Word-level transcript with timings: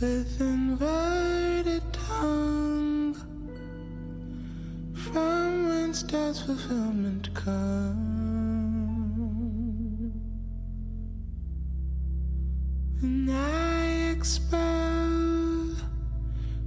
with 0.00 0.40
inverted 0.40 1.82
tongue, 1.92 3.14
from 4.94 5.68
whence 5.68 6.04
does 6.04 6.40
fulfillment 6.42 7.34
come? 7.34 7.98
And 13.02 13.30
I 13.30 14.12
expel 14.16 15.74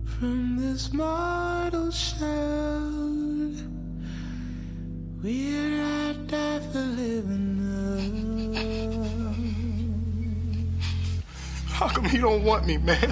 from 0.03 0.57
this 0.57 0.91
mortal 0.91 1.89
shell. 1.91 2.99
We're 5.23 5.50
How 11.81 11.87
come 11.87 12.05
you 12.05 12.21
don't 12.21 12.43
want 12.43 12.67
me, 12.67 12.77
man? 12.77 13.11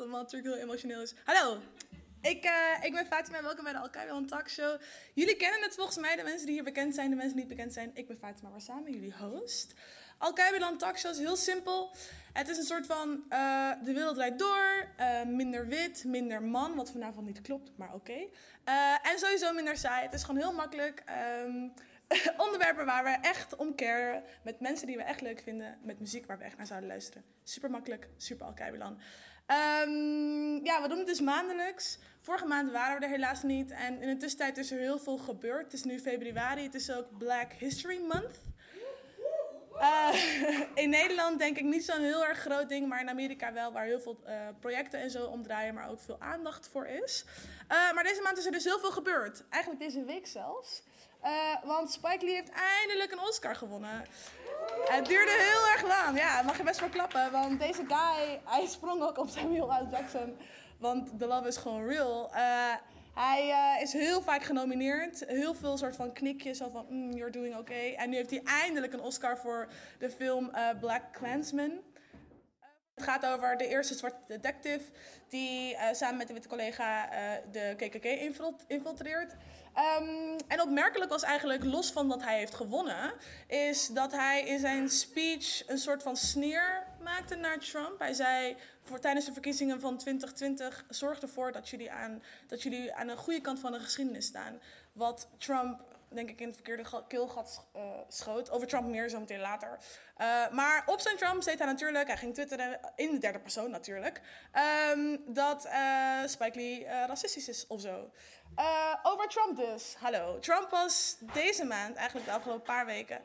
Omdat 0.00 0.20
het 0.20 0.32
natuurlijk 0.32 0.54
heel 0.54 0.64
emotioneel 0.64 1.02
is. 1.02 1.14
Hallo. 1.24 1.58
Ik, 2.20 2.44
eh, 2.44 2.84
ik 2.84 2.92
ben 2.92 3.06
Fatima, 3.06 3.42
welkom 3.42 3.64
bij 3.64 3.72
de 3.72 3.78
Alkai 3.78 4.08
een 4.08 4.26
Talk 4.26 4.48
Show. 4.48 4.80
Jullie 5.14 5.36
kennen 5.36 5.62
het 5.62 5.74
volgens 5.74 5.96
mij, 5.96 6.16
de 6.16 6.22
mensen 6.22 6.46
die 6.46 6.54
hier 6.54 6.64
bekend 6.64 6.94
zijn, 6.94 7.10
de 7.10 7.16
mensen 7.16 7.36
die 7.36 7.44
niet 7.44 7.54
bekend 7.54 7.72
zijn. 7.72 7.90
Ik 7.94 8.06
ben 8.06 8.18
Fatima 8.18 8.50
Warsame, 8.50 8.90
jullie 8.90 9.14
host. 9.18 9.74
Alkai 10.18 10.56
een 10.56 10.78
Talk 10.78 10.98
Show 10.98 11.10
is 11.10 11.18
heel 11.18 11.36
simpel. 11.36 11.90
Het 12.32 12.48
is 12.48 12.58
een 12.58 12.64
soort 12.64 12.86
van 12.86 13.24
eh, 13.28 13.70
de 13.84 13.92
wereld 13.92 14.14
draait 14.14 14.38
door, 14.38 14.88
eh, 14.96 15.22
minder 15.22 15.66
wit, 15.66 16.04
minder 16.04 16.42
man, 16.42 16.74
wat 16.74 16.90
vanavond 16.90 17.26
niet 17.26 17.40
klopt, 17.40 17.70
maar 17.76 17.94
oké. 17.94 18.26
En 19.02 19.18
sowieso 19.18 19.52
minder 19.52 19.76
saai. 19.76 20.04
Het 20.04 20.14
is 20.14 20.22
gewoon 20.22 20.40
heel 20.40 20.52
makkelijk. 20.52 21.02
Ehm, 21.06 21.68
onderwerpen 22.44 22.84
waar 22.84 23.04
we 23.04 23.10
echt 23.10 23.56
om 23.56 23.74
caren. 23.74 24.22
Met 24.42 24.60
mensen 24.60 24.86
die 24.86 24.96
we 24.96 25.02
echt 25.02 25.20
leuk 25.20 25.40
vinden. 25.40 25.78
Met 25.82 26.00
muziek 26.00 26.26
waar 26.26 26.38
we 26.38 26.44
echt 26.44 26.56
naar 26.56 26.66
zouden 26.66 26.88
luisteren. 26.88 27.24
Super 27.44 27.70
makkelijk, 27.70 28.08
super 28.16 28.46
Alkeibelan. 28.46 29.00
Ehm 29.48 30.64
ja, 30.64 30.82
we 30.82 30.88
doen 30.88 30.98
het 30.98 31.06
dus 31.06 31.20
maandelijks. 31.20 31.98
Vorige 32.20 32.46
maand 32.46 32.70
waren 32.70 32.98
we 32.98 33.04
er 33.04 33.10
helaas 33.10 33.42
niet. 33.42 33.70
En 33.70 34.02
in 34.02 34.08
de 34.08 34.16
tussentijd 34.16 34.58
is 34.58 34.70
er 34.70 34.78
heel 34.78 34.98
veel 34.98 35.18
gebeurd. 35.18 35.64
Het 35.64 35.72
is 35.72 35.84
nu 35.84 36.00
februari. 36.00 36.62
Het 36.62 36.74
is 36.74 36.90
ook 36.90 37.18
Black 37.18 37.52
History 37.52 38.00
Month. 38.00 38.40
Eh, 39.78 40.14
in 40.82 40.90
Nederland 40.90 41.38
denk 41.38 41.56
ik 41.56 41.64
niet 41.64 41.84
zo'n 41.84 42.00
heel 42.00 42.26
erg 42.26 42.38
groot 42.38 42.68
ding, 42.68 42.88
maar 42.88 43.00
in 43.00 43.08
Amerika 43.08 43.52
wel, 43.52 43.72
waar 43.72 43.84
heel 43.84 44.00
veel 44.00 44.20
eh, 44.24 44.48
projecten 44.60 45.00
en 45.00 45.10
zo 45.10 45.26
omdraaien, 45.26 45.74
maar 45.74 45.90
ook 45.90 46.00
veel 46.00 46.20
aandacht 46.20 46.68
voor 46.68 46.86
is. 46.86 47.24
Eh, 47.68 47.92
maar 47.92 48.04
deze 48.04 48.22
maand 48.22 48.38
is 48.38 48.46
er 48.46 48.52
dus 48.52 48.64
heel 48.64 48.78
veel 48.78 48.90
gebeurd. 48.90 49.44
Eigenlijk 49.48 49.82
deze 49.82 50.04
week 50.04 50.26
zelfs. 50.26 50.82
Eh, 51.22 51.64
want 51.64 51.90
Spike 51.92 52.24
Lee 52.24 52.34
heeft 52.34 52.50
eindelijk 52.50 53.12
een 53.12 53.20
Oscar 53.20 53.56
gewonnen. 53.56 54.04
Het 54.84 55.06
duurde 55.06 55.30
heel 55.30 55.72
erg 55.72 55.82
lang. 55.86 56.18
Ja, 56.18 56.42
mag 56.42 56.56
je 56.56 56.62
best 56.62 56.80
wel 56.80 56.88
klappen. 56.88 57.30
Want 57.32 57.60
deze 57.60 57.84
guy, 57.88 58.40
hij 58.44 58.66
sprong 58.66 59.02
ook 59.02 59.18
op 59.18 59.28
Samuel 59.28 59.66
L. 59.66 59.86
Jackson. 59.90 60.36
Want 60.78 61.18
The 61.18 61.26
Love 61.26 61.48
is 61.48 61.56
gewoon 61.56 61.86
real. 61.86 62.30
Eh, 62.32 62.74
hij 63.14 63.50
eh, 63.50 63.82
is 63.82 63.92
heel 63.92 64.22
vaak 64.22 64.42
genomineerd. 64.42 65.24
Heel 65.26 65.54
veel 65.54 65.76
soort 65.76 65.96
van 65.96 66.12
knikjes. 66.12 66.58
Zo 66.58 66.70
van, 66.70 66.86
mm, 66.88 67.12
you're 67.12 67.30
doing 67.30 67.56
okay. 67.56 67.94
En 67.94 68.10
nu 68.10 68.16
heeft 68.16 68.30
hij 68.30 68.42
eindelijk 68.44 68.92
een 68.92 69.00
Oscar 69.00 69.38
voor 69.38 69.68
de 69.98 70.10
film 70.10 70.50
Black 70.80 71.02
Klansman. 71.12 71.80
Het 72.94 73.06
gaat 73.06 73.26
over 73.26 73.56
de 73.56 73.66
eerste 73.66 73.94
zwarte 73.94 74.18
detective 74.26 74.84
die 75.28 75.76
samen 75.92 76.16
met 76.16 76.28
een 76.28 76.34
witte 76.34 76.48
collega 76.48 77.08
de 77.50 77.74
KKK 77.76 78.04
infil- 78.04 78.60
infiltreert. 78.66 79.36
Ehm, 79.78 80.38
en 80.48 80.60
opmerkelijk 80.60 81.10
was 81.10 81.22
eigenlijk, 81.22 81.64
los 81.64 81.92
van 81.92 82.08
dat 82.08 82.22
hij 82.22 82.38
heeft 82.38 82.54
gewonnen, 82.54 83.12
is 83.46 83.86
dat 83.86 84.12
hij 84.12 84.42
in 84.42 84.58
zijn 84.58 84.90
speech 84.90 85.68
een 85.68 85.78
soort 85.78 86.02
van 86.02 86.16
sneer 86.16 86.86
maakte 87.02 87.34
naar 87.34 87.58
Trump. 87.58 87.98
Hij 87.98 88.12
zei 88.12 88.56
voor, 88.82 89.00
tijdens 89.00 89.26
de 89.26 89.32
verkiezingen 89.32 89.80
van 89.80 89.96
2020, 89.96 90.84
zorg 90.88 91.20
ervoor 91.20 91.52
dat 91.52 91.68
jullie, 91.68 91.90
aan, 91.90 92.22
dat 92.46 92.62
jullie 92.62 92.94
aan 92.94 93.06
de 93.06 93.16
goede 93.16 93.40
kant 93.40 93.58
van 93.58 93.72
de 93.72 93.80
geschiedenis 93.80 94.26
staan. 94.26 94.60
Wat 94.92 95.28
Trump 95.36 95.97
denk 96.10 96.30
ik 96.30 96.40
in 96.40 96.46
het 96.46 96.54
verkeerde 96.54 96.84
ga- 96.84 97.04
keelgat 97.08 97.66
eh, 97.72 97.82
schoot. 98.08 98.50
Over 98.50 98.66
Trump 98.66 98.86
meer 98.88 99.08
zo 99.08 99.18
meteen 99.20 99.40
later. 99.40 99.78
Eh, 100.16 100.48
maar 100.50 100.82
op 100.86 101.00
zijn 101.00 101.16
Trump 101.16 101.42
zet 101.42 101.58
hij 101.58 101.66
natuurlijk, 101.66 102.06
hij 102.06 102.16
ging 102.16 102.34
twitteren 102.34 102.80
in 102.96 103.10
de 103.10 103.18
derde 103.18 103.38
persoon 103.38 103.70
natuurlijk, 103.70 104.20
ehm, 104.52 105.16
dat 105.26 105.64
eh, 105.64 106.20
Spike 106.26 106.58
Lee 106.58 106.86
racistisch 106.86 107.48
is 107.48 107.66
of 107.66 107.80
zo. 107.80 108.10
Over 109.02 109.28
Trump 109.28 109.56
dus. 109.56 109.94
Hallo. 109.94 110.38
Trump 110.38 110.70
was 110.70 111.16
deze 111.32 111.64
maand, 111.64 111.96
eigenlijk 111.96 112.26
de 112.26 112.32
afgelopen 112.32 112.64
paar 112.64 112.86
weken, 112.86 113.20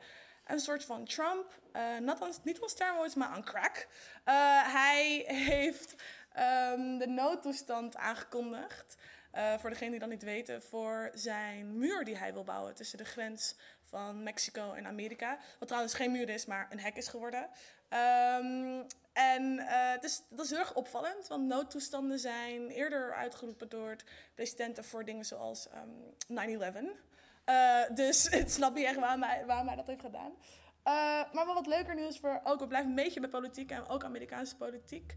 een 0.48 0.60
soort 0.60 0.86
van 0.86 1.06
Trump, 1.06 1.46
on- 2.20 2.34
niet 2.44 2.60
on 2.60 2.70
steroids, 2.70 3.16
maar 3.16 3.28
aan 3.28 3.44
crack. 3.44 3.88
Hij 4.74 5.24
heeft 5.50 5.96
ehm, 6.34 6.98
de 6.98 7.08
noodtoestand 7.08 7.96
aangekondigd. 7.96 8.96
Eh, 9.34 9.58
voor 9.58 9.70
degenen 9.70 9.92
die 9.92 10.00
dat 10.00 10.10
niet 10.10 10.24
weten, 10.24 10.62
voor 10.62 11.12
zijn 11.14 11.78
muur 11.78 12.06
die 12.06 12.18
hij 12.18 12.34
wil 12.34 12.44
bouwen 12.44 12.74
tussen 12.76 12.98
de 12.98 13.06
grens 13.06 13.56
van 13.84 14.24
Mexico 14.24 14.74
en 14.74 14.88
Amerika. 14.88 15.38
Wat 15.60 15.68
trouwens 15.68 15.94
geen 15.94 16.12
muur 16.12 16.30
is, 16.30 16.46
maar 16.46 16.68
een 16.70 16.80
hek 16.80 16.96
is 16.96 17.08
geworden. 17.08 17.50
Ehm, 17.90 18.84
en 19.14 19.58
het 19.94 20.04
is, 20.04 20.24
dat 20.30 20.46
is 20.46 20.50
heel 20.50 20.60
erg 20.60 20.76
opvallend, 20.76 21.28
want 21.28 21.48
noodtoestanden 21.48 22.20
zijn 22.20 22.70
eerder 22.70 23.14
uitgeroepen 23.14 23.70
door 23.70 23.96
presidenten 24.36 24.84
voor 24.84 25.06
dingen 25.06 25.26
zoals 25.26 25.68
ehm 25.70 25.90
9-11. 26.28 26.98
Eh, 27.44 27.82
dus 27.94 28.26
ik 28.40 28.50
snap 28.50 28.76
niet 28.76 28.86
echt 28.86 29.00
waarom 29.00 29.68
hij, 29.68 29.76
dat 29.76 29.88
heeft 29.88 30.02
gedaan. 30.02 30.34
Maar 31.34 31.46
wat 31.46 31.68
leuker 31.68 31.96
nieuws 31.96 32.20
voor 32.20 32.42
ook, 32.44 32.60
we 32.60 32.68
blijven 32.68 32.90
een 32.90 32.96
beetje 32.96 33.20
bij 33.20 33.30
politiek 33.30 33.72
en 33.72 33.88
ook 33.88 34.04
Amerikaanse 34.04 34.56
politiek. 34.56 35.16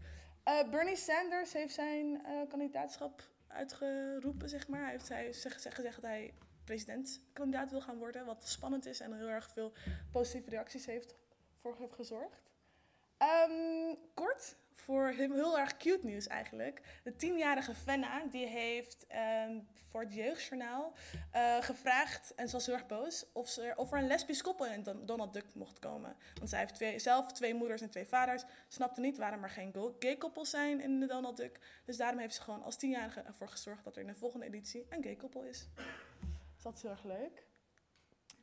Bernie 0.71 0.95
Sanders 0.95 1.53
heeft 1.53 1.73
zijn 1.73 2.21
kandidaatschap 2.49 3.35
uitgeroepen, 3.57 4.49
zeg 4.49 4.67
maar. 4.67 4.81
Hij 4.81 4.91
heeft 4.91 5.09
hij 5.09 5.33
zeg- 5.33 5.53
gezegd 5.75 5.95
dat 5.95 6.01
hij 6.01 6.33
presidentkandidaat 6.63 7.71
wil 7.71 7.81
gaan 7.81 7.97
worden, 7.97 8.25
wat 8.25 8.47
spannend 8.47 8.85
is 8.85 8.99
en 8.99 9.17
heel 9.17 9.27
erg 9.27 9.49
veel 9.49 9.73
positieve 10.11 10.49
reacties 10.49 10.85
heeft 10.85 11.15
voor 11.61 11.75
heeft 11.75 11.93
gezorgd. 11.93 12.51
Ehm, 13.17 13.95
kort, 14.13 14.55
voor 14.77 15.07
hem 15.07 15.33
heel 15.33 15.59
erg 15.59 15.77
cute 15.77 16.05
nieuws 16.05 16.27
eigenlijk. 16.27 16.81
De 17.03 17.15
tienjarige 17.15 17.73
Fenna, 17.75 18.21
die 18.31 18.45
heeft 18.45 19.05
ehm, 19.07 19.59
voor 19.89 20.01
het 20.01 20.13
Jeugdjournaal 20.13 20.93
eh, 21.31 21.57
gevraagd, 21.61 22.33
en 22.35 22.47
ze 22.47 22.53
was 22.55 22.65
heel 22.65 22.75
erg 22.75 22.85
boos, 22.87 23.25
of, 23.33 23.49
ze, 23.49 23.73
of 23.75 23.91
er 23.91 23.97
een 23.97 24.07
lesbisch 24.07 24.41
koppel 24.41 24.65
in 24.65 24.83
Don- 24.83 25.05
Donald 25.05 25.33
Duck 25.33 25.45
mocht 25.53 25.79
komen. 25.79 26.15
Want 26.33 26.49
zij 26.49 26.59
heeft 26.59 26.75
twee, 26.75 26.99
zelf 26.99 27.31
twee 27.33 27.53
moeders 27.53 27.81
en 27.81 27.89
twee 27.89 28.05
vaders, 28.07 28.43
snapte 28.67 29.01
niet 29.01 29.17
waarom 29.17 29.43
er 29.43 29.49
geen 29.49 29.73
gay 29.99 30.15
koppels 30.17 30.49
zijn 30.49 30.81
in 30.81 30.99
de 30.99 31.05
Donald 31.05 31.37
Duck. 31.37 31.59
Dus 31.85 31.97
daarom 31.97 32.19
heeft 32.19 32.35
ze 32.35 32.41
gewoon 32.41 32.63
als 32.63 32.75
tienjarige 32.77 33.21
ervoor 33.21 33.47
gezorgd 33.49 33.83
dat 33.83 33.95
er 33.95 34.01
in 34.01 34.07
de 34.07 34.15
volgende 34.15 34.45
editie 34.45 34.85
een 34.89 35.03
gay 35.03 35.15
koppel 35.15 35.43
is. 35.43 35.67
Dus 36.53 36.63
dat 36.63 36.75
is 36.75 36.81
heel 36.81 36.91
erg 36.91 37.03
leuk. 37.03 37.45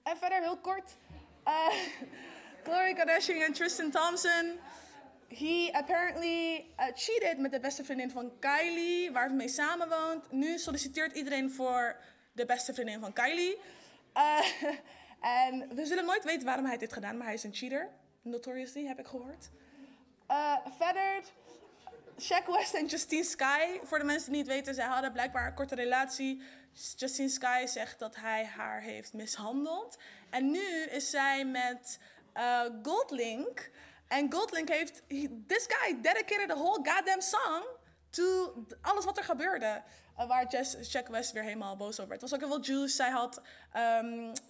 En 0.03 0.17
verder 0.17 0.41
heel 0.41 0.59
kort. 0.59 0.97
eh 1.45 1.69
Khloe 2.63 2.93
Kardashian 2.97 3.41
en 3.43 3.53
Tristan 3.53 3.91
Thompson. 3.91 4.59
He 5.29 5.69
apparently 5.73 6.57
uh, 6.57 6.87
cheated 6.95 7.39
met 7.39 7.53
de 7.53 7.61
beste 7.61 7.85
vriendin 7.85 8.11
van 8.11 8.33
Kylie, 8.39 9.13
waar 9.13 9.27
hij 9.27 9.35
mee 9.35 9.49
samenwoont. 9.49 10.33
Nu 10.33 10.59
solliciteert 10.59 11.17
iedereen 11.17 11.51
voor 11.51 11.97
de 12.33 12.47
beste 12.47 12.75
vriendin 12.75 13.01
van 13.01 13.13
Kylie. 13.13 13.59
Eh, 14.13 14.39
en 15.49 15.75
we 15.75 15.87
zullen 15.87 16.05
nooit 16.05 16.25
weten 16.25 16.45
waarom 16.45 16.65
hij 16.65 16.77
dit 16.77 16.93
gedaan, 16.93 17.17
maar 17.17 17.27
hij 17.27 17.35
is 17.35 17.45
een 17.45 17.55
cheater. 17.55 17.91
Notoriously, 18.23 18.87
heb 18.87 18.99
ik 18.99 19.07
gehoord. 19.07 19.51
Eh, 20.27 20.57
verder, 20.79 21.23
Shaq 22.21 22.47
West 22.47 22.75
en 22.75 22.87
Justine 22.87 23.25
Sky. 23.25 23.79
Voor 23.83 23.99
de 23.99 24.05
mensen 24.05 24.33
die 24.33 24.41
niet 24.41 24.51
weten, 24.51 24.75
zij 24.75 24.87
hadden 24.87 25.13
blijkbaar 25.13 25.47
een 25.47 25.55
korte 25.55 25.75
relatie. 25.75 26.43
Justine 26.97 27.29
Sky 27.29 27.67
zegt 27.67 27.99
dat 27.99 28.17
hij 28.17 28.45
haar 28.45 28.81
heeft 28.81 29.13
mishandeld. 29.13 29.99
En 30.31 30.51
nu 30.51 30.83
is 30.91 31.11
zij 31.11 31.45
met 31.45 31.99
eh, 32.33 32.61
Goldlink. 32.83 33.71
En 34.09 34.33
Goldlink 34.33 34.69
heeft... 34.69 35.03
he- 35.09 35.45
this 35.47 35.67
guy 35.69 36.01
dedicated 36.01 36.51
a 36.51 36.55
whole 36.55 36.81
goddamn 36.83 37.21
song 37.21 37.65
to 38.11 38.55
alles 38.81 39.05
wat 39.05 39.19
er 39.19 39.25
gebeurde. 39.25 39.83
eh, 40.17 40.29
waar 40.29 40.47
Jess, 40.47 40.93
Jack 40.93 41.09
West 41.09 41.33
weer 41.33 41.43
helemaal 41.43 41.77
boos 41.77 42.01
over 42.01 42.09
werd. 42.09 42.21
Het 42.21 42.31
was 42.31 42.41
ook 42.41 42.47
heel 42.49 42.63
veel 42.63 42.75
juice. 42.75 42.95
Zij 42.95 43.11
had, 43.11 43.41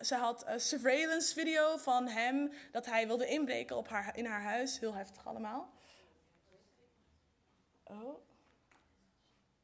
zij 0.01 0.19
had 0.19 0.47
een 0.47 0.61
surveillance 0.61 1.35
video 1.35 1.77
van 1.77 2.09
hem 2.09 2.53
dat 2.73 2.87
hij 2.87 3.07
wilde 3.07 3.27
inbreken 3.27 3.77
op 3.77 3.89
haar, 3.89 4.17
in 4.17 4.27
haar 4.27 4.43
huis. 4.43 4.79
Heel 4.79 4.95
heftig 4.95 5.27
allemaal. 5.27 5.73
Oh. 7.85 8.19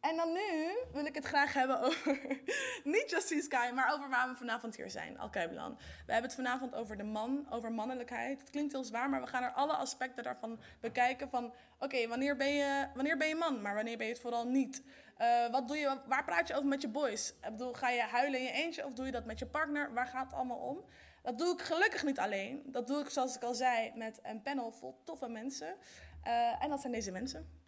En 0.00 0.16
dan 0.16 0.32
nu 0.32 0.76
wil 0.92 1.04
ik 1.04 1.14
het 1.14 1.24
graag 1.24 1.52
hebben 1.52 1.80
over, 1.80 2.18
niet 2.84 3.10
Justice 3.10 3.42
Sky, 3.42 3.70
maar 3.74 3.92
over 3.92 4.08
waar 4.08 4.28
we 4.28 4.36
vanavond 4.36 4.76
hier 4.76 4.90
zijn, 4.90 5.18
Al-Kaiblan. 5.18 5.76
We 6.06 6.12
hebben 6.12 6.30
het 6.30 6.34
vanavond 6.34 6.74
over 6.74 6.96
de 6.96 7.04
man, 7.04 7.46
over 7.50 7.72
mannelijkheid. 7.72 8.40
Het 8.40 8.50
klinkt 8.50 8.72
heel 8.72 8.84
zwaar, 8.84 9.10
maar 9.10 9.20
we 9.20 9.26
gaan 9.26 9.42
er 9.42 9.52
alle 9.52 9.72
aspecten 9.72 10.24
daarvan 10.24 10.60
bekijken. 10.80 11.28
Van, 11.30 11.54
oké, 11.78 12.08
wanneer, 12.08 12.36
ben 12.36 12.54
je, 12.54 12.86
wanneer 12.94 13.16
ben 13.16 13.28
je 13.28 13.34
man, 13.34 13.62
maar 13.62 13.74
wanneer 13.74 13.96
ben 13.96 14.06
je 14.06 14.12
het 14.12 14.22
vooral 14.22 14.46
niet? 14.46 14.82
Eh, 15.16 15.50
wat 15.50 15.68
doe 15.68 15.76
je, 15.76 16.00
waar 16.06 16.24
praat 16.24 16.48
je 16.48 16.54
over 16.54 16.68
met 16.68 16.82
je 16.82 16.88
boys? 16.88 17.28
Ik 17.28 17.50
bedoel, 17.50 17.72
ga 17.72 17.90
je 17.90 18.02
huilen 18.02 18.38
in 18.38 18.44
je 18.44 18.52
eentje 18.52 18.86
of 18.86 18.92
doe 18.92 19.06
je 19.06 19.12
dat 19.12 19.24
met 19.24 19.38
je 19.38 19.46
partner? 19.46 19.92
Waar 19.92 20.06
gaat 20.06 20.24
het 20.24 20.34
allemaal 20.34 20.58
om? 20.58 20.84
Dat 21.22 21.38
doe 21.38 21.52
ik 21.52 21.60
gelukkig 21.60 22.04
niet 22.04 22.18
alleen. 22.18 22.62
Dat 22.66 22.86
doe 22.86 23.00
ik, 23.00 23.08
zoals 23.08 23.36
ik 23.36 23.42
al 23.42 23.54
zei, 23.54 23.92
met 23.94 24.18
een 24.22 24.42
panel 24.42 24.72
vol 24.72 25.00
toffe 25.04 25.28
mensen. 25.28 25.76
Eh, 26.22 26.64
en 26.64 26.70
dat 26.70 26.80
zijn 26.80 26.92
deze 26.92 27.10
mensen. 27.10 27.59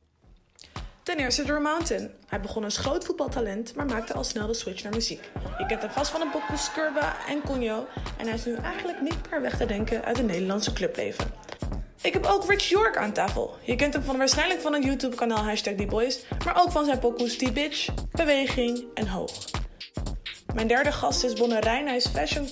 Ten 1.02 1.16
eerste 1.16 1.42
Drew 1.42 1.62
Mountain. 1.62 2.10
Hij 2.28 2.40
begon 2.40 2.64
als 2.64 2.76
groot 2.76 3.04
voetbaltalent, 3.04 3.74
maar 3.74 3.86
maakte 3.86 4.12
al 4.12 4.24
snel 4.24 4.46
de 4.46 4.54
switch 4.54 4.82
naar 4.82 4.92
muziek. 4.92 5.30
Je 5.58 5.66
kent 5.66 5.82
hem 5.82 5.90
vast 5.90 6.10
van 6.10 6.20
de 6.20 6.26
pokoes 6.26 6.64
Skurba 6.64 7.16
en 7.28 7.42
Conjo. 7.42 7.86
En 8.16 8.26
hij 8.26 8.34
is 8.34 8.44
nu 8.44 8.54
eigenlijk 8.54 9.00
niet 9.00 9.30
meer 9.30 9.40
weg 9.40 9.56
te 9.56 9.66
denken 9.66 10.04
uit 10.04 10.16
het 10.16 10.26
Nederlandse 10.26 10.72
clubleven. 10.72 11.24
Ik 12.02 12.12
heb 12.12 12.24
ook 12.24 12.48
Rich 12.48 12.68
York 12.68 12.96
aan 12.96 13.12
tafel. 13.12 13.56
Je 13.62 13.76
kent 13.76 13.94
hem 13.94 14.02
van 14.02 14.16
waarschijnlijk 14.16 14.60
van 14.60 14.72
het 14.72 14.84
YouTube 14.84 15.16
kanaal 15.16 15.44
hashtag 15.44 15.74
Boys, 15.74 16.24
maar 16.44 16.62
ook 16.62 16.70
van 16.70 16.84
zijn 16.84 16.98
pokoes 16.98 17.38
Die 17.38 17.52
Bitch, 17.52 17.88
Beweging 18.10 18.84
en 18.94 19.08
Hoog. 19.08 19.61
Mijn 20.54 20.66
derde 20.66 20.92
gast 20.92 21.24
is 21.24 21.32
Bonne 21.32 21.60
Rijn. 21.60 21.86
Hij 21.86 21.96
is 21.96 22.06
fashion 22.06 22.48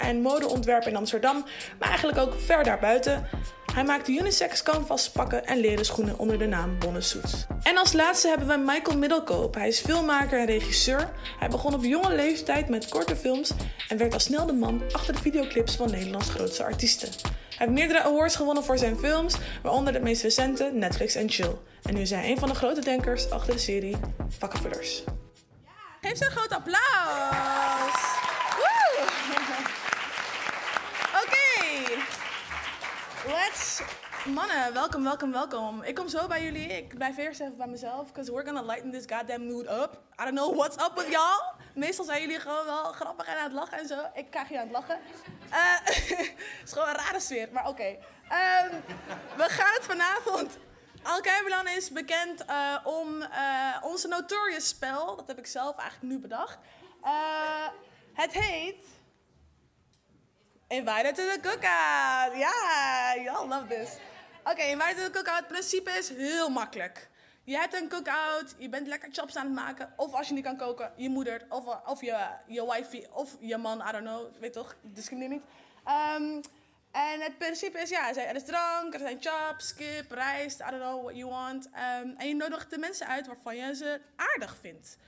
en 0.00 0.20
modeontwerper 0.20 0.90
in 0.90 0.96
Amsterdam, 0.96 1.44
maar 1.78 1.88
eigenlijk 1.88 2.18
ook 2.18 2.34
ver 2.40 2.64
daarbuiten. 2.64 3.28
Hij 3.74 3.84
maakt 3.84 4.08
unisex 4.08 4.62
canvas 4.62 5.10
pakken 5.10 5.46
en 5.46 5.58
leren 5.58 5.84
schoenen 5.84 6.18
onder 6.18 6.38
de 6.38 6.46
naam 6.46 6.78
Bonne 6.78 7.00
Suits. 7.00 7.46
En 7.62 7.78
als 7.78 7.92
laatste 7.92 8.28
hebben 8.28 8.46
we 8.46 8.56
Michael 8.56 8.98
Middelkoop. 8.98 9.54
Hij 9.54 9.68
is 9.68 9.80
filmmaker 9.80 10.38
en 10.38 10.46
regisseur. 10.46 11.10
Hij 11.38 11.48
begon 11.48 11.74
op 11.74 11.84
jonge 11.84 12.14
leeftijd 12.14 12.68
met 12.68 12.88
korte 12.88 13.16
films 13.16 13.52
en 13.88 13.98
werd 13.98 14.12
al 14.12 14.20
snel 14.20 14.46
de 14.46 14.52
man 14.52 14.82
achter 14.92 15.14
de 15.14 15.20
videoclips 15.20 15.76
van 15.76 15.90
Nederlands 15.90 16.30
grootste 16.30 16.64
artiesten. 16.64 17.08
Hij 17.22 17.66
heeft 17.66 17.78
meerdere 17.78 18.02
awards 18.02 18.36
gewonnen 18.36 18.64
voor 18.64 18.78
zijn 18.78 18.98
films, 18.98 19.36
waaronder 19.62 19.92
de 19.92 20.00
meest 20.00 20.22
recente 20.22 20.70
Netflix 20.72 21.14
en 21.14 21.30
Chill. 21.30 21.54
En 21.82 21.94
nu 21.94 22.00
is 22.00 22.10
hij 22.10 22.30
een 22.30 22.38
van 22.38 22.48
de 22.48 22.54
grote 22.54 22.80
denkers 22.80 23.30
achter 23.30 23.52
de 23.52 23.60
serie 23.60 23.96
Vakkenvullers. 24.28 25.04
Geef 26.06 26.16
ze 26.18 26.24
een 26.24 26.30
groot 26.30 26.52
applaus. 26.52 26.78
Oké. 31.22 32.00
Let's... 33.26 33.82
Mannen, 34.24 34.72
welkom, 34.72 35.02
welkom, 35.02 35.32
welkom. 35.32 35.82
Ik 35.82 35.94
kom 35.94 36.08
zo 36.08 36.26
bij 36.26 36.42
jullie. 36.42 36.66
Ik 36.66 36.94
blijf 36.94 37.16
eerst 37.16 37.40
even 37.40 37.56
bij 37.56 37.66
mezelf. 37.66 38.06
Because 38.06 38.32
we're 38.32 38.44
gonna 38.44 38.62
lighten 38.62 38.90
this 38.90 39.04
goddamn 39.06 39.46
mood 39.46 39.64
up. 39.64 40.00
I 40.20 40.24
don't 40.24 40.34
know 40.34 40.56
what's 40.56 40.76
up 40.84 40.92
with 40.94 41.08
y'all. 41.10 41.54
Meestal 41.74 42.04
zijn 42.04 42.20
jullie 42.20 42.40
gewoon 42.40 42.64
wel 42.64 42.92
grappig 42.92 43.26
en 43.26 43.36
aan 43.36 43.44
het 43.44 43.52
lachen 43.52 43.78
en 43.78 43.86
zo. 43.86 43.98
Ik 44.14 44.30
krijg 44.30 44.48
je 44.48 44.58
aan 44.58 44.68
het 44.68 44.72
lachen. 44.72 44.98
Eh, 45.50 45.58
Het 45.84 46.64
is 46.64 46.72
gewoon 46.72 46.88
een 46.88 46.94
rare 46.94 47.20
sfeer, 47.20 47.48
maar 47.52 47.68
oké. 47.68 47.96
Ehm, 48.28 48.74
we 49.36 49.48
gaan 49.48 49.74
het 49.74 49.84
vanavond 49.84 50.58
Al-Kaiblan 51.06 51.68
is 51.68 51.90
bekend 51.90 52.44
eh, 52.44 52.76
om 52.84 53.22
eh, 53.22 53.76
onze 53.82 54.08
notorious 54.08 54.68
spel. 54.68 55.16
Dat 55.16 55.26
heb 55.26 55.38
ik 55.38 55.46
zelf 55.46 55.76
eigenlijk 55.76 56.12
nu 56.12 56.18
bedacht. 56.18 56.58
Eh, 57.02 57.68
het 58.12 58.32
heet... 58.32 58.84
Invited 60.68 61.14
to 61.14 61.22
the 61.22 61.38
cookout. 61.42 62.38
Ja, 62.38 63.14
y'all 63.24 63.48
love 63.48 63.66
this. 63.66 63.96
Oké, 64.44 64.62
invited 64.62 64.96
to 64.96 65.04
the 65.04 65.10
cookout. 65.10 65.38
Het 65.38 65.48
principe 65.48 65.90
is 65.90 66.08
heel 66.08 66.48
makkelijk. 66.48 67.08
Je 67.44 67.56
hebt 67.56 67.74
een 67.74 67.88
cookout, 67.88 68.54
je 68.58 68.68
bent 68.68 68.86
lekker 68.86 69.08
chops 69.12 69.36
aan 69.36 69.44
het 69.44 69.54
maken. 69.54 69.92
Of 69.96 70.14
als 70.14 70.28
je 70.28 70.34
niet 70.34 70.44
kan 70.44 70.56
koken, 70.56 70.92
je 70.96 71.08
moeder 71.08 71.46
of, 71.48 71.64
of 71.86 72.00
je, 72.00 72.28
je 72.46 72.66
wifey 72.66 73.08
of 73.12 73.36
je 73.40 73.56
man, 73.56 73.78
I 73.88 73.92
don't 73.92 74.04
know. 74.04 74.26
Weet 74.40 74.52
toch, 74.52 74.76
discrimineer 74.82 75.28
niet. 75.28 75.44
Ehm, 75.84 76.40
en 76.96 77.20
het 77.20 77.38
principe 77.38 77.78
is, 77.78 77.88
ja, 77.88 78.14
er 78.14 78.34
is 78.34 78.44
drank, 78.44 78.94
er 78.94 79.00
zijn 79.00 79.18
chops, 79.20 79.74
kip, 79.74 80.10
rijst, 80.10 80.60
I 80.60 80.70
don't 80.70 80.82
know 80.82 81.02
what 81.02 81.16
you 81.16 81.30
want. 81.30 81.68
Ehm, 81.72 82.08
en 82.16 82.28
je 82.28 82.34
nodigt 82.34 82.70
de 82.70 82.78
mensen 82.78 83.06
uit 83.06 83.26
waarvan 83.26 83.56
je 83.56 83.74
ze 83.74 84.00
aardig 84.16 84.56
vindt. 84.60 84.98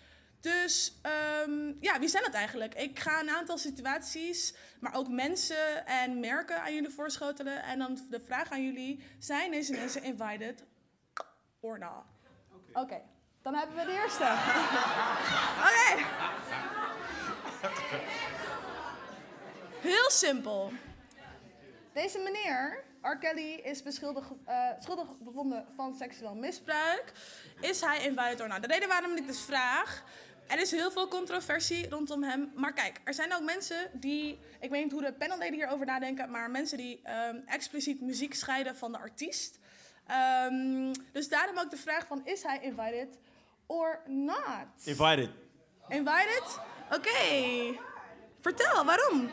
Dus 0.40 0.98
ehm, 1.02 1.72
ja, 1.80 1.98
wie 1.98 2.08
zijn 2.08 2.24
het 2.24 2.34
eigenlijk? 2.34 2.74
Ik 2.74 2.98
ga 2.98 3.20
een 3.20 3.30
aantal 3.30 3.58
situaties, 3.58 4.54
maar 4.80 4.94
ook 4.94 5.08
mensen 5.08 5.86
en 5.86 6.20
merken 6.20 6.62
aan 6.62 6.74
jullie 6.74 6.90
voorschotelen. 6.90 7.62
En 7.62 7.78
dan 7.78 8.06
de 8.10 8.20
vraag 8.20 8.50
aan 8.50 8.64
jullie, 8.64 9.04
zijn 9.18 9.50
deze 9.50 9.72
mensen 9.72 10.02
invited 10.02 10.64
or 11.60 11.78
not? 11.78 12.04
Oké, 12.72 13.00
dan 13.42 13.54
hebben 13.54 13.76
we 13.76 13.84
de 13.84 13.92
eerste. 13.92 14.24
Oké. 15.68 16.04
Heel 19.80 20.10
simpel. 20.10 20.72
Deze 22.02 22.18
meneer, 22.18 22.84
R. 23.02 23.18
Kelly, 23.18 23.60
is 23.64 23.82
beschuldigd, 23.82 24.30
eh, 24.44 24.68
schuldig 24.78 25.18
bevonden 25.18 25.66
van 25.76 25.94
seksueel 25.94 26.34
misbruik. 26.34 27.12
Is 27.60 27.80
hij 27.80 28.04
invited 28.04 28.40
or 28.40 28.48
not? 28.48 28.62
De 28.62 28.68
reden 28.68 28.88
waarom 28.88 29.16
ik 29.16 29.26
dus 29.26 29.40
vraag... 29.40 30.04
Er 30.46 30.60
is 30.60 30.70
heel 30.70 30.90
veel 30.90 31.08
controversie 31.08 31.88
rondom 31.88 32.22
hem. 32.22 32.52
Maar 32.54 32.72
kijk, 32.72 33.00
er 33.04 33.14
zijn 33.14 33.34
ook 33.34 33.42
mensen 33.42 33.90
die... 33.92 34.38
Ik 34.60 34.70
weet 34.70 34.82
niet 34.82 34.92
hoe 34.92 35.02
de 35.02 35.12
panelleden 35.12 35.54
hierover 35.54 35.86
nadenken... 35.86 36.30
maar 36.30 36.50
mensen 36.50 36.76
die 36.76 37.00
ehm, 37.02 37.36
expliciet 37.46 38.00
muziek 38.00 38.34
scheiden 38.34 38.76
van 38.76 38.92
de 38.92 38.98
artiest. 38.98 39.58
Ehm, 40.06 40.92
dus 41.12 41.28
daarom 41.28 41.58
ook 41.58 41.70
de 41.70 41.76
vraag 41.76 42.06
van... 42.06 42.20
Is 42.24 42.42
hij 42.42 42.58
invited 42.60 43.18
or 43.66 44.00
not? 44.06 44.66
Invited. 44.84 45.30
Invited? 45.88 46.58
Oké. 46.90 47.78
Vertel, 48.40 48.84
waarom? 48.84 49.30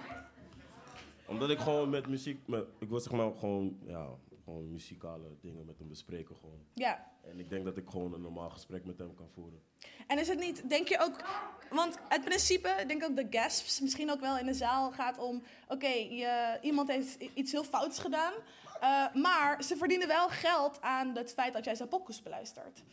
Omdat 1.27 1.49
ik 1.49 1.59
gewoon 1.59 1.89
met 1.89 2.07
muziek, 2.07 2.47
met, 2.47 2.65
ik 2.79 2.89
wil 2.89 2.99
zeg 2.99 3.11
maar 3.13 3.31
gewoon, 3.37 3.79
ja, 3.85 4.09
gewoon 4.43 4.71
muzikale 4.71 5.37
dingen 5.41 5.65
met 5.65 5.77
hem 5.77 5.87
bespreken 5.87 6.35
gewoon. 6.35 6.65
Ja. 6.73 7.11
En 7.23 7.39
ik 7.39 7.49
denk 7.49 7.65
dat 7.65 7.77
ik 7.77 7.89
gewoon 7.89 8.13
een 8.13 8.21
normaal 8.21 8.49
gesprek 8.49 8.85
met 8.85 8.97
hem 8.97 9.13
kan 9.15 9.29
voeren. 9.29 9.61
En 10.07 10.19
is 10.19 10.27
het 10.27 10.39
niet, 10.39 10.69
denk 10.69 10.87
je 10.87 10.99
ook, 10.99 11.23
want 11.69 11.99
het 12.09 12.23
principe, 12.25 12.67
ik 12.81 12.87
denk 12.87 13.03
ook 13.03 13.15
de 13.15 13.27
gasps, 13.29 13.81
misschien 13.81 14.11
ook 14.11 14.19
wel 14.19 14.37
in 14.37 14.45
de 14.45 14.53
zaal 14.53 14.91
gaat 14.91 15.17
om, 15.17 15.43
oké, 15.67 15.87
je- 15.87 16.57
iemand 16.61 16.87
heeft 16.87 17.15
iets 17.33 17.51
heel 17.51 17.63
fouts 17.63 17.99
gedaan, 17.99 18.33
eh, 18.79 19.13
maar 19.13 19.63
ze 19.63 19.77
verdienen 19.77 20.07
wel 20.07 20.27
geld 20.29 20.81
aan 20.81 21.15
het 21.15 21.33
feit 21.33 21.53
dat 21.53 21.63
jij 21.65 21.75
zijn 21.75 21.89
podcast 21.89 22.23
beluistert. 22.23 22.83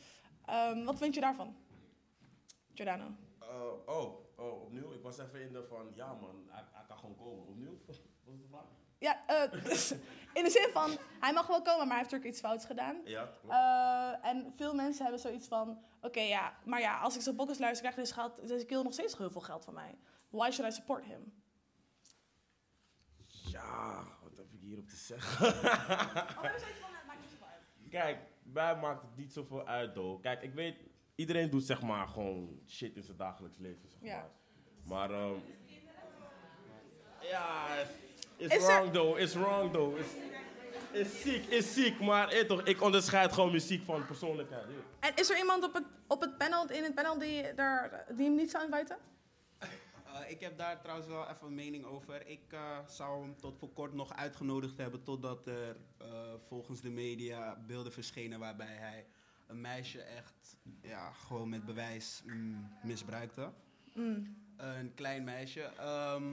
Ehm, 0.46 0.84
wat 0.84 0.98
vind 0.98 1.14
je 1.14 1.20
daarvan, 1.20 1.56
Giordano? 2.74 3.04
oh, 3.86 4.18
oh, 4.36 4.62
opnieuw? 4.62 4.92
Ik 4.92 5.02
was 5.02 5.18
even 5.18 5.40
in 5.40 5.52
de 5.52 5.64
van, 5.68 5.86
ja 5.94 6.14
man, 6.20 6.42
hij, 6.48 6.64
hij 6.72 6.84
kan 6.88 6.98
gewoon 6.98 7.16
komen. 7.16 7.46
Opnieuw? 7.46 7.78
Wat 8.32 8.40
is 8.40 8.46
de 8.46 8.48
vraag? 8.50 8.64
Ja, 8.98 9.26
eh, 9.26 9.52
in 10.38 10.44
de 10.44 10.50
zin 10.50 10.68
van, 10.72 10.90
hij 11.20 11.32
mag 11.32 11.46
wel 11.46 11.62
komen, 11.62 11.78
maar 11.86 11.96
hij 11.96 11.98
heeft 11.98 12.10
natuurlijk 12.10 12.30
iets 12.30 12.40
fouts 12.40 12.64
gedaan. 12.64 13.00
Ja, 13.04 13.24
klopt. 13.40 13.54
Eh, 13.54 14.28
en 14.30 14.52
veel 14.56 14.74
mensen 14.74 15.02
hebben 15.02 15.20
zoiets 15.20 15.46
van: 15.48 15.82
oké, 16.00 16.20
ja, 16.20 16.54
maar 16.64 16.80
ja, 16.80 16.98
als 17.00 17.14
ik 17.16 17.22
zo'n 17.22 17.34
podcast 17.36 17.60
luister, 17.60 17.80
krijgt 17.80 17.98
deze, 17.98 18.12
geld, 18.14 18.48
deze 18.48 18.66
kill 18.66 18.82
nog 18.82 18.92
steeds 18.92 19.16
heel 19.18 19.30
veel 19.30 19.40
geld 19.40 19.64
van 19.64 19.74
mij. 19.74 19.98
Why 20.30 20.50
should 20.50 20.72
I 20.72 20.76
support 20.76 21.04
him? 21.04 21.32
Ja, 23.26 24.04
wat 24.22 24.36
heb 24.36 24.52
ik 24.52 24.60
hierop 24.60 24.88
te 24.88 24.96
zeggen? 24.96 25.54
Kijk, 27.90 28.18
mij 28.42 28.76
maakt 28.76 29.02
het 29.02 29.16
niet 29.16 29.32
zoveel 29.32 29.66
uit, 29.66 29.94
though. 29.94 30.22
Kijk, 30.22 30.42
ik 30.42 30.54
weet, 30.54 30.76
iedereen 31.14 31.50
doet 31.50 31.64
zeg 31.64 31.82
maar 31.82 32.08
gewoon 32.08 32.60
shit 32.68 32.96
in 32.96 33.02
zijn 33.02 33.16
dagelijks 33.16 33.58
leven, 33.58 33.88
zeg 33.88 34.00
Ja. 34.02 34.16
maar. 34.16 35.08
Maar, 35.08 35.10
ehm 35.20 35.38
ja, 37.20 37.66
it's 38.42 38.54
Is 38.54 38.62
er- 38.62 38.74
wrong, 38.76 38.92
though. 38.92 39.18
It's 39.20 39.34
wrong, 39.34 39.72
though. 39.72 39.98
It's, 39.98 40.10
is 40.92 41.20
ziek, 41.22 41.44
is 41.46 41.74
ziek. 41.74 42.00
Maar 42.00 42.28
eh, 42.28 42.44
toch, 42.46 42.62
ik 42.62 42.82
onderscheid 42.82 43.32
gewoon 43.32 43.50
muziek 43.50 43.84
van 43.84 44.06
persoonlijkheid. 44.06 44.64
eh. 44.64 45.08
En 45.08 45.16
is 45.16 45.30
er 45.30 45.36
iemand 45.38 45.64
op 45.64 45.74
het, 45.74 45.84
op 46.06 46.20
het 46.20 46.38
panel, 46.38 46.70
in 46.70 46.82
het 46.82 46.94
panel 46.94 47.18
die, 47.18 47.54
daar, 47.54 48.04
die 48.16 48.24
hem 48.26 48.34
niet 48.34 48.50
zou 48.50 48.64
inviten? 48.64 48.96
Eh, 49.58 50.30
ik 50.30 50.40
heb 50.40 50.58
daar 50.58 50.80
trouwens 50.80 51.08
wel 51.08 51.28
even 51.28 51.46
een 51.46 51.54
mening 51.54 51.84
over. 51.84 52.26
Ik 52.26 52.40
eh, 52.48 52.78
zou 52.86 53.22
hem 53.22 53.36
tot 53.36 53.58
voor 53.58 53.72
kort 53.72 53.92
nog 53.94 54.14
uitgenodigd 54.16 54.76
hebben 54.76 55.02
totdat 55.02 55.46
er 55.46 55.76
eh, 55.98 56.06
volgens 56.46 56.80
de 56.80 56.90
media 56.90 57.56
beelden 57.66 57.92
verschenen 57.92 58.38
waarbij 58.38 58.76
hij 58.78 59.06
een 59.46 59.60
meisje 59.60 60.00
echt 60.02 60.56
ja, 60.82 61.12
gewoon 61.12 61.48
met 61.48 61.64
bewijs 61.64 62.22
mm, 62.24 62.68
misbruikte. 62.82 63.50
Een 64.56 64.92
klein 64.94 65.24
meisje. 65.24 65.62
Ehm, 65.62 66.24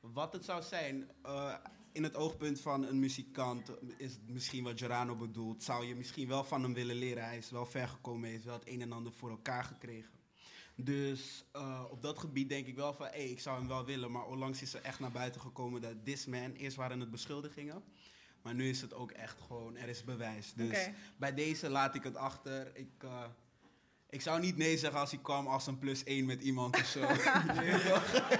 wat 0.00 0.32
het 0.32 0.44
zou 0.44 0.62
zijn, 0.62 1.10
eh, 1.22 1.54
in 1.92 2.02
het 2.02 2.16
oogpunt 2.16 2.60
van 2.60 2.84
een 2.84 2.98
muzikant 2.98 3.70
is 3.96 4.12
het 4.12 4.28
misschien 4.28 4.64
wat 4.64 4.78
Gerano 4.78 5.16
bedoelt. 5.16 5.62
Zou 5.62 5.86
je 5.86 5.94
misschien 5.94 6.28
wel 6.28 6.44
van 6.44 6.62
hem 6.62 6.74
willen 6.74 6.96
leren. 6.96 7.24
Hij 7.24 7.36
is 7.36 7.50
wel 7.50 7.66
ver 7.66 7.88
gekomen, 7.88 8.22
hij 8.22 8.30
heeft 8.30 8.44
wel 8.44 8.54
het 8.54 8.68
een 8.68 8.80
en 8.80 8.92
ander 8.92 9.12
voor 9.12 9.30
elkaar 9.30 9.64
gekregen. 9.64 10.14
Dus 10.74 11.44
eh, 11.52 11.84
op 11.90 12.02
dat 12.02 12.18
gebied 12.18 12.48
denk 12.48 12.66
ik 12.66 12.76
wel 12.76 12.94
van, 12.94 13.06
hé, 13.06 13.18
ik 13.18 13.40
zou 13.40 13.58
hem 13.58 13.68
wel 13.68 13.84
willen. 13.84 14.10
Maar 14.10 14.26
onlangs 14.26 14.62
is 14.62 14.74
er 14.74 14.82
echt 14.82 15.00
naar 15.00 15.10
buiten 15.10 15.40
gekomen 15.40 15.80
dat 15.80 16.04
this 16.04 16.26
man, 16.26 16.52
eerst 16.52 16.76
waren 16.76 17.00
het 17.00 17.10
beschuldigingen. 17.10 17.82
Maar 18.42 18.54
nu 18.54 18.68
is 18.68 18.80
het 18.80 18.94
ook 18.94 19.10
echt 19.10 19.40
gewoon, 19.40 19.76
er 19.76 19.88
is 19.88 20.04
bewijs. 20.04 20.52
Dus 20.52 20.88
bij 21.16 21.34
deze 21.34 21.68
laat 21.68 21.94
ik 21.94 22.02
het 22.02 22.16
achter. 22.16 22.76
Ik, 22.76 22.90
eh, 22.98 23.24
ik 24.10 24.20
zou 24.20 24.40
niet 24.40 24.56
nee 24.56 24.76
zeggen 24.78 25.00
als 25.00 25.10
hij 25.10 25.20
kwam 25.22 25.46
als 25.46 25.66
een 25.66 25.78
plus 25.78 26.04
één 26.04 26.24
met 26.26 26.42
iemand 26.42 26.76
of 26.76 26.84
zo. 26.86 27.00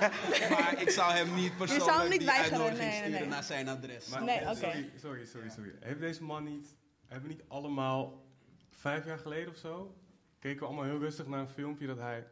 Maar 0.51 0.75
ik 0.81 0.91
zou 0.91 1.13
hem 1.13 1.35
niet 1.35 1.57
persoonlijk 1.57 1.89
zou 1.91 2.01
hem 2.01 2.11
niet 2.11 2.19
die 2.19 2.29
weigeren, 2.29 2.59
uitnodiging 2.61 2.79
nee, 2.91 3.01
nee, 3.01 3.03
sturen 3.03 3.21
nee. 3.21 3.29
naar 3.29 3.43
zijn 3.43 3.69
adres. 3.69 4.07
Maar- 4.09 4.25
Nee, 4.25 4.41
oké. 4.41 4.55
sorry, 4.55 4.91
sorry, 5.01 5.25
sorry, 5.27 5.49
sorry. 5.51 5.75
Heeft 5.81 6.01
deze 6.01 6.23
man 6.23 6.45
niet, 6.45 6.75
hebben 7.07 7.29
we 7.29 7.35
niet 7.35 7.45
allemaal 7.49 8.25
vijf 8.71 9.05
jaar 9.05 9.19
geleden 9.19 9.49
of 9.49 9.57
zo, 9.57 9.95
keken 10.39 10.61
we 10.61 10.67
allemaal 10.67 10.85
heel 10.85 10.99
rustig 10.99 11.27
naar 11.27 11.41
een 11.41 11.49
filmpje 11.49 11.87
dat 11.87 11.99
hij 11.99 12.27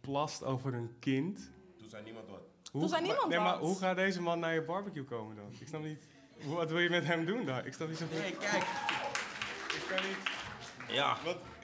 plast 0.00 0.44
over 0.44 0.74
een 0.74 0.96
kind. 0.98 1.50
Toen 1.78 1.88
zei 1.88 2.02
niemand 2.04 2.28
wat. 2.28 2.40
Hoe, 2.72 2.80
Toen 2.80 2.88
zei 2.90 3.00
maar- 3.00 3.10
niemand 3.10 3.28
nee, 3.30 3.38
maar 3.38 3.58
wat. 3.58 3.68
hoe 3.68 3.78
gaat 3.78 3.96
deze 3.96 4.22
man 4.22 4.38
naar 4.38 4.54
je 4.54 4.62
barbecue 4.62 5.04
komen 5.04 5.36
dan? 5.36 5.52
Ik 5.58 5.68
snap 5.68 5.82
niet, 5.82 6.04
wat 6.44 6.70
wil 6.70 6.78
je 6.80 6.90
met 6.90 7.04
hem 7.04 7.24
doen 7.24 7.44
daar? 7.44 7.66
Ik 7.66 7.72
snap 7.72 7.88
niet 7.88 7.98
zo 7.98 8.06
goed. 8.06 8.18
Nee, 8.18 8.36
kijk. 8.36 8.62
Ik 9.74 9.84
kan 9.88 10.06
niet... 10.08 10.16
Ja, 10.96 11.16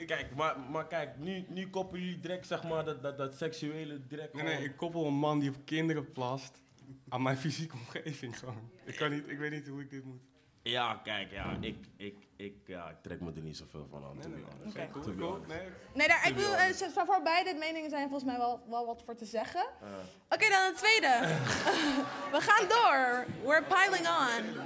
kijk, 0.06 0.34
maar, 0.34 0.60
maar 0.60 0.86
kijk, 0.86 1.18
nu, 1.18 1.44
nu 1.48 1.70
koppelen 1.70 2.04
jullie 2.04 2.20
direct 2.20 2.46
zeg 2.46 2.62
maar 2.62 2.84
dat, 2.84 3.02
dat, 3.02 3.18
dat 3.18 3.34
seksuele 3.34 4.06
direct 4.06 4.34
Nee, 4.34 4.44
nee, 4.44 4.64
ik 4.64 4.76
koppel 4.76 5.06
een 5.06 5.14
man 5.14 5.38
die 5.38 5.50
op 5.50 5.56
kinderen 5.64 6.12
plast 6.12 6.62
aan 7.08 7.22
mijn 7.22 7.36
fysieke 7.36 7.76
omgeving 7.76 8.38
gewoon. 8.38 8.70
Ik 8.84 8.96
kan 8.96 9.10
niet, 9.10 9.28
ik 9.28 9.38
weet 9.38 9.50
niet 9.50 9.66
hoe 9.66 9.80
ik 9.80 9.90
dit 9.90 10.04
moet. 10.04 10.20
Ja, 10.62 11.00
kijk, 11.02 11.30
ja, 11.30 11.56
ik, 11.60 11.76
ik, 11.96 12.26
ik, 12.36 12.54
ja, 12.66 12.88
ik 12.90 12.96
trek 13.02 13.20
me 13.20 13.32
er 13.36 13.42
niet 13.42 13.56
zoveel 13.56 13.86
van 13.90 14.04
aan. 14.04 14.18
Cool, 14.92 15.16
cool. 15.16 15.30
honest. 15.30 15.48
Nee, 15.48 15.68
Nee, 15.94 16.08
daar, 16.08 16.28
ik 16.28 16.34
wil, 16.34 16.54
eh, 16.54 17.06
voor 17.06 17.22
beide 17.22 17.54
meningen 17.58 17.90
zijn 17.90 18.08
volgens 18.08 18.30
mij 18.30 18.38
wel, 18.38 18.64
wel 18.68 18.86
wat 18.86 19.02
voor 19.04 19.14
te 19.14 19.24
zeggen. 19.24 19.66
Uh, 19.82 19.88
Oké, 20.28 20.48
dan 20.48 20.64
het 20.64 20.76
tweede. 20.76 21.18
We 22.34 22.40
gaan 22.40 22.68
door. 22.68 23.26
We're 23.44 23.62
piling 23.62 24.06
on. 24.08 24.62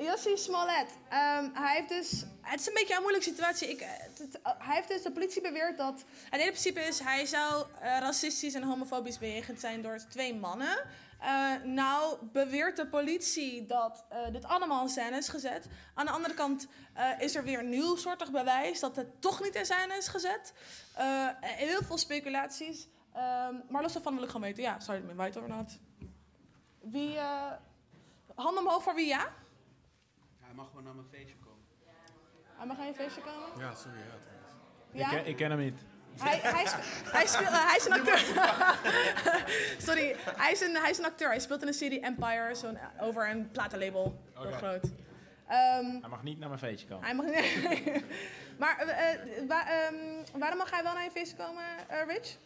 Jossie 0.00 0.36
Smollett. 0.36 0.90
Ehm, 1.08 1.48
hij 1.52 1.74
heeft 1.76 1.88
dus... 1.88 2.24
Het 2.40 2.60
is 2.60 2.66
een 2.66 2.74
beetje 2.74 2.94
een 2.94 3.00
moeilijke 3.00 3.28
situatie. 3.28 3.68
Ik, 3.68 3.80
eh, 3.80 3.88
het- 4.18 4.40
eh, 4.42 4.52
hij 4.58 4.74
heeft 4.76 4.88
dus... 4.88 5.02
De 5.02 5.12
politie 5.12 5.42
beweert 5.42 5.78
dat... 5.78 5.94
Het 6.30 6.40
hele 6.40 6.44
principe 6.50 6.80
is... 6.80 6.98
Hij 6.98 7.26
zou 7.26 7.64
eh, 7.80 7.98
racistisch 7.98 8.54
en 8.54 8.62
homofobisch 8.62 9.18
bejegend 9.18 9.60
zijn 9.60 9.82
door 9.82 9.98
twee 10.08 10.34
mannen. 10.34 10.78
Eh, 11.20 11.52
nou 11.64 12.16
beweert 12.32 12.76
de 12.76 12.86
politie 12.86 13.66
dat 13.66 14.04
dit 14.32 14.44
allemaal 14.44 14.82
in 14.82 14.88
scène 14.88 15.16
is 15.16 15.28
gezet. 15.28 15.66
Aan 15.94 16.06
de 16.06 16.12
andere 16.12 16.34
kant 16.34 16.66
is 17.18 17.34
er 17.36 17.44
weer 17.44 17.58
een 17.58 17.68
nieuwsoortig 17.68 18.30
bewijs 18.30 18.80
dat 18.80 18.96
het 18.96 19.20
toch 19.22 19.42
niet 19.42 19.54
in 19.54 19.64
scène 19.64 19.96
is 19.96 20.08
gezet. 20.08 20.52
Heel 21.40 21.82
veel 21.82 21.98
speculaties. 21.98 22.88
Ehm, 23.14 23.54
maar 23.68 23.82
los 23.82 23.92
daarvan 23.92 24.14
wil 24.14 24.22
ik 24.22 24.30
gewoon 24.30 24.46
weten, 24.46 24.62
ja, 24.62 24.78
het 24.86 25.06
met 25.06 25.16
white 25.16 25.40
not? 25.40 25.78
Wie, 26.80 27.18
handen 28.34 28.62
omhoog 28.62 28.82
voor 28.82 28.94
wie 28.94 29.06
ja? 29.06 29.28
Hij 30.50 30.58
mag 30.58 30.68
gewoon 30.68 30.84
naar 30.84 30.94
mijn 30.94 31.06
feestje 31.10 31.36
komen. 31.44 31.64
Hij 32.56 32.66
mag 32.66 32.78
aan 32.78 32.86
je 32.86 32.94
feestje 32.94 33.20
komen? 33.20 33.48
Ja, 33.58 33.74
sorry. 33.74 33.98
Ja? 34.92 35.04
Ik, 35.04 35.10
ken, 35.16 35.26
ik 35.26 35.36
ken 35.36 35.50
hem 35.50 35.60
niet. 35.60 35.80
Hij, 36.18 36.38
hij, 36.42 36.66
spe- 36.66 37.10
hij, 37.16 37.26
speelt, 37.26 37.48
hij 37.50 37.76
is 37.76 37.84
een 37.86 37.92
acteur. 37.92 38.18
Sorry, 39.88 40.16
hij 40.36 40.52
is, 40.52 40.60
een, 40.60 40.76
hij 40.76 40.90
is 40.90 40.98
een 40.98 41.04
acteur. 41.04 41.28
Hij 41.28 41.38
speelt 41.40 41.62
in 41.62 41.68
een 41.68 41.74
serie 41.74 42.00
Empire, 42.00 42.54
zo'n, 42.54 42.76
eh, 42.76 42.86
over 43.06 43.30
een 43.30 43.50
platenlabel. 43.50 44.20
Heel 44.34 44.50
groot. 44.52 44.84
Ehm, 45.46 45.84
Hij 46.00 46.08
mag 46.08 46.22
niet 46.22 46.38
naar 46.38 46.48
mijn 46.48 46.60
feestje 46.60 46.86
komen. 46.86 47.04
hij 47.04 47.14
mag 47.14 47.26
niet. 47.26 48.02
maar 48.60 48.78
eh, 48.78 49.12
eh, 49.12 49.48
wa- 49.48 49.66
ehm, 49.68 49.94
waarom 50.38 50.58
mag 50.58 50.70
hij 50.70 50.82
wel 50.82 50.92
naar 50.94 51.04
je 51.04 51.10
feestje 51.10 51.36
komen, 51.36 51.64
Rich? 52.06 52.36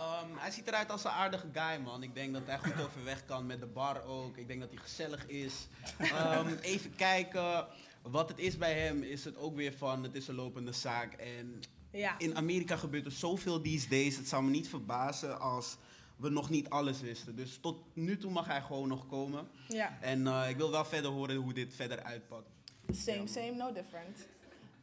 Ehm, 0.00 0.36
hij 0.36 0.50
ziet 0.50 0.66
eruit 0.68 0.90
als 0.90 1.04
een 1.04 1.10
aardige 1.10 1.46
guy, 1.52 1.80
man. 1.82 2.02
Ik 2.02 2.14
denk 2.14 2.32
dat 2.32 2.42
hij 2.46 2.58
goed 2.58 2.84
overweg 2.84 3.24
kan 3.24 3.46
met 3.46 3.60
de 3.60 3.66
bar 3.66 4.04
ook. 4.04 4.36
Ik 4.36 4.46
denk 4.48 4.60
dat 4.60 4.70
hij 4.70 4.78
gezellig 4.78 5.26
is. 5.26 5.68
Ehm, 5.98 6.54
even 6.60 6.94
kijken. 6.96 7.66
Wat 8.02 8.28
het 8.28 8.38
is 8.38 8.58
bij 8.58 8.80
hem 8.80 9.02
is 9.02 9.24
het 9.24 9.36
ook 9.36 9.56
weer 9.56 9.72
van, 9.72 10.02
het 10.02 10.14
is 10.14 10.28
een 10.28 10.34
lopende 10.34 10.72
zaak. 10.72 11.12
En 11.12 11.60
Ja. 11.90 12.18
in 12.18 12.36
Amerika 12.36 12.76
gebeurt 12.76 13.04
er 13.04 13.12
zoveel 13.12 13.60
these 13.60 13.88
days. 13.88 14.16
Het 14.16 14.28
zou 14.28 14.42
me 14.44 14.50
niet 14.50 14.68
verbazen 14.68 15.40
als 15.40 15.76
we 16.16 16.28
nog 16.28 16.50
niet 16.50 16.68
alles 16.70 17.00
wisten. 17.00 17.36
Dus 17.36 17.58
tot 17.60 17.78
nu 17.92 18.16
toe 18.18 18.30
mag 18.30 18.46
hij 18.46 18.60
gewoon 18.62 18.88
nog 18.88 19.06
komen. 19.06 19.48
ja. 19.68 19.98
En 20.00 20.26
eh, 20.26 20.48
ik 20.48 20.56
wil 20.56 20.70
wel 20.70 20.84
verder 20.84 21.10
horen 21.10 21.36
hoe 21.36 21.52
dit 21.52 21.74
verder 21.74 22.02
uitpakt. 22.02 22.48
Same, 22.90 23.26
same, 23.26 23.50
no 23.52 23.72
different. 23.72 24.18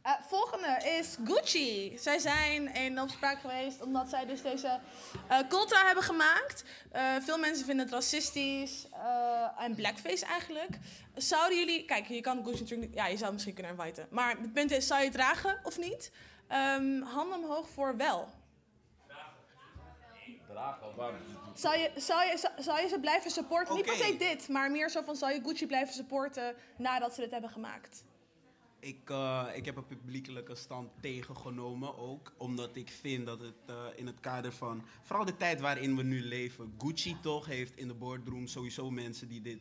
Eh, 0.02 0.12
volgende 0.26 0.98
is 0.98 1.16
Gucci. 1.24 1.98
Zij 1.98 2.18
zijn 2.18 2.74
in 2.74 3.00
opspraak 3.00 3.40
geweest 3.40 3.82
omdat 3.82 4.08
zij 4.08 4.26
dus 4.26 4.42
deze 4.42 4.80
eh 5.28 5.38
cultra 5.48 5.86
hebben 5.86 6.04
gemaakt. 6.04 6.64
Eh, 6.90 7.02
veel 7.20 7.38
mensen 7.38 7.64
vinden 7.64 7.84
het 7.84 7.94
racistisch 7.94 8.86
en 9.58 9.74
blackface 9.74 10.26
eigenlijk. 10.26 10.78
Zouden 11.14 11.58
jullie... 11.58 11.84
Kijk, 11.84 12.06
je 12.06 12.20
kan 12.20 12.44
Gucci 12.44 12.60
natuurlijk 12.60 12.88
niet... 12.88 12.98
Ja, 12.98 13.06
je 13.06 13.12
zou 13.12 13.24
het 13.24 13.32
misschien 13.32 13.54
kunnen 13.54 13.72
inviten. 13.72 14.06
Maar 14.10 14.30
het 14.30 14.52
punt 14.52 14.70
is, 14.70 14.86
zou 14.86 15.00
je 15.00 15.06
het 15.06 15.14
dragen 15.14 15.60
of 15.62 15.78
niet? 15.78 16.12
Ehm, 16.48 17.02
handen 17.02 17.38
omhoog 17.38 17.68
voor 17.68 17.96
wel. 17.96 18.28
dragen, 20.48 20.86
Zou 21.54 21.78
je, 21.78 21.90
zou, 21.96 22.26
je, 22.26 22.48
zou, 22.58 22.80
je 22.80 22.88
ze 22.88 23.00
blijven 23.00 23.30
supporten? 23.30 23.74
Niet 23.74 23.84
per 23.84 23.94
se 23.94 24.16
dit, 24.16 24.48
maar 24.48 24.70
meer 24.70 24.90
zo 24.90 25.02
van... 25.02 25.16
Zou 25.16 25.32
je 25.32 25.40
Gucci 25.42 25.66
blijven 25.66 25.94
supporten 25.94 26.54
nadat 26.76 27.14
ze 27.14 27.20
dit 27.20 27.30
hebben 27.30 27.50
gemaakt? 27.50 28.04
Ik, 28.82 29.10
eh, 29.10 29.46
ik 29.54 29.64
heb 29.64 29.76
een 29.76 29.86
publiekelijke 29.86 30.54
stand 30.54 30.90
tegengenomen 31.00 31.98
ook. 31.98 32.32
Omdat 32.36 32.76
ik 32.76 32.88
vind 32.88 33.26
dat 33.26 33.40
het 33.40 33.54
eh, 33.66 33.84
in 33.94 34.06
het 34.06 34.20
kader 34.20 34.52
van... 34.52 34.82
Vooral 35.02 35.24
de 35.24 35.36
tijd 35.36 35.60
waarin 35.60 35.96
we 35.96 36.02
nu 36.02 36.22
leven. 36.24 36.74
Gucci 36.78 37.16
toch 37.20 37.46
heeft 37.46 37.76
in 37.76 37.88
de 37.88 37.94
boardroom 37.94 38.46
sowieso 38.46 38.90
mensen 38.90 39.28
die 39.28 39.40
dit 39.40 39.58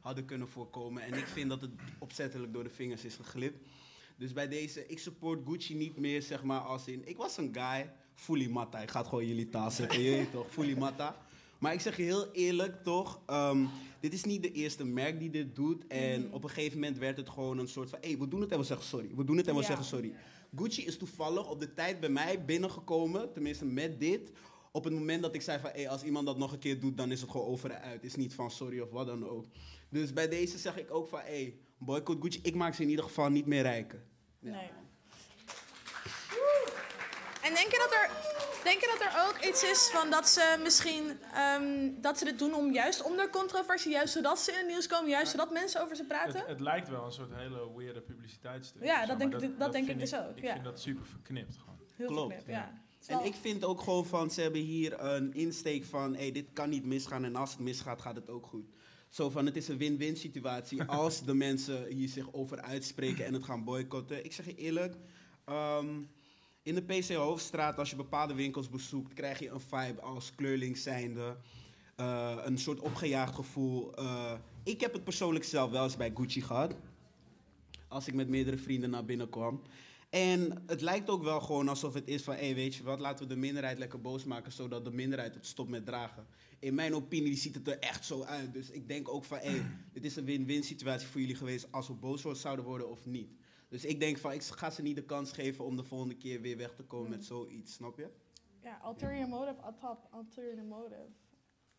hadden 0.00 0.24
kunnen 0.24 0.48
voorkomen. 0.48 1.02
En 1.02 1.14
ik 1.14 1.26
vind 1.26 1.48
dat 1.48 1.60
het 1.60 1.70
opzettelijk 1.98 2.52
door 2.52 2.62
de 2.64 2.70
vingers 2.70 3.04
is 3.04 3.14
geglipt. 3.14 3.68
Dus 4.16 4.32
bij 4.32 4.48
deze, 4.48 4.86
ik 4.86 4.98
support 4.98 5.40
Gucci 5.48 5.74
niet 5.74 5.96
meer 5.96 6.22
zeg 6.22 6.42
maar 6.42 6.60
als 6.60 6.86
in... 6.86 7.08
Ik 7.08 7.16
was 7.16 7.36
een 7.36 7.50
guy, 7.52 7.92
fully 8.14 8.50
matta. 8.50 8.78
Ik 8.78 8.90
ga 8.90 8.98
het 8.98 9.08
gewoon 9.08 9.26
jullie 9.26 9.48
taal 9.48 9.70
je 9.72 9.86
weet 9.88 10.30
toch? 10.30 10.50
Fully 10.50 10.78
matta. 10.78 11.16
Maar 11.58 11.72
ik 11.72 11.80
zeg 11.80 11.96
je 11.96 12.02
heel 12.02 12.30
eerlijk 12.32 12.82
toch, 12.82 13.20
ehm, 13.26 13.64
dit 14.00 14.12
is 14.12 14.24
niet 14.24 14.42
de 14.42 14.52
eerste 14.52 14.84
merk 14.84 15.18
die 15.18 15.30
dit 15.30 15.56
doet. 15.56 15.86
En 15.86 16.32
op 16.32 16.44
een 16.44 16.50
gegeven 16.50 16.78
moment 16.78 16.98
werd 16.98 17.16
het 17.16 17.28
gewoon 17.28 17.58
een 17.58 17.68
soort 17.68 17.90
van... 17.90 17.98
hé, 18.02 18.08
hey, 18.08 18.18
we 18.18 18.28
doen 18.28 18.40
het 18.40 18.52
en 18.52 18.58
we 18.58 18.64
zeggen 18.64 18.86
sorry. 18.86 19.10
We 19.16 19.24
doen 19.24 19.36
het 19.36 19.46
en 19.46 19.54
we 19.54 19.60
Ja. 19.60 19.66
zeggen 19.66 19.84
sorry. 19.84 20.12
Gucci 20.56 20.84
is 20.86 20.98
toevallig 20.98 21.50
op 21.50 21.60
de 21.60 21.74
tijd 21.74 22.00
bij 22.00 22.08
mij 22.08 22.44
binnengekomen, 22.44 23.32
tenminste 23.32 23.64
met 23.64 24.00
dit... 24.00 24.32
Op 24.72 24.84
het 24.84 24.92
moment 24.92 25.22
dat 25.22 25.34
ik 25.34 25.42
zei 25.42 25.60
van, 25.60 25.70
hey, 25.72 25.88
als 25.88 26.02
iemand 26.02 26.26
dat 26.26 26.38
nog 26.38 26.52
een 26.52 26.58
keer 26.58 26.80
doet, 26.80 26.96
dan 26.96 27.10
is 27.12 27.20
het 27.20 27.30
gewoon 27.30 27.46
over 27.46 27.70
en 27.70 27.80
uit. 27.80 28.04
Is 28.04 28.14
niet 28.14 28.34
van 28.34 28.50
sorry 28.50 28.80
of 28.80 28.90
wat 28.90 29.06
dan 29.06 29.28
ook. 29.28 29.44
Dus 29.88 30.12
bij 30.12 30.28
deze 30.28 30.58
zeg 30.58 30.78
ik 30.78 30.94
ook 30.94 31.08
van, 31.08 31.18
hey, 31.20 31.58
boycott 31.78 32.22
Gucci. 32.22 32.40
Ik 32.42 32.54
maak 32.54 32.74
ze 32.74 32.82
in 32.82 32.88
ieder 32.88 33.04
geval 33.04 33.28
niet 33.30 33.46
meer 33.46 33.62
rijken. 33.62 34.02
Ja. 34.38 34.50
Nee. 34.50 34.68
En 37.44 37.54
denk 37.54 37.70
je, 37.70 37.78
dat 37.88 37.92
er, 38.00 38.10
denk 38.64 38.80
je 38.80 38.96
dat 38.98 39.06
er 39.08 39.28
ook 39.28 39.44
iets 39.50 39.62
is 39.62 39.90
van 39.92 40.10
dat 40.10 40.28
ze 40.28 40.60
misschien 40.62 41.04
ehm, 41.34 41.90
dat 42.00 42.18
ze 42.18 42.24
dit 42.24 42.38
doen 42.38 42.54
om 42.54 42.72
juist 42.72 43.02
om 43.02 43.16
de 43.16 43.28
controversie, 43.30 43.90
juist 43.92 44.12
zodat 44.12 44.38
ze 44.38 44.50
in 44.52 44.58
het 44.58 44.66
nieuws 44.66 44.86
komen, 44.86 45.10
juist 45.10 45.30
zodat 45.30 45.52
mensen 45.52 45.82
over 45.82 45.96
ze 45.96 46.04
praten? 46.04 46.38
Het, 46.38 46.48
het 46.48 46.60
lijkt 46.60 46.88
wel 46.88 47.04
een 47.04 47.12
soort 47.12 47.34
hele 47.34 47.76
weirde 47.76 48.00
publiciteitsstunt. 48.00 48.84
Ja, 48.84 49.00
dat 49.06 49.20
zo, 49.20 49.28
denk 49.28 49.42
ik- 49.42 49.58
dat 49.58 49.72
denk 49.72 49.88
ik 49.88 49.98
dus 49.98 50.14
ook, 50.14 50.36
Ik 50.36 50.42
ja. 50.42 50.52
vind 50.52 50.64
dat 50.64 50.80
super 50.80 51.06
verknipt 51.06 51.56
gewoon. 51.56 51.78
Heel 51.96 52.06
klopt, 52.06 52.34
geknipt, 52.34 52.50
ja. 52.50 52.82
En 53.06 53.24
ik 53.24 53.34
vind 53.34 53.64
ook 53.64 53.80
gewoon 53.80 54.06
van, 54.06 54.30
ze 54.30 54.40
hebben 54.40 54.60
hier 54.60 55.00
een 55.00 55.32
insteek 55.34 55.84
van, 55.84 56.14
hey, 56.16 56.32
dit 56.32 56.46
kan 56.52 56.70
niet 56.70 56.84
misgaan 56.84 57.24
en 57.24 57.36
als 57.36 57.50
het 57.50 57.60
misgaat, 57.60 58.00
gaat 58.02 58.16
het 58.16 58.30
ook 58.30 58.46
goed. 58.46 58.64
Zo 59.08 59.30
van, 59.30 59.46
het 59.46 59.56
is 59.56 59.68
een 59.68 59.78
win-win 59.78 60.16
situatie 60.16 60.82
als 61.02 61.24
de 61.24 61.34
mensen 61.34 61.86
hier 61.86 62.08
zich 62.08 62.32
over 62.32 62.60
uitspreken 62.60 63.24
en 63.24 63.32
het 63.32 63.44
gaan 63.44 63.64
boycotten. 63.64 64.24
Ik 64.24 64.32
zeg 64.32 64.46
je 64.46 64.54
eerlijk, 64.54 64.94
ehm, 65.44 66.00
in 66.64 66.74
de 66.74 66.82
PC 66.82 67.12
Hoofdstraat, 67.12 67.78
als 67.78 67.90
je 67.90 67.96
bepaalde 67.96 68.34
winkels 68.34 68.68
bezoekt, 68.68 69.14
krijg 69.14 69.38
je 69.38 69.50
een 69.50 69.60
vibe 69.60 70.00
als 70.00 70.34
kleurling 70.34 70.76
zijnde. 70.76 71.36
Eh, 71.96 72.36
een 72.44 72.58
soort 72.58 72.80
opgejaagd 72.80 73.34
gevoel. 73.34 73.94
Eh, 73.94 74.32
ik 74.62 74.80
heb 74.80 74.92
het 74.92 75.04
persoonlijk 75.04 75.44
zelf 75.44 75.70
wel 75.70 75.84
eens 75.84 75.96
bij 75.96 76.12
Gucci 76.14 76.42
gehad. 76.42 76.74
Als 77.88 78.06
ik 78.06 78.14
met 78.14 78.28
meerdere 78.28 78.56
vrienden 78.56 78.90
naar 78.90 79.04
binnen 79.04 79.28
kwam. 79.28 79.62
En 80.10 80.62
het 80.66 80.80
lijkt 80.80 81.10
ook 81.10 81.22
wel 81.22 81.40
gewoon 81.40 81.68
alsof 81.68 81.94
het 81.94 82.08
is 82.08 82.22
van, 82.22 82.34
hé, 82.34 82.54
weet 82.54 82.74
je 82.74 82.82
wat, 82.82 83.00
laten 83.00 83.28
we 83.28 83.34
de 83.34 83.40
minderheid 83.40 83.78
lekker 83.78 84.00
boos 84.00 84.24
maken, 84.24 84.52
zodat 84.52 84.84
de 84.84 84.92
minderheid 84.92 85.34
het 85.34 85.46
stopt 85.46 85.70
met 85.70 85.86
dragen. 85.86 86.26
In 86.58 86.74
mijn 86.74 86.94
opinie 86.94 87.36
ziet 87.36 87.54
het 87.54 87.68
er 87.68 87.78
echt 87.78 88.04
zo 88.04 88.22
uit. 88.22 88.52
Dus 88.52 88.70
ik 88.70 88.88
denk 88.88 89.08
ook 89.08 89.24
van, 89.24 89.38
hé, 89.38 89.62
dit 89.92 90.04
is 90.04 90.16
een 90.16 90.24
win-win 90.24 90.62
situatie 90.62 91.08
voor 91.08 91.20
jullie 91.20 91.36
geweest 91.36 91.72
als 91.72 91.86
we 91.86 91.94
boos 91.94 92.24
zouden 92.32 92.64
worden 92.64 92.90
of 92.90 93.06
niet. 93.06 93.30
Dus 93.74 93.84
ik 93.84 94.00
denk 94.00 94.18
van, 94.18 94.32
ik 94.32 94.42
ga 94.42 94.70
ze 94.70 94.82
niet 94.82 94.96
de 94.96 95.04
kans 95.04 95.32
geven 95.32 95.64
om 95.64 95.76
de 95.76 95.82
volgende 95.84 96.14
keer 96.16 96.40
weer 96.40 96.56
weg 96.56 96.74
te 96.74 96.82
komen 96.82 97.10
met 97.10 97.24
zoiets, 97.24 97.72
snap 97.72 97.96
je? 97.96 98.08
Ja, 98.62 98.80
ulterior 98.86 99.28
motive, 99.28 99.60
at 99.60 99.80
top, 99.80 100.08
ulterior 100.14 100.64
motive. 100.64 101.06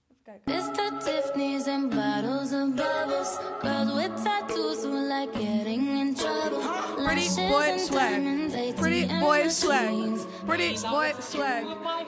Even 0.07 0.23
Kijk. 0.23 0.45
Mr. 0.45 0.99
Tiffany's 0.99 1.67
and 1.67 1.89
bottles 1.89 2.51
of 2.51 2.75
bubbles. 2.75 3.39
Girls 3.61 3.93
with 3.93 4.23
tattoos 4.23 4.83
who 4.83 5.07
like 5.07 5.33
getting 5.33 5.99
in 5.99 6.15
trouble. 6.15 6.59
Pretty 6.95 7.29
Lashes 7.29 7.35
boy 7.35 7.71
and 7.71 7.81
swag. 7.81 8.09
diamonds, 8.09 8.53
ATM 8.53 8.79
Pretty 8.79 9.07
boy 9.19 9.49
swag. 9.49 10.27
Pretty 10.45 10.73
boy 10.81 11.13
swag. 11.19 11.63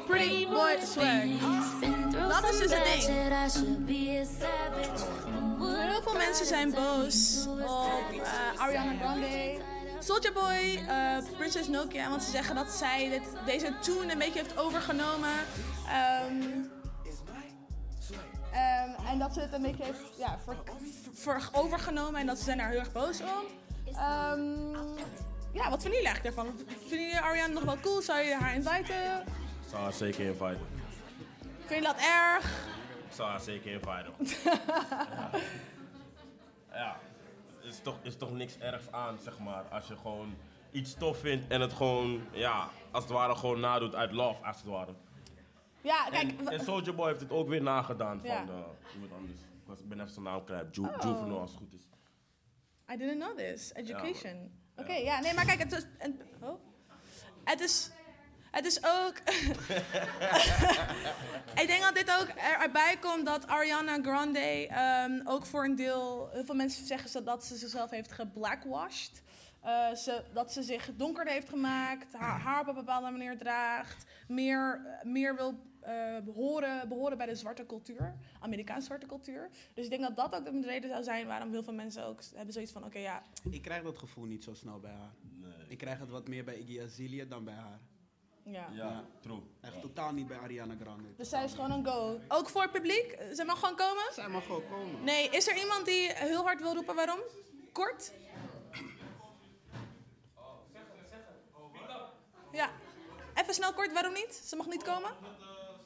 Pretty 0.06 0.46
boy 0.46 0.78
swag. 0.82 1.28
Dat 2.12 2.44
is 2.44 2.60
dus 2.60 2.72
het 2.74 2.84
bad 2.84 3.54
ding. 4.74 5.18
Heel 5.98 6.02
veel 6.02 6.14
mensen 6.14 6.46
zijn 6.46 6.72
boos 6.72 7.46
op 7.48 7.60
eh, 7.60 8.62
Ariana 8.62 8.96
Grande, 8.96 9.62
Soulja 10.08 10.32
Boy, 10.32 10.86
eh, 10.88 11.18
Princess 11.38 11.68
Nokia, 11.68 12.10
want 12.10 12.24
ze 12.24 12.32
zeggen 12.32 12.56
dat 12.56 12.72
zij 12.72 13.10
dit, 13.10 13.22
deze 13.46 13.80
tune 13.80 14.12
een 14.12 14.18
beetje 14.18 14.40
heeft 14.40 14.58
overgenomen. 14.58 15.36
Ehm, 15.88 16.42
ehm, 18.52 19.08
en 19.08 19.20
dat 19.20 19.34
ze 19.34 19.40
het 19.40 19.54
een 19.54 19.62
beetje 19.62 19.84
heeft 19.84 20.18
ja, 20.18 20.40
voor, 20.44 20.56
voor 21.14 21.50
overgenomen 21.52 22.20
en 22.20 22.26
dat 22.26 22.38
ze 22.38 22.44
zijn 22.44 22.58
daar 22.58 22.70
heel 22.70 22.80
erg 22.80 22.92
boos 22.92 23.22
om. 23.22 23.46
Ehm, 23.94 24.72
ja, 25.54 25.70
wat 25.70 25.82
vinden 25.82 26.00
jullie 26.00 26.06
eigenlijk 26.06 26.36
daarvan? 26.36 26.58
Vinden 26.88 27.08
jullie 27.08 27.20
Ariana 27.20 27.54
nog 27.54 27.64
wel 27.64 27.80
cool? 27.80 28.02
Zou 28.02 28.20
je 28.20 28.36
haar 28.36 28.54
inviten? 28.54 29.20
Ik 29.22 29.70
zou 29.70 29.82
haar 29.82 29.94
zeker 29.94 30.26
inviten. 30.26 30.68
Vind 31.66 31.80
je 31.80 31.86
dat 31.86 31.98
erg? 31.98 32.46
Ik 33.08 33.14
zou 33.14 33.30
haar 33.30 33.40
zeker 33.40 33.72
inviten. 33.72 34.14
ja. 35.16 35.30
ja. 36.72 37.07
Is 37.68 37.80
toch, 37.80 38.00
is 38.02 38.18
toch 38.18 38.32
niks 38.32 38.58
ergs 38.58 38.92
aan, 38.92 39.18
zeg 39.20 39.40
maar. 39.40 39.64
Als 39.64 39.88
je 39.88 39.96
gewoon 39.96 40.36
iets 40.72 40.94
tof 40.94 41.20
vindt 41.20 41.48
en 41.48 41.62
het 41.62 41.74
gewoon, 41.74 42.22
ja, 42.32 42.70
als 42.92 43.04
het 43.04 43.14
ware 43.14 43.36
gewoon 43.36 43.60
nadoet 43.60 43.96
uit 43.96 44.12
love, 44.12 44.44
als 44.46 44.58
het 44.58 44.66
ware. 44.66 44.94
Ja, 45.82 46.10
kijk. 46.10 46.40
En, 46.40 46.48
en 46.48 46.60
Soulja 46.60 46.94
Boy 46.94 47.08
heeft 47.08 47.22
het 47.22 47.32
ook 47.32 47.48
weer 47.48 47.62
nagedaan 47.62 48.20
van 48.20 48.30
eh, 48.30 48.94
iemand 48.94 49.12
anders. 49.14 49.40
Ik 49.80 49.90
ben 49.90 50.00
even 50.00 50.12
zijn 50.12 50.26
naam 50.26 50.44
kwijt. 50.44 50.76
Ju 50.76 50.82
Oh. 50.82 51.40
Als 51.40 51.52
het 51.52 51.60
goed 51.60 51.74
is. 51.74 51.90
I 52.94 52.98
didn't 52.98 53.20
know 53.20 53.38
this. 53.38 53.74
Education. 53.74 54.52
Oké, 54.76 54.94
ja. 54.94 55.20
nee, 55.20 55.34
maar 55.34 55.46
kijk, 55.46 55.60
het 55.60 55.72
is... 55.72 55.86
en- 55.98 56.22
oh. 56.42 56.60
Het 57.44 57.60
is... 57.60 57.92
Het 58.58 58.66
is 58.66 58.84
ook... 58.84 59.18
ik 61.62 61.68
denk 61.68 61.82
dat 61.82 61.96
dit 61.96 62.12
ook 62.20 62.28
er- 62.28 62.62
erbij 62.62 62.98
komt 63.00 63.26
dat 63.26 63.48
Ariana 63.48 64.02
Grande 64.02 64.68
ehm, 64.68 65.20
ook 65.24 65.46
voor 65.46 65.66
een 65.66 65.76
deel... 65.76 66.30
Heel 66.32 66.46
veel 66.46 66.56
mensen 66.56 66.86
zeggen 66.86 67.10
ze 67.10 67.24
dat 67.24 67.46
ze 67.46 67.56
zichzelf 67.56 67.90
heeft 67.90 68.12
geblackwashed. 68.12 69.22
Eh, 69.62 69.94
ze, 69.94 70.24
dat 70.34 70.54
ze 70.54 70.64
zich 70.64 70.90
donkerder 70.96 71.34
heeft 71.34 71.50
gemaakt, 71.50 72.14
haar 72.14 72.40
haar 72.40 72.62
op 72.62 72.68
een 72.68 72.74
bepaalde 72.74 73.12
manier 73.12 73.38
draagt, 73.38 74.06
meer, 74.28 74.82
meer 75.04 75.36
wil 75.36 75.60
eh, 75.80 76.18
behoren, 76.26 76.90
behoren 76.90 77.18
bij 77.18 77.26
de 77.26 77.36
zwarte 77.36 77.66
cultuur, 77.66 78.16
Amerikaanse 78.40 78.86
zwarte 78.86 79.06
cultuur. 79.06 79.50
Dus 79.74 79.84
ik 79.84 79.90
denk 79.90 80.02
dat 80.02 80.16
dat 80.32 80.36
ook 80.36 80.62
de 80.62 80.68
reden 80.68 80.90
zou 80.90 81.04
zijn 81.04 81.28
waarom 81.28 81.52
heel 81.52 81.64
veel 81.64 81.74
mensen 81.74 82.06
ook 82.06 82.20
hebben 82.36 82.54
zoiets 82.54 82.72
van, 82.72 82.86
oké 82.86 83.00
ja, 83.00 83.24
Ik 83.50 83.62
krijg 83.62 83.84
dat 83.84 83.98
gevoel 83.98 84.26
niet 84.26 84.44
zo 84.44 84.54
snel 84.54 84.80
bij 84.80 84.92
haar. 84.92 85.14
Ik 85.68 85.78
krijg 85.78 86.00
het 86.00 86.10
wat 86.10 86.28
meer 86.28 86.44
bij 86.44 86.58
Iggy 86.58 86.82
Azalea 86.82 87.26
dan 87.26 87.44
bij 87.44 87.54
haar. 87.54 87.80
Ja. 88.52 88.68
Ja, 88.72 89.04
true. 89.20 89.42
Echt 89.62 89.82
totaal 89.82 90.12
niet 90.14 90.28
bij 90.28 90.38
Ariana 90.38 90.76
Grande. 90.82 91.16
Dus 91.16 91.30
zij 91.30 91.44
is 91.44 91.54
gewoon 91.54 91.72
een 91.72 91.86
go. 91.86 92.20
Ook 92.28 92.50
voor 92.50 92.62
het 92.62 92.72
publiek? 92.72 93.18
Zij 93.32 93.46
mag 93.46 93.60
gewoon 93.60 93.76
komen? 93.76 94.04
Zij 94.14 94.28
mag 94.28 94.46
gewoon 94.46 94.68
komen. 94.70 95.04
Nee, 95.04 95.30
is 95.30 95.48
er 95.48 95.58
iemand 95.58 95.86
die 95.86 96.14
heel 96.14 96.44
hard 96.44 96.62
wil 96.62 96.74
roepen 96.74 96.96
waarom? 96.96 97.20
Kort? 97.72 98.14
Ja. 102.52 102.70
Even 103.34 103.54
snel 103.54 103.74
kort, 103.74 103.94
waarom 103.94 104.14
niet? 104.14 104.34
Ze 104.50 104.56
mag 104.56 104.68
niet 104.68 104.84
komen? 104.84 105.12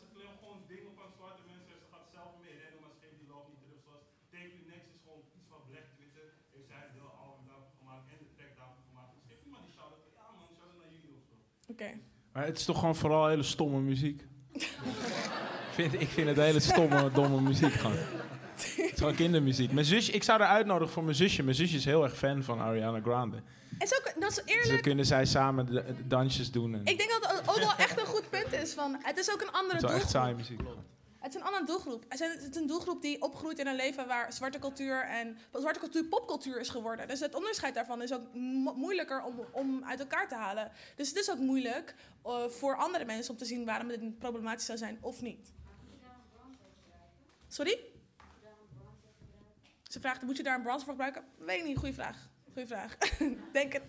ze 0.01 0.05
claimt 0.13 0.39
gewoon 0.39 0.61
dingen 0.67 0.93
van 0.99 1.09
zwarte 1.17 1.43
mensen. 1.53 1.73
Ze 1.83 1.87
gaat 1.93 2.07
zelf 2.17 2.31
mee 2.43 2.55
rennen, 2.61 2.79
maar 2.81 2.91
ze 2.95 2.99
geeft 3.03 3.17
die 3.21 3.27
love 3.33 3.47
niet 3.51 3.61
terug. 3.63 3.79
Zoals 3.87 4.03
Take 4.33 4.51
You 4.55 4.63
Next 4.73 4.89
is 4.95 5.01
gewoon 5.05 5.23
iets 5.37 5.47
van 5.53 5.61
Black 5.69 5.87
Twitter. 5.97 6.25
Heeft 6.53 6.67
zij 6.71 6.81
het 6.85 6.93
heel 6.99 7.11
album 7.25 7.43
daarvoor 7.51 7.75
gemaakt 7.81 8.05
en 8.13 8.17
de 8.23 8.29
track 8.37 8.53
daarvoor 8.61 8.83
gemaakt. 8.89 9.11
Dus 9.15 9.23
geef 9.29 9.39
iemand 9.47 9.63
die 9.67 9.73
shout-out. 9.77 10.03
Ja 10.19 10.25
man, 10.37 10.47
shout-out 10.57 10.79
naar 10.81 10.91
jullie 10.95 11.11
of 11.19 11.23
zo. 11.29 11.35
Oké. 11.73 11.89
Maar 12.33 12.45
het 12.45 12.57
is 12.57 12.65
toch 12.65 12.79
gewoon 12.79 12.95
vooral 12.95 13.27
hele 13.27 13.43
stomme 13.43 13.79
muziek. 13.79 14.21
ik, 14.53 14.69
vind, 15.73 15.93
ik 16.01 16.07
vind 16.09 16.27
het 16.27 16.37
hele 16.37 16.59
stomme, 16.59 17.11
domme 17.13 17.41
muziek 17.41 17.73
gewoon. 17.73 17.97
Het 18.55 18.77
is 18.77 18.97
gewoon 18.97 19.15
kindermuziek. 19.15 19.71
Mijn 19.71 19.85
zusje, 19.85 20.11
ik 20.11 20.23
zou 20.23 20.39
haar 20.39 20.49
uitnodigen 20.49 20.93
voor 20.93 21.03
mijn 21.03 21.15
zusje. 21.15 21.43
Mijn 21.43 21.55
zusje 21.55 21.77
is 21.77 21.85
heel 21.85 22.03
erg 22.03 22.17
fan 22.17 22.43
van 22.43 22.59
Ariana 22.59 22.99
Grande. 23.01 23.37
Is 23.79 23.93
ook, 23.93 24.13
dat 24.19 24.29
is 24.29 24.35
Dus 24.35 24.45
eerlijk. 24.45 24.69
dan 24.69 24.81
kunnen 24.81 25.05
zij 25.05 25.25
samen 25.25 25.65
de, 25.65 25.71
de 25.73 26.07
dansjes 26.07 26.51
doen. 26.51 26.73
En 26.73 26.79
Ik 26.85 26.97
denk 26.97 27.09
dat 27.21 27.31
het 27.31 27.49
ook 27.49 27.57
wel 27.57 27.75
echt 27.77 27.99
een 27.99 28.05
goed 28.05 28.29
punt 28.29 28.53
is. 28.53 28.73
Van, 28.73 28.97
het 29.01 29.17
is 29.17 29.31
ook 29.31 29.41
een 29.41 29.51
andere 29.51 29.73
het 29.73 29.83
is 29.83 29.89
wel 29.89 29.99
echt 29.99 30.09
saaie 30.09 30.35
muziek. 30.35 30.59
Het 31.21 31.33
is 31.35 31.39
een 31.39 31.45
andere 31.47 31.65
doelgroep. 31.65 32.05
Het 32.09 32.19
is 32.19 32.55
een- 32.55 32.67
doelgroep 32.67 33.01
die 33.01 33.21
opgroeit 33.21 33.59
in 33.59 33.67
een 33.67 33.75
leven 33.75 34.07
waar 34.07 34.33
zwarte 34.33 34.59
cultuur 34.59 35.01
en 35.03 35.37
zwarte 35.51 35.79
cultuur 35.79 36.05
popcultuur 36.05 36.59
is 36.59 36.69
geworden. 36.69 37.07
Dus 37.07 37.19
het 37.19 37.35
onderscheid 37.35 37.73
daarvan 37.73 38.01
is 38.01 38.13
ook 38.13 38.33
mo- 38.33 38.73
moeilijker 38.73 39.23
om, 39.23 39.45
om 39.51 39.83
uit 39.85 39.99
elkaar 39.99 40.27
te 40.27 40.35
halen. 40.35 40.71
Dus 40.95 41.07
het 41.07 41.17
is 41.17 41.31
ook 41.31 41.37
moeilijk 41.37 41.95
eh, 42.23 42.45
voor 42.47 42.75
andere 42.77 43.05
mensen 43.05 43.31
om 43.33 43.37
te 43.39 43.45
zien 43.45 43.65
waarom 43.65 43.87
dit 43.87 44.19
problematisch 44.19 44.65
zou 44.65 44.77
zijn 44.77 44.97
of 45.01 45.21
niet. 45.21 45.53
Sorry? 47.47 47.79
Ze 49.83 49.99
vraagt, 49.99 50.21
moet 50.21 50.37
je 50.37 50.43
daar 50.43 50.55
een 50.55 50.61
bronzer 50.61 50.83
voor 50.83 50.93
gebruiken? 50.93 51.23
Weet 51.37 51.63
niet, 51.63 51.77
goede 51.77 51.93
vraag. 51.93 52.29
Goeie 52.53 52.67
vraag. 52.67 52.97
denk. 53.53 53.79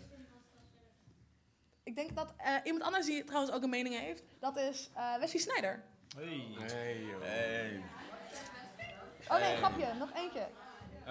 Ik 1.82 1.94
denk 1.96 2.16
dat 2.16 2.34
eh, 2.38 2.54
iemand 2.64 2.84
anders 2.84 3.06
die 3.06 3.24
trouwens 3.24 3.54
ook 3.54 3.62
een 3.62 3.70
mening 3.70 3.98
heeft, 3.98 4.22
dat 4.38 4.56
is 4.56 4.90
eh 4.94 5.18
Wesley 5.18 5.40
Snyder. 5.40 5.84
Hey. 6.16 6.44
Joh. 7.08 7.20
Hey. 7.22 7.82
Oh 9.28 9.40
nee, 9.40 9.56
grapje, 9.56 9.86
nog 9.98 10.08
eentje. 10.14 10.46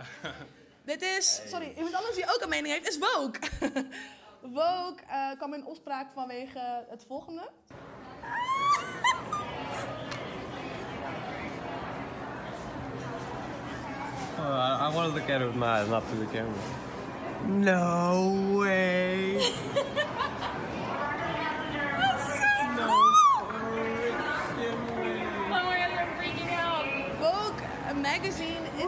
Dit 0.91 1.01
is, 1.01 1.41
sorry, 1.45 1.73
iemand 1.75 1.95
anders 1.95 2.15
die 2.15 2.25
ook 2.25 2.41
een 2.41 2.49
mening 2.49 2.73
heeft, 2.73 2.87
is 2.87 2.97
Woke. 2.97 3.39
Woke 4.59 5.03
eh, 5.07 5.31
kwam 5.37 5.53
in 5.53 5.65
opspraak 5.65 6.11
vanwege 6.13 6.85
het 6.89 7.05
volgende. 7.07 7.49
Uh, 14.39 14.87
I 14.89 14.93
want 14.93 15.13
to 15.13 15.19
look 15.19 15.29
at 15.29 15.41
it 15.41 15.47
with 15.47 15.55
my 15.55 15.65
eyes, 15.65 15.87
not 15.87 16.03
through 16.07 16.27
the 16.27 16.37
camera. 16.37 16.53
No 17.47 18.57
way. 18.57 19.37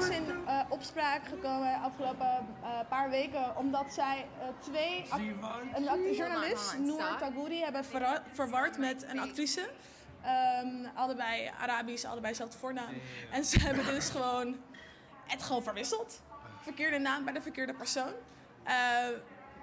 is 0.04 0.16
in 0.16 0.48
eh, 0.48 0.60
opspraak 0.70 1.28
gekomen 1.28 1.82
afgelopen 1.82 2.48
eh, 2.64 2.80
paar 2.90 3.10
weken 3.10 3.58
omdat 3.58 3.94
zij 3.94 4.28
eh, 4.40 4.48
twee 4.60 5.06
een 5.74 6.14
journalist, 6.14 6.78
Noor 6.78 7.18
Tagouri, 7.20 7.64
hebben 7.64 7.86
verward 8.34 8.78
met 8.78 9.04
een 9.04 9.20
actrice. 9.20 9.70
Ehm, 10.24 10.86
allebei 10.96 11.52
Arabisch, 11.60 12.06
allebei 12.06 12.28
hetzelfde 12.28 12.58
voornaam. 12.58 12.94
En 13.32 13.46
ze 13.46 13.60
hebben 13.60 13.86
dus 13.86 14.10
gewoon 14.10 14.58
het 15.28 15.44
gewoon 15.44 15.64
verwisseld. 15.64 16.22
Verkeerde 16.62 16.98
naam 16.98 17.24
bij 17.24 17.34
de 17.34 17.42
verkeerde 17.42 17.74
persoon. 17.74 18.14
Eh, 18.64 19.08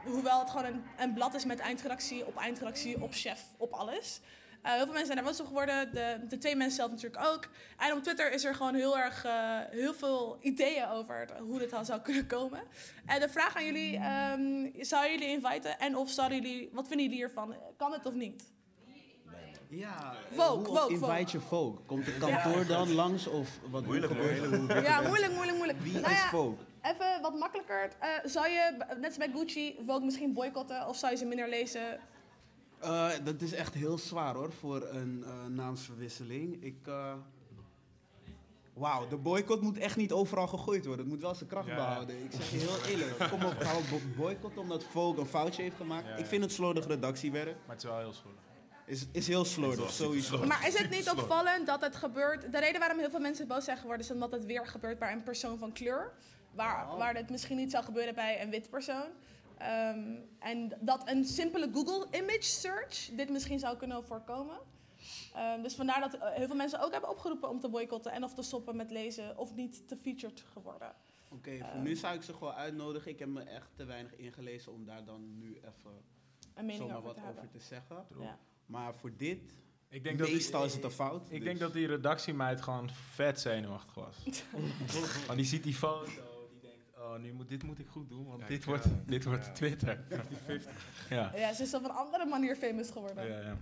hoewel 0.04 0.38
het 0.38 0.50
gewoon 0.50 0.64
een, 0.64 0.84
een 0.98 1.14
blad 1.14 1.34
is 1.34 1.44
met 1.44 1.58
eindredactie 1.58 2.26
op 2.26 2.36
eindredactie, 2.36 3.02
op 3.02 3.12
chef, 3.12 3.40
op 3.56 3.72
alles. 3.72 4.20
Eh, 4.62 4.70
heel 4.72 4.84
veel 4.84 4.86
mensen 4.92 5.06
zijn 5.06 5.16
daar 5.18 5.26
boos 5.26 5.40
op 5.40 5.46
geworden. 5.46 5.94
De, 5.94 6.16
de 6.28 6.38
twee 6.38 6.56
mensen 6.56 6.76
zelf 6.76 6.90
natuurlijk 6.90 7.24
ook. 7.26 7.48
En 7.76 7.92
op 7.92 8.02
Twitter 8.02 8.32
is 8.32 8.44
er 8.44 8.54
gewoon 8.54 8.74
heel 8.74 8.98
erg 8.98 9.24
eh, 9.24 9.58
heel 9.70 9.94
veel 9.94 10.38
ideeën 10.40 10.88
over 10.88 11.18
het- 11.18 11.32
hoe 11.38 11.58
dit 11.58 11.72
al 11.72 11.84
zou 11.84 12.00
kunnen 12.00 12.26
komen. 12.26 12.60
En 13.06 13.20
de 13.20 13.28
vraag 13.28 13.56
aan 13.56 13.64
jullie, 13.64 13.96
ehm 13.96 14.68
zou 14.84 15.10
jullie 15.10 15.28
inviten? 15.28 15.78
En 15.78 15.96
of 15.96 16.10
zouden 16.10 16.40
jullie, 16.42 16.70
wat 16.72 16.86
vinden 16.88 17.06
jullie 17.06 17.20
hiervan? 17.20 17.54
Kan 17.76 17.92
het 17.92 18.06
of 18.06 18.14
niet? 18.14 18.42
Ja, 19.68 20.14
Vogue, 20.34 20.66
hoe 20.78 20.90
invite 20.90 21.36
je 21.36 21.40
Vogue? 21.40 21.78
Komt 21.86 22.04
de 22.04 22.16
kantoor 22.18 22.66
dan 22.66 22.92
langs 22.92 23.26
of 23.26 23.48
wat 23.70 23.84
Moeilijk, 23.84 24.12
het? 24.68 24.86
Ja, 24.86 25.00
moeilijk, 25.00 25.32
moeilijk, 25.32 25.56
moeilijk. 25.56 25.80
Wie 25.80 25.92
Nou 25.92 26.04
is 26.12 26.20
ja, 26.20 26.28
Vogue? 26.28 26.56
Even 26.82 27.20
wat 27.22 27.34
makkelijker. 27.38 27.88
Eh, 27.98 28.08
zou 28.24 28.48
je, 28.48 28.76
net 28.96 29.04
als 29.06 29.16
bij 29.16 29.30
Gucci, 29.34 29.76
Vogue 29.86 30.04
misschien 30.04 30.32
boycotten? 30.32 30.88
Of 30.88 30.96
zou 30.96 31.12
je 31.12 31.18
ze 31.18 31.24
minder 31.24 31.48
lezen? 31.48 31.98
Eh, 32.80 33.08
dat 33.24 33.40
is 33.42 33.52
echt 33.52 33.74
heel 33.74 33.98
zwaar 33.98 34.34
hoor, 34.34 34.52
voor 34.52 34.86
een 34.88 35.24
eh, 35.26 35.46
naamsverwisseling. 35.46 36.62
Ik... 36.64 36.86
eh, 36.86 37.14
Wauw, 38.72 39.08
de 39.08 39.16
boycott 39.16 39.62
moet 39.62 39.78
echt 39.78 39.96
niet 39.96 40.12
overal 40.12 40.46
gegooid 40.46 40.84
worden. 40.86 41.04
Het 41.04 41.14
moet 41.14 41.22
wel 41.22 41.34
zijn 41.34 41.48
kracht 41.48 41.66
Ja. 41.68 41.74
behouden. 41.74 42.24
Ik 42.24 42.32
zeg 42.32 42.50
je 42.50 42.56
heel 42.58 42.84
eerlijk. 42.90 43.30
Kom 43.30 43.44
op, 43.44 43.54
gaan 43.58 43.76
we 43.76 43.88
bo- 43.90 44.22
boycotten 44.22 44.60
omdat 44.62 44.84
Vogue 44.84 45.20
een 45.20 45.26
foutje 45.26 45.62
heeft 45.62 45.76
gemaakt. 45.76 46.06
Ja, 46.06 46.14
Ik 46.16 46.26
vind 46.26 46.42
het 46.42 46.52
slordig 46.52 46.86
redactiewerk. 46.86 47.56
Maar 47.66 47.76
het 47.76 47.84
is 47.84 47.90
wel 47.90 47.98
heel 47.98 48.12
schuldig. 48.12 48.40
Is, 48.86 49.06
is 49.12 49.26
heel 49.26 49.44
slordig, 49.44 49.90
sowieso. 49.90 50.46
Maar 50.46 50.66
is 50.66 50.78
het 50.78 50.90
niet 50.90 51.10
opvallend 51.10 51.66
dat 51.66 51.80
het 51.80 51.96
gebeurt? 51.96 52.52
De 52.52 52.58
reden 52.58 52.78
waarom 52.80 52.98
heel 52.98 53.10
veel 53.10 53.20
mensen 53.20 53.46
boos 53.48 53.64
zijn 53.64 53.76
geworden 53.78 54.06
is 54.06 54.12
omdat 54.12 54.32
het 54.32 54.44
weer 54.44 54.66
gebeurt 54.66 54.98
bij 54.98 55.12
een 55.12 55.22
persoon 55.22 55.58
van 55.58 55.72
kleur. 55.72 56.12
Waar, 56.54 56.96
waar 56.96 57.14
het 57.14 57.30
misschien 57.30 57.56
niet 57.56 57.70
zou 57.70 57.84
gebeuren 57.84 58.14
bij 58.14 58.42
een 58.42 58.50
wit 58.50 58.70
persoon. 58.70 59.06
Ehm, 59.60 60.16
en 60.38 60.72
dat 60.80 61.08
een 61.08 61.24
simpele 61.24 61.70
Google 61.72 62.06
image 62.18 62.42
search 62.42 63.10
dit 63.12 63.30
misschien 63.30 63.58
zou 63.58 63.76
kunnen 63.76 64.04
voorkomen. 64.04 64.58
Ehm, 65.34 65.62
dus 65.62 65.74
vandaar 65.74 66.00
dat 66.00 66.14
eh, 66.14 66.28
heel 66.32 66.46
veel 66.46 66.56
mensen 66.56 66.80
ook 66.80 66.92
hebben 66.92 67.10
opgeroepen 67.10 67.48
om 67.48 67.60
te 67.60 67.68
boycotten 67.68 68.12
en 68.12 68.24
of 68.24 68.34
te 68.34 68.42
stoppen 68.42 68.76
met 68.76 68.90
lezen 68.90 69.38
of 69.38 69.54
niet 69.54 69.88
te 69.88 69.96
featured 69.96 70.44
geworden. 70.52 70.92
Oké, 71.28 71.58
voor 71.72 71.80
nu 71.80 71.96
zou 71.96 72.14
ik 72.14 72.22
ze 72.22 72.32
gewoon 72.32 72.52
uitnodigen. 72.52 73.10
Ik 73.10 73.18
heb 73.18 73.28
me 73.28 73.42
echt 73.42 73.70
te 73.76 73.84
weinig 73.84 74.16
ingelezen 74.16 74.72
om 74.72 74.84
daar 74.84 75.04
dan 75.04 75.38
nu 75.38 75.54
even 75.54 76.02
Een 76.54 76.66
mening 76.66 76.76
zomaar 76.76 76.96
over 76.96 77.08
wat 77.14 77.30
over 77.30 77.48
te 77.48 77.58
zeggen. 77.58 78.06
Ja. 78.20 78.38
Maar 78.66 78.94
voor 78.94 79.16
dit, 79.16 79.52
Ik 79.88 80.02
denk 80.02 80.18
dat 80.18 80.26
die- 80.26 80.36
meestal 80.36 80.64
is 80.64 80.74
het 80.74 80.84
een 80.84 80.90
fout. 80.90 81.22
Ik 81.24 81.30
dus- 81.30 81.44
denk 81.44 81.58
dat 81.58 81.72
die 81.72 81.86
redactiemeid 81.86 82.60
gewoon 82.60 82.90
vet 82.90 83.40
zenuwachtig 83.40 83.94
was. 83.94 84.16
Want 85.26 85.38
die 85.38 85.46
ziet 85.46 85.62
die 85.62 85.74
foto, 85.74 86.22
oh, 87.00 87.18
nu 87.18 87.32
moet, 87.32 87.48
dit 87.48 87.62
moet 87.62 87.78
ik 87.78 87.86
goed 87.88 88.08
doen, 88.08 88.26
want 88.26 88.40
Ja, 88.40 88.46
dit, 88.46 88.64
wordt, 88.70 88.84
ja. 88.84 88.90
dit 89.06 89.24
wordt. 89.24 89.54
Twitter. 89.54 89.98
50-50. 90.10 90.12
Ja. 91.08 91.32
Ja, 91.34 91.52
ze 91.52 91.62
is 91.62 91.74
op 91.74 91.84
een 91.84 91.90
andere 91.90 92.24
manier 92.24 92.56
famous 92.56 92.90
geworden. 92.90 93.26
Ja, 93.26 93.40
ja. 93.40 93.56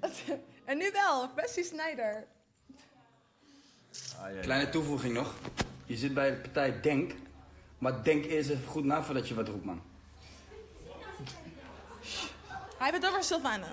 en 0.70 0.78
nu 0.78 0.90
wel, 0.92 1.28
Bessie 1.34 1.64
Snijder. 1.64 2.26
Ah, 4.18 4.20
ja, 4.20 4.28
ja. 4.28 4.40
Kleine 4.40 4.68
toevoeging 4.68 5.14
nog. 5.14 5.34
Je 5.86 5.96
zit 5.96 6.14
bij 6.14 6.30
de 6.30 6.36
partij 6.36 6.80
Denk. 6.80 7.12
Maar 7.78 8.02
denk 8.04 8.24
eerst 8.24 8.50
even 8.50 8.66
goed 8.66 8.84
na 8.84 9.02
voordat 9.02 9.28
je 9.28 9.34
wat 9.34 9.48
roept, 9.48 9.64
man. 9.64 9.82
Hij 12.78 12.90
heeft 12.90 13.02
het 13.02 13.06
over 13.10 13.24
Sylvana. 13.24 13.66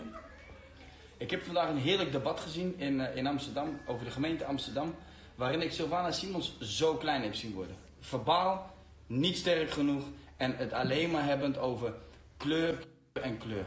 Ik 1.18 1.32
heb 1.32 1.44
vandaag 1.44 1.70
een 1.70 1.78
heerlijk 1.78 2.12
debat 2.12 2.40
gezien 2.40 2.80
in, 2.80 3.02
eh, 3.02 3.16
in 3.16 3.28
Amsterdam. 3.28 3.80
Over 3.86 4.06
de 4.06 4.12
gemeente 4.12 4.46
Amsterdam. 4.46 4.96
Waarin 5.36 5.62
ik 5.62 5.72
Sylvana 5.72 6.12
Simons 6.12 6.60
zo 6.60 6.96
klein 6.96 7.22
heb 7.22 7.36
zien 7.36 7.54
worden. 7.54 7.76
Verbaal, 8.00 8.74
niet 9.10 9.38
sterk 9.38 9.72
genoeg. 9.72 10.04
En 10.38 10.56
het 10.58 10.74
alleen 10.74 11.12
maar 11.12 11.26
hebbend 11.26 11.58
over 11.58 11.94
kleur 12.38 12.78
en 13.14 13.38
kleur. 13.38 13.66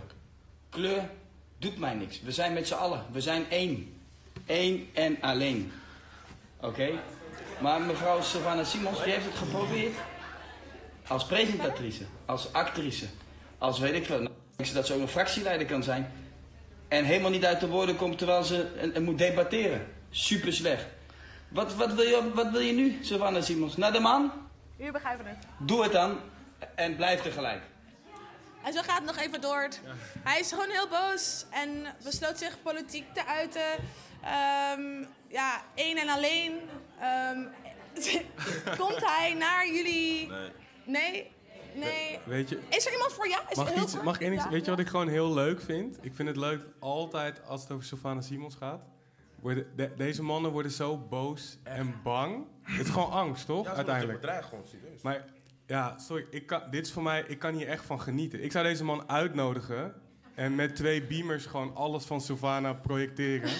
Kleur 0.68 1.08
doet 1.58 1.78
mij 1.78 1.94
niks. 1.94 2.20
We 2.20 2.32
zijn 2.32 2.52
met 2.52 2.66
z'n 2.66 2.74
allen. 2.74 3.04
We 3.12 3.20
zijn 3.20 3.50
één. 3.50 4.00
Eén 4.46 4.88
en 4.92 5.20
alleen. 5.20 5.72
Oké? 6.60 6.90
Maar 7.60 7.80
mevrouw 7.80 8.22
Sylvana 8.22 8.64
Simons, 8.64 9.02
die 9.02 9.12
heeft 9.12 9.24
het 9.24 9.34
geprobeerd. 9.34 9.94
Als 11.06 11.26
presentatrice, 11.26 12.04
als 12.24 12.52
actrice, 12.52 13.06
als 13.58 13.78
weet 13.78 13.94
ik 13.94 14.06
veel. 14.06 14.22
Nou, 14.22 14.72
dat 14.74 14.86
ze 14.86 14.94
ook 14.94 15.00
een 15.00 15.08
fractieleider 15.08 15.66
kan 15.66 15.82
zijn. 15.82 16.12
En 16.88 17.04
helemaal 17.04 17.30
niet 17.30 17.44
uit 17.44 17.60
de 17.60 17.68
woorden 17.68 17.96
komt 17.96 18.18
terwijl 18.18 18.42
ze 18.42 18.66
en, 18.94 19.02
moet 19.02 19.18
debatteren. 19.18 19.86
Super 20.10 20.52
slecht. 20.52 20.86
Wat, 21.48 21.74
wat, 21.74 21.94
wil 21.94 22.04
je, 22.04 22.30
wat 22.34 22.50
wil 22.50 22.60
je 22.60 22.72
nu, 22.72 22.98
Sylvana 23.02 23.40
Simons? 23.40 23.76
Naar 23.76 23.92
de 23.92 24.00
maan? 24.00 24.32
Jullie 24.82 24.96
begrijpen 24.96 25.26
het. 25.26 25.46
Doe 25.58 25.82
het 25.82 25.92
dan. 25.92 26.18
En 26.74 26.96
blijf 26.96 27.22
tegelijk. 27.22 27.62
En 28.64 28.72
zo 28.72 28.80
gaat 28.80 28.96
het 28.96 29.04
nog 29.04 29.16
even 29.16 29.40
door. 29.40 29.68
Hij 30.22 30.40
is 30.40 30.48
gewoon 30.52 30.70
heel 30.70 30.88
boos 30.88 31.44
en 31.50 31.86
besloot 32.04 32.38
zich 32.38 32.62
politiek 32.62 33.14
te 33.14 33.26
uiten. 33.26 33.70
Ehm, 34.22 35.04
ja, 35.28 35.62
één 35.74 35.96
en 35.96 36.08
alleen. 36.08 36.60
Ehm, 37.00 37.38
komt 38.82 39.06
hij 39.06 39.34
naar 39.34 39.66
jullie... 39.66 40.28
Nee. 40.28 40.50
Nee? 40.84 41.30
Nee? 41.74 42.18
Weet 42.24 42.48
je, 42.48 42.60
Is 42.68 42.86
er 42.86 42.92
iemand 42.92 43.12
voor 43.12 43.28
ja? 43.28 43.50
Is 43.50 43.56
mag 43.56 43.68
er 43.68 43.74
heel 43.74 43.82
iets, 43.82 44.02
mag 44.02 44.14
ik 44.14 44.20
één 44.20 44.32
Ja? 44.32 44.48
Weet 44.48 44.64
je 44.64 44.70
wat 44.70 44.80
ik 44.80 44.88
gewoon 44.88 45.08
heel 45.08 45.34
leuk 45.34 45.60
vind? 45.60 45.98
Ik 46.00 46.14
vind 46.14 46.28
het 46.28 46.36
leuk 46.36 46.64
altijd 46.78 47.46
als 47.46 47.62
het 47.62 47.70
over 47.70 47.84
Sylvana 47.84 48.20
Simons 48.20 48.54
gaat. 48.54 48.82
Worden, 49.42 49.66
de- 49.76 49.90
deze 49.96 50.22
mannen 50.22 50.50
worden 50.50 50.70
zo 50.72 50.98
boos 50.98 51.58
en 51.62 51.94
bang. 52.02 52.44
Het 52.62 52.86
is 52.86 52.92
gewoon 52.92 53.10
angst, 53.10 53.46
toch? 53.46 53.64
Ja, 53.64 53.70
ze 53.70 53.76
Uiteindelijk. 53.76 54.20
bedreigd 54.20 54.48
gewoon 54.48 54.66
serieus. 54.66 55.02
Maar 55.02 55.24
ja, 55.66 55.98
sorry, 55.98 56.26
ik 56.30 56.46
kan, 56.46 56.62
dit 56.70 56.86
is 56.86 56.92
voor 56.92 57.02
mij, 57.02 57.24
ik 57.26 57.38
kan 57.38 57.54
hier 57.54 57.68
echt 57.68 57.84
van 57.84 58.00
genieten. 58.00 58.44
Ik 58.44 58.52
zou 58.52 58.64
deze 58.64 58.84
man 58.84 59.08
uitnodigen 59.08 59.94
en 60.34 60.54
met 60.54 60.76
twee 60.76 61.02
beamers 61.02 61.46
gewoon 61.46 61.74
alles 61.74 62.04
van 62.04 62.20
Sylvana 62.20 62.72
projecteren. 62.72 63.50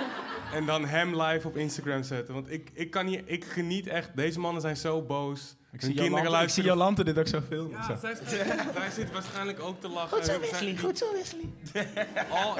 en 0.56 0.66
dan 0.66 0.84
hem 0.84 1.22
live 1.22 1.48
op 1.48 1.56
Instagram 1.56 2.02
zetten. 2.02 2.34
Want 2.34 2.50
ik, 2.50 2.70
ik 2.72 2.90
kan 2.90 3.06
hier, 3.06 3.22
ik 3.24 3.44
geniet 3.44 3.86
echt. 3.86 4.16
Deze 4.16 4.40
mannen 4.40 4.62
zijn 4.62 4.76
zo 4.76 5.02
boos. 5.02 5.56
Ik 5.72 5.80
zie, 5.80 5.94
kinderen 5.94 6.24
Jolante, 6.24 6.44
ik 6.46 6.50
zie. 6.50 6.64
Jolante 6.64 7.04
dit 7.04 7.18
ook 7.18 7.26
zo 7.26 7.40
filmen. 7.40 7.70
Ja, 7.70 7.82
zo. 7.82 7.96
zij, 7.96 8.14
zij 8.74 8.90
zit 8.90 9.12
waarschijnlijk 9.12 9.60
ook 9.60 9.80
te 9.80 9.88
lachen. 9.88 10.16
Goed 10.16 10.26
zo, 10.26 10.40
Wesley. 10.40 10.76
Goed 10.76 10.98
zo, 10.98 11.12
Wesley. 11.12 11.48
al, 12.42 12.54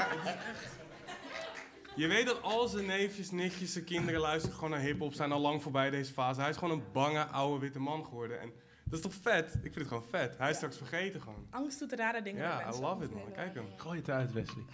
je 1.97 2.07
weet 2.07 2.27
dat 2.27 2.43
al 2.43 2.69
zijn 2.69 2.87
neefjes, 2.87 3.31
nichtjes, 3.31 3.73
zijn 3.73 3.85
kinderen 3.85 4.21
luisteren 4.21 4.55
gewoon 4.57 4.71
naar 4.71 4.81
hip-hop, 4.81 5.13
zijn 5.15 5.33
al 5.33 5.41
lang 5.41 5.63
voorbij 5.63 5.91
deze 5.91 6.13
fase. 6.13 6.41
Hij 6.41 6.51
is 6.51 6.57
gewoon 6.57 6.79
een 6.79 6.93
bange, 6.93 7.25
oude, 7.27 7.59
witte 7.61 7.79
man 7.79 8.05
geworden. 8.05 8.41
En 8.41 8.53
dat 8.85 8.95
is 8.95 9.01
toch 9.01 9.15
vet? 9.15 9.55
Ik 9.55 9.61
vind 9.61 9.75
het 9.75 9.89
gewoon 9.89 10.05
vet. 10.05 10.39
Hij 10.39 10.51
is 10.51 10.57
straks 10.57 10.77
vergeten 10.77 11.21
gewoon. 11.21 11.47
Angst 11.51 11.79
doet 11.79 11.93
rare 11.93 12.23
dingen 12.23 12.41
met 12.43 12.51
Ja, 12.51 12.73
I 12.73 12.81
love 12.81 13.05
it 13.05 13.15
man. 13.15 13.33
Kijk 13.33 13.55
hem. 13.55 13.67
Gooi 13.77 13.99
het 13.99 14.11
uit, 14.11 14.33
Wesley. 14.33 14.65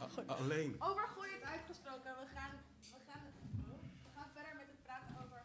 A- 0.00 0.32
alleen. 0.32 0.76
Over 0.78 1.02
gooi 1.14 1.30
het 1.32 1.42
uitgesproken. 1.44 2.10
We 2.20 2.26
gaan, 2.34 2.50
we, 2.80 2.98
gaan, 3.06 3.20
we 4.04 4.10
gaan 4.14 4.28
verder 4.34 4.52
met 4.56 4.66
het 4.66 4.82
praten 4.82 5.14
over, 5.24 5.42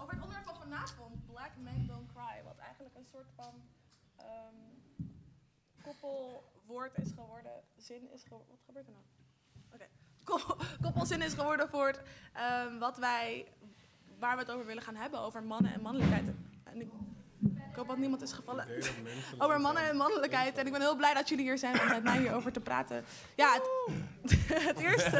over 0.00 0.12
het 0.14 0.22
onderwerp 0.22 0.44
van 0.44 0.56
vanavond. 0.56 1.26
Black 1.26 1.52
Men 1.62 1.86
Don't 1.86 2.12
Cry. 2.12 2.42
Wat 2.44 2.58
eigenlijk 2.58 2.94
een 2.96 3.06
soort 3.12 3.30
van 3.36 3.54
ehm, 4.16 4.58
koppelwoord 5.82 6.98
is 6.98 7.10
geworden. 7.14 7.56
Zin 7.76 8.10
is 8.12 8.22
geworden. 8.22 8.48
Wat 8.48 8.62
gebeurt 8.66 8.86
er 8.86 8.92
nou? 8.92 9.04
Koppelzin 10.82 11.22
is 11.22 11.34
geworden 11.34 11.68
voor 11.68 11.86
het, 11.86 12.02
ehm, 12.32 12.78
wat 12.78 12.96
wij, 12.96 13.46
waar 14.18 14.36
we 14.36 14.42
het 14.42 14.50
over 14.50 14.66
willen 14.66 14.82
gaan 14.82 14.96
hebben. 14.96 15.20
Over 15.20 15.42
mannen 15.42 15.72
en 15.72 15.80
mannelijkheid. 15.80 16.28
En 16.64 16.80
ik, 16.80 16.88
ik 17.70 17.74
hoop 17.74 17.88
dat 17.88 17.98
niemand 17.98 18.22
is 18.22 18.32
gevallen. 18.32 18.66
Over 19.38 19.60
mannen 19.60 19.82
en 19.82 19.96
mannelijkheid. 19.96 20.56
En 20.56 20.66
ik 20.66 20.72
ben 20.72 20.80
heel 20.80 20.96
blij 20.96 21.14
dat 21.14 21.28
jullie 21.28 21.44
hier 21.44 21.58
zijn 21.58 21.80
om 21.80 21.88
met 21.88 22.02
mij 22.02 22.18
hierover 22.18 22.52
te 22.52 22.60
praten. 22.60 23.04
Ja, 23.36 23.52
het, 23.52 23.68
het, 24.68 24.78
eerste, 24.78 25.16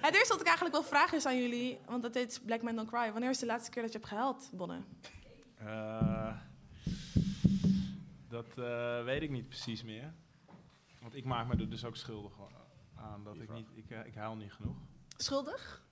het 0.00 0.14
eerste 0.14 0.32
wat 0.32 0.40
ik 0.40 0.46
eigenlijk 0.46 0.74
wil 0.74 0.84
vragen 0.84 1.16
is 1.16 1.26
aan 1.26 1.38
jullie, 1.38 1.78
want 1.86 2.02
dat 2.02 2.14
heet 2.14 2.40
Black 2.44 2.62
Men 2.62 2.76
Don't 2.76 2.88
Cry. 2.88 3.12
Wanneer 3.12 3.30
is 3.30 3.38
de 3.38 3.46
laatste 3.46 3.70
keer 3.70 3.82
dat 3.82 3.92
je 3.92 3.98
hebt 3.98 4.10
gehuild, 4.10 4.50
Bonne? 4.52 4.80
Eh, 5.58 6.36
dat 8.28 8.58
eh, 8.58 9.04
weet 9.04 9.22
ik 9.22 9.30
niet 9.30 9.48
precies 9.48 9.82
meer. 9.82 10.12
Want 11.00 11.14
ik 11.14 11.24
maak 11.24 11.46
me 11.46 11.56
er 11.56 11.70
dus 11.70 11.84
ook 11.84 11.96
schuldig 11.96 12.32
aan 12.96 13.24
dat 13.24 13.40
ik 13.40 13.52
niet... 13.52 13.68
Ik, 13.74 13.90
eh, 13.90 14.06
ik 14.06 14.14
huil 14.14 14.36
niet 14.36 14.52
genoeg. 14.52 14.76
Schuldig? 15.16 15.84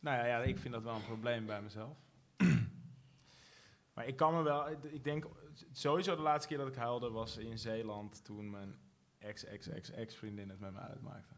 Nou 0.00 0.16
ja, 0.16 0.24
ja, 0.24 0.38
ik 0.38 0.58
vind 0.58 0.74
dat 0.74 0.82
wel 0.82 0.94
een 0.94 1.04
probleem 1.04 1.46
bij 1.46 1.62
mezelf. 1.62 1.96
maar 3.94 4.06
ik 4.06 4.16
kan 4.16 4.34
me 4.34 4.42
wel... 4.42 4.70
Ik 4.70 5.04
denk 5.04 5.26
sowieso 5.72 6.16
de 6.16 6.22
laatste 6.22 6.48
keer 6.48 6.58
dat 6.58 6.68
ik 6.68 6.74
huilde 6.74 7.10
was 7.10 7.36
in 7.36 7.58
Zeeland... 7.58 8.24
toen 8.24 8.50
mijn 8.50 8.74
ex-ex-ex-ex-vriendin 9.18 10.48
het 10.48 10.60
met 10.60 10.72
me 10.72 10.78
uitmaakte. 10.78 11.34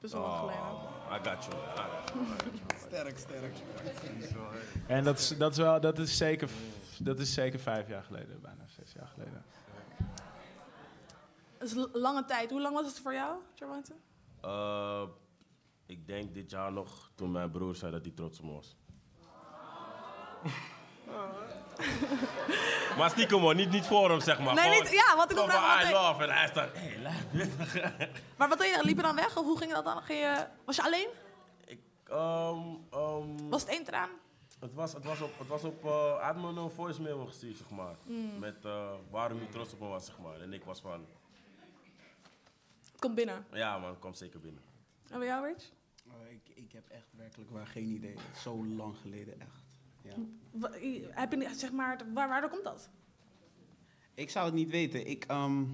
Best 0.00 0.12
wel. 0.12 0.22
Oh, 0.22 1.12
I 1.12 1.28
got 1.28 1.44
you. 1.44 1.56
Sterk, 2.86 3.18
sterk. 3.18 3.54
En 4.86 5.04
dat 5.04 5.18
is, 5.18 5.28
dat 5.28 5.50
is, 5.50 5.58
wel, 5.58 5.80
dat 5.80 5.98
is, 5.98 6.16
zeker, 6.16 6.48
dat 6.98 7.18
is 7.18 7.34
zeker 7.34 7.60
vijf 7.60 7.88
jaar 7.88 8.02
geleden, 8.02 8.40
bijna 8.40 8.66
zes 8.66 8.92
jaar 8.92 9.06
geleden. 9.06 9.44
Dat 11.58 11.68
is 11.68 11.86
lange 11.92 12.24
tijd. 12.24 12.50
Hoe 12.50 12.60
lang 12.60 12.74
was 12.74 12.86
het 12.86 13.00
voor 13.00 13.12
jou, 13.12 13.38
Jarwante? 13.54 13.92
Eh, 14.46 15.02
ik 15.86 16.06
denk 16.06 16.34
dit 16.34 16.50
jaar 16.50 16.72
nog 16.72 17.10
toen 17.14 17.32
mijn 17.32 17.50
broer 17.50 17.74
zei 17.74 17.92
dat 17.92 18.04
hij 18.04 18.14
trots 18.14 18.38
op 18.38 18.44
me 18.44 18.52
was. 18.52 18.76
maar 22.98 23.10
stiekem 23.10 23.40
hoor, 23.40 23.54
niet, 23.54 23.70
niet 23.70 23.86
voor 23.86 24.10
hem 24.10 24.20
zeg 24.20 24.38
maar. 24.38 24.54
Nee, 24.54 24.64
Gewoon- 24.64 24.82
niet- 24.82 24.92
ja, 24.92 25.16
want 25.16 25.30
ik 25.30 25.36
wil 25.36 25.46
van, 25.46 25.54
vragen, 25.54 25.88
I 25.88 25.92
wat 25.92 26.02
love. 26.02 26.22
En 26.22 26.30
hij 26.30 26.50
hey, 26.72 26.98
laat 27.02 27.14
Maar 28.38 28.48
wat 28.48 28.58
deed 28.58 28.74
je? 28.74 28.80
Liep 28.84 28.96
je 28.96 29.02
dan 29.02 29.14
weg? 29.14 29.36
Of 29.36 29.44
hoe 29.44 29.58
ging 29.58 29.72
dat 29.72 29.84
dan? 29.84 30.02
Ging 30.02 30.20
je, 30.20 30.46
was 30.64 30.76
je 30.76 30.82
alleen? 30.82 31.08
Ehm, 32.04 32.58
ehm, 32.90 33.48
Was 33.48 33.60
het 33.60 33.70
één 33.70 33.84
traan? 33.84 34.10
Het 34.60 34.74
was, 34.74 34.92
het 34.92 35.04
was 35.04 35.20
op, 35.20 35.38
het 35.38 35.48
was 35.48 35.64
op 35.64 35.84
uh, 35.84 36.16
hij 36.16 36.26
had 36.26 36.36
me 36.36 36.60
een 36.60 36.70
voicemail 36.70 37.26
gestuurd, 37.26 37.56
zeg 37.56 37.70
maar. 37.70 37.96
Mm. 38.02 38.38
Met 38.38 38.64
eh, 38.64 38.90
waarom 39.10 39.38
hij 39.38 39.46
trots 39.46 39.72
op 39.72 39.80
me 39.80 39.86
was, 39.86 40.06
zeg 40.06 40.18
maar. 40.18 40.40
En 40.40 40.52
ik 40.52 40.64
was 40.64 40.80
van, 40.80 41.06
Kom 42.98 43.14
binnen. 43.14 43.46
ja 43.52 43.78
man, 43.78 43.98
kom 43.98 44.14
zeker 44.14 44.40
binnen. 44.40 44.62
En 45.10 45.18
bij 45.18 45.26
jou, 45.28 45.46
Rich? 45.46 45.70
Oh, 46.06 46.30
ik, 46.30 46.56
ik 46.56 46.72
heb 46.72 46.88
echt 46.88 47.06
werkelijk 47.16 47.50
waar 47.50 47.66
geen 47.66 47.88
idee. 47.88 48.14
Zo 48.42 48.66
lang 48.66 48.96
geleden, 48.96 49.40
echt. 49.40 49.64
Ja. 50.02 50.14
Wa- 50.50 50.76
i- 50.76 51.06
Heb 51.10 51.30
je, 51.30 51.36
niet- 51.36 51.58
zeg 51.60 51.72
maar, 51.72 52.00
waar, 52.14 52.28
waardoor 52.28 52.50
komt 52.50 52.64
dat? 52.64 52.88
Ik 54.14 54.30
zou 54.30 54.44
het 54.46 54.54
niet 54.54 54.70
weten. 54.70 55.06
Ik, 55.06 55.24
ehm, 55.24 55.64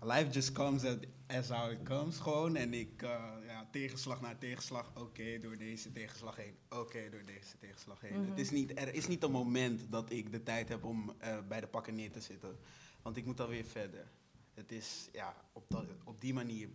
life 0.00 0.30
just 0.30 0.52
comes 0.52 0.84
as, 0.84 0.96
as 1.26 1.48
how 1.48 1.70
it 1.70 1.82
comes, 1.82 2.18
gewoon. 2.18 2.56
En 2.56 2.74
ik, 2.74 3.02
eh, 3.02 3.24
ja, 3.46 3.66
tegenslag 3.70 4.20
na 4.20 4.34
tegenslag, 4.38 4.92
oké, 4.96 5.38
door 5.38 5.56
deze 5.56 5.92
tegenslag 5.92 6.36
heen. 6.36 6.54
Oké, 6.70 7.10
door 7.10 7.24
deze 7.26 7.58
tegenslag 7.58 8.00
heen. 8.00 8.20
Mhm. 8.20 8.30
Het 8.30 8.38
is 8.38 8.50
niet, 8.50 8.78
er 8.78 8.94
is 8.94 9.06
niet 9.06 9.22
een 9.22 9.30
moment 9.30 9.80
dat 9.90 10.10
ik 10.10 10.32
de 10.32 10.42
tijd 10.42 10.68
heb 10.68 10.84
om 10.84 11.12
eh, 11.18 11.38
bij 11.48 11.60
de 11.60 11.66
pakken 11.66 11.94
neer 11.94 12.10
te 12.10 12.20
zitten. 12.20 12.58
Want 13.02 13.16
ik 13.16 13.24
moet 13.24 13.36
dan 13.36 13.48
weer 13.48 13.64
verder. 13.64 14.10
Het 14.54 14.72
is, 14.72 15.08
ja, 15.12 15.34
op, 15.52 15.64
dat, 15.68 15.84
op 16.04 16.20
die 16.20 16.34
manier 16.34 16.68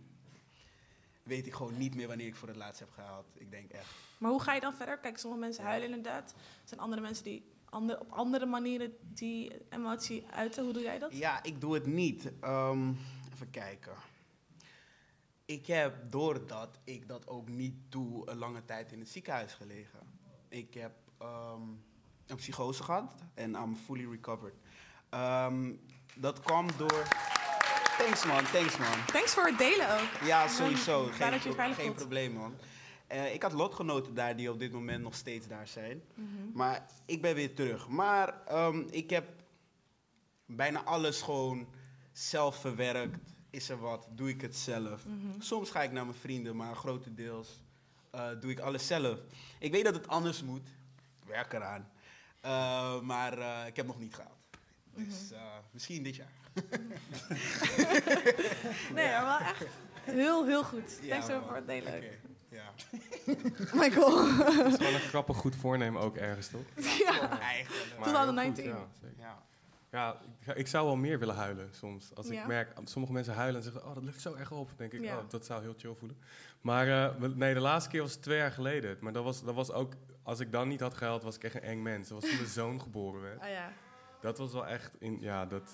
weet 1.22 1.46
ik 1.46 1.54
gewoon 1.54 1.76
niet 1.78 1.94
meer 1.94 2.06
wanneer 2.08 2.26
ik 2.26 2.36
voor 2.36 2.48
het 2.48 2.56
laatst 2.56 2.80
heb 2.80 2.90
gehaald. 2.90 3.26
Ik 3.34 3.50
denk 3.50 3.70
echt. 3.70 3.94
Maar 4.18 4.30
hoe 4.30 4.42
ga 4.42 4.54
je 4.54 4.60
dan 4.60 4.74
verder? 4.74 4.98
Kijk, 4.98 5.18
sommige 5.18 5.42
mensen 5.42 5.64
huilen 5.64 5.88
inderdaad. 5.88 6.30
Er 6.30 6.68
zijn 6.68 6.80
andere 6.80 7.02
mensen 7.02 7.24
die 7.24 7.44
ander, 7.64 8.00
op 8.00 8.12
andere 8.12 8.46
manieren 8.46 8.96
die 9.00 9.52
emotie 9.70 10.26
uiten. 10.30 10.64
Hoe 10.64 10.72
doe 10.72 10.82
jij 10.82 10.98
dat? 10.98 11.16
Ja, 11.16 11.42
ik 11.42 11.60
doe 11.60 11.74
het 11.74 11.86
niet. 11.86 12.32
Ehm, 12.40 12.92
even 13.32 13.50
kijken. 13.50 13.92
ik 15.44 15.66
heb 15.66 16.10
doordat 16.10 16.78
ik 16.84 17.08
dat 17.08 17.26
ook 17.26 17.48
niet 17.48 17.74
doe, 17.88 18.30
een 18.30 18.36
lange 18.38 18.64
tijd 18.64 18.92
in 18.92 18.98
het 18.98 19.08
ziekenhuis 19.08 19.52
gelegen. 19.54 19.98
Ik 20.48 20.74
heb 20.74 20.92
ehm, 21.18 21.62
een 22.26 22.36
psychose 22.36 22.82
gehad 22.82 23.14
en 23.34 23.54
I'm 23.54 23.76
fully 23.76 24.10
recovered. 24.10 24.54
Ehm, 25.08 25.72
dat 26.16 26.40
kwam 26.40 26.66
door. 26.76 27.06
Thanks 28.08 28.24
man, 28.26 28.44
thanks 28.44 28.76
man. 28.78 29.04
Thanks 29.06 29.34
voor 29.34 29.46
het 29.46 29.58
delen 29.58 30.00
ook. 30.00 30.26
Ja, 30.26 30.48
sowieso. 30.48 31.06
Geen, 31.12 31.30
dat 31.30 31.42
je 31.42 31.52
geen 31.74 31.94
probleem, 31.94 32.32
man. 32.32 32.54
Eh, 33.06 33.34
ik 33.34 33.42
had 33.42 33.52
lotgenoten 33.52 34.14
daar 34.14 34.36
die 34.36 34.50
op 34.50 34.58
dit 34.58 34.72
moment 34.72 35.02
nog 35.02 35.14
steeds 35.14 35.46
daar 35.46 35.68
zijn. 35.68 36.02
Mhm. 36.14 36.28
Maar 36.52 36.86
ik 37.06 37.22
ben 37.22 37.34
weer 37.34 37.54
terug. 37.54 37.88
Maar 37.88 38.46
ehm, 38.46 38.82
ik 38.90 39.10
heb 39.10 39.28
bijna 40.46 40.82
alles 40.84 41.22
gewoon 41.22 41.68
zelf 42.12 42.60
verwerkt. 42.60 43.18
Is 43.50 43.68
er 43.68 43.78
wat, 43.78 44.06
doe 44.10 44.28
ik 44.28 44.40
het 44.40 44.56
zelf. 44.56 45.06
Mhm. 45.06 45.40
Soms 45.40 45.70
ga 45.70 45.82
ik 45.82 45.92
naar 45.92 46.04
mijn 46.06 46.18
vrienden, 46.18 46.56
maar 46.56 46.76
grotendeels 46.76 47.62
eh, 48.10 48.28
doe 48.40 48.50
ik 48.50 48.58
alles 48.60 48.86
zelf. 48.86 49.18
Ik 49.58 49.72
weet 49.72 49.84
dat 49.84 49.94
het 49.94 50.08
anders 50.08 50.42
moet. 50.42 50.68
Ik 51.22 51.28
werk 51.28 51.52
eraan. 51.52 51.90
Eh, 52.40 53.00
maar 53.00 53.66
ik 53.66 53.76
heb 53.76 53.86
nog 53.86 53.98
niet 53.98 54.14
gehad. 54.14 54.36
Dus 54.94 55.30
Mhm. 55.30 55.34
eh, 55.34 55.42
misschien 55.70 56.02
dit 56.02 56.16
jaar. 56.16 56.32
Nee, 58.94 59.10
maar 59.10 59.24
wel 59.24 59.38
echt 59.38 59.64
heel, 60.04 60.46
heel 60.46 60.64
goed. 60.64 60.98
Ja, 61.02 61.08
Thanks 61.08 61.28
man. 61.28 61.42
voor 61.42 61.54
het 61.54 61.66
delen. 61.66 61.94
Oké, 61.94 62.10
Ja. 62.48 62.70
Michael. 63.82 64.26
Het 64.26 64.66
is 64.66 64.76
gewoon 64.76 64.94
een 64.94 65.00
grappig 65.00 65.36
goed 65.36 65.56
voornemen 65.56 66.02
ook 66.02 66.16
ergens, 66.16 66.48
toch? 66.48 66.60
Ja. 67.06 67.40
Eigenlijk. 67.40 67.84
2019. 68.00 68.64
heel 68.64 68.74
goed, 68.74 68.86
ja, 69.00 69.08
zeker. 69.08 69.22
Ja. 69.22 69.46
Ja, 69.90 70.20
ik, 70.54 70.66
zou 70.66 70.86
wel 70.86 70.96
meer 70.96 71.18
willen 71.18 71.34
huilen 71.34 71.68
soms. 71.72 72.10
Als 72.14 72.28
Ja. 72.28 72.40
ik 72.40 72.46
merk, 72.46 72.72
sommige 72.84 73.12
mensen 73.12 73.34
huilen 73.34 73.56
en 73.56 73.62
zeggen, 73.62 73.84
oh, 73.86 73.94
dat 73.94 74.02
lukt 74.02 74.20
zo 74.20 74.34
erg 74.34 74.50
op. 74.52 74.66
Dan 74.68 74.76
denk 74.76 74.92
ik, 74.92 75.00
Ja. 75.00 75.18
oh, 75.18 75.24
dat 75.28 75.46
zou 75.46 75.62
heel 75.62 75.74
chill 75.76 75.94
voelen. 75.94 76.18
Maar 76.60 76.88
eh, 76.88 77.14
nee, 77.34 77.54
de 77.54 77.60
laatste 77.60 77.90
keer 77.90 78.00
was 78.00 78.14
twee 78.14 78.38
jaar 78.38 78.52
geleden. 78.52 78.96
Maar 79.00 79.12
dat 79.12 79.24
was, 79.24 79.44
dat 79.44 79.54
was 79.54 79.72
ook, 79.72 79.92
als 80.22 80.40
ik 80.40 80.52
dan 80.52 80.68
niet 80.68 80.80
had 80.80 80.94
gehuild, 80.94 81.22
was 81.22 81.36
ik 81.36 81.44
echt 81.44 81.54
een 81.54 81.62
eng 81.62 81.82
mens. 81.82 82.08
Dat 82.08 82.20
was 82.20 82.28
toen 82.30 82.38
mijn 82.38 82.50
zoon 82.52 82.80
geboren 82.80 83.20
werd. 83.20 83.40
Ah 83.40 83.48
ja, 83.48 83.72
Dat 84.20 84.38
was 84.38 84.52
wel 84.52 84.66
echt, 84.66 84.94
in, 85.00 85.20
ja, 85.20 85.46
dat, 85.46 85.72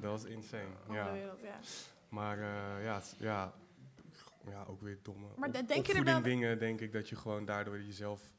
dat 0.00 0.10
was 0.10 0.24
insane. 0.24 0.68
Ja. 0.90 1.12
wereld, 1.12 1.40
ja. 1.40 1.58
Maar 2.08 2.38
eh, 2.38 2.84
ja, 2.84 3.00
ja, 3.18 3.52
ja, 4.44 4.64
ook 4.68 4.80
weer 4.80 4.98
domme 5.02 5.26
Maar 5.36 5.48
op- 5.48 5.68
denk 5.68 5.86
je 5.86 5.94
er 5.94 6.04
wel- 6.04 6.22
dingen, 6.22 6.58
denk 6.58 6.80
ik, 6.80 6.92
dat 6.92 7.08
je 7.08 7.16
gewoon 7.16 7.44
daardoor 7.44 7.82
jezelf... 7.82 8.30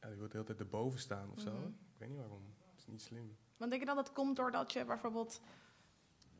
Ja, 0.00 0.08
je 0.08 0.16
wilt 0.16 0.30
de 0.30 0.36
hele 0.36 0.48
tijd 0.48 0.60
erboven 0.60 0.98
staan 1.00 1.30
of 1.30 1.40
zo. 1.40 1.50
Mhm. 1.52 1.66
Ik 1.66 1.98
weet 1.98 2.08
niet 2.08 2.18
waarom. 2.18 2.54
Het 2.70 2.78
is 2.78 2.86
niet 2.86 3.02
slim. 3.02 3.36
Want 3.56 3.70
denk 3.70 3.82
je 3.82 3.88
dat 3.88 3.96
dat 4.04 4.12
komt 4.12 4.36
doordat 4.36 4.72
je 4.72 4.84
bijvoorbeeld... 4.84 5.40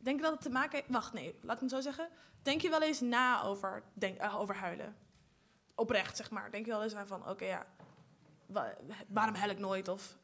Denk 0.00 0.16
je 0.16 0.22
dat 0.22 0.32
het 0.32 0.42
te 0.42 0.50
maken 0.50 0.78
heeft... 0.78 0.90
Wacht, 0.90 1.12
nee, 1.12 1.38
laat 1.42 1.54
ik 1.56 1.60
het 1.62 1.70
zo 1.70 1.80
zeggen. 1.80 2.08
Denk 2.42 2.60
je 2.60 2.70
wel 2.70 2.82
eens 2.82 3.00
na 3.00 3.42
over, 3.42 3.82
denk, 3.92 4.18
eh, 4.18 4.40
over 4.40 4.54
huilen? 4.54 4.96
Oprecht, 5.74 6.16
zeg 6.16 6.30
maar. 6.30 6.50
Denk 6.50 6.64
je 6.66 6.70
wel 6.70 6.82
eens 6.82 6.94
aan 6.94 7.06
van, 7.06 7.28
oké, 7.28 7.44
ja... 7.44 7.66
wa- 8.46 8.76
waarom 9.08 9.34
huil 9.34 9.50
ik 9.50 9.58
nooit? 9.58 9.88
Of. 9.88 10.18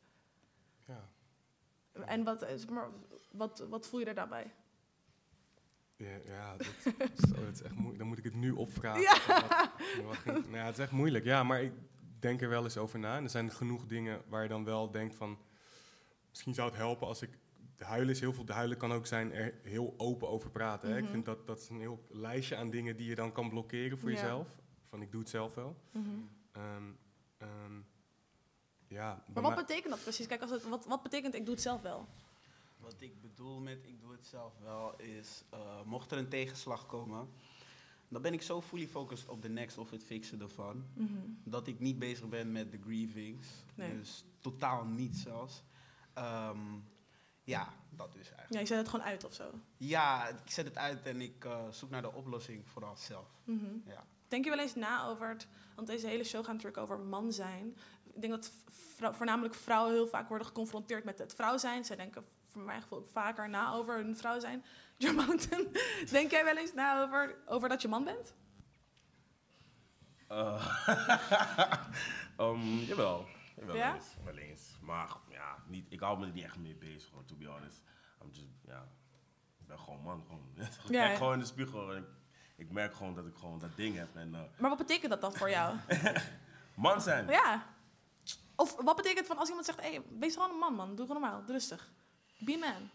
En 2.06 2.24
wat, 2.24 2.42
is- 2.48 2.66
maar, 2.66 2.88
wat, 3.32 3.66
wat 3.70 3.86
voel 3.86 4.00
je 4.00 4.06
er 4.06 4.14
daarbij? 4.14 4.52
Ja, 5.96 6.16
ja 6.26 6.56
dat, 6.56 6.66
zo, 7.28 7.44
dat 7.44 7.52
is 7.54 7.62
echt 7.62 7.74
moeilijk. 7.74 7.98
Dan 7.98 8.06
moet 8.06 8.18
ik 8.18 8.24
het 8.24 8.34
nu 8.34 8.50
opvragen. 8.50 9.00
Ja. 9.02 9.16
Wat- 9.96 10.04
wat 10.04 10.16
ging- 10.16 10.44
nou 10.44 10.56
ja, 10.56 10.64
het 10.64 10.74
is 10.78 10.82
echt 10.82 10.92
moeilijk. 10.92 11.24
Ja, 11.24 11.42
maar 11.42 11.62
ik 11.62 11.72
denk 12.18 12.42
er 12.42 12.48
wel 12.48 12.62
eens 12.64 12.76
over 12.76 12.98
na. 12.98 13.16
En 13.16 13.22
er 13.24 13.30
zijn 13.30 13.50
genoeg 13.50 13.86
dingen 13.86 14.22
waar 14.28 14.42
je 14.42 14.48
dan 14.48 14.64
wel 14.64 14.90
denkt 14.90 15.14
van... 15.14 15.38
Misschien 16.28 16.54
zou 16.54 16.68
het 16.68 16.78
helpen 16.78 17.06
als 17.06 17.22
ik... 17.22 17.38
De 17.76 17.84
huilen 17.84 18.10
is 18.14 18.20
heel 18.20 18.32
veel. 18.32 18.44
De 18.44 18.52
huilen 18.52 18.76
kan 18.76 18.92
ook 18.92 19.06
zijn 19.06 19.32
er 19.32 19.54
heel 19.62 19.94
open 19.96 20.28
over 20.28 20.50
praten. 20.50 20.88
hè. 20.90 20.96
Ik 20.96 21.02
Mhm. 21.02 21.12
vind 21.12 21.24
dat 21.24 21.46
dat 21.46 21.60
is 21.60 21.68
een 21.68 21.80
heel 21.80 22.06
lijstje 22.10 22.56
aan 22.56 22.70
dingen 22.70 22.96
die 22.96 23.08
je 23.08 23.14
dan 23.14 23.32
kan 23.32 23.48
blokkeren 23.48 23.98
voor 23.98 24.10
Ja. 24.10 24.14
jezelf. 24.16 24.48
Van 24.88 25.02
ik 25.02 25.10
doe 25.12 25.20
het 25.20 25.30
zelf 25.30 25.54
wel. 25.54 25.76
Ehm, 26.52 26.82
ja, 28.94 29.22
Maar 29.34 29.42
wat 29.42 29.54
betekent 29.54 29.92
dat 29.92 30.02
precies? 30.02 30.26
Kijk, 30.26 30.40
als 30.42 30.50
het, 30.50 30.68
wat, 30.68 30.84
wat 30.86 31.02
betekent 31.02 31.34
ik 31.34 31.44
doe 31.44 31.54
het 31.54 31.62
zelf 31.62 31.82
wel? 31.82 32.08
Wat 32.76 32.94
ik 32.98 33.20
bedoel 33.20 33.60
met 33.60 33.78
ik 33.86 34.00
doe 34.00 34.12
het 34.12 34.24
zelf 34.24 34.52
wel 34.62 34.96
is, 35.00 35.44
eh, 35.50 35.82
mocht 35.84 36.10
er 36.10 36.18
een 36.18 36.28
tegenslag 36.28 36.86
komen, 36.86 37.28
dan 38.08 38.22
ben 38.22 38.32
ik 38.32 38.42
zo 38.42 38.60
fully 38.62 38.88
focused 38.88 39.28
op 39.28 39.42
de 39.42 39.48
next 39.48 39.78
of 39.78 39.90
het 39.90 40.04
fixen 40.04 40.40
ervan, 40.40 40.84
Mhm. 40.94 41.12
dat 41.44 41.66
ik 41.66 41.80
niet 41.80 41.98
bezig 41.98 42.28
ben 42.28 42.52
met 42.52 42.70
de 42.70 42.78
grievings. 42.84 43.48
Nee. 43.74 43.98
Dus 43.98 44.24
totaal 44.40 44.84
niet 44.84 45.16
zelfs. 45.16 45.62
Ehm, 46.12 46.58
ja, 47.42 47.72
dat 47.90 48.12
dus 48.12 48.26
eigenlijk. 48.26 48.52
Ja, 48.52 48.60
je 48.60 48.66
zet 48.66 48.78
het 48.78 48.88
gewoon 48.88 49.06
uit 49.06 49.24
of 49.24 49.34
zo. 49.34 49.50
Ja, 49.76 50.28
ik 50.28 50.50
zet 50.50 50.64
het 50.64 50.76
uit 50.76 51.06
en 51.06 51.20
ik 51.20 51.44
eh, 51.44 51.68
zoek 51.70 51.90
naar 51.90 52.02
de 52.02 52.12
oplossing 52.12 52.68
vooral 52.68 52.96
zelf. 52.96 53.28
Mhm. 53.44 53.64
Ja. 53.86 54.04
Denk 54.28 54.44
je 54.44 54.50
wel 54.50 54.58
eens 54.60 54.74
na 54.74 55.06
over 55.06 55.28
het... 55.28 55.46
Want 55.74 55.86
deze 55.86 56.06
hele 56.06 56.24
show 56.24 56.44
gaat 56.44 56.52
natuurlijk 56.54 56.82
over 56.82 56.98
man 56.98 57.32
zijn. 57.32 57.76
Ik 58.14 58.20
denk 58.20 58.32
dat 58.32 58.50
vrou- 58.96 59.14
voornamelijk 59.14 59.54
vrouwen 59.54 59.92
heel 59.92 60.06
vaak 60.06 60.28
worden 60.28 60.46
geconfronteerd 60.46 61.04
met 61.04 61.18
het 61.18 61.34
vrouw 61.34 61.56
zijn. 61.56 61.84
Zij 61.84 61.96
denken 61.96 62.24
voor 62.52 62.62
mijn 62.62 62.82
gevoel 62.82 63.08
vaker 63.12 63.48
na 63.48 63.72
over 63.72 63.94
hun 63.96 64.16
vrouw 64.16 64.40
zijn. 64.40 64.64
John 64.98 65.16
Mountain, 65.16 65.68
denk 66.10 66.30
jij 66.30 66.44
wel 66.44 66.56
eens 66.56 66.74
na 66.74 67.02
over, 67.02 67.36
over 67.46 67.68
dat 67.68 67.82
je 67.82 67.88
man 67.88 68.04
bent? 68.04 68.34
Um, 72.38 72.60
jawel. 72.90 73.26
jawel 73.56 73.76
Ja? 73.76 73.94
eens, 73.94 74.16
wel 74.24 74.36
eens. 74.36 74.78
Maar 74.82 75.08
ja, 75.30 75.56
niet, 75.66 75.86
ik 75.88 76.00
hou 76.00 76.18
me 76.18 76.26
er 76.26 76.32
niet 76.32 76.44
echt 76.44 76.56
mee 76.58 76.74
bezig, 76.74 77.10
hoor, 77.10 77.24
to 77.24 77.34
be 77.36 77.46
honest. 77.46 77.82
I'm 78.22 78.30
just, 78.32 78.48
ja, 78.66 78.88
ik 79.60 79.66
ben 79.66 79.78
gewoon 79.78 80.00
man. 80.02 80.24
Gewoon. 80.26 80.48
ik 80.56 80.90
Ja, 80.90 81.04
kijk 81.06 81.16
gewoon 81.16 81.32
in 81.32 81.38
de 81.38 81.44
spiegel 81.44 81.92
en 81.92 81.96
ik, 81.96 82.04
ik 82.56 82.70
merk 82.70 82.94
gewoon 82.94 83.14
dat 83.14 83.26
ik 83.26 83.36
gewoon 83.36 83.58
dat 83.58 83.76
ding 83.76 83.96
heb. 83.96 84.16
En, 84.16 84.34
eh, 84.34 84.40
Maar 84.60 84.68
wat 84.70 84.78
betekent 84.78 85.10
dat 85.10 85.20
dan 85.20 85.32
voor 85.32 85.50
jou? 85.50 85.76
man 86.74 87.00
zijn. 87.00 87.28
ja. 87.28 87.66
Of 88.56 88.82
wat 88.82 88.96
betekent 88.96 89.26
van 89.26 89.36
als 89.38 89.48
iemand 89.48 89.66
zegt, 89.66 89.80
hey, 89.80 90.02
wees 90.18 90.34
gewoon 90.34 90.50
een 90.50 90.58
man, 90.58 90.74
man. 90.74 90.96
Doe 90.96 91.06
gewoon 91.06 91.22
normaal, 91.22 91.44
doe 91.44 91.52
rustig. 91.52 91.92
Be 92.38 92.54
a 92.54 92.58
man. 92.58 92.90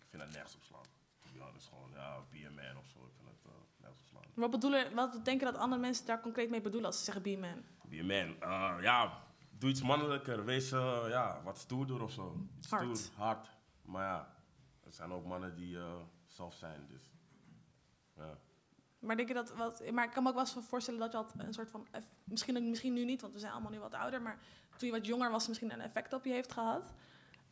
Ik 0.00 0.06
vind 0.10 0.22
dat 0.22 0.32
nergens 0.32 0.54
op 0.54 0.62
slaan. 0.62 0.82
To 1.22 1.28
be 1.32 1.40
honest, 1.40 1.68
gewoon, 1.68 1.90
ja, 1.94 2.20
be 2.30 2.46
a 2.46 2.50
man 2.50 2.76
of 2.76 2.86
zo. 2.86 2.98
Ik 2.98 3.12
vind 3.16 3.28
dat 3.28 3.52
eh, 3.52 3.58
nergens 3.80 4.00
op 4.00 4.06
slaan. 4.08 4.22
Wat, 4.34 4.50
bedoelen, 4.50 4.94
wat 4.94 5.24
denken 5.24 5.52
dat 5.52 5.60
andere 5.60 5.80
mensen 5.80 6.06
daar 6.06 6.20
concreet 6.20 6.50
mee 6.50 6.60
bedoelen 6.60 6.86
als 6.86 6.98
ze 6.98 7.04
zeggen 7.04 7.22
be 7.22 7.36
a 7.36 7.38
man? 7.38 7.64
Be 7.82 8.00
a 8.00 8.04
man. 8.04 8.40
Eh, 8.40 8.82
ja, 8.82 9.22
doe 9.50 9.70
iets 9.70 9.82
mannelijker. 9.82 10.44
Wees 10.44 10.72
eh, 10.72 11.04
ja, 11.08 11.40
wat 11.44 11.58
stoerder 11.58 12.02
of 12.02 12.12
zo. 12.12 12.46
Iets 12.58 12.70
Hard. 12.70 12.98
Stoer, 12.98 13.16
hard. 13.16 13.48
Maar 13.82 14.04
ja, 14.04 14.34
er 14.84 14.92
zijn 14.92 15.12
ook 15.12 15.26
mannen 15.26 15.54
die 15.54 15.78
zelf 16.26 16.54
zijn, 16.54 16.86
dus... 16.88 17.10
Ja. 18.16 18.38
Maar 18.98 19.16
denk 19.16 19.28
je 19.28 19.34
dat 19.34 19.54
wat, 19.54 19.90
maar 19.90 20.04
ik 20.04 20.10
kan 20.10 20.22
me 20.22 20.28
ook 20.28 20.34
wel 20.34 20.44
eens 20.44 20.66
voorstellen 20.68 21.00
dat 21.00 21.12
je 21.12 21.16
had 21.16 21.34
een 21.36 21.54
soort 21.54 21.70
van, 21.70 21.86
misschien, 22.24 22.68
misschien 22.68 22.92
nu 22.92 23.04
niet, 23.04 23.20
want 23.20 23.32
we 23.32 23.38
zijn 23.38 23.52
allemaal 23.52 23.70
nu 23.70 23.78
wat 23.78 23.94
ouder, 23.94 24.22
maar 24.22 24.38
toen 24.76 24.88
je 24.88 24.94
wat 24.94 25.06
jonger 25.06 25.30
was, 25.30 25.48
misschien 25.48 25.72
een 25.72 25.80
effect 25.80 26.12
op 26.12 26.24
je 26.24 26.32
heeft 26.32 26.52
gehad. 26.52 26.94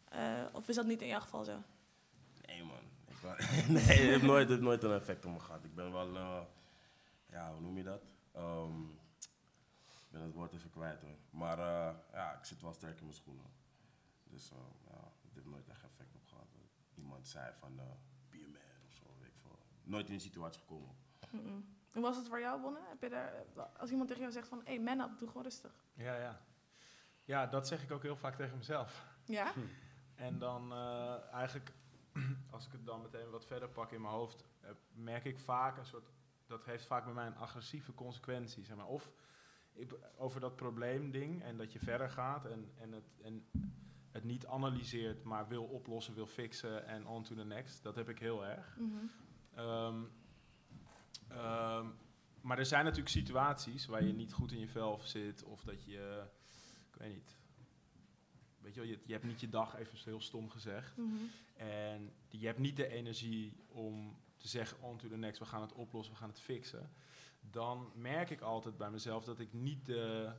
Eh, 0.09 0.45
of 0.53 0.69
is 0.69 0.75
dat 0.75 0.87
niet 0.87 1.03
in 1.03 1.09
jouw 1.09 1.21
geval 1.21 1.45
zo? 1.45 1.63
Nee, 2.47 2.65
man. 2.65 2.77
Ik 3.07 3.17
nee, 3.69 3.83
het 3.83 3.87
heeft 3.87 4.23
nooit, 4.23 4.61
nooit 4.61 4.83
een 4.83 4.93
effect 4.93 5.25
op 5.25 5.33
me 5.33 5.41
gehad. 5.41 5.65
Ik 5.65 5.75
ben 5.75 5.93
wel, 5.93 6.17
eh, 6.17 6.43
ja, 7.27 7.53
hoe 7.53 7.61
noem 7.61 7.77
je 7.77 7.83
dat? 7.83 8.03
Ehm, 8.33 8.83
ik 9.87 10.11
ben 10.11 10.23
het 10.23 10.33
woord 10.33 10.53
even 10.53 10.71
kwijt 10.71 11.01
hoor. 11.01 11.17
Maar 11.31 11.59
eh, 11.59 11.95
ja, 12.13 12.33
ik 12.39 12.45
zit 12.45 12.63
wel 12.63 12.73
sterk 12.73 12.99
in 12.99 13.05
mijn 13.05 13.17
schoenen. 13.17 13.51
Dus 14.25 14.49
ja, 14.89 15.13
het 15.23 15.35
heeft 15.35 15.47
nooit 15.47 15.69
echt 15.69 15.85
effect 15.85 16.15
op 16.15 16.27
gehad. 16.27 16.47
Iemand 16.95 17.29
zei 17.29 17.53
van, 17.59 17.77
be 18.31 18.37
a 18.37 18.49
man 18.49 18.87
of 18.89 18.95
zo, 18.95 19.05
weet 19.19 19.29
ik 19.29 19.37
veel. 19.37 19.59
Nooit 19.83 20.07
in 20.07 20.13
die 20.13 20.21
situatie 20.21 20.61
gekomen. 20.61 20.95
Hoe 21.93 22.03
was 22.03 22.17
het 22.17 22.29
voor 22.29 22.41
jou, 22.41 22.61
Bonne? 22.61 22.79
Heb 22.89 23.03
je 23.03 23.09
daar, 23.09 23.33
als 23.77 23.91
iemand 23.91 24.09
tegen 24.09 24.23
jou 24.23 24.35
zegt 24.35 24.49
van, 24.49 24.59
hé, 24.65 24.75
hey, 24.75 24.81
man 24.81 25.01
up, 25.01 25.19
doe 25.19 25.29
gewoon 25.29 25.43
rustig. 25.43 25.85
Ja, 25.95 26.17
ja. 26.17 26.41
Ja, 27.25 27.47
dat 27.47 27.67
zeg 27.67 27.83
ik 27.83 27.91
ook 27.91 28.03
heel 28.03 28.17
vaak 28.17 28.37
tegen 28.37 28.57
mezelf. 28.57 29.07
Ja? 29.25 29.53
En 30.15 30.39
dan 30.39 30.73
eh, 30.73 31.33
eigenlijk, 31.33 31.73
als 32.51 32.67
ik 32.67 32.73
het 32.73 32.87
dan 32.87 33.03
meteen 33.03 33.31
wat 33.31 33.47
verder 33.47 33.69
pak 33.69 33.93
in 33.93 34.01
mijn 34.01 34.15
hoofd, 34.15 34.45
eh, 34.61 34.71
merk 34.93 35.25
ik 35.25 35.39
vaak 35.39 35.77
een 35.77 35.87
soort, 35.87 36.11
dat 36.47 36.65
heeft 36.65 36.87
vaak 36.87 37.05
bij 37.05 37.12
mij 37.12 37.27
een 37.27 37.37
agressieve 37.37 37.95
consequentie. 37.95 38.65
Zeg 38.65 38.77
maar. 38.77 38.87
Of 38.87 39.12
ik, 39.73 39.95
over 40.17 40.41
dat 40.41 40.57
probleemding 40.57 41.43
en 41.43 41.57
dat 41.57 41.73
je 41.73 41.79
verder 41.79 42.11
gaat 42.11 42.45
en, 42.45 42.73
en, 42.77 42.93
het, 42.93 43.05
en 43.23 43.47
het 44.12 44.25
niet 44.25 44.47
analyseert, 44.47 45.25
maar 45.25 45.49
wil 45.49 45.65
oplossen, 45.65 46.15
wil 46.15 46.27
fixen 46.27 46.87
en 46.87 47.07
on 47.07 47.23
to 47.23 47.35
the 47.35 47.45
next. 47.45 47.83
Dat 47.83 47.95
heb 47.95 48.09
ik 48.09 48.19
heel 48.19 48.47
erg. 48.47 48.79
Ehm, 49.55 50.03
ehm, 51.29 51.87
maar 52.41 52.59
er 52.59 52.67
zijn 52.67 52.85
natuurlijk 52.85 53.11
situaties 53.11 53.87
waar 53.87 54.05
je 54.05 54.12
niet 54.12 54.33
goed 54.33 54.53
in 54.53 54.59
je 54.59 54.69
vel 54.69 55.01
zit 55.03 55.43
of 55.43 55.62
dat 55.65 55.85
je, 55.85 56.25
ik 56.89 56.97
weet 56.99 57.15
niet, 57.15 57.37
weet 58.59 58.75
je 58.75 58.81
wel, 58.81 58.89
je, 58.89 58.99
je 59.05 59.12
hebt 59.12 59.25
niet 59.25 59.41
je 59.41 59.49
dag 59.49 59.77
even 59.77 59.99
heel 60.05 60.21
stom 60.21 60.51
gezegd. 60.51 60.97
Mhm. 60.97 61.15
En 61.55 62.12
je 62.29 62.47
hebt 62.47 62.59
niet 62.59 62.77
de 62.77 62.89
energie 62.89 63.65
om 63.69 64.17
te 64.37 64.49
zeggen 64.49 64.83
on 64.83 64.97
to 64.97 65.09
the 65.09 65.17
next, 65.17 65.39
we 65.39 65.47
gaan 65.47 65.61
het 65.61 65.73
oplossen, 65.73 66.15
we 66.15 66.21
gaan 66.21 66.29
het 66.29 66.41
fixen. 66.41 66.93
Dan 67.41 67.93
merk 67.95 68.31
ik 68.31 68.41
altijd 68.41 68.77
bij 68.77 68.91
mezelf 68.91 69.25
dat 69.25 69.39
ik 69.39 69.53
niet 69.53 69.87
de, 69.87 70.33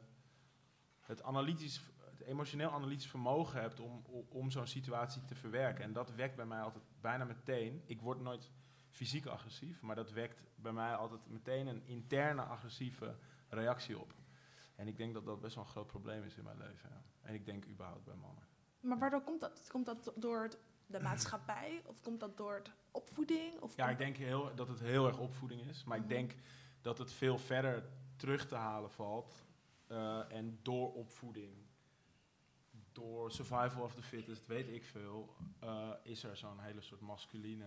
het, 1.00 1.24
analytisch, 1.24 1.82
het 1.98 2.22
emotioneel 2.22 2.72
analytisch 2.72 3.10
vermogen 3.10 3.62
heb 3.62 3.80
om, 3.80 4.02
om, 4.06 4.26
om 4.30 4.52
zo'n 4.52 4.68
situatie 4.68 5.26
te 5.26 5.36
verwerken. 5.36 5.84
En 5.84 5.94
dat 5.94 6.16
wekt 6.16 6.36
bij 6.36 6.46
mij 6.46 6.62
altijd 6.62 6.84
bijna 7.02 7.26
meteen. 7.26 7.82
Ik 7.86 8.02
word 8.02 8.20
nooit 8.20 8.52
fysiek 8.98 9.26
agressief, 9.26 9.82
maar 9.82 9.96
dat 9.96 10.12
wekt 10.12 10.42
bij 10.56 10.72
mij 10.72 10.96
altijd 10.96 11.28
meteen 11.28 11.68
een 11.68 11.86
interne 11.86 12.42
agressieve 12.42 13.16
reactie 13.50 14.00
op. 14.00 14.14
En 14.76 14.88
ik 14.88 14.98
denk 14.98 15.14
dat 15.14 15.26
dat 15.26 15.42
best 15.42 15.56
wel 15.56 15.64
een 15.64 15.70
groot 15.70 15.88
probleem 15.88 16.24
is 16.24 16.36
in 16.38 16.44
mijn 16.44 16.58
leven. 16.58 16.90
Ja. 16.90 17.02
En 17.22 17.34
ik 17.34 17.46
denk 17.46 17.66
überhaupt 17.68 18.04
bij 18.06 18.16
mannen. 18.16 18.44
Maar 18.80 18.98
waardoor 19.00 19.22
komt 19.22 19.40
dat? 19.42 19.68
Komt 19.72 19.86
dat 19.86 20.12
door 20.16 20.42
het- 20.44 20.58
de 20.86 21.00
maatschappij? 21.00 21.82
Of 21.86 22.02
komt 22.02 22.20
dat 22.20 22.38
door 22.38 22.62
opvoeding? 22.92 23.60
Of 23.60 23.76
Ja, 23.76 23.90
ik 23.90 23.98
denk 23.98 24.18
heel, 24.18 24.56
dat 24.56 24.68
het 24.68 24.80
heel 24.80 25.08
erg 25.08 25.18
opvoeding 25.18 25.62
is. 25.62 25.84
Maar 25.84 25.98
ik 25.98 26.04
Mhm. 26.04 26.12
denk 26.14 26.36
dat 26.82 26.98
het 26.98 27.12
veel 27.14 27.38
verder 27.40 27.90
terug 28.16 28.48
te 28.48 28.56
halen 28.56 28.92
valt. 28.92 29.46
eh, 29.88 30.32
en 30.32 30.60
door 30.62 30.94
opvoeding, 30.94 31.54
door 32.92 33.32
survival 33.32 33.84
of 33.84 33.94
the 33.96 34.02
fittest, 34.02 34.46
weet 34.48 34.68
ik 34.68 34.86
veel, 34.86 35.36
eh, 35.60 35.90
is 36.04 36.24
er 36.24 36.38
zo'n 36.38 36.60
hele 36.60 36.82
soort 36.82 37.02
masculine 37.02 37.66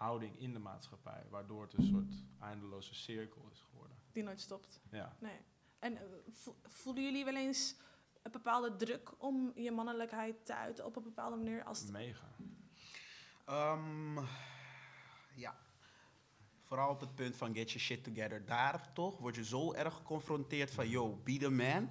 houding 0.00 0.38
in 0.38 0.52
de 0.52 0.58
maatschappij. 0.58 1.26
Waardoor 1.30 1.62
het 1.62 1.72
een 1.72 1.84
soort 1.84 2.14
eindeloze 2.40 2.94
cirkel 2.94 3.48
is 3.52 3.60
geworden. 3.60 3.96
Die 4.12 4.22
nooit 4.22 4.40
stopt. 4.40 4.80
Ja. 4.90 5.16
Nee. 5.18 5.38
En 5.78 5.96
eh, 5.96 6.02
vo- 6.32 6.56
voelen 6.62 7.02
jullie 7.04 7.24
wel 7.24 7.36
eens 7.36 7.76
een 8.22 8.30
bepaalde 8.30 8.76
druk 8.76 9.12
om 9.22 9.52
je 9.54 9.70
mannelijkheid 9.70 10.46
te 10.46 10.54
uiten 10.54 10.84
op 10.86 10.96
een 10.96 11.02
bepaalde 11.02 11.36
manier? 11.36 11.64
Als 11.64 11.80
het- 11.80 11.90
Mega. 11.90 12.26
Ehm, 13.44 14.18
ja. 15.34 15.56
Vooral 16.58 16.90
op 16.90 17.00
het 17.00 17.14
punt 17.14 17.36
van 17.36 17.54
get 17.54 17.66
your 17.70 17.80
shit 17.86 18.04
together. 18.04 18.44
Daar 18.44 18.92
toch 18.92 19.18
word 19.18 19.34
je 19.34 19.44
zo 19.44 19.72
erg 19.72 19.94
geconfronteerd 19.94 20.70
van, 20.70 20.88
yo, 20.88 21.16
be 21.24 21.36
the 21.36 21.50
man. 21.50 21.90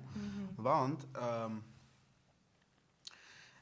Want, 0.55 1.05
ehm, 1.11 1.55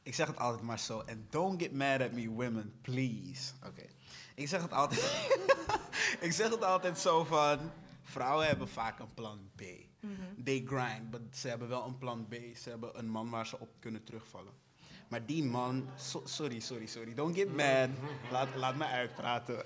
ik 0.07 0.13
zeg 0.13 0.27
het 0.27 0.39
altijd 0.39 0.63
maar 0.63 0.79
zo. 0.79 0.99
En 0.99 1.27
don't 1.29 1.61
get 1.61 1.71
mad 1.71 2.01
at 2.01 2.11
me, 2.11 2.29
women, 2.29 2.73
please. 2.81 3.51
Oké. 3.65 3.85
Ik 4.35 4.47
zeg 4.47 4.61
het 4.61 4.73
altijd. 4.73 5.29
ik 6.27 6.31
zeg 6.31 6.49
het 6.49 6.63
altijd 6.63 6.99
zo 6.99 7.23
van. 7.23 7.59
Vrouwen 8.03 8.47
hebben 8.47 8.67
vaak 8.67 8.99
een 8.99 9.13
plan 9.13 9.49
B. 9.55 9.61
They 10.43 10.63
grind, 10.65 11.09
but 11.09 11.21
ze 11.31 11.47
hebben 11.47 11.67
wel 11.67 11.85
een 11.85 11.97
plan 11.97 12.27
B. 12.27 12.33
Ze 12.55 12.69
hebben 12.69 12.99
een 12.99 13.09
man 13.09 13.29
waar 13.29 13.47
ze 13.47 13.59
op 13.59 13.69
kunnen 13.79 14.03
terugvallen. 14.03 14.53
Maar 15.07 15.25
die 15.25 15.43
man, 15.43 15.89
so- 15.95 16.21
sorry, 16.25 16.59
sorry, 16.59 16.85
sorry, 16.85 17.13
don't 17.13 17.35
get 17.35 17.55
mad. 17.55 17.89
Laat, 18.31 18.55
laat 18.55 18.75
me 18.75 18.85
uitpraten. 18.85 19.63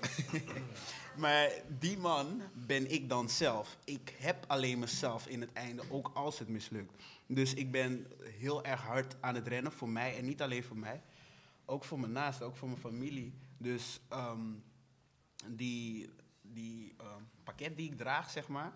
maar 1.16 1.50
die 1.78 1.98
man 1.98 2.42
ben 2.52 2.90
ik 2.90 3.08
dan 3.08 3.28
zelf. 3.28 3.76
Ik 3.84 4.14
heb 4.18 4.44
alleen 4.46 4.78
mezelf 4.78 5.26
in 5.26 5.40
het 5.40 5.52
einde, 5.52 5.82
ook 5.90 6.10
als 6.14 6.38
het 6.38 6.48
mislukt. 6.48 7.02
Dus 7.26 7.54
ik 7.54 7.70
ben 7.70 8.06
heel 8.22 8.64
erg 8.64 8.82
hard 8.82 9.16
aan 9.20 9.34
het 9.34 9.48
rennen 9.48 9.72
voor 9.72 9.88
mij 9.88 10.16
en 10.18 10.24
niet 10.24 10.42
alleen 10.42 10.64
voor 10.64 10.78
mij. 10.78 11.02
Ook 11.64 11.84
voor 11.84 12.00
mijn 12.00 12.12
naasten, 12.12 12.46
ook 12.46 12.56
voor 12.56 12.68
mijn 12.68 12.80
familie. 12.80 13.32
Dus 13.58 14.00
ehm, 14.08 14.52
die, 15.46 16.10
die 16.42 16.94
ehm, 16.98 17.22
pakket 17.44 17.76
die 17.76 17.90
ik 17.90 17.98
draag, 17.98 18.30
zeg 18.30 18.48
maar, 18.48 18.72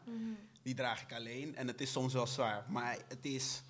die 0.63 0.75
draag 0.75 1.03
ik 1.03 1.13
alleen. 1.13 1.57
En 1.57 1.67
het 1.67 1.81
is 1.81 1.93
soms 1.93 2.13
wel 2.13 2.27
zwaar. 2.27 2.65
Maar 2.69 2.99
het 3.09 3.25
is 3.25 3.63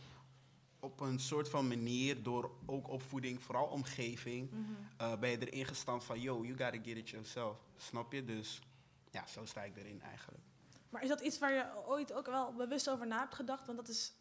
op 0.81 1.01
een 1.01 1.19
soort 1.19 1.49
van 1.49 1.69
manier, 1.69 2.23
door 2.23 2.51
ook 2.67 2.89
opvoeding, 2.89 3.43
vooral 3.43 3.67
omgeving, 3.67 4.51
eh, 4.97 5.19
ben 5.19 5.31
je 5.31 5.39
erin 5.51 5.65
gestampt 5.67 6.05
van, 6.05 6.21
yo, 6.21 6.35
you 6.45 6.49
gotta 6.49 6.79
get 6.83 6.97
it 6.97 7.09
yourself. 7.11 7.59
Snap 7.77 8.12
je? 8.12 8.25
Dus 8.25 8.61
ja, 9.11 9.27
zo 9.27 9.45
sta 9.45 9.62
ik 9.62 9.77
erin 9.77 10.03
eigenlijk. 10.03 10.43
Maar 10.91 11.03
is 11.03 11.09
dat 11.09 11.21
iets 11.21 11.39
waar 11.39 11.53
je 11.53 11.87
ooit 11.87 12.12
ook 12.12 12.27
wel 12.27 12.53
bewust 12.55 12.91
over 12.91 13.07
na 13.07 13.19
hebt 13.19 13.35
gedacht? 13.35 13.67
Want 13.67 13.79
dat 13.79 13.89
is. 13.89 14.12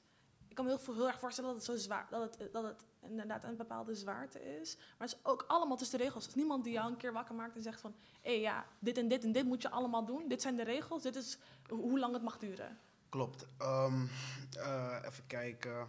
Ik 0.48 0.56
kan 0.56 0.65
me 0.65 0.76
heel, 0.76 0.84
veel- 0.86 0.94
heel 0.96 1.08
erg 1.08 1.20
voorstellen 1.20 1.50
dat 1.50 1.68
het 1.68 1.78
zo 1.78 1.84
zwaar, 1.84 2.08
dat 2.10 2.38
het, 2.39 2.54
dat 2.54 2.63
het 2.63 2.86
inderdaad 3.02 3.44
een 3.44 3.56
bepaalde 3.56 3.96
zwaarte 3.96 4.60
is. 4.60 4.76
Maar 4.78 5.08
het 5.08 5.18
is 5.18 5.26
ook 5.26 5.46
allemaal 5.48 5.78
tussen 5.78 5.98
de 5.98 6.04
regels. 6.04 6.28
Is 6.28 6.36
niemand 6.36 6.63
die 6.63 6.74
jou 6.74 6.91
een 6.91 6.98
keer 6.98 7.13
wakker 7.13 7.36
maakt 7.36 7.56
en 7.56 7.62
zegt 7.62 7.82
van, 7.82 7.96
hé 8.22 8.32
ja, 8.32 8.65
dit 8.80 8.98
en 8.98 9.08
dit 9.08 9.24
en 9.24 9.32
dit 9.32 9.46
moet 9.46 9.62
je 9.62 9.70
allemaal 9.70 10.06
doen. 10.06 10.28
Dit 10.28 10.41
zijn 10.41 10.56
de 10.56 10.63
regels. 10.63 11.02
Dit 11.04 11.15
is 11.15 11.38
ho- 11.70 11.76
hoe 11.76 12.00
lang 12.00 12.13
het 12.13 12.24
mag 12.24 12.38
duren. 12.38 12.80
Klopt. 13.10 13.46
Ehm, 13.58 14.06
eh, 14.58 15.00
even 15.06 15.28
kijken. 15.28 15.88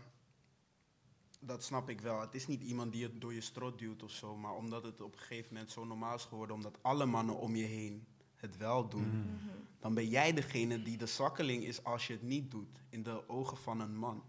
Dat 1.38 1.64
snap 1.64 1.88
ik 1.88 2.01
wel. 2.01 2.20
Het 2.20 2.35
is 2.35 2.46
niet 2.46 2.62
iemand 2.62 2.92
die 2.92 3.03
het 3.03 3.20
door 3.20 3.35
je 3.35 3.40
strot 3.40 3.79
duwt 3.79 4.03
of 4.03 4.11
zo, 4.11 4.37
maar 4.37 4.55
omdat 4.55 4.83
het 4.83 5.01
op 5.01 5.12
een 5.12 5.18
gegeven 5.18 5.53
moment 5.55 5.70
zo 5.70 5.85
normaal 5.85 6.14
is 6.14 6.25
geworden, 6.25 6.57
omdat 6.57 6.79
alle 6.83 7.07
mannen 7.07 7.37
om 7.38 7.57
je 7.57 7.64
heen 7.64 8.07
het 8.37 8.57
wel 8.57 8.88
doen, 8.88 9.38
dan 9.79 9.94
ben 9.94 10.09
jij 10.09 10.33
degene 10.33 10.83
die 10.83 10.96
de 10.96 11.07
zwakkeling 11.07 11.64
is 11.64 11.85
als 11.85 12.07
je 12.07 12.12
het 12.12 12.22
niet 12.22 12.51
doet, 12.51 12.83
in 12.88 13.03
de 13.03 13.29
ogen 13.29 13.57
van 13.57 13.81
een 13.81 13.96
man. 13.96 14.25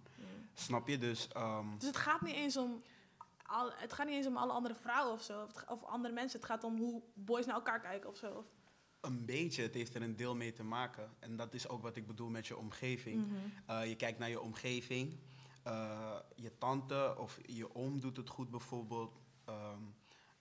Snap 0.54 0.88
je? 0.88 0.98
Dus 0.98 1.28
ehm, 1.28 1.66
Dus 1.78 1.88
het 1.88 1.98
gaat 1.98 2.22
niet 2.22 2.36
eens 2.36 2.58
om. 2.58 2.82
Al, 3.46 3.72
het 3.76 3.94
gaat 3.94 4.06
niet 4.06 4.16
eens 4.16 4.28
om 4.28 4.38
alle 4.38 4.52
andere 4.52 4.76
vrouwen 4.76 5.14
of 5.14 5.22
zo. 5.22 5.42
Of, 5.42 5.48
het 5.48 5.58
ga- 5.58 5.74
of 5.74 5.84
andere 5.84 6.14
mensen. 6.14 6.40
Het 6.40 6.48
gaat 6.50 6.64
om 6.64 6.78
hoe 6.78 7.02
boys 7.14 7.46
naar 7.46 7.56
elkaar 7.56 7.80
kijken 7.80 8.10
of 8.10 8.18
zo. 8.18 8.46
Een 9.02 9.26
beetje, 9.26 9.62
het 9.62 9.74
heeft 9.74 9.96
er 9.96 10.02
een 10.02 10.16
deel 10.16 10.36
mee 10.36 10.54
te 10.54 10.64
maken. 10.64 11.10
En 11.20 11.36
dat 11.36 11.54
is 11.54 11.68
ook 11.68 11.82
wat 11.82 11.96
ik 11.96 12.08
bedoel 12.08 12.30
met 12.30 12.48
je 12.48 12.58
omgeving. 12.58 13.26
Mhm. 13.28 13.36
Eh, 13.66 13.88
je 13.90 13.96
kijkt 13.96 14.20
naar 14.20 14.30
je 14.30 14.42
omgeving. 14.42 15.18
Eh, 15.68 16.16
je 16.36 16.58
tante 16.58 17.16
of 17.18 17.40
je 17.46 17.76
oom 17.76 18.00
doet 18.00 18.18
het 18.18 18.30
goed 18.30 18.50
bijvoorbeeld. 18.50 19.20
Ehm, 19.46 19.82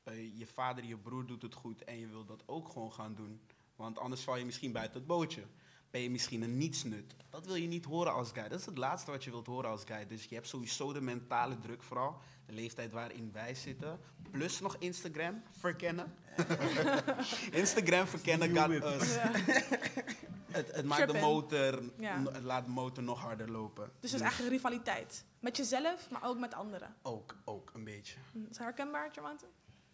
eh, 0.02 0.38
je 0.38 0.46
vader, 0.46 0.84
je 0.84 0.96
broer 0.96 1.26
doet 1.26 1.42
het 1.42 1.54
goed 1.54 1.84
en 1.84 1.98
je 1.98 2.06
wil 2.06 2.24
dat 2.24 2.42
ook 2.46 2.68
gewoon 2.68 2.92
gaan 2.92 3.14
doen. 3.14 3.40
Want 3.76 3.98
anders 3.98 4.22
val 4.22 4.36
je 4.36 4.44
misschien 4.44 4.72
buiten 4.72 4.98
het 4.98 5.06
bootje. 5.06 5.42
Ben 5.90 6.00
je 6.00 6.10
misschien 6.10 6.42
een 6.42 6.56
nietsnut. 6.56 7.16
Dat 7.30 7.46
wil 7.46 7.54
je 7.54 7.66
niet 7.66 7.84
horen 7.84 8.12
als 8.12 8.30
guy. 8.32 8.48
Dat 8.48 8.60
is 8.60 8.66
het 8.66 8.78
laatste 8.78 9.10
wat 9.10 9.24
je 9.24 9.30
wilt 9.30 9.46
horen 9.46 9.70
als 9.70 9.84
guy. 9.84 10.06
Dus 10.06 10.24
je 10.24 10.34
hebt 10.34 10.48
sowieso 10.48 10.92
de 10.92 11.00
mentale 11.00 11.58
druk 11.58 11.82
vooral. 11.82 12.18
De 12.46 12.52
leeftijd 12.52 12.92
waarin 12.92 13.32
wij 13.32 13.54
zitten. 13.54 14.00
Plus 14.30 14.60
nog 14.60 14.76
Instagram 14.78 15.42
verkennen. 15.50 16.14
Instagram 17.62 18.06
verkennen 18.06 18.54
gaat 18.54 18.70
us. 18.70 19.16
het, 20.56 20.72
het 20.74 20.84
maakt 20.84 21.12
de 21.12 21.18
motor, 21.20 21.82
Ja. 21.98 22.22
het 22.32 22.42
laat 22.42 22.64
de 22.64 22.70
motor 22.70 23.02
nog 23.04 23.20
harder 23.20 23.50
lopen. 23.50 23.90
dus 24.00 24.10
het 24.10 24.20
is 24.20 24.26
eigenlijk 24.26 24.52
rivaliteit. 24.54 25.24
Met 25.40 25.56
jezelf, 25.56 26.10
maar 26.10 26.24
ook 26.24 26.38
met 26.38 26.54
anderen. 26.54 26.94
Ook, 27.02 27.34
ook 27.44 27.70
een 27.74 27.84
beetje. 27.84 28.16
Hm, 28.32 28.38
Is 28.38 28.48
het 28.48 28.58
herkenbaar, 28.58 29.10
Jermaine? 29.12 29.40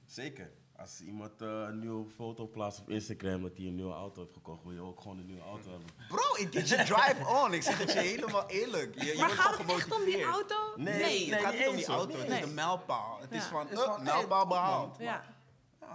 Zeker. 0.07 0.51
Als 0.77 1.01
iemand 1.01 1.43
eh, 1.43 1.49
een 1.49 1.79
nieuwe 1.79 2.11
foto 2.11 2.47
plaatst 2.47 2.81
op 2.81 2.91
Instagram 2.91 3.43
dat 3.43 3.57
hij 3.57 3.67
een 3.67 3.75
nieuwe 3.75 3.93
auto 3.95 4.21
heeft 4.21 4.33
gekocht, 4.35 4.63
wil 4.63 4.73
je 4.73 4.81
ook 4.81 5.01
gewoon 5.01 5.19
een 5.19 5.27
nieuwe 5.27 5.43
auto 5.43 5.71
hebben. 5.71 5.89
Bro, 6.09 6.35
it 6.37 6.49
gets 6.57 6.71
you 6.71 6.85
drive 6.85 7.27
on. 7.45 7.53
Ik 7.53 7.63
zeg 7.63 7.79
het 7.79 7.93
je 7.93 7.99
helemaal 7.99 8.47
eerlijk. 8.49 8.95
Je, 9.03 9.05
je 9.07 9.19
Maar 9.19 9.29
gaat 9.31 9.55
gewoon 9.55 9.67
het 9.77 9.87
echt 9.87 9.95
om 9.99 10.05
die 10.05 10.23
auto? 10.25 10.57
Nee, 10.77 10.99
Nee. 10.99 11.33
het 11.35 11.43
gaat 11.43 11.53
niet 11.59 11.69
om 11.69 11.77
die 11.77 11.87
auto. 11.87 12.19
Het 12.19 12.29
Nee. 12.29 12.41
is 12.41 12.47
de 12.47 12.53
mijlpaal. 12.53 13.19
Het 13.21 13.33
is 13.33 13.43
Ja. 13.43 13.49
van, 13.49 13.69
is 13.71 13.79
van, 13.81 14.03
mijlpaal 14.03 14.47
behaald. 14.47 14.97
Ja. 14.99 15.25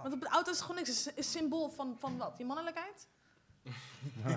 Want 0.02 0.14
op 0.14 0.20
de 0.20 0.28
auto 0.28 0.50
is 0.50 0.60
gewoon 0.60 0.76
niks. 0.76 0.88
Het 0.88 0.98
is 0.98 1.16
een 1.16 1.24
symbool 1.40 1.68
van, 1.70 1.96
van 1.98 2.16
wat? 2.16 2.34
Je 2.38 2.44
mannelijkheid? 2.44 3.08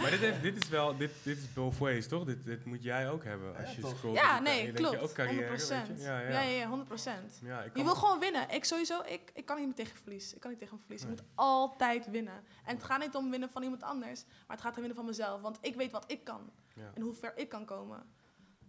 Maar 0.00 0.10
dit, 0.10 0.20
heeft, 0.20 0.42
dit 0.42 0.62
is 0.62 0.68
wel, 0.68 0.96
dit, 0.96 1.10
dit 1.22 1.38
is 1.38 1.52
both 1.52 1.78
ways, 1.78 2.08
toch? 2.08 2.24
Dit, 2.24 2.44
dit 2.44 2.64
moet 2.64 2.82
jij 2.82 3.10
ook 3.10 3.24
hebben 3.24 3.56
als 3.56 3.74
je. 3.74 3.80
Ja, 4.12 4.38
op 4.38 4.44
de- 4.44 4.50
nee, 4.50 4.66
je 4.66 4.72
klopt. 4.72 4.98
Ook 4.98 5.12
carrière, 5.12 5.46
100%. 5.46 5.50
weet 5.50 5.68
je? 5.68 6.02
Ja, 6.02 6.20
ja. 6.20 6.28
Ja, 6.28 6.40
ja, 6.40 6.58
ja, 6.58 6.68
100%. 6.68 7.40
Ja, 7.42 7.62
ik 7.62 7.76
Je 7.76 7.82
wil 7.82 7.94
gewoon 7.94 8.18
winnen. 8.18 8.50
Ik 8.50 8.64
sowieso, 8.64 9.00
ik, 9.06 9.30
ik 9.34 9.46
kan 9.46 9.56
niet 9.56 9.66
meer 9.66 9.74
tegen 9.74 9.96
verlies. 9.96 10.34
Ik 10.34 10.40
kan 10.40 10.50
niet 10.50 10.58
tegen 10.60 10.78
verlies. 10.78 11.02
Ik 11.02 11.08
moet 11.08 11.22
altijd 11.34 12.10
winnen. 12.10 12.42
En 12.64 12.74
het 12.74 12.84
gaat 12.84 13.00
niet 13.00 13.14
om 13.14 13.30
winnen 13.30 13.50
van 13.50 13.62
iemand 13.62 13.82
anders, 13.82 14.24
maar 14.24 14.56
het 14.56 14.60
gaat 14.60 14.72
om 14.74 14.78
winnen 14.78 14.96
van 14.96 15.06
mezelf. 15.06 15.40
Want 15.40 15.58
ik 15.60 15.74
weet 15.74 15.90
wat 15.92 16.04
ik 16.06 16.24
kan 16.24 16.50
Ja. 16.74 16.90
en 16.94 17.02
hoe 17.02 17.14
ver 17.14 17.32
ik 17.36 17.48
kan 17.48 17.64
komen. 17.64 17.98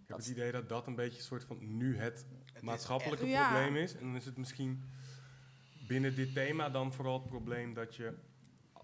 Ik 0.01 0.07
heb 0.09 0.17
het 0.17 0.27
idee 0.27 0.51
dat 0.51 0.69
dat 0.69 0.87
een 0.87 0.95
beetje 0.95 1.17
een 1.17 1.23
soort 1.23 1.43
van 1.43 1.77
nu 1.77 1.97
het 1.97 2.25
maatschappelijke 2.61 3.23
echt- 3.25 3.33
Ja. 3.33 3.49
probleem 3.51 3.75
is. 3.75 3.93
En 3.93 3.99
dan 3.99 4.15
is 4.15 4.25
het 4.25 4.37
misschien 4.37 4.83
binnen 5.87 6.15
dit 6.15 6.33
thema 6.33 6.69
dan 6.69 6.93
vooral 6.93 7.13
het 7.19 7.27
probleem 7.27 7.73
dat 7.73 7.95
je 7.95 8.13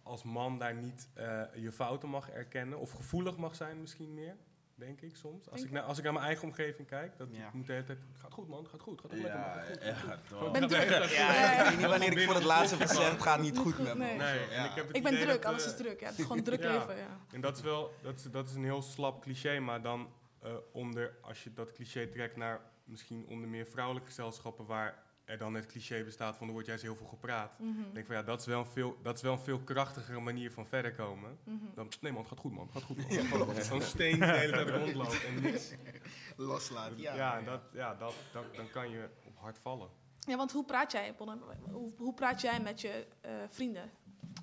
als 0.09 0.23
man 0.23 0.57
daar 0.59 0.75
niet 0.75 1.09
eh, 1.13 1.41
je 1.55 1.71
fouten 1.71 2.09
mag 2.09 2.29
erkennen. 2.29 2.79
Of 2.79 2.91
gevoelig 2.91 3.37
mag 3.37 3.55
zijn 3.55 3.81
misschien 3.81 4.13
meer, 4.13 4.35
denk 4.75 5.01
ik 5.01 5.15
soms. 5.15 5.49
Als, 5.49 5.63
ik, 5.63 5.71
naar, 5.71 5.83
als 5.83 5.97
ik 5.97 6.03
naar 6.03 6.13
mijn 6.13 6.25
eigen 6.25 6.43
omgeving 6.47 6.87
kijk, 6.87 7.17
dat 7.17 7.27
Ja. 7.31 7.47
ik 7.47 7.53
moet 7.53 7.65
de 7.67 7.71
hele 7.73 7.85
tijd... 7.85 7.99
Gaat 8.13 8.33
goed 8.33 8.47
man, 8.47 8.67
gaat 8.67 8.81
goed, 8.81 9.01
gaat 9.01 9.11
goed 9.11 9.21
lekker 9.21 9.39
man, 9.39 9.49
gaat 9.53 9.65
goed. 9.67 9.83
ja, 9.83 10.19
door. 10.29 10.51
Ben 10.51 10.67
druk. 10.67 10.87
tijd- 10.87 11.11
Ja, 11.11 11.59
ik 11.63 11.69
weet 11.69 11.77
niet 11.77 11.87
wanneer 11.87 12.11
ik 12.17 12.19
voor 12.25 12.33
het 12.33 12.41
een 12.41 12.47
laatst 12.49 12.79
heb 12.79 12.87
gezegd, 12.89 13.11
het 13.11 13.21
gaat 13.21 13.41
niet 13.41 13.57
goed 13.57 13.77
met 13.77 13.93
me. 13.93 14.05
nee. 14.05 14.17
Nee, 14.17 14.39
en 14.47 14.51
Ja. 14.55 14.65
ik 14.69 14.75
heb 14.75 14.87
het 14.87 14.95
Ik 14.95 15.03
ben 15.03 15.11
druk, 15.19 15.27
dat, 15.41 15.45
alles 15.45 15.63
eh, 15.65 15.69
is 15.71 15.77
druk. 15.77 15.99
Ja, 15.99 16.07
het 16.09 16.17
is 16.19 16.25
gewoon 16.25 16.43
druk 16.43 16.63
leven. 16.73 16.95
Ja. 16.97 17.17
En 17.31 17.41
dat 17.41 17.55
is 17.57 17.61
wel, 17.63 17.91
dat 18.01 18.15
is, 18.19 18.23
dat 18.23 18.49
is 18.49 18.55
een 18.55 18.63
heel 18.63 18.81
slap 18.81 19.21
cliché, 19.21 19.59
maar 19.59 19.81
dan 19.81 20.09
eh, 20.41 20.51
onder, 20.71 21.17
als 21.21 21.43
je 21.43 21.53
dat 21.53 21.71
cliché 21.71 22.07
trekt 22.07 22.35
naar 22.35 22.61
misschien 22.83 23.25
onder 23.27 23.49
meer 23.49 23.65
vrouwelijke 23.65 24.07
gezelschappen 24.07 24.65
waar 24.65 25.03
er 25.30 25.38
dan 25.38 25.54
het 25.54 25.65
cliché 25.65 26.04
bestaat 26.04 26.38
van 26.38 26.48
er 26.48 26.54
wordt 26.54 26.67
juist 26.67 26.84
heel 26.84 26.96
veel 26.96 27.08
gepraat. 27.08 27.60
Mhm. 27.60 27.80
Ik 27.80 27.94
denk 27.94 28.06
van 28.06 28.15
ja, 28.15 28.23
dat 28.23 28.40
is 28.40 28.46
wel 28.46 28.60
een 28.60 28.65
veel, 28.65 28.98
dat 29.02 29.15
is 29.15 29.21
wel 29.21 29.32
een 29.32 29.40
veel 29.40 29.60
krachtigere 29.60 30.19
manier 30.19 30.52
van 30.52 30.65
verder 30.65 30.94
komen. 30.94 31.38
Mhm. 31.44 31.56
Dan, 31.75 31.88
nee 32.02 32.12
man, 32.12 32.21
het 32.21 32.30
gaat 32.30 32.40
goed 32.40 32.54
man, 32.54 32.63
het 32.63 32.71
gaat 32.71 32.84
goed 32.84 32.98
man. 32.98 33.10
Gewoon 33.25 33.62
Zo'n 33.62 33.82
steen 33.82 34.12
die 34.12 34.19
de 34.19 34.38
hele 34.38 34.52
tijd 34.52 34.69
rondloopt 34.69 35.25
en 35.25 35.42
niks. 35.42 35.73
Loslaat, 36.38 36.92
ja. 36.96 37.15
Ja, 37.15 37.42
dat, 37.42 37.62
ja 37.73 37.96
dat, 37.96 38.13
dan, 38.34 38.44
dan 38.56 38.69
kan 38.69 38.90
je 38.90 39.10
op 39.25 39.38
hard 39.38 39.58
vallen. 39.58 39.90
Ja, 40.19 40.38
want 40.38 40.52
hoe 40.52 40.65
praat 40.65 40.92
jij, 40.92 41.15
Bonne? 41.15 41.38
Hoe, 41.71 41.92
hoe 41.98 42.13
praat 42.13 42.42
jij 42.42 42.62
met 42.62 42.82
je 42.82 43.08
eh, 43.21 43.32
vrienden? 43.50 43.90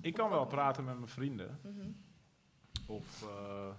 Ik 0.01 0.13
kan 0.13 0.29
wel 0.29 0.45
praten 0.45 0.83
met 0.83 0.95
mijn 0.95 1.07
vrienden. 1.07 1.59
Mhm. 1.63 1.89
Of 2.85 3.23
eh, 3.23 3.69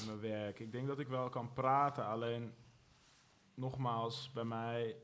in 0.00 0.06
mijn 0.06 0.20
werk. 0.20 0.60
Ik 0.60 0.72
denk 0.72 0.86
dat 0.86 0.98
ik 0.98 1.08
wel 1.08 1.28
kan 1.28 1.52
praten. 1.52 2.06
Alleen, 2.06 2.52
nogmaals, 3.54 4.30
bij 4.32 4.44
mij 4.44 4.96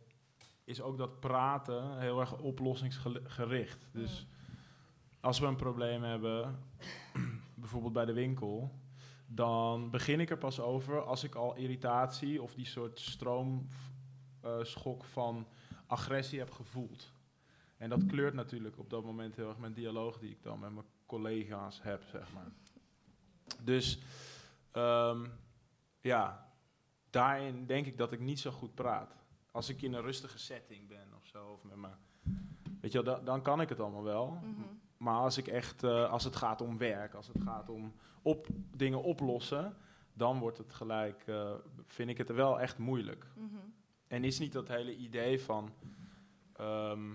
is 0.69 0.81
ook 0.81 0.99
dat 0.99 1.21
praten 1.21 1.99
heel 1.99 2.21
erg 2.21 2.39
oplossingsgericht. 2.39 3.89
Dus 3.93 4.27
als 5.21 5.39
we 5.39 5.47
een 5.47 5.57
probleem 5.57 6.03
hebben, 6.03 6.59
bijvoorbeeld 7.55 7.93
bij 7.93 8.05
de 8.05 8.13
winkel, 8.13 8.73
dan 9.27 9.91
begin 9.91 10.21
ik 10.21 10.31
er 10.31 10.39
pas 10.39 10.61
over 10.61 11.05
als 11.05 11.25
ik 11.25 11.35
al 11.35 11.55
irritatie 11.55 12.43
of 12.43 12.55
die 12.55 12.67
soort 12.67 13.01
stroomschok 13.01 15.05
van 15.05 15.47
agressie 15.87 16.39
heb 16.39 16.51
gevoeld. 16.51 17.13
En 17.77 17.89
dat 17.89 18.07
kleurt 18.07 18.35
natuurlijk 18.35 18.79
op 18.79 18.91
dat 18.91 19.05
moment 19.05 19.37
heel 19.37 19.49
erg 19.49 19.59
mijn 19.59 19.73
dialoog 19.73 20.19
die 20.19 20.31
ik 20.31 20.43
dan 20.43 20.59
met 20.59 20.73
mijn 20.73 20.87
collega's 21.07 21.83
heb, 21.83 22.05
zeg 22.05 22.33
maar. 22.33 22.51
Dus 23.63 23.99
ehm, 24.73 25.27
ja, 26.01 26.53
daarin 27.11 27.67
denk 27.67 27.87
ik 27.87 27.99
dat 27.99 28.13
ik 28.13 28.21
niet 28.21 28.41
zo 28.41 28.51
goed 28.51 28.75
praat. 28.75 29.18
Als 29.59 29.69
ik 29.69 29.83
in 29.83 29.93
een 29.93 30.03
rustige 30.03 30.39
setting 30.39 30.89
ben 30.89 31.07
of 31.17 31.27
zo, 31.27 31.47
of 31.47 31.65
met 31.65 31.77
mijn, 31.77 31.95
weet 32.81 32.93
je 32.93 33.03
wel, 33.03 33.15
da- 33.15 33.25
dan 33.25 33.43
kan 33.43 33.61
ik 33.61 33.69
het 33.69 33.81
allemaal 33.81 34.03
wel. 34.03 34.31
Mhm. 34.31 34.63
Maar 34.97 35.17
als 35.19 35.37
ik 35.39 35.47
echt, 35.47 35.83
eh, 35.83 36.11
als 36.11 36.25
het 36.25 36.37
gaat 36.37 36.61
om 36.61 36.79
werk, 36.79 37.15
als 37.15 37.27
het 37.27 37.41
gaat 37.43 37.69
om 37.69 37.93
op, 38.23 38.47
dingen 38.77 39.03
oplossen, 39.03 39.77
dan 40.13 40.39
wordt 40.39 40.59
het 40.59 40.73
gelijk, 40.73 41.23
eh, 41.27 41.55
vind 41.87 42.11
ik 42.11 42.19
het 42.19 42.31
wel 42.31 42.61
echt 42.61 42.79
moeilijk. 42.79 43.27
Mhm. 43.35 43.57
En 44.09 44.25
is 44.25 44.39
niet 44.39 44.53
dat 44.53 44.69
hele 44.69 44.97
idee 44.97 45.41
van, 45.41 45.71
ehm, 46.53 47.15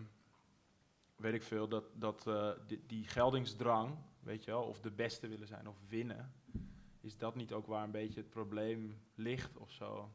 weet 1.16 1.34
ik 1.34 1.44
veel, 1.44 1.68
dat, 1.68 1.84
dat 1.94 2.28
eh, 2.28 2.50
die, 2.68 2.84
die 2.88 3.08
geldingsdrang, 3.08 3.96
weet 4.20 4.44
je 4.44 4.52
wel, 4.52 4.64
of 4.64 4.80
de 4.80 4.92
beste 4.92 5.28
willen 5.28 5.48
zijn 5.48 5.68
of 5.68 5.78
winnen, 5.88 6.34
is 7.04 7.18
dat 7.18 7.36
niet 7.36 7.54
ook 7.54 7.68
waar 7.68 7.84
een 7.84 7.92
beetje 7.92 8.20
het 8.20 8.30
probleem 8.30 9.02
ligt 9.16 9.58
of 9.58 9.72
zo? 9.72 10.10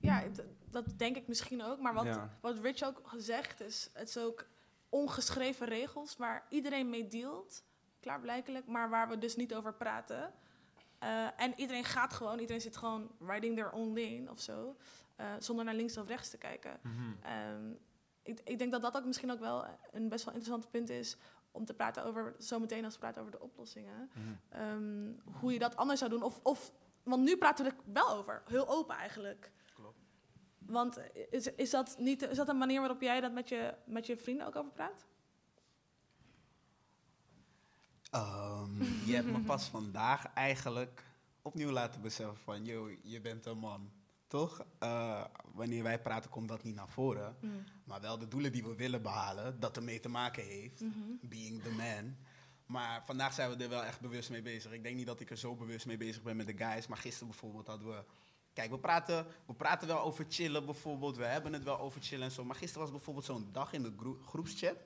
Ja, 0.00 0.24
dat 0.70 0.98
denk 0.98 1.16
ik 1.16 1.28
misschien 1.28 1.62
ook. 1.62 1.80
Maar 1.80 1.94
wat, 1.94 2.04
Ja. 2.04 2.38
wat 2.40 2.58
Rich 2.58 2.82
ook 2.82 3.00
gezegd 3.04 3.60
is, 3.60 3.90
het 3.92 4.08
is 4.08 4.18
ook 4.18 4.46
ongeschreven 4.88 5.66
regels 5.66 6.16
waar 6.16 6.46
iedereen 6.48 6.90
mee 6.90 7.06
dealt, 7.08 7.64
klaarblijkelijk, 8.00 8.66
maar 8.66 8.90
waar 8.90 9.08
we 9.08 9.18
dus 9.18 9.36
niet 9.36 9.54
over 9.54 9.74
praten. 9.74 10.32
Eh, 10.98 11.40
en 11.40 11.52
iedereen 11.56 11.84
gaat 11.84 12.12
gewoon, 12.12 12.38
iedereen 12.38 12.60
zit 12.60 12.76
gewoon 12.76 13.10
riding 13.26 13.56
their 13.56 13.72
own 13.72 13.88
lane 14.00 14.30
of 14.30 14.40
zo, 14.40 14.76
eh, 15.16 15.34
zonder 15.38 15.64
naar 15.64 15.74
links 15.74 15.96
of 15.96 16.06
rechts 16.08 16.30
te 16.30 16.38
kijken. 16.38 16.80
Ehm, 17.22 17.72
ik, 18.22 18.40
ik 18.44 18.58
denk 18.58 18.72
dat 18.72 18.82
dat 18.82 18.96
ook 18.96 19.04
misschien 19.04 19.30
ook 19.30 19.40
wel 19.40 19.66
een 19.90 20.08
best 20.08 20.24
wel 20.24 20.34
interessant 20.34 20.70
punt 20.70 20.88
is 20.90 21.16
om 21.50 21.64
te 21.64 21.74
praten 21.74 22.04
over, 22.04 22.34
zometeen 22.38 22.84
als 22.84 22.94
we 22.94 23.00
praten 23.00 23.20
over 23.20 23.32
de 23.32 23.40
oplossingen, 23.40 24.10
Ehm, 24.48 25.12
hoe 25.40 25.52
je 25.52 25.58
dat 25.58 25.76
anders 25.76 25.98
zou 25.98 26.10
doen. 26.10 26.22
Of, 26.22 26.40
of, 26.42 26.72
want 27.02 27.22
nu 27.22 27.36
praten 27.36 27.64
we 27.64 27.70
er 27.70 27.76
wel 27.92 28.10
over, 28.10 28.42
heel 28.46 28.68
open 28.68 28.96
eigenlijk. 28.96 29.52
Klopt. 29.74 29.98
Want 30.58 30.98
is, 31.30 31.46
is, 31.46 31.70
dat 31.70 31.96
niet, 31.98 32.22
is 32.22 32.36
dat 32.36 32.48
een 32.48 32.58
manier 32.58 32.78
waarop 32.80 33.00
jij 33.00 33.20
dat 33.20 33.32
met 33.32 33.48
je, 33.48 33.74
met 33.84 34.06
je 34.06 34.16
vrienden 34.16 34.46
ook 34.46 34.56
over 34.56 34.72
praat? 34.72 35.06
Ehm, 38.10 38.82
je 39.06 39.14
hebt 39.14 39.30
me 39.30 39.40
pas 39.40 39.68
vandaag 39.78 40.26
eigenlijk 40.32 41.04
opnieuw 41.42 41.70
laten 41.70 42.00
beseffen 42.00 42.36
van, 42.36 42.64
yo, 42.64 42.90
je 43.02 43.20
bent 43.20 43.46
een 43.46 43.58
man. 43.58 43.90
Toch? 44.30 44.64
Eh, 44.78 45.24
wanneer 45.52 45.82
wij 45.82 46.00
praten 46.00 46.30
komt 46.30 46.48
dat 46.48 46.62
niet 46.62 46.74
naar 46.74 46.88
voren. 46.88 47.36
Mm. 47.40 47.64
Maar 47.84 48.00
wel 48.00 48.18
de 48.18 48.28
doelen 48.28 48.52
die 48.52 48.62
we 48.62 48.74
willen 48.74 49.02
behalen, 49.02 49.60
dat 49.60 49.76
ermee 49.76 50.00
te 50.00 50.08
maken 50.08 50.44
heeft. 50.44 50.80
Mhm. 50.80 50.98
Being 51.20 51.62
the 51.62 51.70
man. 51.70 52.16
Maar 52.66 53.04
vandaag 53.04 53.32
zijn 53.32 53.50
we 53.50 53.62
er 53.62 53.68
wel 53.68 53.84
echt 53.84 54.00
bewust 54.00 54.30
mee 54.30 54.42
bezig. 54.42 54.72
Ik 54.72 54.82
denk 54.82 54.96
niet 54.96 55.06
dat 55.06 55.20
ik 55.20 55.30
er 55.30 55.36
zo 55.36 55.54
bewust 55.54 55.86
mee 55.86 55.96
bezig 55.96 56.22
ben 56.22 56.36
met 56.36 56.46
de 56.46 56.56
guys. 56.56 56.86
Maar 56.86 56.98
gisteren 56.98 57.28
bijvoorbeeld 57.28 57.66
hadden 57.66 57.88
we... 57.88 58.04
Kijk, 58.52 58.70
we 58.70 58.78
praten, 58.78 59.26
we 59.46 59.54
praten 59.54 59.88
wel 59.88 60.00
over 60.00 60.26
chillen 60.28 60.64
bijvoorbeeld. 60.64 61.16
We 61.16 61.24
hebben 61.24 61.52
het 61.52 61.64
wel 61.64 61.78
over 61.78 62.00
chillen 62.00 62.24
en 62.24 62.32
zo. 62.32 62.44
Maar 62.44 62.56
gisteren 62.56 62.82
was 62.82 62.90
bijvoorbeeld 62.90 63.26
zo'n 63.26 63.48
dag 63.52 63.72
in 63.72 63.82
de 63.82 63.94
gro- 63.96 64.20
groepschat. 64.24 64.76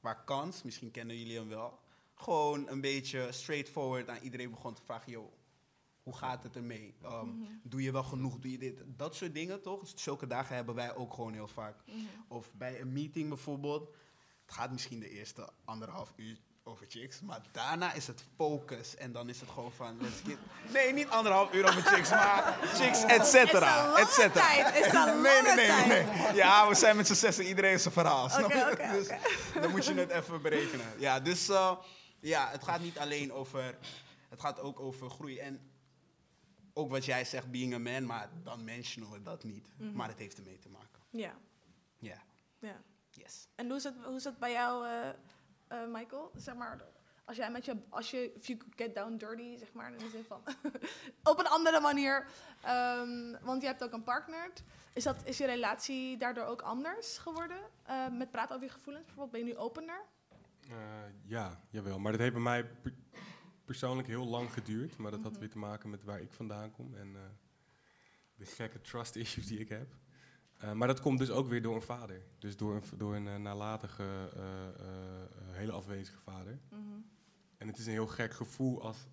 Waar 0.00 0.24
Kans, 0.24 0.62
misschien 0.62 0.90
kennen 0.90 1.18
jullie 1.18 1.36
hem 1.36 1.48
wel. 1.48 1.78
Gewoon 2.14 2.68
een 2.68 2.80
beetje 2.80 3.32
straightforward 3.32 4.08
aan 4.08 4.22
iedereen 4.22 4.50
begon 4.50 4.74
te 4.74 4.82
vragen... 4.82 5.12
Yo, 5.12 5.32
hoe 6.10 6.18
gaat 6.18 6.42
het 6.42 6.56
ermee? 6.56 6.94
Um, 7.04 7.10
Mhm. 7.10 7.48
Doe 7.62 7.82
je 7.82 7.92
wel 7.92 8.02
genoeg? 8.02 8.38
Doe 8.38 8.50
je 8.50 8.58
dit? 8.58 8.82
Dat 8.86 9.14
soort 9.14 9.34
dingen, 9.34 9.62
toch? 9.62 9.80
Dus 9.80 9.92
zulke 9.96 10.26
dagen 10.26 10.54
hebben 10.54 10.74
wij 10.74 10.94
ook 10.94 11.14
gewoon 11.14 11.32
heel 11.32 11.48
vaak. 11.48 11.76
Mhm. 11.86 11.98
Of 12.28 12.52
bij 12.54 12.80
een 12.80 12.92
meeting 12.92 13.28
bijvoorbeeld. 13.28 13.88
Het 14.46 14.54
gaat 14.54 14.70
misschien 14.70 15.00
de 15.00 15.10
eerste 15.10 15.48
anderhalf 15.64 16.12
uur 16.16 16.36
over 16.64 16.86
chicks. 16.88 17.20
Maar 17.20 17.40
daarna 17.52 17.92
is 17.92 18.06
het 18.06 18.24
focus. 18.36 18.96
En 18.96 19.12
dan 19.12 19.28
is 19.28 19.40
het 19.40 19.48
gewoon 19.50 19.72
van... 19.72 19.96
Let's 20.00 20.20
get... 20.26 20.38
Nee, 20.74 20.92
niet 20.92 21.08
anderhalf 21.08 21.52
uur 21.54 21.68
over 21.68 21.82
chicks. 21.82 22.10
Maar 22.10 22.58
chicks, 22.78 23.02
et 23.04 23.26
cetera. 23.26 23.96
et 23.96 24.08
cetera. 24.10 24.72
is 24.74 24.86
een 24.92 25.20
nee, 25.22 25.42
lange 25.42 25.54
nee, 25.60 25.86
nee, 25.86 26.04
nee. 26.04 26.34
Ja, 26.34 26.68
we 26.68 26.74
zijn 26.74 26.96
met 26.96 27.06
z'n 27.06 27.14
zessen. 27.14 27.44
Iedereen 27.44 27.72
is 27.72 27.82
zijn 27.82 27.94
verhaal. 27.94 28.28
snap 28.28 28.50
je? 28.50 28.88
dus 28.92 29.08
dan 29.62 29.70
moet 29.70 29.84
je 29.86 29.94
het 29.94 30.10
even 30.10 30.42
berekenen. 30.42 30.86
Ja, 30.98 31.20
dus 31.20 31.48
eh, 31.48 31.76
ja, 32.20 32.48
het 32.50 32.64
gaat 32.64 32.80
niet 32.80 32.98
alleen 32.98 33.32
over... 33.32 33.78
Het 34.28 34.40
gaat 34.40 34.60
ook 34.60 34.80
over 34.80 35.10
groei. 35.10 35.38
En 35.38 35.69
ook 36.74 36.90
wat 36.90 37.04
jij 37.04 37.24
zegt, 37.24 37.50
being 37.50 37.74
a 37.74 37.78
man. 37.78 38.06
Maar 38.06 38.30
dan 38.42 38.64
mentionen 38.64 39.10
we 39.10 39.22
dat 39.22 39.44
niet. 39.44 39.68
Mhm. 39.76 39.92
Maar 39.92 40.08
het 40.08 40.18
heeft 40.18 40.38
ermee 40.38 40.58
te 40.58 40.68
maken. 40.68 41.00
Ja. 41.10 41.34
Ja. 41.98 42.22
ja. 42.58 42.82
Yes. 43.10 43.48
En 43.54 43.66
hoe 43.66 43.76
is 43.76 43.84
het, 43.84 43.94
hoe 44.04 44.16
is 44.16 44.24
het 44.24 44.38
bij 44.38 44.52
jou, 44.52 44.86
eh, 44.86 45.08
eh, 45.68 45.88
Michael? 45.92 46.30
Zeg 46.36 46.54
maar, 46.54 46.84
als 47.24 47.36
jij 47.36 47.50
met 47.50 47.64
je, 47.64 47.76
als 47.88 48.10
je, 48.10 48.32
if 48.34 48.46
you 48.46 48.58
get 48.76 48.94
down 48.94 49.16
dirty, 49.16 49.56
zeg 49.56 49.72
maar, 49.72 49.92
in 49.92 49.98
de 49.98 50.08
zin 50.08 50.24
van, 50.24 50.42
op 51.32 51.38
een 51.38 51.46
andere 51.46 51.80
manier. 51.80 52.26
Ehm, 52.62 53.36
want 53.42 53.60
je 53.62 53.66
hebt 53.66 53.84
ook 53.84 53.92
een 53.92 54.02
partner. 54.02 54.52
Is, 54.92 55.04
dat, 55.04 55.16
is 55.24 55.38
je 55.38 55.46
relatie 55.46 56.16
daardoor 56.16 56.44
ook 56.44 56.62
anders 56.62 57.18
geworden? 57.18 57.60
eh, 57.90 58.08
met 58.08 58.30
praten 58.30 58.54
over 58.54 58.66
je 58.66 58.72
gevoelens? 58.72 59.04
Bijvoorbeeld, 59.04 59.30
ben 59.30 59.46
je 59.46 59.54
nu 59.54 59.60
opener? 59.60 60.04
Eh, 60.68 60.76
ja, 61.24 61.60
jawel. 61.70 61.98
Maar 61.98 62.12
dat 62.12 62.20
heeft 62.20 62.32
bij 62.32 62.42
mij 62.42 62.70
persoonlijk 63.70 64.08
heel 64.08 64.26
lang 64.26 64.52
geduurd. 64.52 64.96
Maar 64.96 65.10
dat 65.10 65.22
had 65.22 65.30
Mhm. 65.30 65.40
weer 65.40 65.50
te 65.50 65.58
maken 65.58 65.90
met 65.90 66.04
waar 66.04 66.20
ik 66.20 66.32
vandaan 66.32 66.70
kom 66.70 66.94
en 66.94 67.16
eh, 67.16 67.22
de 68.34 68.44
gekke 68.44 68.80
trust 68.80 69.16
issues 69.16 69.46
die 69.46 69.58
ik 69.58 69.68
heb. 69.68 69.94
Eh, 70.56 70.72
maar 70.72 70.88
dat 70.88 71.00
komt 71.00 71.18
dus 71.18 71.30
ook 71.30 71.48
weer 71.48 71.62
door 71.62 71.74
een 71.74 71.82
vader. 71.82 72.22
Dus 72.38 72.56
door 72.56 72.74
een, 72.74 72.82
door 72.96 73.14
een 73.14 73.28
eh, 73.28 73.36
nalatige, 73.36 74.30
hele 75.50 75.72
afwezige 75.72 76.18
vader. 76.18 76.58
Mhm. 76.70 76.80
En 77.56 77.66
het 77.66 77.78
is 77.78 77.86
een 77.86 77.92
heel 77.92 78.06
gek 78.06 78.32
gevoel 78.32 78.82
als... 78.82 79.06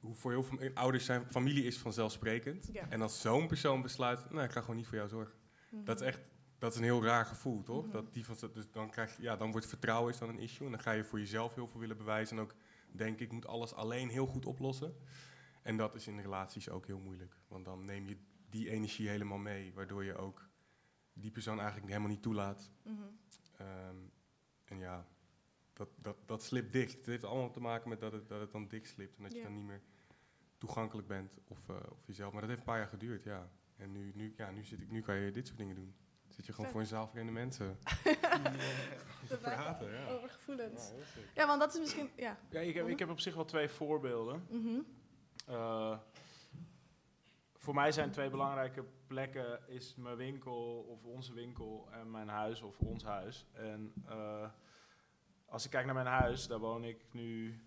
Hoe 0.00 0.14
voor 0.14 0.30
heel 0.30 0.42
veel 0.42 0.70
ouders 0.74 1.04
zijn, 1.04 1.26
familie 1.30 1.64
is 1.64 1.78
vanzelfsprekend. 1.78 2.70
En 2.88 3.02
als 3.02 3.20
zo'n 3.20 3.46
persoon 3.46 3.82
besluit, 3.82 4.30
nou, 4.30 4.44
ik 4.44 4.50
ga 4.52 4.60
gewoon 4.60 4.76
niet 4.76 4.86
voor 4.86 4.96
jou 4.96 5.08
zorgen. 5.08 5.34
Dat 5.70 6.00
is 6.00 6.06
echt, 6.06 6.20
dat 6.58 6.72
is 6.72 6.78
een 6.78 6.84
heel 6.84 7.04
raar 7.04 7.26
gevoel, 7.26 7.62
toch? 7.62 7.82
Mhm. 7.82 7.92
Dat 7.92 8.14
die 8.14 8.24
van, 8.24 8.36
dus 8.52 8.70
dan 8.70 8.90
krijg 8.90 9.16
je, 9.16 9.22
ja, 9.22 9.36
dan 9.36 9.50
wordt 9.50 9.66
vertrouwen 9.66 10.12
is 10.12 10.18
dan 10.18 10.28
een 10.28 10.38
issue. 10.38 10.66
En 10.66 10.72
dan 10.72 10.80
ga 10.82 10.92
je 10.92 11.04
voor 11.04 11.18
jezelf 11.18 11.54
heel 11.54 11.68
veel 11.68 11.80
willen 11.80 11.96
bewijzen. 11.96 12.36
En 12.36 12.42
ook 12.42 12.54
denk 12.92 13.20
ik 13.20 13.32
moet 13.32 13.46
alles 13.46 13.74
alleen 13.74 14.08
heel 14.08 14.26
goed 14.26 14.46
oplossen. 14.46 14.94
En 15.62 15.76
dat 15.76 15.94
is 15.94 16.06
in 16.06 16.20
relaties 16.20 16.68
ook 16.68 16.86
heel 16.86 16.98
moeilijk. 16.98 17.36
Want 17.48 17.64
dan 17.64 17.84
neem 17.84 18.08
je 18.08 18.16
die 18.48 18.70
energie 18.70 19.08
helemaal 19.08 19.38
mee. 19.38 19.72
Waardoor 19.74 20.04
je 20.04 20.16
ook 20.16 20.48
die 21.12 21.30
persoon 21.30 21.58
eigenlijk 21.58 21.88
helemaal 21.88 22.10
niet 22.10 22.22
toelaat. 22.22 22.70
Mhm. 22.82 22.94
Ehm, 23.56 23.96
en 24.64 24.78
ja, 24.78 25.06
dat, 25.72 25.88
dat, 25.96 26.16
dat 26.26 26.42
slipt 26.42 26.72
dicht. 26.72 26.96
Het 26.96 27.06
heeft 27.06 27.24
allemaal 27.24 27.50
te 27.50 27.60
maken 27.60 27.88
met 27.88 28.00
dat 28.00 28.12
het, 28.12 28.28
dat 28.28 28.40
het 28.40 28.52
dan 28.52 28.68
dik 28.68 28.86
slipt. 28.86 29.16
En 29.16 29.22
dat 29.22 29.32
je 29.32 29.42
dan 29.42 29.54
niet 29.54 29.64
meer 29.64 29.82
toegankelijk 30.58 31.08
bent 31.08 31.38
of, 31.44 31.68
eh, 31.68 31.76
of 31.90 32.06
jezelf. 32.06 32.32
Maar 32.32 32.40
dat 32.40 32.50
heeft 32.50 32.60
een 32.60 32.66
paar 32.66 32.78
jaar 32.78 32.88
geduurd, 32.88 33.24
ja. 33.24 33.50
En 33.76 33.92
nu, 33.92 34.12
nu, 34.14 34.34
ja, 34.36 34.50
nu, 34.50 34.64
zit 34.64 34.80
ik, 34.80 34.90
nu 34.90 35.02
kan 35.02 35.16
je 35.16 35.30
dit 35.30 35.46
soort 35.46 35.58
dingen 35.58 35.74
doen. 35.74 35.94
Dan 36.36 36.44
zit 36.44 36.46
je 36.46 36.52
gewoon 36.52 36.70
voor 36.70 36.80
een 36.80 36.86
zaal 36.86 37.08
vreemde 37.08 37.32
mensen. 37.32 37.78
Te 39.28 39.38
praten, 39.40 39.92
ja. 39.92 40.06
Over 40.06 40.28
gevoelens. 40.28 40.92
Ja, 41.34 41.46
want 41.46 41.60
dat 41.60 41.74
is 41.74 41.80
misschien, 41.80 42.10
ja. 42.16 42.38
Ja, 42.50 42.60
ik 42.60 42.74
heb, 42.74 42.88
ik 42.88 42.98
heb 42.98 43.10
op 43.10 43.20
zich 43.20 43.34
wel 43.34 43.44
twee 43.44 43.68
voorbeelden. 43.68 44.46
Mhm. 44.50 44.80
Eh, 45.46 45.98
voor 47.54 47.74
mij 47.74 47.92
zijn 47.92 48.10
twee 48.10 48.30
belangrijke 48.30 48.84
plekken 49.06 49.68
is 49.68 49.94
mijn 49.94 50.16
winkel 50.16 50.86
of 50.88 51.04
onze 51.04 51.32
winkel 51.32 51.88
en 51.92 52.10
mijn 52.10 52.28
huis 52.28 52.62
of 52.62 52.78
ons 52.78 53.04
huis. 53.04 53.46
En 53.52 53.92
eh, 54.08 54.50
als 55.46 55.64
ik 55.64 55.70
kijk 55.70 55.84
naar 55.84 55.94
mijn 55.94 56.06
huis, 56.06 56.46
daar 56.46 56.58
woon 56.58 56.84
ik 56.84 57.04
nu 57.12 57.60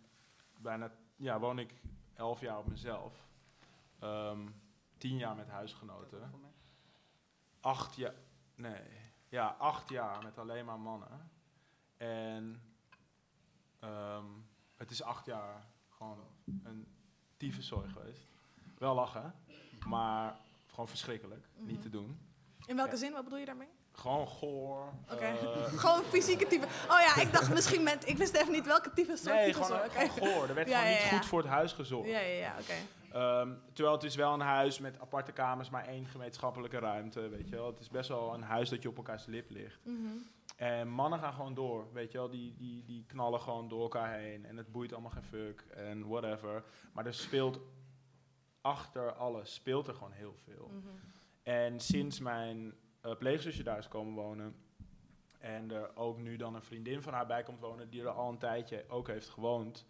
bijna, 0.57 0.91
ja, 1.15 1.39
woon 1.39 1.59
ik 1.59 1.73
elf 2.15 2.41
jaar 2.41 2.57
op 2.57 2.67
mezelf. 2.67 3.27
Ehm, 3.99 4.47
tien 4.97 5.17
jaar 5.17 5.35
met 5.35 5.47
huisgenoten. 5.47 6.31
Acht 7.59 7.95
jaar, 7.95 8.13
nee, 8.59 8.81
ja, 9.29 9.47
acht 9.59 9.89
jaar 9.89 10.23
met 10.23 10.37
alleen 10.37 10.65
maar 10.65 10.79
mannen. 10.79 11.31
En 11.97 12.61
ehm, 13.79 14.25
het 14.75 14.91
is 14.91 15.01
acht 15.03 15.25
jaar 15.25 15.65
gewoon 15.89 16.19
een 16.63 16.87
tyfuszooi 17.37 17.89
geweest. 17.89 18.27
Wel 18.77 18.95
lachen, 18.95 19.33
maar 19.87 20.37
gewoon 20.67 20.87
verschrikkelijk. 20.87 21.47
Niet 21.55 21.71
Mhm. 21.73 21.81
te 21.81 21.89
doen. 21.89 22.19
In 22.65 22.75
welke 22.75 22.91
Ja. 22.91 22.97
zin? 22.97 23.11
Wat 23.13 23.23
bedoel 23.23 23.39
je 23.39 23.45
daarmee? 23.45 23.69
Gewoon 23.99 24.27
goor. 24.27 24.93
Oké. 25.11 25.23
eh, 25.25 25.63
gewoon 25.83 26.03
fysieke 26.03 26.47
type. 26.47 26.65
Oh 26.65 26.99
ja, 26.99 27.21
ik 27.21 27.33
dacht 27.33 27.53
misschien 27.53 27.83
met. 27.83 28.07
Ik 28.07 28.17
wist 28.17 28.35
even 28.35 28.51
niet 28.51 28.65
welke 28.65 28.93
type 28.93 29.17
soort 29.17 29.35
nee, 29.35 29.53
gewoon, 29.53 29.79
gewoon 29.89 30.09
goor. 30.09 30.47
Er 30.49 30.53
werd 30.55 30.67
Ja, 30.69 30.77
gewoon 30.77 30.91
ja, 30.93 30.99
niet 31.01 31.09
ja. 31.09 31.17
goed 31.17 31.25
voor 31.25 31.39
het 31.39 31.47
huis 31.47 31.73
gezorgd. 31.73 32.09
Ja, 32.09 32.19
ja, 32.19 32.37
ja, 32.37 32.55
oké. 32.59 32.73
Ehm, 33.17 33.49
terwijl 33.73 33.95
het 33.95 34.03
is 34.05 34.15
wel 34.15 34.33
een 34.33 34.39
huis 34.39 34.79
met 34.79 34.99
aparte 34.99 35.31
kamers, 35.31 35.69
maar 35.69 35.85
één 35.87 36.05
gemeenschappelijke 36.05 36.79
ruimte, 36.79 37.29
weet 37.29 37.49
je 37.49 37.55
wel. 37.55 37.67
Het 37.67 37.79
is 37.79 37.89
best 37.89 38.09
wel 38.09 38.33
een 38.33 38.41
huis 38.43 38.69
dat 38.69 38.81
je 38.81 38.89
op 38.89 38.97
elkaars 38.97 39.25
lip 39.25 39.49
ligt. 39.49 39.85
Mhm. 39.85 40.07
En 40.55 40.87
mannen 40.89 41.19
gaan 41.19 41.33
gewoon 41.33 41.53
door, 41.53 41.87
weet 41.93 42.11
je 42.11 42.17
wel. 42.17 42.29
Die, 42.29 42.55
die, 42.57 42.83
die 42.85 43.03
knallen 43.07 43.39
gewoon 43.41 43.67
door 43.67 43.81
elkaar 43.81 44.13
heen. 44.13 44.45
En 44.45 44.57
het 44.57 44.71
boeit 44.71 44.93
allemaal 44.93 45.11
geen 45.11 45.23
fuck 45.23 45.65
en 45.75 46.07
whatever. 46.07 46.63
Maar 46.93 47.05
er 47.05 47.13
speelt 47.13 47.59
achter 48.61 49.13
alles, 49.13 49.53
speelt 49.53 49.87
er 49.87 49.93
gewoon 49.93 50.11
heel 50.11 50.35
veel. 50.43 50.67
Mhm. 50.73 50.87
En 51.43 51.79
sinds 51.79 52.19
mijn 52.19 52.73
eh, 53.01 53.15
pleegzusje 53.17 53.63
daar 53.63 53.77
is 53.77 53.87
komen 53.87 54.13
wonen... 54.13 54.55
en 55.39 55.71
er 55.71 55.95
ook 55.95 56.17
nu 56.17 56.35
dan 56.35 56.55
een 56.55 56.61
vriendin 56.61 57.01
van 57.01 57.13
haar 57.13 57.25
bij 57.25 57.43
komt 57.43 57.59
wonen... 57.59 57.89
die 57.89 58.01
er 58.01 58.09
al 58.09 58.29
een 58.29 58.37
tijdje 58.37 58.85
ook 58.87 59.07
heeft 59.07 59.29
gewoond... 59.29 59.85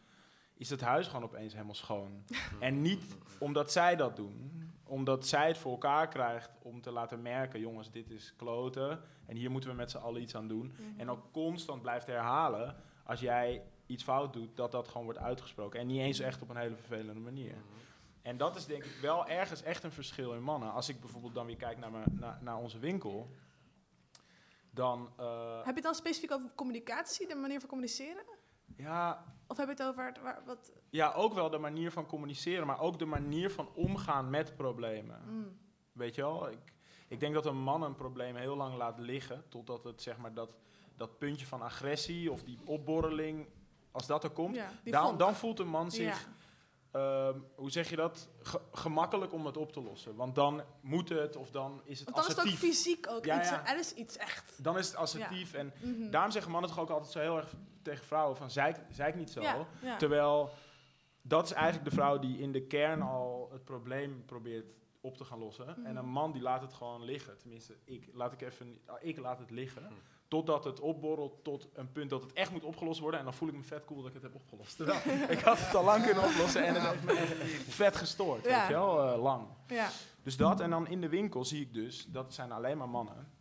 is 0.53 0.69
het 0.69 0.81
huis 0.81 1.07
gewoon 1.07 1.23
opeens 1.23 1.53
helemaal 1.53 1.75
schoon. 1.75 2.23
en 2.59 2.81
niet 2.81 3.17
omdat 3.39 3.71
zij 3.71 3.95
dat 3.95 4.15
doen... 4.15 4.71
omdat 4.83 5.27
zij 5.27 5.47
het 5.47 5.57
voor 5.57 5.71
elkaar 5.71 6.07
krijgt 6.07 6.51
om 6.61 6.81
te 6.81 6.91
laten 6.91 7.21
merken... 7.21 7.59
jongens, 7.59 7.91
dit 7.91 8.09
is 8.09 8.33
kloten 8.35 9.01
en 9.25 9.35
hier 9.35 9.51
moeten 9.51 9.69
we 9.69 9.75
met 9.75 9.91
z'n 9.91 9.97
allen 9.97 10.21
iets 10.21 10.35
aan 10.35 10.47
doen. 10.47 10.73
Mhm. 10.73 10.99
En 10.99 11.09
ook 11.09 11.31
constant 11.31 11.81
blijft 11.81 12.07
herhalen... 12.07 12.75
als 13.03 13.19
jij 13.19 13.63
iets 13.85 14.03
fout 14.03 14.33
doet, 14.33 14.55
dat 14.55 14.71
dat 14.71 14.87
gewoon 14.87 15.03
wordt 15.03 15.19
uitgesproken. 15.19 15.79
En 15.79 15.87
niet 15.87 16.01
eens 16.01 16.19
echt 16.19 16.41
op 16.41 16.49
een 16.49 16.57
hele 16.57 16.75
vervelende 16.75 17.19
manier. 17.19 17.55
En 18.29 18.37
dat 18.37 18.55
is 18.55 18.65
denk 18.65 18.83
ik 18.83 18.97
wel 19.01 19.27
ergens 19.27 19.63
echt 19.63 19.83
een 19.83 19.91
verschil 19.91 20.33
in 20.33 20.41
mannen. 20.43 20.71
Als 20.71 20.89
ik 20.89 20.99
bijvoorbeeld 20.99 21.33
dan 21.33 21.45
weer 21.45 21.55
kijk 21.55 21.77
naar, 21.77 21.91
mijn, 21.91 22.05
naar, 22.19 22.37
naar 22.41 22.57
onze 22.57 22.79
winkel, 22.79 23.35
dan... 24.69 25.09
eh, 25.17 25.55
Heb 25.55 25.65
je 25.65 25.73
het 25.73 25.83
dan 25.83 25.95
specifiek 25.95 26.31
over 26.31 26.49
communicatie, 26.55 27.27
de 27.27 27.35
manier 27.35 27.59
van 27.59 27.69
communiceren? 27.69 28.23
ja, 28.75 29.25
Of 29.47 29.57
heb 29.57 29.65
je 29.65 29.71
het 29.71 29.83
over 29.83 30.13
waar, 30.23 30.41
wat... 30.45 30.71
ja, 30.89 31.13
ook 31.13 31.33
wel 31.33 31.49
de 31.49 31.57
manier 31.57 31.91
van 31.91 32.05
communiceren, 32.05 32.67
maar 32.67 32.79
ook 32.79 32.99
de 32.99 33.05
manier 33.05 33.51
van 33.51 33.69
omgaan 33.75 34.29
met 34.29 34.55
problemen. 34.55 35.21
Mm. 35.25 35.57
Weet 35.91 36.15
je 36.15 36.21
wel? 36.21 36.49
Ik, 36.51 36.73
ik 37.07 37.19
denk 37.19 37.33
dat 37.33 37.45
een 37.45 37.61
man 37.61 37.81
een 37.81 37.95
probleem 37.95 38.35
heel 38.35 38.55
lang 38.55 38.75
laat 38.75 38.99
liggen, 38.99 39.43
totdat 39.49 39.83
het 39.83 40.01
zeg 40.01 40.17
maar 40.17 40.33
dat, 40.33 40.55
dat 40.95 41.17
puntje 41.17 41.45
van 41.45 41.61
agressie 41.61 42.31
of 42.31 42.43
die 42.43 42.59
opborreling, 42.65 43.47
als 43.91 44.07
dat 44.07 44.23
er 44.23 44.29
komt, 44.29 44.55
Ja, 44.55 44.71
dan, 44.83 45.17
dan 45.17 45.35
voelt 45.35 45.59
een 45.59 45.67
man 45.67 45.91
zich 45.91 46.21
Ja. 46.21 46.37
Ehm, 46.91 47.37
hoe 47.55 47.71
zeg 47.71 47.89
je 47.89 47.95
dat? 47.95 48.29
Ge- 48.41 48.61
gemakkelijk 48.71 49.33
om 49.33 49.45
het 49.45 49.57
op 49.57 49.71
te 49.71 49.81
lossen. 49.81 50.15
Want 50.15 50.35
dan 50.35 50.61
moet 50.81 51.09
het, 51.09 51.35
of 51.35 51.51
dan 51.51 51.81
is 51.83 51.99
het 51.99 52.09
Want 52.09 52.21
dan 52.27 52.35
is 52.35 52.41
het 52.43 52.53
ook 52.53 52.59
fysiek 52.59 53.07
ook 53.09 53.25
Ja, 53.25 53.39
iets, 53.39 53.49
ja. 53.49 53.67
er 53.67 53.79
is 53.79 53.93
iets 53.93 54.17
echt. 54.17 54.63
Dan 54.63 54.77
is 54.77 54.87
het 54.87 54.95
assertief. 54.95 55.53
En 55.53 55.73
Mhm. 55.81 56.09
daarom 56.09 56.31
zeggen 56.31 56.51
mannen 56.51 56.69
toch 56.69 56.79
ook 56.79 56.89
altijd 56.89 57.11
zo 57.11 57.19
heel 57.19 57.37
erg 57.37 57.53
tegen 57.81 58.05
vrouwen 58.05 58.37
van 58.37 58.49
zeik, 58.51 58.77
zeik 58.89 59.15
niet 59.15 59.29
zo. 59.29 59.41
Ja, 59.41 59.65
ja. 59.81 59.95
Terwijl 59.97 60.49
dat 61.21 61.45
is 61.45 61.51
eigenlijk 61.51 61.89
de 61.89 61.95
vrouw 61.95 62.19
die 62.19 62.39
in 62.39 62.51
de 62.51 62.61
kern 62.67 63.01
al 63.01 63.49
het 63.51 63.63
probleem 63.65 64.23
probeert 64.25 64.65
op 65.01 65.17
te 65.17 65.25
gaan 65.25 65.39
lossen. 65.39 65.65
Mhm. 65.77 65.85
En 65.85 65.95
een 65.95 66.09
man 66.09 66.31
die 66.31 66.41
laat 66.41 66.61
het 66.61 66.73
gewoon 66.73 67.03
liggen. 67.03 67.37
Tenminste, 67.37 67.75
ik 67.85 68.09
laat, 68.13 68.33
ik 68.33 68.41
even, 68.41 68.79
ik 68.99 69.17
laat 69.19 69.39
het 69.39 69.51
liggen. 69.51 69.87
Totdat 70.29 70.63
het 70.63 70.79
opborrelt 70.79 71.43
tot 71.43 71.67
een 71.73 71.91
punt 71.91 72.09
dat 72.09 72.21
het 72.21 72.33
echt 72.33 72.51
moet 72.51 72.63
opgelost 72.63 72.99
worden. 72.99 73.19
En 73.19 73.25
dan 73.25 73.33
voel 73.33 73.47
ik 73.49 73.55
me 73.55 73.63
vet 73.63 73.85
cool 73.85 73.99
dat 73.99 74.07
ik 74.07 74.13
het 74.13 74.23
heb 74.23 74.35
opgelost. 74.35 74.75
Terwijl 74.75 74.99
ik 75.35 75.39
had 75.39 75.59
het 75.59 75.75
al 75.75 75.83
lang 75.83 76.03
kunnen 76.05 76.23
oplossen 76.23 76.65
en 76.65 76.73
het 76.73 76.83
heeft 76.83 77.03
me 77.03 77.15
vet 77.71 77.95
gestoord. 77.95 78.43
Ja. 78.45 78.59
Weet 78.59 78.67
je 78.67 78.73
wel, 78.73 79.11
eh, 79.13 79.21
lang. 79.21 79.47
Ja. 79.67 79.89
Dus 80.23 80.37
dat, 80.37 80.59
en 80.59 80.69
dan 80.69 80.87
in 80.87 81.01
de 81.01 81.09
winkel 81.09 81.45
zie 81.45 81.61
ik 81.61 81.73
dus, 81.73 82.05
dat 82.05 82.33
zijn 82.33 82.51
alleen 82.51 82.77
maar 82.77 82.89
mannen. 82.89 83.31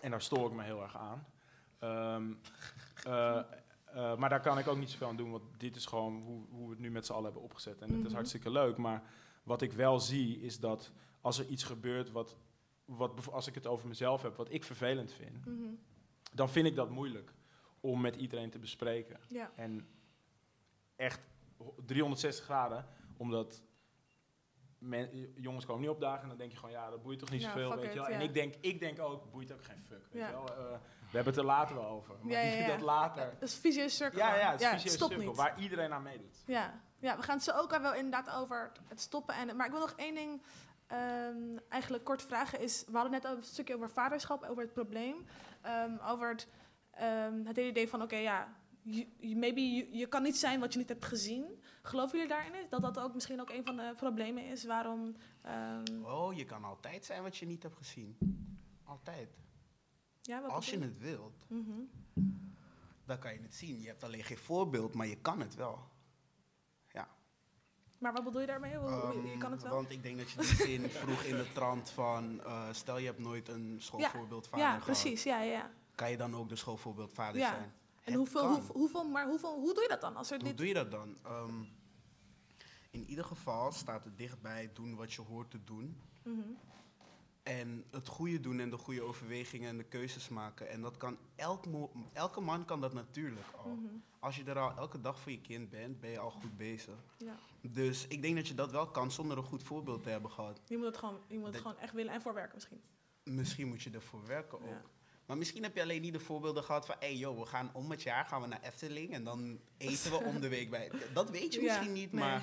En 0.00 0.10
daar 0.10 0.22
stoor 0.22 0.46
ik 0.50 0.56
me 0.56 0.62
heel 0.62 0.82
erg 0.82 0.96
aan. 0.96 1.26
Ehm, 1.78 2.32
eh, 3.04 3.36
eh, 3.84 4.16
maar 4.16 4.28
daar 4.28 4.40
kan 4.40 4.58
ik 4.58 4.68
ook 4.68 4.78
niet 4.78 4.90
zoveel 4.90 5.08
aan 5.08 5.16
doen, 5.16 5.30
want 5.30 5.42
dit 5.58 5.76
is 5.76 5.86
gewoon 5.86 6.22
hoe, 6.22 6.44
hoe 6.50 6.64
we 6.64 6.70
het 6.70 6.80
nu 6.80 6.90
met 6.90 7.06
z'n 7.06 7.12
allen 7.12 7.24
hebben 7.24 7.42
opgezet. 7.42 7.80
En 7.80 7.88
het 7.88 7.98
is 7.98 8.04
Mhm. 8.04 8.14
hartstikke 8.14 8.50
leuk, 8.50 8.76
maar 8.76 9.02
wat 9.42 9.62
ik 9.62 9.72
wel 9.72 10.00
zie 10.00 10.40
is 10.40 10.58
dat 10.60 10.90
als 11.20 11.38
er 11.38 11.46
iets 11.46 11.62
gebeurt, 11.64 12.10
wat, 12.10 12.36
wat, 12.84 13.32
als 13.32 13.46
ik 13.46 13.54
het 13.54 13.66
over 13.66 13.88
mezelf 13.88 14.22
heb, 14.22 14.36
wat 14.36 14.52
ik 14.52 14.64
vervelend 14.64 15.12
vind, 15.12 15.46
Mhm. 15.46 15.54
Dan 16.30 16.50
vind 16.50 16.66
ik 16.66 16.76
dat 16.76 16.90
moeilijk 16.90 17.32
om 17.80 18.00
met 18.00 18.16
iedereen 18.16 18.50
te 18.50 18.58
bespreken. 18.58 19.20
Ja. 19.28 19.50
En 19.56 19.88
echt 20.96 21.20
360 21.86 22.44
graden, 22.44 22.86
omdat 23.16 23.62
men, 24.78 25.32
jongens 25.34 25.64
komen 25.66 25.80
niet 25.80 25.90
opdagen 25.90 26.22
en 26.22 26.28
dan 26.28 26.36
denk 26.38 26.50
je 26.50 26.56
gewoon, 26.56 26.70
ja, 26.74 26.90
dat 26.90 27.02
boeit 27.02 27.18
toch 27.18 27.30
niet 27.30 27.42
zoveel, 27.42 27.76
weet 27.76 27.92
je 27.92 27.98
wel. 27.98 28.08
En 28.08 28.20
ik 28.20 28.34
denk, 28.34 28.54
ik 28.60 28.78
denk 28.80 28.98
ook, 29.00 29.30
boeit 29.30 29.52
ook 29.52 29.64
geen 29.64 29.82
fuck, 29.84 30.06
weet 30.10 30.22
Ja. 30.22 30.26
je 30.28 30.32
wel. 30.32 30.48
Eh, 30.48 30.56
we 31.10 31.16
hebben 31.16 31.32
het 31.32 31.36
er 31.42 31.44
later 31.48 31.74
wel 31.76 31.86
over. 31.86 32.14
Maar 32.22 32.66
dat 32.66 32.80
later... 32.80 33.34
Dat 33.38 33.48
is 33.48 33.54
een 33.54 33.60
vicieuze 33.60 33.96
cirkel. 33.96 34.18
Ja, 34.18 34.34
ja, 34.36 34.50
het 34.52 34.84
is 34.84 34.98
niet. 35.16 35.36
waar 35.36 35.60
iedereen 35.60 35.92
aan 35.92 36.02
meedoet. 36.02 36.42
Ja. 36.46 36.80
ja, 36.98 37.16
we 37.16 37.22
gaan 37.22 37.34
het 37.34 37.44
zo 37.44 37.52
ook 37.52 37.78
wel 37.78 37.94
inderdaad 37.94 38.30
over 38.30 38.62
het- 38.72 38.80
het 38.88 39.00
stoppen. 39.00 39.34
En, 39.34 39.56
maar 39.56 39.66
ik 39.66 39.72
wil 39.72 39.80
nog 39.80 39.92
één 39.96 40.14
ding 40.14 40.42
ehm, 40.90 41.56
eigenlijk 41.68 42.04
kort 42.04 42.22
vragen. 42.22 42.60
Is, 42.60 42.84
we 42.86 42.92
hadden 42.92 43.10
net 43.12 43.24
al 43.24 43.36
een 43.36 43.42
stukje 43.42 43.74
over 43.74 43.90
vaderschap, 43.90 44.44
over 44.44 44.62
het 44.62 44.72
probleem. 44.72 45.16
ehm, 45.62 45.96
over 46.04 46.28
het, 46.28 46.48
ehm, 46.90 47.44
het 47.44 47.56
hele 47.56 47.68
idee 47.68 47.88
van, 47.88 48.02
oké, 48.02 48.16
ja, 48.16 48.54
maybe 49.20 49.60
je, 49.96 50.06
kan 50.06 50.22
niet 50.22 50.36
zijn 50.38 50.60
wat 50.60 50.72
je 50.72 50.78
niet 50.78 50.88
hebt 50.88 51.04
gezien. 51.04 51.62
Geloven 51.82 52.18
jullie 52.18 52.32
daarin? 52.34 52.66
Dat 52.68 52.82
dat 52.82 52.98
ook 52.98 53.14
misschien 53.14 53.40
ook 53.40 53.50
een 53.50 53.64
van 53.64 53.76
de 53.76 53.92
problemen 53.96 54.44
is 54.44 54.64
waarom... 54.64 55.16
Oh, 56.02 56.36
je 56.36 56.44
kan 56.44 56.64
altijd 56.64 57.04
zijn 57.04 57.22
wat 57.22 57.36
je 57.36 57.46
niet 57.46 57.62
hebt 57.62 57.76
gezien. 57.76 58.16
Altijd. 58.84 59.28
ja, 60.22 60.40
wat 60.40 60.50
Als 60.50 60.70
je 60.70 60.78
het 60.78 60.98
wilt, 60.98 61.44
Mhm. 61.48 61.80
dan 63.04 63.18
kan 63.18 63.32
je 63.32 63.40
het 63.40 63.54
zien. 63.54 63.80
Je 63.80 63.86
hebt 63.86 64.04
alleen 64.04 64.24
geen 64.24 64.38
voorbeeld, 64.38 64.94
maar 64.94 65.06
je 65.06 65.20
kan 65.20 65.40
het 65.40 65.54
wel. 65.54 65.78
Ja. 68.00 68.06
Maar 68.06 68.12
wat 68.12 68.24
bedoel 68.24 68.40
je 68.40 68.46
daarmee? 68.46 68.76
Hoe, 68.76 68.90
je 69.22 69.28
Ehm, 69.30 69.38
kan 69.38 69.52
het 69.52 69.62
wel? 69.62 69.72
Want 69.72 69.90
ik 69.90 70.02
denk 70.02 70.18
dat 70.18 70.30
je 70.30 70.36
die 70.38 70.46
zin 70.56 70.90
vroeg 71.02 71.22
in 71.22 71.36
de 71.36 71.52
trant 71.52 71.90
van... 71.90 72.40
eh, 72.44 72.68
stel 72.72 72.98
je 72.98 73.06
hebt 73.06 73.18
nooit 73.18 73.48
een 73.48 73.76
schoolvoorbeeldvader 73.80 74.66
ja, 74.66 74.70
gehad. 74.70 74.84
precies. 74.84 75.22
Ja, 75.22 75.40
ja, 75.42 75.52
ja. 75.52 75.70
Kan 75.94 76.10
je 76.10 76.16
dan 76.16 76.36
ook 76.36 76.48
de 76.48 76.56
schoolvoorbeeldvader 76.56 77.40
Ja. 77.40 77.48
zijn? 77.48 77.72
En 78.04 78.14
hoeveel, 78.14 78.48
hoeveel, 78.48 78.74
hoeveel, 78.74 79.04
maar 79.04 79.26
hoeveel, 79.26 79.54
hoe 79.60 79.74
doe 79.74 79.82
je 79.82 79.88
dat 79.88 80.00
dan? 80.00 80.16
Als 80.16 80.30
er 80.30 80.38
Hoe 80.38 80.48
dit... 80.48 80.56
doe 80.56 80.66
je 80.66 80.74
dat 80.74 80.90
dan? 80.90 81.16
Ehm, 81.24 81.62
in 82.90 83.04
ieder 83.06 83.24
geval 83.24 83.72
staat 83.72 84.04
het 84.04 84.18
dichtbij 84.18 84.70
doen 84.74 84.94
wat 84.96 85.12
je 85.12 85.22
hoort 85.22 85.50
te 85.50 85.64
doen. 85.64 86.00
Mhm. 86.22 86.38
En 87.42 87.84
het 87.90 88.08
goede 88.08 88.40
doen 88.40 88.60
en 88.60 88.70
de 88.70 88.76
goede 88.78 89.02
overwegingen 89.02 89.68
en 89.68 89.76
de 89.76 89.84
keuzes 89.84 90.28
maken. 90.28 90.68
En 90.68 90.80
dat 90.80 90.96
kan 90.96 91.18
elk 91.36 91.64
elke 92.12 92.40
man 92.40 92.64
kan 92.64 92.80
dat 92.80 92.92
natuurlijk 92.92 93.46
al. 93.56 93.70
Mhm. 93.70 93.94
Als 94.18 94.36
je 94.36 94.44
er 94.44 94.58
al 94.58 94.76
elke 94.76 95.00
dag 95.00 95.18
voor 95.20 95.32
je 95.32 95.40
kind 95.40 95.70
bent, 95.70 96.00
ben 96.00 96.10
je 96.10 96.18
al 96.18 96.30
goed 96.30 96.56
bezig. 96.56 96.94
Ja. 97.18 97.38
Dus 97.60 98.06
ik 98.06 98.22
denk 98.22 98.36
dat 98.36 98.48
je 98.48 98.54
dat 98.54 98.70
wel 98.70 98.86
kan 98.90 99.10
zonder 99.10 99.38
een 99.38 99.44
goed 99.44 99.62
voorbeeld 99.62 100.02
te 100.02 100.08
hebben 100.08 100.30
gehad. 100.30 100.60
Je 100.66 100.76
moet 100.76 100.86
het 100.86 100.96
gewoon, 100.96 101.18
je 101.26 101.36
moet 101.36 101.44
het 101.44 101.52
Dat- 101.52 101.62
gewoon 101.62 101.78
echt 101.78 101.92
willen 101.92 102.12
en 102.12 102.22
voorwerken 102.22 102.54
misschien. 102.54 102.80
Misschien 103.24 103.68
moet 103.68 103.82
je 103.82 103.90
ervoor 103.90 104.26
werken 104.26 104.58
ook. 104.60 104.68
Ja. 104.68 104.82
Maar 105.26 105.38
misschien 105.38 105.62
heb 105.62 105.74
je 105.74 105.82
alleen 105.82 106.00
niet 106.00 106.12
de 106.12 106.20
voorbeelden 106.20 106.64
gehad 106.64 106.86
van... 106.86 106.94
hé 106.98 107.06
hey, 107.06 107.16
joh, 107.16 107.38
we 107.38 107.46
gaan 107.46 107.70
om 107.72 107.90
het 107.90 108.02
jaar 108.02 108.24
gaan 108.24 108.40
we 108.40 108.46
naar 108.46 108.62
Efteling... 108.62 109.12
en 109.12 109.24
dan 109.24 109.60
eten 109.76 110.10
we 110.10 110.16
om 110.16 110.40
de 110.40 110.48
week 110.48 110.70
bij... 110.70 110.90
Dat 111.14 111.30
weet 111.30 111.54
je 111.54 111.60
Ja, 111.60 111.66
misschien 111.66 111.92
niet, 111.92 112.12
nee. 112.12 112.24
maar... 112.24 112.42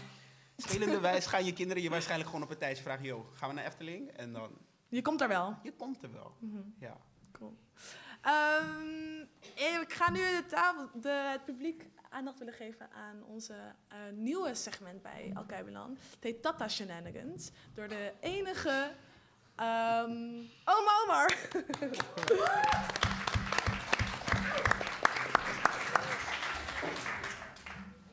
Spelende 0.58 1.00
wijs 1.00 1.26
gaan 1.26 1.46
je 1.46 1.54
kinderen 1.54 1.84
je 1.84 1.90
waarschijnlijk 1.90 2.30
gewoon 2.30 2.46
op 2.46 2.52
een 2.52 2.58
tijdje 2.58 2.84
vragen... 2.84 3.06
joh, 3.06 3.34
gaan 3.34 3.50
we 3.50 3.56
naar 3.56 3.66
Efteling? 3.66 4.10
En 4.10 4.34
dan... 4.34 4.58
Je 4.90 5.02
komt 5.02 5.22
er 5.22 5.28
wel. 5.28 5.58
Je 5.64 5.74
komt 5.74 6.04
er 6.04 6.12
wel, 6.14 6.36
Mhm. 6.40 6.58
ja. 6.80 6.98
Cool. 7.32 7.58
Ehm, 8.22 9.20
ik 9.82 9.94
ga 9.94 10.12
nu 10.12 10.18
de 10.20 10.44
tafel, 10.48 10.90
de, 11.02 11.10
het 11.10 11.46
publiek 11.46 11.86
aandacht 12.10 12.40
willen 12.40 12.54
geven 12.54 12.92
aan 12.92 13.24
onze 13.24 13.54
eh, 13.88 13.98
nieuwe 14.14 14.56
segment 14.56 15.02
bij 15.02 15.32
Alkeibelan. 15.34 15.90
Het 16.10 16.24
heet 16.24 16.42
Tata 16.42 16.68
Shenanigans. 16.68 17.52
Door 17.74 17.88
de 17.88 18.14
enige 18.20 18.92
ehm 19.56 20.42
Oma 20.66 20.92
Omar. 21.04 21.36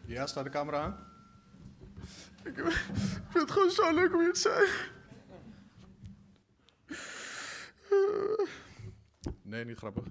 Ja, 0.07 0.27
staat 0.27 0.45
de 0.45 0.51
camera 0.51 0.81
aan? 0.83 1.07
Ik 2.45 2.55
vind 2.55 3.33
het 3.33 3.51
gewoon 3.51 3.71
zo 3.71 3.95
leuk 3.95 4.15
om 4.15 4.21
hier 4.21 4.33
te 4.33 4.41
zijn. 4.41 4.69
Nee, 9.43 9.65
niet 9.65 9.77
grappig. 9.77 10.05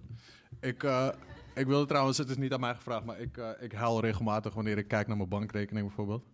Ik, 0.59 0.83
eh, 0.83 1.09
ik 1.55 1.67
wilde 1.67 1.85
trouwens, 1.85 2.17
het 2.17 2.29
is 2.29 2.37
niet 2.37 2.53
aan 2.53 2.59
mij 2.59 2.75
gevraagd, 2.75 3.05
maar 3.05 3.19
ik, 3.19 3.37
eh, 3.37 3.49
ik 3.59 3.71
huil 3.71 3.99
regelmatig 3.99 4.53
wanneer 4.53 4.77
ik 4.77 4.87
kijk 4.87 5.07
naar 5.07 5.17
mijn 5.17 5.29
bankrekening 5.29 5.87
bijvoorbeeld. 5.87 6.25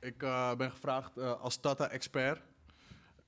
Ik 0.00 0.22
eh, 0.22 0.54
ben 0.54 0.70
gevraagd 0.70 1.18
als 1.18 1.56
Tata-expert. 1.56 2.42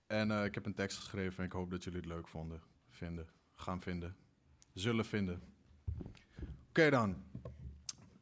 En 0.06 0.30
ik 0.30 0.54
heb 0.54 0.66
een 0.66 0.74
tekst 0.74 0.98
geschreven 0.98 1.38
en 1.38 1.44
ik 1.44 1.52
hoop 1.52 1.70
dat 1.70 1.84
jullie 1.84 1.98
het 1.98 2.08
leuk 2.08 2.28
vonden. 2.28 2.60
Vinden. 2.88 3.26
Gaan 3.54 3.80
vinden. 3.80 4.16
Zullen 4.72 5.04
vinden. 5.04 5.42
Oké 6.68 6.90
dan. 6.90 7.16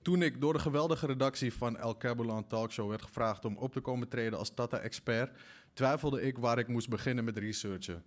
Toen 0.03 0.23
ik 0.23 0.41
door 0.41 0.53
de 0.53 0.59
geweldige 0.59 1.07
redactie 1.07 1.53
van 1.53 1.77
El 1.77 1.97
Cabulan 1.97 2.47
Talkshow 2.47 2.89
werd 2.89 3.03
gevraagd 3.03 3.45
om 3.45 3.57
op 3.57 3.73
te 3.73 3.81
komen 3.81 4.09
treden 4.09 4.39
als 4.39 4.55
Tata-expert, 4.55 5.39
twijfelde 5.73 6.23
ik 6.23 6.39
waar 6.39 6.59
ik 6.59 6.69
moest 6.69 6.89
beginnen 6.89 7.25
met 7.25 7.39
researchen. 7.39 8.05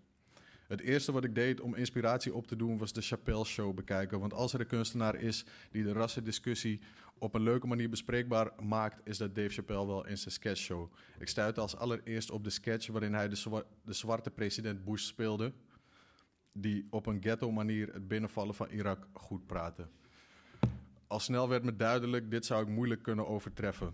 Het 0.72 0.82
eerste 0.82 1.12
wat 1.12 1.24
ik 1.24 1.36
deed 1.36 1.62
om 1.62 1.76
inspiratie 1.76 2.34
op 2.34 2.48
te 2.48 2.56
doen 2.56 2.78
was 2.78 2.94
de 2.94 3.02
Chappelle 3.02 3.46
Show 3.46 3.76
bekijken. 3.76 4.20
Want 4.20 4.34
als 4.34 4.54
er 4.54 4.60
een 4.60 4.68
kunstenaar 4.68 5.16
is 5.16 5.46
die 5.72 5.84
de 5.84 5.92
rassendiscussie 5.92 6.82
op 7.18 7.34
een 7.34 7.42
leuke 7.42 7.68
manier 7.68 7.90
bespreekbaar 7.90 8.52
maakt, 8.64 9.02
is 9.04 9.18
dat 9.18 9.36
Dave 9.36 9.50
Chappelle 9.50 9.86
wel 9.86 10.06
in 10.08 10.18
zijn 10.18 10.34
sketchshow. 10.34 10.94
Ik 11.20 11.28
stuitte 11.28 11.62
als 11.62 11.76
allereerst 11.76 12.32
op 12.32 12.44
de 12.44 12.50
sketch 12.50 12.88
waarin 12.88 13.14
hij 13.14 13.28
de, 13.28 13.36
zwa- 13.36 13.64
de 13.84 13.94
zwarte 13.94 14.32
president 14.32 14.84
Bush 14.84 15.04
speelde, 15.04 15.54
die 16.54 16.88
op 16.90 17.06
een 17.06 17.22
ghetto 17.22 17.52
manier 17.52 17.94
het 17.94 18.08
binnenvallen 18.08 18.56
van 18.56 18.70
Irak 18.70 19.08
goed 19.14 19.46
praatte. 19.46 19.88
Al 21.08 21.20
snel 21.20 21.50
werd 21.50 21.64
me 21.64 21.76
duidelijk, 21.76 22.32
dit 22.32 22.46
zou 22.46 22.62
ik 22.62 22.68
moeilijk 22.68 23.04
kunnen 23.04 23.28
overtreffen. 23.28 23.94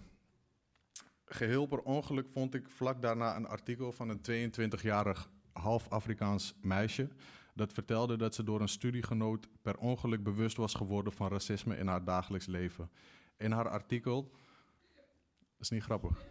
Geheel 1.26 1.66
per 1.66 1.82
ongeluk 1.82 2.28
vond 2.30 2.54
ik 2.54 2.70
vlak 2.70 3.02
daarna 3.02 3.36
een 3.36 3.48
artikel 3.48 3.92
van 3.92 4.10
een 4.10 4.52
22-jarig 4.52 5.30
half 5.58 5.90
Afrikaans 5.90 6.56
meisje. 6.62 7.10
Dat 7.54 7.74
vertelde 7.74 8.18
dat 8.18 8.36
ze 8.36 8.44
door 8.44 8.62
een 8.62 8.68
studiegenoot 8.68 9.48
per 9.62 9.78
ongeluk 9.78 10.24
bewust 10.24 10.58
was 10.58 10.74
geworden 10.74 11.14
van 11.14 11.30
racisme 11.30 11.78
in 11.78 11.88
haar 11.88 12.04
dagelijks 12.04 12.46
leven. 12.46 12.90
In 13.38 13.52
haar 13.52 13.70
artikel. 13.70 14.32
Is 15.60 15.70
niet 15.70 15.84
grappig. 15.84 16.26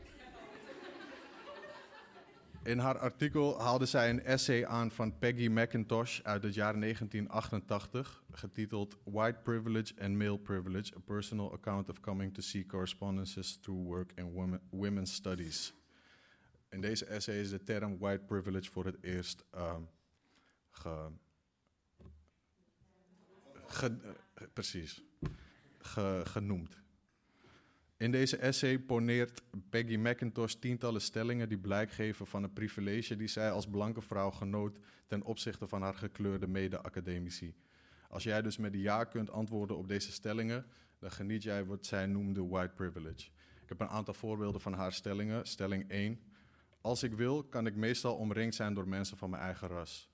In 2.67 2.79
haar 2.79 2.99
artikel 2.99 3.61
haalde 3.61 3.87
zij 3.87 4.11
een 4.11 4.25
essay 4.25 4.65
aan 4.65 4.91
van 4.91 5.19
Peggy 5.19 5.47
McIntosh 5.49 6.21
uit 6.23 6.43
het 6.43 6.55
jaar 6.55 6.81
1988, 6.81 8.23
getiteld 8.31 8.97
White 9.05 9.39
Privilege 9.43 9.95
and 10.01 10.15
Male 10.15 10.39
Privilege: 10.39 10.97
A 10.97 11.01
Personal 11.05 11.53
Account 11.53 11.89
of 11.89 12.01
Coming 12.01 12.35
to 12.35 12.43
See 12.43 12.67
Correspondences 12.67 13.59
Through 13.61 13.87
Work 13.87 14.13
in 14.15 14.33
Women, 14.33 14.61
Women's 14.71 15.15
Studies. 15.15 15.75
In 16.77 16.83
deze 16.83 17.05
essay 17.05 17.41
is 17.41 17.51
de 17.51 17.63
term 17.63 17.99
white 17.99 18.25
privilege 18.25 18.71
voor 18.71 18.85
het 18.85 18.97
eerst 19.01 19.45
ehm, 19.51 19.83
ge, 20.71 21.11
eh, 24.35 24.47
precies, 24.53 25.03
ge- 25.79 26.23
genoemd. 26.25 26.83
In 27.97 28.11
deze 28.11 28.37
essay 28.37 28.79
poneert 28.79 29.43
Peggy 29.71 29.97
McIntosh 29.97 30.53
tientallen 30.55 31.01
stellingen 31.01 31.49
die 31.49 31.59
blijk 31.59 31.91
geven 31.91 32.27
van 32.27 32.43
een 32.43 32.53
privilege 32.53 33.17
die 33.17 33.29
zij 33.29 33.51
als 33.51 33.67
blanke 33.67 34.01
vrouw 34.01 34.31
genoot 34.31 34.79
ten 35.07 35.23
opzichte 35.23 35.67
van 35.67 35.83
haar 35.83 35.95
gekleurde 35.95 36.47
mede-academici. 36.47 37.55
Als 38.09 38.23
jij 38.23 38.43
dus 38.43 38.57
met 38.57 38.75
ja 38.75 39.05
kunt 39.05 39.31
antwoorden 39.31 39.77
op 39.77 39.89
deze 39.89 40.13
stellingen, 40.13 40.67
dan 40.99 41.11
geniet 41.11 41.43
jij 41.43 41.65
wat 41.65 41.87
zij 41.87 42.07
noemde 42.07 42.47
white 42.47 42.75
privilege. 42.75 43.31
Ik 43.63 43.69
heb 43.69 43.81
een 43.81 43.89
aantal 43.89 44.15
voorbeelden 44.15 44.61
van 44.61 44.73
haar 44.73 44.93
stellingen. 44.93 45.47
Stelling 45.47 45.91
1. 45.91 46.26
Als 46.87 47.03
ik 47.03 47.15
wil, 47.15 47.45
kan 47.45 47.67
ik 47.67 47.77
meestal 47.77 48.17
omringd 48.17 48.55
zijn 48.55 48.75
door 48.75 48.89
mensen 48.89 49.17
van 49.17 49.31
mijn 49.31 49.43
eigen 49.43 49.69
ras. 49.69 50.11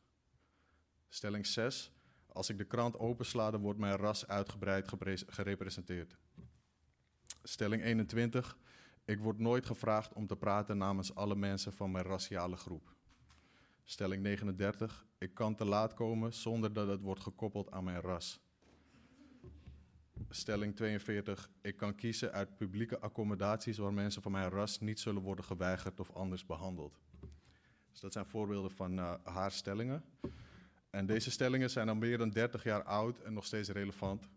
Stelling 1.08 1.46
6. 1.46 1.92
Als 2.26 2.48
ik 2.48 2.58
de 2.58 2.64
krant 2.64 2.98
opensla, 2.98 3.50
dan 3.50 3.60
wordt 3.60 3.78
mijn 3.78 3.96
ras 3.96 4.26
uitgebreid 4.26 4.92
gerepresenteerd. 5.26 6.16
Stelling 7.42 7.82
21. 7.82 8.58
Ik 9.04 9.18
word 9.18 9.38
nooit 9.38 9.66
gevraagd 9.66 10.12
om 10.12 10.26
te 10.26 10.36
praten 10.36 10.78
namens 10.78 11.14
alle 11.14 11.36
mensen 11.36 11.72
van 11.72 11.90
mijn 11.90 12.04
raciale 12.04 12.56
groep. 12.56 12.94
Stelling 13.84 14.22
39. 14.22 15.06
Ik 15.18 15.34
kan 15.34 15.54
te 15.54 15.64
laat 15.64 15.94
komen 15.94 16.34
zonder 16.34 16.72
dat 16.72 16.88
het 16.88 17.00
wordt 17.00 17.22
gekoppeld 17.22 17.70
aan 17.70 17.84
mijn 17.84 18.00
ras. 18.00 18.40
Stelling 20.34 20.76
42. 20.76 21.50
Ik 21.62 21.76
kan 21.76 21.94
kiezen 21.94 22.32
uit 22.32 22.56
publieke 22.56 22.98
accommodaties 23.00 23.78
waar 23.78 23.92
mensen 23.92 24.22
van 24.22 24.32
mijn 24.32 24.50
ras 24.50 24.80
niet 24.80 25.00
zullen 25.00 25.22
worden 25.22 25.44
geweigerd 25.44 26.00
of 26.00 26.10
anders 26.10 26.46
behandeld. 26.46 27.00
Dus 27.90 28.00
dat 28.00 28.12
zijn 28.12 28.26
voorbeelden 28.26 28.70
van 28.70 28.98
eh, 28.98 29.14
haar 29.24 29.52
stellingen. 29.52 30.04
En 30.90 31.06
deze 31.06 31.30
stellingen 31.30 31.70
zijn 31.70 31.88
al 31.88 31.94
meer 31.94 32.18
dan 32.18 32.30
30 32.30 32.62
jaar 32.62 32.82
oud 32.82 33.18
en 33.18 33.32
nog 33.32 33.44
steeds 33.44 33.68
relevant. 33.68 34.28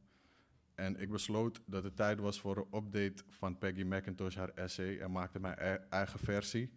En 0.75 0.99
ik 0.99 1.09
besloot 1.09 1.61
dat 1.65 1.83
het 1.83 1.95
tijd 1.95 2.19
was 2.19 2.39
voor 2.39 2.57
een 2.57 2.77
update 2.77 3.23
van 3.27 3.57
Peggy 3.57 3.83
McIntosh, 3.83 4.35
haar 4.35 4.49
essay, 4.49 4.99
en 4.99 5.11
maakte 5.11 5.39
mijn 5.39 5.57
e- 5.59 5.85
eigen 5.89 6.19
versie 6.19 6.71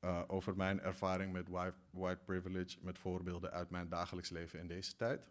eh, 0.00 0.22
over 0.26 0.56
mijn 0.56 0.80
ervaring 0.80 1.32
met 1.32 1.48
white, 1.48 1.76
white 1.90 2.20
privilege, 2.24 2.78
met 2.80 2.98
voorbeelden 2.98 3.50
uit 3.50 3.70
mijn 3.70 3.88
dagelijks 3.88 4.30
leven 4.30 4.58
in 4.58 4.66
deze 4.66 4.96
tijd. 4.96 5.26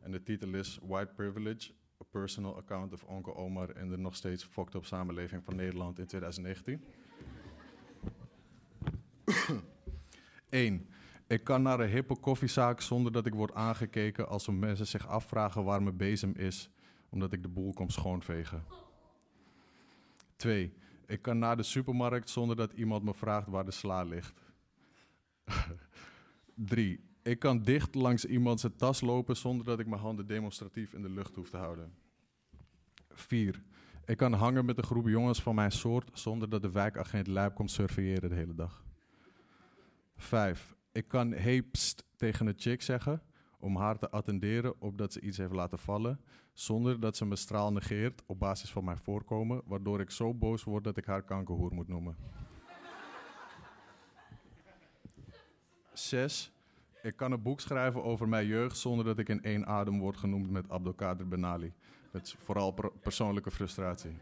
En 0.00 0.10
de 0.10 0.22
titel 0.22 0.54
is 0.54 0.78
White 0.82 1.12
Privilege, 1.14 1.72
Personal 2.10 2.56
Account 2.56 2.92
of 2.92 3.02
Onkel 3.02 3.36
Omar 3.36 3.76
in 3.76 3.88
de 3.88 3.98
nog 3.98 4.16
steeds 4.16 4.44
fucked 4.44 4.74
up 4.74 4.84
samenleving 4.84 5.44
van 5.44 5.56
Nederland 5.56 5.98
in 5.98 6.06
2019. 6.06 6.84
1. 10.48 10.86
Ik 11.26 11.44
kan 11.44 11.62
naar 11.62 11.80
een 11.80 11.88
hippe 11.88 12.16
koffiezaak 12.16 12.80
zonder 12.80 13.12
dat 13.12 13.26
ik 13.26 13.34
word 13.34 13.54
aangekeken 13.54 14.28
als 14.28 14.48
mensen 14.48 14.86
zich 14.86 15.06
afvragen 15.06 15.64
waar 15.64 15.82
mijn 15.82 15.96
bezem 15.96 16.34
is, 16.36 16.70
omdat 17.08 17.32
ik 17.32 17.42
de 17.42 17.48
boel 17.48 17.72
kom 17.72 17.90
schoonvegen. 17.90 18.64
2. 20.36 20.74
Ik 21.06 21.22
kan 21.22 21.38
naar 21.38 21.56
de 21.56 21.62
supermarkt 21.62 22.30
zonder 22.30 22.56
dat 22.56 22.72
iemand 22.72 23.02
me 23.02 23.14
vraagt 23.14 23.46
waar 23.46 23.64
de 23.64 23.70
sla 23.70 24.02
ligt. 24.02 24.40
3. 26.54 27.11
Ik 27.22 27.38
kan 27.38 27.62
dicht 27.62 27.94
langs 27.94 28.24
iemand 28.24 28.60
zijn 28.60 28.76
tas 28.76 29.00
lopen 29.00 29.36
zonder 29.36 29.66
dat 29.66 29.78
ik 29.78 29.86
mijn 29.86 30.00
handen 30.00 30.26
demonstratief 30.26 30.92
in 30.92 31.02
de 31.02 31.10
lucht 31.10 31.34
hoef 31.34 31.50
te 31.50 31.56
houden. 31.56 31.94
4. 33.10 33.62
Ik 34.04 34.16
kan 34.16 34.32
hangen 34.32 34.64
met 34.64 34.78
een 34.78 34.84
groep 34.84 35.08
jongens 35.08 35.42
van 35.42 35.54
mijn 35.54 35.72
soort 35.72 36.10
zonder 36.18 36.48
dat 36.48 36.62
de 36.62 36.70
wijkagent 36.70 37.26
lijp 37.26 37.54
komt 37.54 37.70
surveilleren 37.70 38.28
de 38.28 38.34
hele 38.34 38.54
dag. 38.54 38.84
5. 40.16 40.74
Ik 40.92 41.08
kan 41.08 41.32
hey 41.32 41.62
pst 41.62 42.04
tegen 42.16 42.46
een 42.46 42.54
chick 42.56 42.82
zeggen 42.82 43.22
om 43.58 43.76
haar 43.76 43.98
te 43.98 44.10
attenderen 44.10 44.80
op 44.80 44.98
dat 44.98 45.12
ze 45.12 45.20
iets 45.20 45.36
heeft 45.36 45.52
laten 45.52 45.78
vallen, 45.78 46.20
zonder 46.52 47.00
dat 47.00 47.16
ze 47.16 47.26
me 47.26 47.36
straal 47.36 47.72
negeert 47.72 48.22
op 48.26 48.38
basis 48.38 48.70
van 48.70 48.84
mijn 48.84 48.98
voorkomen, 48.98 49.62
waardoor 49.64 50.00
ik 50.00 50.10
zo 50.10 50.34
boos 50.34 50.64
word 50.64 50.84
dat 50.84 50.96
ik 50.96 51.04
haar 51.04 51.22
kankerhoer 51.22 51.74
moet 51.74 51.88
noemen. 51.88 52.16
6. 55.92 56.51
Ik 57.02 57.16
kan 57.16 57.32
een 57.32 57.42
boek 57.42 57.60
schrijven 57.60 58.02
over 58.02 58.28
mijn 58.28 58.46
jeugd 58.46 58.76
zonder 58.76 59.04
dat 59.04 59.18
ik 59.18 59.28
in 59.28 59.42
één 59.42 59.66
adem 59.66 59.98
word 59.98 60.16
genoemd 60.16 60.50
met 60.50 60.68
Abdelkader 60.68 61.28
Benali. 61.28 61.72
Is 62.12 62.36
vooral 62.38 62.70
per- 62.70 62.92
persoonlijke 62.92 63.50
frustratie. 63.50 64.16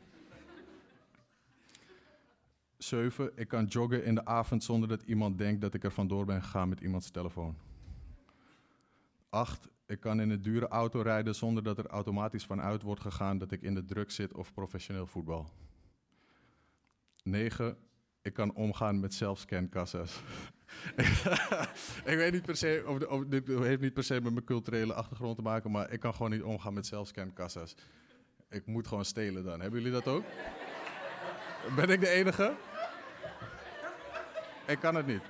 7. 2.78 3.32
Ik 3.34 3.48
kan 3.48 3.64
joggen 3.64 4.04
in 4.04 4.14
de 4.14 4.24
avond 4.24 4.64
zonder 4.64 4.88
dat 4.88 5.02
iemand 5.02 5.38
denkt 5.38 5.60
dat 5.60 5.74
ik 5.74 5.84
er 5.84 5.92
vandoor 5.92 6.24
ben 6.24 6.42
gegaan 6.42 6.68
met 6.68 6.80
iemands 6.80 7.10
telefoon. 7.10 7.56
8. 9.28 9.68
Ik 9.86 10.00
kan 10.00 10.20
in 10.20 10.30
een 10.30 10.42
dure 10.42 10.68
auto 10.68 11.00
rijden 11.00 11.34
zonder 11.34 11.62
dat 11.62 11.78
er 11.78 11.86
automatisch 11.86 12.44
vanuit 12.44 12.82
wordt 12.82 13.00
gegaan 13.00 13.38
dat 13.38 13.50
ik 13.50 13.62
in 13.62 13.74
de 13.74 13.84
druk 13.84 14.10
zit 14.10 14.34
of 14.34 14.52
professioneel 14.52 15.06
voetbal. 15.06 15.50
9. 17.22 17.76
Ik 18.22 18.32
kan 18.34 18.54
omgaan 18.54 19.00
met 19.00 19.14
zelfscankassa's. 19.14 20.22
ik 22.12 22.16
weet 22.16 22.32
niet 22.32 22.42
per 22.42 22.56
se, 22.56 22.82
of, 22.86 23.06
of 23.06 23.24
dit 23.24 23.46
heeft 23.46 23.80
niet 23.80 23.92
per 23.92 24.04
se 24.04 24.14
met 24.14 24.32
mijn 24.32 24.44
culturele 24.44 24.94
achtergrond 24.94 25.36
te 25.36 25.42
maken, 25.42 25.70
maar 25.70 25.92
ik 25.92 26.00
kan 26.00 26.14
gewoon 26.14 26.30
niet 26.30 26.42
omgaan 26.42 26.74
met 26.74 26.86
zelfscankassa's. 26.86 27.74
Ik 28.48 28.66
moet 28.66 28.86
gewoon 28.86 29.04
stelen 29.04 29.44
dan. 29.44 29.60
Hebben 29.60 29.80
jullie 29.80 29.94
dat 29.94 30.06
ook? 30.08 30.24
Ben 31.76 31.88
ik 31.88 32.00
de 32.00 32.08
enige? 32.08 32.54
Ik 34.66 34.78
kan 34.78 34.94
het 34.94 35.06
niet. 35.06 35.22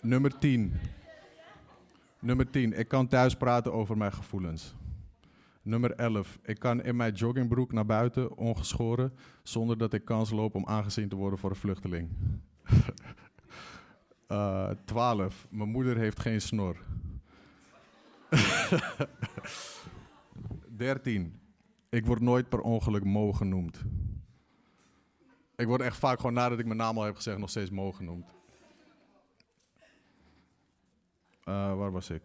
Nummer 0.00 0.38
10. 0.38 0.80
Nummer 2.18 2.50
10. 2.50 2.78
Ik 2.78 2.88
kan 2.88 3.08
thuis 3.08 3.34
praten 3.34 3.72
over 3.72 3.96
mijn 3.96 4.12
gevoelens. 4.12 4.74
Nummer 5.68 5.92
11. 5.92 6.38
Ik 6.42 6.58
kan 6.58 6.82
in 6.82 6.96
mijn 6.96 7.14
joggingbroek 7.14 7.72
naar 7.72 7.86
buiten, 7.86 8.36
ongeschoren, 8.36 9.12
zonder 9.42 9.78
dat 9.78 9.92
ik 9.92 10.04
kans 10.04 10.30
loop 10.30 10.54
om 10.54 10.66
aangezien 10.66 11.08
te 11.08 11.16
worden 11.16 11.38
voor 11.38 11.50
een 11.50 11.56
vluchteling. 11.56 12.08
Eh 14.26 14.70
12. 14.84 15.46
Mijn 15.50 15.68
moeder 15.68 15.96
heeft 15.96 16.20
geen 16.20 16.40
snor. 16.40 16.76
13. 20.76 21.40
Ik 21.88 22.06
word 22.06 22.20
nooit 22.20 22.48
per 22.48 22.60
ongeluk 22.60 23.04
Mo 23.04 23.32
genoemd. 23.32 23.84
Ik 25.56 25.66
word 25.66 25.80
echt 25.80 25.96
vaak 25.96 26.16
gewoon 26.16 26.34
nadat 26.34 26.58
ik 26.58 26.66
mijn 26.66 26.78
naam 26.78 26.98
al 26.98 27.04
heb 27.04 27.16
gezegd 27.16 27.38
nog 27.38 27.50
steeds 27.50 27.70
Mo 27.70 27.92
genoemd. 27.92 28.34
Eh, 31.44 31.76
waar 31.76 31.92
was 31.92 32.10
ik? 32.10 32.22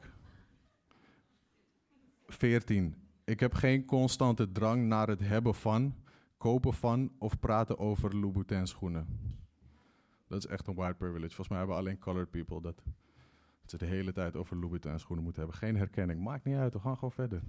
14. 2.28 3.03
Ik 3.26 3.40
heb 3.40 3.54
geen 3.54 3.86
constante 3.86 4.52
drang 4.52 4.86
naar 4.86 5.08
het 5.08 5.20
hebben 5.20 5.56
van, 5.56 5.96
kopen 6.38 6.74
van 6.74 7.12
of 7.18 7.40
praten 7.40 7.78
over 7.78 8.16
Louboutin 8.16 8.68
schoenen. 8.68 9.08
Dat 10.28 10.38
is 10.38 10.48
echt 10.48 10.68
een 10.68 10.76
white 10.76 10.94
privilege. 10.94 11.36
Volgens 11.36 11.48
mij 11.48 11.58
hebben 11.58 11.76
alleen 11.76 12.00
colored 12.00 12.32
people 12.32 12.62
dat. 12.62 12.84
Ze 13.66 13.78
de 13.78 13.86
hele 13.86 14.12
tijd 14.12 14.36
over 14.36 14.58
Louboutin 14.58 15.00
schoenen 15.00 15.24
moeten 15.24 15.42
hebben. 15.42 15.60
Geen 15.60 15.76
herkenning. 15.76 16.24
Maakt 16.24 16.44
niet 16.44 16.56
uit, 16.56 16.74
we 16.74 16.80
gaan 16.80 16.96
gewoon 16.96 17.12
verder. 17.12 17.42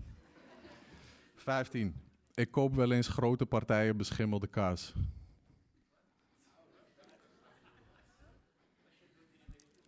15. 1.34 1.94
Ik 2.34 2.50
koop 2.50 2.74
wel 2.74 2.92
eens 2.92 3.08
grote 3.08 3.46
partijen 3.46 3.96
beschimmelde 3.96 4.46
kaas. 4.46 4.94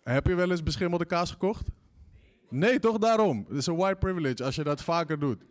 Heb 0.03 0.27
je 0.27 0.35
wel 0.35 0.51
eens 0.51 0.63
beschimmelde 0.63 1.05
kaas 1.05 1.31
gekocht? 1.31 1.69
Nee, 2.49 2.79
toch 2.79 2.99
daarom. 2.99 3.45
Het 3.49 3.57
is 3.57 3.67
een 3.67 3.77
white 3.77 3.99
privilege 3.99 4.45
als 4.45 4.55
je 4.55 4.65
dat 4.65 4.83
vaker 4.83 5.19
doet. 5.19 5.45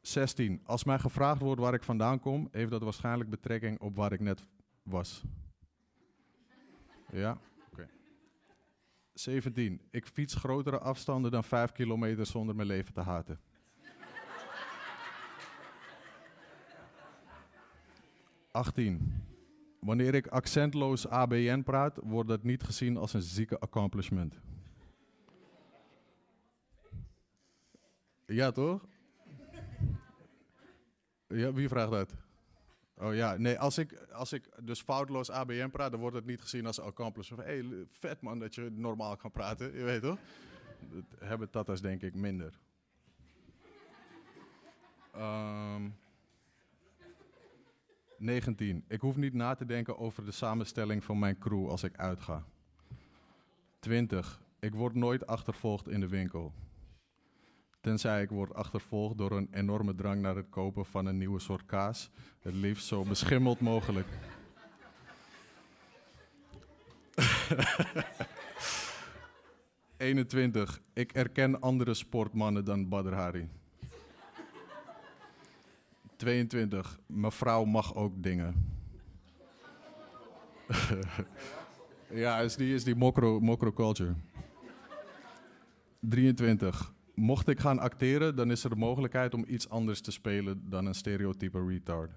Zestien. 0.02 0.62
Als 0.66 0.84
mij 0.84 1.00
gevraagd 1.00 1.42
wordt 1.42 1.62
waar 1.62 1.74
ik 1.74 1.84
vandaan 1.84 2.20
kom, 2.20 2.48
heeft 2.52 2.72
dat 2.72 2.82
waarschijnlijk 2.82 3.30
betrekking 3.30 3.80
op 3.80 3.96
waar 3.96 4.12
ik 4.12 4.20
net 4.20 4.46
was. 4.84 5.24
Ja? 7.12 7.38
Oké. 7.72 7.90
17. 9.14 9.82
Ik 9.92 10.08
fiets 10.08 10.36
grotere 10.36 10.80
afstanden 10.80 11.32
dan 11.32 11.44
5 11.44 11.72
kilometer 11.72 12.26
zonder 12.26 12.56
mijn 12.56 12.68
leven 12.68 12.94
te 12.94 13.02
haten. 13.02 13.40
18. 18.52 19.24
Wanneer 19.80 20.16
ik 20.16 20.28
accentloos 20.28 21.08
ABN 21.08 21.62
praat, 21.62 22.00
wordt 22.04 22.30
dat 22.30 22.44
niet 22.44 22.64
gezien 22.64 22.98
als 22.98 23.14
een 23.14 23.22
zieke 23.22 23.60
accomplishment. 23.60 24.40
Ja, 28.26 28.52
toch? 28.52 28.88
Ja, 31.28 31.54
wie 31.54 31.70
vraagt 31.70 31.92
dat? 31.92 32.14
Oh 32.98 33.16
ja, 33.16 33.38
nee, 33.38 33.60
als 33.60 33.78
ik, 33.78 33.94
als 34.12 34.34
ik 34.34 34.50
dus 34.62 34.82
foutloos 34.82 35.32
ABN 35.32 35.70
praat, 35.70 35.92
dan 35.92 36.00
wordt 36.00 36.16
het 36.16 36.26
niet 36.26 36.42
gezien 36.42 36.66
als 36.66 36.80
accomplishment. 36.80 37.44
Hé, 37.44 37.58
hey, 37.58 37.86
vet 37.92 38.22
man 38.22 38.40
dat 38.40 38.56
je 38.56 38.70
normaal 38.72 39.18
kan 39.18 39.32
praten, 39.32 39.78
je 39.78 39.84
weet 39.84 40.02
toch? 40.02 40.20
Dat 40.80 41.04
hebben 41.20 41.50
Tata's 41.50 41.82
denk 41.82 42.02
ik 42.02 42.16
minder. 42.16 42.60
Ehm 45.14 45.90
19. 48.18 48.84
Ik 48.88 49.02
hoef 49.02 49.16
niet 49.16 49.34
na 49.34 49.56
te 49.56 49.66
denken 49.66 49.98
over 49.98 50.26
de 50.26 50.32
samenstelling 50.32 51.04
van 51.04 51.20
mijn 51.20 51.38
crew 51.38 51.70
als 51.70 51.84
ik 51.84 51.98
uitga. 51.98 52.44
20. 53.80 54.42
Ik 54.60 54.74
word 54.74 54.96
nooit 54.96 55.28
achtervolgd 55.28 55.88
in 55.88 56.00
de 56.00 56.08
winkel. 56.08 56.54
Tenzij 57.82 58.22
ik 58.22 58.30
word 58.30 58.54
achtervolgd 58.54 59.18
door 59.18 59.32
een 59.32 59.48
enorme 59.52 59.96
drang 59.96 60.22
naar 60.22 60.36
het 60.36 60.50
kopen 60.50 60.86
van 60.86 61.06
een 61.06 61.18
nieuwe 61.18 61.40
soort 61.40 61.66
kaas. 61.66 62.10
Het 62.40 62.54
liefst 62.54 62.86
zo 62.86 63.04
beschimmeld 63.04 63.60
mogelijk. 63.60 64.08
...21. 69.98 70.80
Ik 70.94 71.12
erken 71.12 71.62
andere 71.62 71.94
sportmannen 71.94 72.66
dan 72.66 72.90
Badr 72.90 73.14
Hari. 73.14 73.50
22. 76.16 77.00
Mevrouw 77.06 77.64
mag 77.64 77.96
ook 77.96 78.24
dingen. 78.24 78.74
ja, 82.10 82.40
is 82.40 82.56
die, 82.56 82.74
is 82.74 82.84
die 82.84 82.96
mokro, 82.96 83.40
mokro 83.40 83.74
culture. 83.74 84.16
23. 86.00 86.94
Mocht 87.14 87.48
ik 87.48 87.60
gaan 87.60 87.80
acteren, 87.80 88.36
dan 88.36 88.52
is 88.52 88.64
er 88.64 88.70
de 88.70 88.76
mogelijkheid 88.76 89.34
om 89.34 89.46
iets 89.48 89.70
anders 89.70 90.02
te 90.02 90.12
spelen 90.12 90.70
dan 90.70 90.86
een 90.86 90.96
stereotype 90.96 91.66
retard. 91.68 92.12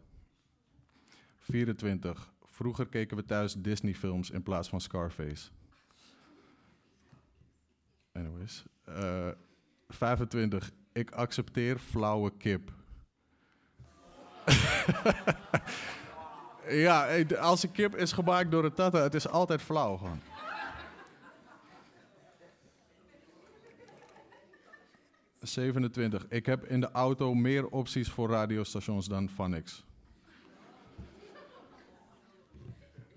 24. 1.38 2.32
Vroeger 2.44 2.86
keken 2.86 3.16
we 3.16 3.24
thuis 3.24 3.54
Disney-films 3.54 4.30
in 4.30 4.42
plaats 4.42 4.68
van 4.68 4.80
Scarface. 4.80 5.50
Anyways. 8.12 8.64
eh, 8.84 9.28
25. 9.88 10.70
Ik 10.92 11.10
accepteer 11.10 11.78
flauwe 11.78 12.32
kip. 12.36 12.77
ja, 16.84 17.22
als 17.40 17.62
een 17.62 17.72
kip 17.72 17.96
is 17.96 18.12
gemaakt 18.12 18.50
door 18.50 18.64
een 18.64 18.74
tata, 18.74 19.02
het 19.02 19.14
is 19.14 19.28
altijd 19.28 19.62
flauw 19.62 19.96
gewoon. 19.96 20.20
...27. 25.58 26.28
Ik 26.28 26.46
heb 26.46 26.64
in 26.64 26.80
de 26.80 26.90
auto 26.90 27.34
meer 27.34 27.68
opties 27.68 28.10
voor 28.10 28.30
radiostations 28.30 29.06
dan 29.06 29.28
Phonics. 29.28 29.84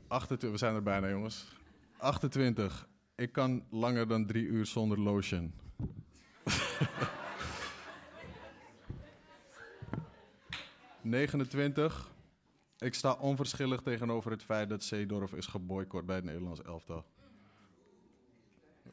28. 0.08 0.52
We 0.52 0.58
zijn 0.58 0.76
er 0.76 0.84
bijna, 0.84 1.10
jongens. 1.10 1.48
28. 1.98 2.88
Ik 3.16 3.32
kan 3.32 3.64
langer 3.70 4.08
dan 4.08 4.26
drie 4.26 4.46
uur 4.46 4.66
zonder 4.66 5.00
lotion. 5.00 5.54
...29. 11.02 12.10
Ik 12.78 12.94
sta 12.94 13.14
onverschillig 13.14 13.82
tegenover 13.82 14.32
het 14.32 14.44
feit 14.44 14.70
dat 14.70 14.84
Zeedorf 14.84 15.34
is 15.34 15.46
geboycott 15.46 16.06
bij 16.06 16.16
het 16.16 16.26
Nederlands 16.26 16.62
elftal. 16.62 17.06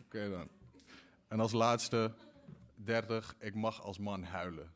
Oké 0.04 0.30
dan. 0.30 0.48
En 1.28 1.40
als 1.40 1.52
laatste, 1.52 2.12
30. 2.74 3.34
Ik 3.38 3.54
mag 3.54 3.82
als 3.82 3.98
man 3.98 4.22
huilen. 4.22 4.72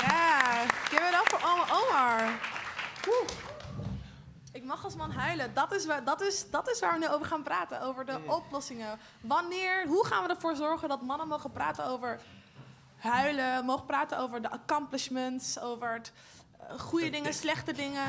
Ja, 0.00 0.66
give 0.66 1.02
it 1.02 1.14
up 1.14 1.28
voor 1.28 1.40
Omar. 1.70 2.40
Ik 4.62 4.68
mag 4.68 4.84
als 4.84 4.96
man 4.96 5.10
huilen. 5.10 5.54
Dat 5.54 5.72
is, 5.72 5.86
waar, 5.86 6.04
dat, 6.04 6.20
is, 6.20 6.50
dat 6.50 6.70
is 6.70 6.80
waar 6.80 6.92
we 6.92 6.98
nu 6.98 7.08
over 7.08 7.26
gaan 7.26 7.42
praten. 7.42 7.80
Over 7.80 8.04
de 8.04 8.20
oplossingen. 8.26 8.98
Wanneer, 9.20 9.86
hoe 9.86 10.06
gaan 10.06 10.22
we 10.22 10.28
ervoor 10.34 10.56
zorgen 10.56 10.88
dat 10.88 11.02
mannen 11.02 11.28
mogen 11.28 11.50
praten 11.50 11.84
over 11.86 12.20
huilen, 12.96 13.64
mogen 13.64 13.86
praten 13.86 14.18
over 14.18 14.42
de 14.42 14.50
accomplishments, 14.50 15.60
over 15.60 15.92
het, 15.92 16.12
eh, 16.60 16.78
goede 16.78 17.10
dingen, 17.10 17.34
slechte 17.34 17.72
dingen. 17.72 18.06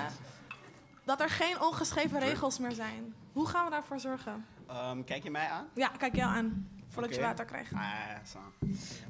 Dat 1.03 1.21
er 1.21 1.29
geen 1.29 1.61
ongeschreven 1.61 2.19
regels 2.19 2.59
meer 2.59 2.71
zijn. 2.71 3.15
Hoe 3.31 3.47
gaan 3.47 3.65
we 3.65 3.71
daarvoor 3.71 3.99
zorgen? 3.99 4.45
Ehm, 4.67 5.03
kijk 5.03 5.23
je 5.23 5.31
mij 5.31 5.47
aan? 5.47 5.67
Ja, 5.73 5.87
kijk 5.87 6.15
jou 6.15 6.35
aan. 6.35 6.69
Voordat 6.87 7.11
Oké. 7.11 7.19
je 7.21 7.27
water 7.27 7.45
krijgt. 7.45 7.73
Ah, 7.73 7.81
zo. 8.25 8.39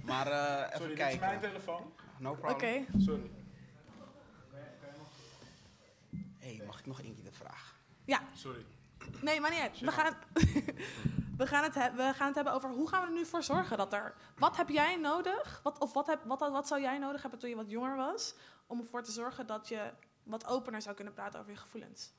Maar 0.03 0.27
eh, 0.27 0.65
even 0.65 0.77
Sorry, 0.77 0.87
dit 0.87 0.97
is 0.97 1.03
kijken. 1.03 1.19
mijn 1.19 1.39
telefoon. 1.39 1.93
No 2.17 2.31
problem. 2.33 2.53
Oké. 2.53 2.85
Sorry. 2.97 3.31
Hey, 6.43 6.61
mag 6.65 6.79
ik 6.79 6.85
nog 6.85 7.01
één 7.01 7.15
keer 7.15 7.23
de 7.23 7.31
vraag? 7.31 7.75
Ja. 8.05 8.21
Sorry. 8.33 8.65
Nee, 9.21 9.39
maar 9.39 9.49
niet 9.51 9.59
uit. 9.59 9.79
We 9.79 9.91
gaan, 9.91 10.13
we, 11.37 11.47
gaan 11.47 11.63
het 11.63 11.75
he- 11.75 11.93
we 11.95 12.11
gaan 12.15 12.27
het 12.27 12.35
hebben 12.35 12.53
over 12.53 12.69
hoe 12.69 12.87
gaan 12.89 13.01
we 13.01 13.07
er 13.07 13.13
nu 13.13 13.25
voor 13.25 13.43
zorgen 13.43 13.77
dat 13.77 13.93
er... 13.93 14.13
Wat 14.37 14.57
heb 14.57 14.69
jij 14.69 14.95
nodig? 14.95 15.59
Wat, 15.63 15.77
of 15.79 15.93
wat, 15.93 16.07
heb, 16.07 16.23
wat, 16.25 16.39
wat 16.39 16.67
zou 16.67 16.81
jij 16.81 16.97
nodig 16.97 17.21
hebben 17.21 17.39
toen 17.39 17.49
je 17.49 17.55
wat 17.55 17.69
jonger 17.69 17.95
was... 17.95 18.33
om 18.67 18.79
ervoor 18.79 19.03
te 19.03 19.11
zorgen 19.11 19.47
dat 19.47 19.67
je 19.67 19.91
wat 20.23 20.45
opener 20.47 20.81
zou 20.81 20.95
kunnen 20.95 21.13
praten 21.13 21.39
over 21.39 21.51
je 21.51 21.57
gevoelens? 21.57 22.11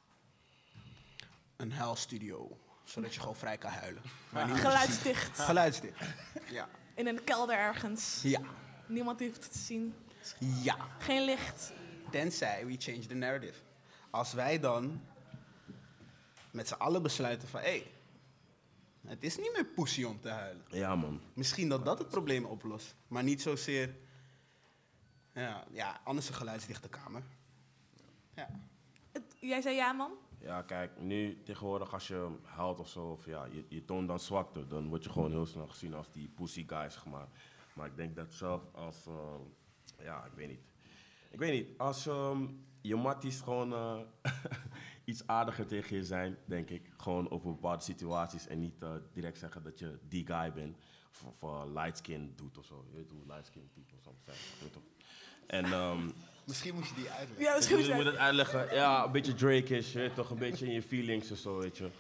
Een 1.57 1.73
huilstudio, 1.73 2.59
zodat 2.85 3.15
je 3.15 3.21
gewoon 3.21 3.37
vrij 3.37 3.59
kan 3.59 3.71
huilen. 3.71 4.03
Ja. 4.33 4.47
niet- 4.47 4.57
Geluidsdicht. 4.61 5.39
Geluidsdicht, 5.51 6.01
ja. 6.51 6.69
In 6.95 7.07
een 7.07 7.25
kelder 7.25 7.57
ergens. 7.57 8.21
Ja. 8.23 8.41
Niemand 8.87 9.21
hoeft 9.21 9.43
het 9.45 9.53
te 9.53 9.59
zien. 9.59 9.95
Ja. 10.39 10.77
Geen 10.99 11.25
licht. 11.25 11.73
Tenzij 12.11 12.67
we 12.67 12.77
change 12.79 13.07
the 13.07 13.15
narrative. 13.15 13.59
Als 14.15 14.33
wij 14.33 14.61
dan 14.61 15.01
met 16.51 16.69
z'n 16.69 16.75
allen 16.75 17.03
besluiten 17.03 17.49
van... 17.49 17.61
hé, 17.61 17.67
hey, 17.67 17.91
het 19.07 19.23
is 19.23 19.37
niet 19.37 19.53
meer 19.53 19.65
poesie 19.65 20.09
om 20.09 20.21
te 20.21 20.29
huilen. 20.29 20.65
Ja, 20.69 20.97
man. 20.97 21.21
Misschien 21.33 21.69
dat 21.69 21.85
dat 21.85 21.99
het 21.99 22.09
probleem 22.09 22.45
oplost. 22.45 22.97
Maar 23.09 23.23
niet 23.23 23.43
zozeer... 23.43 23.97
Ja, 25.33 25.65
ja 25.71 26.01
anders 26.05 26.29
een 26.29 26.35
geluidsdichte 26.35 26.89
kamer. 26.89 27.23
Ja. 28.35 28.49
Het- 29.13 29.37
jij 29.41 29.61
zei 29.61 29.75
ja, 29.75 29.93
man? 29.93 30.13
Ja, 30.39 30.63
kijk, 30.63 31.01
nu 31.01 31.43
tegenwoordig 31.43 31.93
als 31.93 32.09
je 32.09 32.37
huilt 32.43 32.81
of 32.81 32.89
zo, 32.89 33.07
of 33.07 33.27
ja, 33.27 33.45
je, 33.45 33.65
je 33.69 33.85
toont 33.85 34.09
dan 34.09 34.21
zwakte, 34.21 34.67
dan 34.67 34.89
word 34.89 35.05
je 35.05 35.11
gewoon 35.11 35.31
heel 35.31 35.47
snel 35.47 35.67
gezien 35.67 35.95
als 35.95 36.13
die 36.13 36.29
pussy 36.29 36.65
guy, 36.67 36.91
zeg 36.91 37.07
maar. 37.07 37.29
Maar 37.73 37.87
ik 37.87 37.97
denk 37.97 38.17
dat 38.17 38.33
zelf 38.33 38.63
als, 38.73 39.07
eh, 39.07 40.05
ja, 40.05 40.25
ik 40.25 40.33
weet 40.35 40.49
niet. 40.49 40.74
Ik 41.35 41.41
weet 41.41 41.53
niet, 41.53 41.79
als 41.79 42.07
ehm, 42.07 42.47
je 42.81 42.97
matties 42.97 43.41
gewoon 43.41 43.73
eh, 43.73 43.99
iets 45.05 45.27
aardiger 45.27 45.67
tegen 45.67 45.97
je 45.97 46.05
zijn, 46.05 46.37
denk 46.45 46.71
ik. 46.71 46.91
Gewoon 46.97 47.31
over 47.31 47.51
bepaalde 47.51 47.83
situaties 47.83 48.47
en 48.47 48.59
niet 48.61 48.83
eh, 48.83 48.91
direct 49.13 49.39
zeggen 49.39 49.63
dat 49.63 49.79
je 49.79 49.99
die 50.09 50.27
guy 50.27 50.53
bent. 50.53 50.77
Of, 51.11 51.43
of 51.43 51.65
light 51.65 51.97
skin 51.99 52.33
doet 52.37 52.59
of 52.59 52.65
zo. 52.65 52.85
Je 52.91 52.97
weet 52.97 53.11
hoe 53.11 53.27
light 53.27 53.47
skin 53.47 53.71
people 53.75 53.99
soms 54.03 54.25
zijn, 54.25 54.37
je 54.37 54.65
weet 54.65 54.73
toch? 54.73 54.83
En, 55.47 55.65
ehm, 55.65 56.11
Misschien 56.45 56.75
moet 56.75 56.89
je 56.89 56.95
die 56.95 57.11
uitleggen. 57.11 57.45
Ja, 57.45 57.55
misschien 57.55 57.77
moet 57.77 57.87
je 57.87 57.95
moet 57.95 58.05
het 58.05 58.17
uitleggen. 58.17 58.75
Ja, 58.75 59.05
een 59.05 59.13
beetje 59.13 59.35
Drake-ish, 59.35 59.93
je 59.93 59.99
weet 59.99 60.15
toch? 60.15 60.31
Een 60.31 60.39
beetje 60.39 60.67
in 60.67 60.73
je 60.73 60.83
feelings 60.83 61.31
of 61.31 61.39
zo, 61.39 61.59
weet 61.59 61.77
je. 61.77 61.91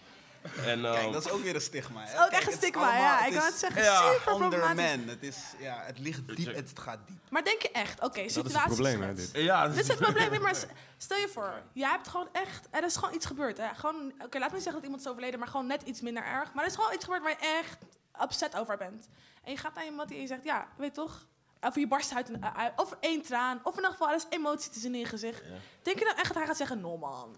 En, 0.44 0.80
Kijk, 0.82 0.96
ehm, 0.96 1.12
dat 1.12 1.24
is 1.26 1.30
ook 1.30 1.42
weer 1.42 1.54
een 1.54 1.60
stigma. 1.60 2.00
Hè? 2.04 2.12
Ook 2.22 2.30
Kijk, 2.30 2.32
echt 2.32 2.40
een 2.46 2.52
het 2.52 2.62
is 2.62 2.68
stigma, 2.68 2.80
allemaal- 2.82 3.02
ja. 3.02 3.16
het 3.16 3.26
Ik 3.26 3.32
is- 3.32 3.36
wou 3.38 3.50
het 3.50 3.58
zeggen, 3.60 3.82
ja, 3.82 4.12
super 4.12 4.34
problematisch. 4.36 5.10
Het, 5.12 5.22
is, 5.22 5.36
ja, 5.58 5.82
het 5.84 5.98
ligt 5.98 6.36
diep, 6.36 6.54
het 6.54 6.78
gaat 6.78 6.98
diep. 7.06 7.16
Maar 7.30 7.44
denk 7.44 7.62
je 7.62 7.70
echt, 7.70 8.00
oké, 8.02 8.20
het 8.20 8.32
situaties. 8.32 8.62
probleem, 8.74 9.02
hè, 9.02 9.14
dit. 9.14 9.30
Ja, 9.32 9.68
dit 9.68 9.78
is 9.78 9.88
het 9.88 9.98
probleem. 9.98 10.40
Maar 10.42 10.54
stel 10.96 11.18
je 11.18 11.28
voor, 11.28 11.62
jij 11.72 11.90
hebt 11.90 12.08
gewoon 12.08 12.28
echt, 12.32 12.66
er 12.70 12.84
is 12.84 12.96
gewoon 12.96 13.14
iets 13.14 13.26
gebeurd. 13.26 13.56
Hè? 13.58 13.74
Gewoon, 13.74 14.12
oké, 14.24 14.38
laat 14.38 14.48
me 14.48 14.54
niet 14.54 14.62
zeggen 14.62 14.72
dat 14.72 14.82
iemand 14.82 15.00
is 15.00 15.08
overleden, 15.08 15.38
maar 15.38 15.48
gewoon 15.48 15.66
net 15.66 15.82
iets 15.82 16.00
minder 16.00 16.24
erg. 16.24 16.52
Maar 16.52 16.64
er 16.64 16.70
is 16.70 16.76
gewoon 16.76 16.94
iets 16.94 17.04
gebeurd 17.04 17.22
waar 17.22 17.30
je 17.40 17.58
echt 17.62 17.78
upset 18.22 18.56
over 18.56 18.76
bent. 18.76 19.08
En 19.44 19.50
je 19.52 19.58
gaat 19.58 19.74
naar 19.74 19.84
iemand 19.84 20.08
die 20.08 20.20
je 20.20 20.26
zegt, 20.26 20.44
ja, 20.44 20.66
weet 20.76 20.94
toch? 20.94 21.26
Of 21.60 21.74
je 21.74 21.86
barst 21.88 22.14
uit, 22.14 22.28
een, 22.28 22.42
eh, 22.42 22.56
uit- 22.56 22.72
of 22.76 22.96
één 23.00 23.22
traan, 23.22 23.60
of 23.62 23.70
in 23.72 23.76
ieder 23.76 23.90
geval, 23.90 24.08
er 24.08 24.14
is 24.16 24.26
emotie 24.30 24.70
te 24.70 24.78
zien 24.78 24.92
in 24.94 25.00
je 25.00 25.06
gezicht. 25.06 25.42
Denk 25.82 25.98
je 25.98 26.04
dan 26.04 26.14
echt 26.14 26.26
dat 26.28 26.36
hij 26.36 26.46
gaat 26.46 26.56
zeggen, 26.56 26.80
no 26.80 26.96
man? 26.96 27.36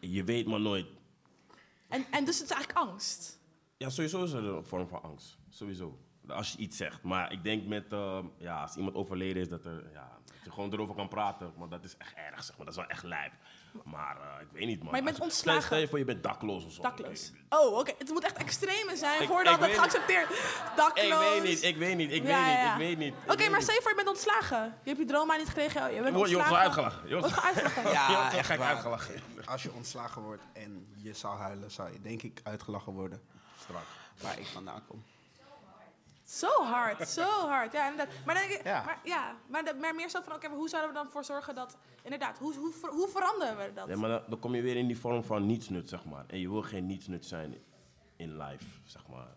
Je 0.00 0.24
weet 0.24 0.46
maar 0.46 0.60
nooit. 0.60 0.86
En, 1.88 2.04
en 2.10 2.24
dus 2.24 2.38
het 2.38 2.50
is 2.50 2.56
eigenlijk 2.56 2.88
angst. 2.88 3.38
Ja, 3.76 3.88
sowieso 3.90 4.22
is 4.22 4.32
er 4.32 4.44
een 4.44 4.64
vorm 4.64 4.88
van 4.88 5.02
angst. 5.02 5.38
Sowieso. 5.48 5.98
Als 6.26 6.52
je 6.52 6.58
iets 6.58 6.76
zegt. 6.76 7.02
Maar 7.02 7.32
ik 7.32 7.42
denk 7.42 7.66
met, 7.66 7.92
eh, 7.92 8.24
ja, 8.38 8.62
als 8.62 8.76
iemand 8.76 8.96
overleden 8.96 9.42
is, 9.42 9.48
dat, 9.48 9.64
er, 9.64 9.90
ja, 9.92 10.18
dat 10.24 10.36
je 10.44 10.50
gewoon 10.50 10.72
erover 10.72 10.94
kan 10.94 11.08
praten. 11.08 11.52
Maar 11.56 11.68
dat 11.68 11.84
is 11.84 11.96
echt 11.96 12.14
erg, 12.14 12.44
zeg 12.44 12.56
maar. 12.56 12.66
Dat 12.66 12.74
is 12.74 12.80
wel 12.80 12.90
echt 12.90 13.02
lijp. 13.02 13.32
Maar 13.84 14.16
eh, 14.20 14.40
ik 14.40 14.46
weet 14.52 14.66
niet, 14.66 14.78
man. 14.82 14.86
Maar 14.90 14.98
je 14.98 15.04
bent 15.04 15.16
Als 15.16 15.24
ontslagen. 15.24 15.62
Stel 15.62 15.78
je 15.78 15.88
voor, 15.88 15.98
je 15.98 16.04
bent 16.04 16.22
dakloos 16.22 16.64
of 16.64 16.72
zo. 16.72 16.82
Dakloos. 16.82 17.32
Oh, 17.48 17.78
oké. 17.78 17.92
Het 17.98 18.08
moet 18.08 18.24
echt 18.24 18.36
extreme 18.36 18.96
zijn 18.96 19.22
Ik- 19.22 19.28
voordat 19.28 19.54
ik 19.54 19.60
het 19.64 19.78
geaccepteerd 19.78 20.28
Dakloos. 20.76 21.04
Ik 21.04 21.18
weet 21.18 21.42
niet, 21.42 21.62
ik 21.62 21.76
weet 21.76 21.96
niet, 21.96 22.12
ik 22.12 22.22
Ja, 22.22 22.28
weet 22.28 22.36
niet, 22.44 22.54
ja, 22.54 22.62
ja. 22.62 22.72
ik 22.72 22.78
weet 22.78 22.98
niet. 22.98 23.14
Oké, 23.28 23.48
maar 23.48 23.62
stel 23.62 23.74
je 23.74 23.80
voor, 23.80 23.90
je 23.90 23.96
bent 23.96 24.08
ontslagen. 24.08 24.64
Je 24.82 24.88
hebt 24.88 24.98
je 24.98 25.04
droom 25.06 25.26
maar 25.26 25.38
niet 25.38 25.48
gekregen. 25.48 25.94
Je 25.94 26.02
bent 26.02 26.04
Je 26.06 26.12
je 26.12 26.18
ontslagen. 26.18 26.44
gewoon 26.46 26.58
uitgelachen. 26.62 27.08
Je 27.08 27.18
wordt- 27.18 27.42
uitgelachen. 27.42 27.82
Je 27.88 27.90
Ja, 27.92 28.06
toch 28.30 28.38
echt 28.38 28.46
gek 28.46 28.60
uitgelachen. 28.60 29.14
Als 29.44 29.62
je 29.62 29.72
ontslagen 29.72 30.22
wordt 30.22 30.42
en 30.52 30.86
je 31.02 31.14
zou 31.14 31.38
huilen, 31.38 31.70
zou 31.70 31.92
je 31.92 32.00
denk 32.00 32.22
ik 32.22 32.40
uitgelachen 32.42 32.92
worden. 32.92 33.20
Strak. 33.62 33.82
Waar 34.20 34.38
ik 34.38 34.46
vandaan 34.46 34.82
kom. 34.88 35.04
Zo 36.26 36.62
hard, 36.64 37.08
zo 37.08 37.48
hard. 37.48 37.72
Ja, 37.72 37.90
inderdaad. 37.90 38.14
Maar, 38.24 38.34
dan 38.34 38.44
ik, 38.44 38.60
Ja. 38.64 38.84
maar, 38.84 39.00
ja, 39.04 39.36
maar, 39.48 39.64
de- 39.64 39.74
maar 39.74 39.94
meer 39.94 40.08
zo 40.10 40.20
van, 40.20 40.32
oké, 40.34 40.48
maar 40.48 40.56
hoe 40.56 40.68
zouden 40.68 40.92
we 40.92 40.98
dan 40.98 41.10
voor 41.10 41.24
zorgen 41.24 41.54
dat... 41.54 41.76
Inderdaad, 42.02 42.38
hoe, 42.38 42.54
hoe, 42.54 42.72
hoe 42.90 43.08
veranderen 43.08 43.56
we 43.56 43.72
dat? 43.72 43.88
Ja, 43.88 43.96
maar 43.96 44.08
dan, 44.10 44.22
dan 44.28 44.38
kom 44.38 44.54
je 44.54 44.62
weer 44.62 44.76
in 44.76 44.86
die 44.86 44.98
vorm 44.98 45.24
van 45.24 45.46
nietsnut, 45.46 45.88
zeg 45.88 46.04
maar. 46.04 46.24
En 46.26 46.38
je 46.38 46.50
wil 46.50 46.62
geen 46.62 46.86
nietsnut 46.86 47.26
zijn 47.26 47.54
in 48.16 48.36
life, 48.36 48.64
zeg 48.84 49.06
maar. 49.08 49.28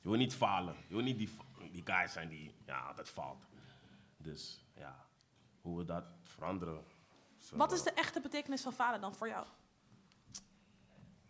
Je 0.00 0.08
wil 0.08 0.18
niet 0.18 0.34
falen. 0.34 0.74
Je 0.88 0.94
wil 0.94 1.02
niet 1.02 1.18
die, 1.18 1.30
die 1.72 1.82
guy 1.84 2.06
zijn 2.06 2.28
die 2.28 2.54
ja, 2.66 2.78
altijd 2.80 3.08
faalt. 3.08 3.44
Dus 4.16 4.64
ja, 4.76 5.04
hoe 5.60 5.78
we 5.78 5.84
dat 5.84 6.04
veranderen. 6.22 6.84
Zo, 7.38 7.56
Wat 7.56 7.72
is 7.72 7.82
de 7.82 7.92
echte 7.92 8.20
betekenis 8.20 8.62
van 8.62 8.72
falen 8.72 9.00
dan 9.00 9.14
voor 9.14 9.28
jou? 9.28 9.46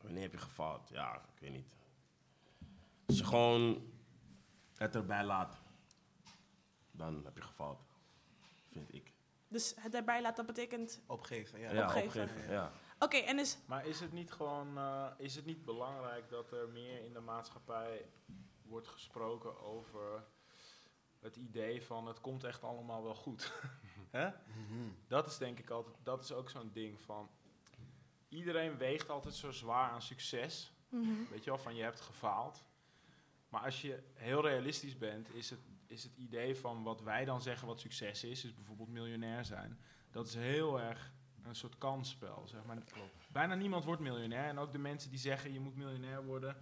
Wanneer 0.01 0.23
heb 0.23 0.33
je 0.33 0.39
gefaald? 0.39 0.89
Ja, 0.89 1.15
ik 1.15 1.41
weet 1.41 1.51
niet. 1.53 1.67
Als 3.07 3.19
je 3.19 3.25
gewoon 3.25 3.93
het 4.85 4.95
erbij 4.95 5.25
laat, 5.25 5.61
dan 6.91 7.25
heb 7.25 7.37
je 7.37 7.43
gefaald. 7.43 7.85
Vind 8.71 8.95
ik. 8.95 9.13
Dus 9.49 9.75
het 9.79 9.95
erbij 9.95 10.23
laten, 10.23 10.47
dat 10.47 10.55
betekent... 10.55 11.03
Opgeven, 11.07 11.61
ja. 11.61 11.73
Ja, 11.73 11.85
Opgeven. 11.85 12.23
opgeven, 12.23 12.51
ja. 12.53 12.73
Oké, 12.99 13.17
en 13.17 13.37
dus... 13.37 13.59
Maar 13.67 13.87
is 13.87 14.01
het 14.01 14.13
niet 14.13 14.33
gewoon, 14.33 14.79
eh, 14.79 15.11
is 15.17 15.35
het 15.35 15.45
niet 15.45 15.65
belangrijk 15.65 16.29
dat 16.29 16.53
er 16.53 16.69
meer 16.69 17.05
in 17.05 17.13
de 17.13 17.21
maatschappij 17.21 18.09
wordt 18.63 18.89
gesproken 18.89 19.61
over 19.61 20.25
het 21.21 21.37
idee 21.37 21.83
van 21.83 22.07
het 22.07 22.21
komt 22.21 22.45
echt 22.45 22.63
allemaal 22.63 23.03
wel 23.03 23.15
goed? 23.15 23.53
Hè? 24.11 24.31
Dat 25.09 25.27
is 25.27 25.39
denk 25.39 25.59
ik 25.59 25.71
altijd, 25.71 25.97
dat 26.03 26.23
is 26.23 26.33
ook 26.33 26.51
zo'n 26.51 26.71
ding 26.73 27.01
van, 27.01 27.31
iedereen 28.29 28.77
weegt 28.77 29.11
altijd 29.11 29.35
zo 29.35 29.51
zwaar 29.51 29.91
aan 29.91 30.03
succes. 30.03 30.73
Mhm. 30.89 31.31
Weet 31.31 31.45
je 31.45 31.51
wel, 31.51 31.59
van 31.59 31.75
je 31.75 31.83
hebt 31.83 32.01
gefaald. 32.01 32.65
Maar 33.55 33.63
als 33.63 33.81
je 33.81 34.03
heel 34.15 34.43
realistisch 34.43 34.99
bent, 34.99 35.35
is 35.35 35.51
het, 35.51 35.59
is 35.87 36.03
het 36.03 36.13
idee 36.17 36.57
van 36.57 36.83
wat 36.83 37.03
wij 37.03 37.25
dan 37.25 37.43
zeggen 37.43 37.67
wat 37.67 37.81
succes 37.81 38.25
is, 38.25 38.45
is 38.45 38.55
bijvoorbeeld 38.55 38.89
miljonair 38.89 39.45
zijn. 39.45 39.79
Dat 40.11 40.27
is 40.27 40.35
heel 40.35 40.81
erg 40.81 41.13
een 41.43 41.55
soort 41.55 41.79
kansspel, 41.79 42.43
zeg 42.47 42.65
maar. 42.65 42.79
Bijna 43.33 43.55
niemand 43.55 43.85
wordt 43.85 44.01
miljonair. 44.01 44.49
En 44.49 44.59
ook 44.59 44.73
de 44.73 44.79
mensen 44.79 45.11
die 45.11 45.19
zeggen 45.19 45.53
je 45.53 45.61
moet 45.61 45.77
miljonair 45.77 46.25
worden, 46.25 46.57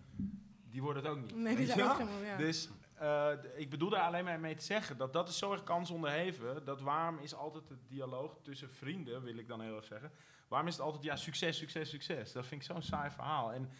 die 0.70 0.82
worden 0.82 1.02
het 1.02 1.12
ook 1.12 1.20
niet. 1.20 1.36
Nee, 1.36 1.56
die 1.56 1.66
zijn 1.66 1.82
ook 1.82 1.96
geen 1.96 2.06
miljonair. 2.06 2.38
Dus 2.38 2.68
eh, 2.94 3.30
ik 3.54 3.70
bedoel 3.70 3.90
daar 3.90 4.06
alleen 4.06 4.24
maar 4.24 4.40
mee 4.40 4.54
te 4.54 4.64
zeggen 4.64 4.96
dat 4.96 5.12
dat 5.12 5.28
is 5.28 5.38
zo 5.38 5.52
erg 5.52 5.64
kansonderheven. 5.64 6.64
Dat 6.64 6.80
waarom 6.80 7.18
is 7.18 7.34
altijd 7.34 7.68
het 7.68 7.88
dialoog 7.88 8.38
tussen 8.42 8.70
vrienden, 8.70 9.22
wil 9.22 9.36
ik 9.36 9.48
dan 9.48 9.60
heel 9.60 9.76
erg 9.76 9.84
zeggen. 9.84 10.12
Waarom 10.48 10.68
is 10.68 10.74
het 10.74 10.84
altijd 10.84 11.02
ja, 11.02 11.16
succes, 11.16 11.58
succes, 11.58 11.90
succes? 11.90 12.32
Dat 12.32 12.46
vind 12.46 12.60
ik 12.60 12.66
zo'n 12.66 12.82
saai 12.82 13.10
verhaal. 13.10 13.52
En 13.52 13.70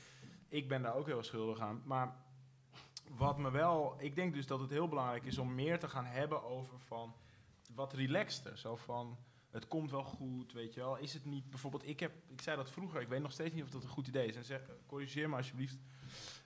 ik 0.48 0.68
ben 0.68 0.82
daar 0.82 0.94
ook 0.94 1.06
heel 1.06 1.22
schuldig 1.22 1.60
aan. 1.60 1.82
Maar 1.84 2.14
wat 3.08 3.38
me 3.38 3.50
wel, 3.50 3.94
ik 3.98 4.14
denk 4.14 4.34
dus 4.34 4.46
dat 4.46 4.60
het 4.60 4.70
heel 4.70 4.88
belangrijk 4.88 5.24
is 5.24 5.38
om 5.38 5.54
meer 5.54 5.78
te 5.78 5.88
gaan 5.88 6.04
hebben 6.04 6.42
over 6.44 6.78
van 6.78 7.14
wat 7.74 7.92
relaxter. 7.92 8.58
Zo 8.58 8.76
van, 8.76 9.18
het 9.50 9.68
komt 9.68 9.90
wel 9.90 10.04
goed, 10.04 10.52
weet 10.52 10.74
je 10.74 10.80
wel. 10.80 10.96
Is 10.96 11.14
het 11.14 11.24
niet, 11.24 11.50
bijvoorbeeld, 11.50 11.88
ik, 11.88 12.00
heb, 12.00 12.12
ik 12.28 12.42
zei 12.42 12.56
dat 12.56 12.70
vroeger, 12.70 13.00
ik 13.00 13.08
weet 13.08 13.22
nog 13.22 13.32
steeds 13.32 13.54
niet 13.54 13.64
of 13.64 13.70
dat 13.70 13.82
een 13.82 13.88
goed 13.88 14.08
idee 14.08 14.26
is. 14.26 14.36
En 14.36 14.44
zeg, 14.44 14.60
corrigeer 14.86 15.28
me 15.28 15.36
alsjeblieft 15.36 15.78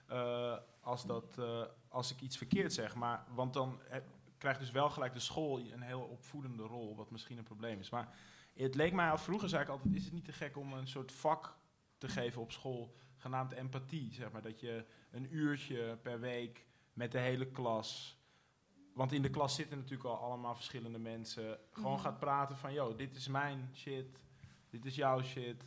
eh, 0.07 0.57
als, 0.81 1.05
dat, 1.05 1.37
eh, 1.37 1.63
als 1.87 2.11
ik 2.11 2.21
iets 2.21 2.37
verkeerd 2.37 2.73
zeg. 2.73 2.95
Maar, 2.95 3.25
want 3.33 3.53
dan 3.53 3.81
eh, 3.89 3.97
krijgt 4.37 4.59
dus 4.59 4.71
wel 4.71 4.89
gelijk 4.89 5.13
de 5.13 5.19
school 5.19 5.59
een 5.59 5.81
heel 5.81 6.01
opvoedende 6.01 6.63
rol, 6.63 6.95
wat 6.95 7.11
misschien 7.11 7.37
een 7.37 7.43
probleem 7.43 7.79
is. 7.79 7.89
Maar 7.89 8.15
het 8.53 8.75
leek 8.75 8.93
mij 8.93 9.09
al 9.09 9.17
vroeger, 9.17 9.49
zei 9.49 9.63
ik 9.63 9.69
altijd, 9.69 9.93
is 9.93 10.03
het 10.03 10.13
niet 10.13 10.25
te 10.25 10.33
gek 10.33 10.57
om 10.57 10.73
een 10.73 10.87
soort 10.87 11.11
vak 11.11 11.57
te 11.97 12.07
geven 12.07 12.41
op 12.41 12.51
school, 12.51 12.95
genaamd 13.17 13.51
empathie, 13.51 14.13
zeg 14.13 14.31
maar. 14.31 14.41
Dat 14.41 14.59
je 14.59 14.85
een 15.17 15.35
uurtje 15.35 15.97
per 16.01 16.19
week 16.19 16.65
met 16.93 17.11
de 17.11 17.19
hele 17.19 17.45
klas. 17.45 18.17
Want 18.93 19.11
in 19.11 19.21
de 19.21 19.29
klas 19.29 19.55
zitten 19.55 19.77
natuurlijk 19.77 20.09
al 20.09 20.17
allemaal 20.17 20.55
verschillende 20.55 20.99
mensen. 20.99 21.59
Gewoon 21.71 21.93
Mhm. 21.93 22.01
gaat 22.01 22.19
praten 22.19 22.57
van, 22.57 22.73
yo, 22.73 22.95
dit 22.95 23.15
is 23.15 23.27
mijn 23.27 23.69
shit, 23.73 24.23
dit 24.69 24.85
is 24.85 24.95
jouw 24.95 25.21
shit. 25.23 25.63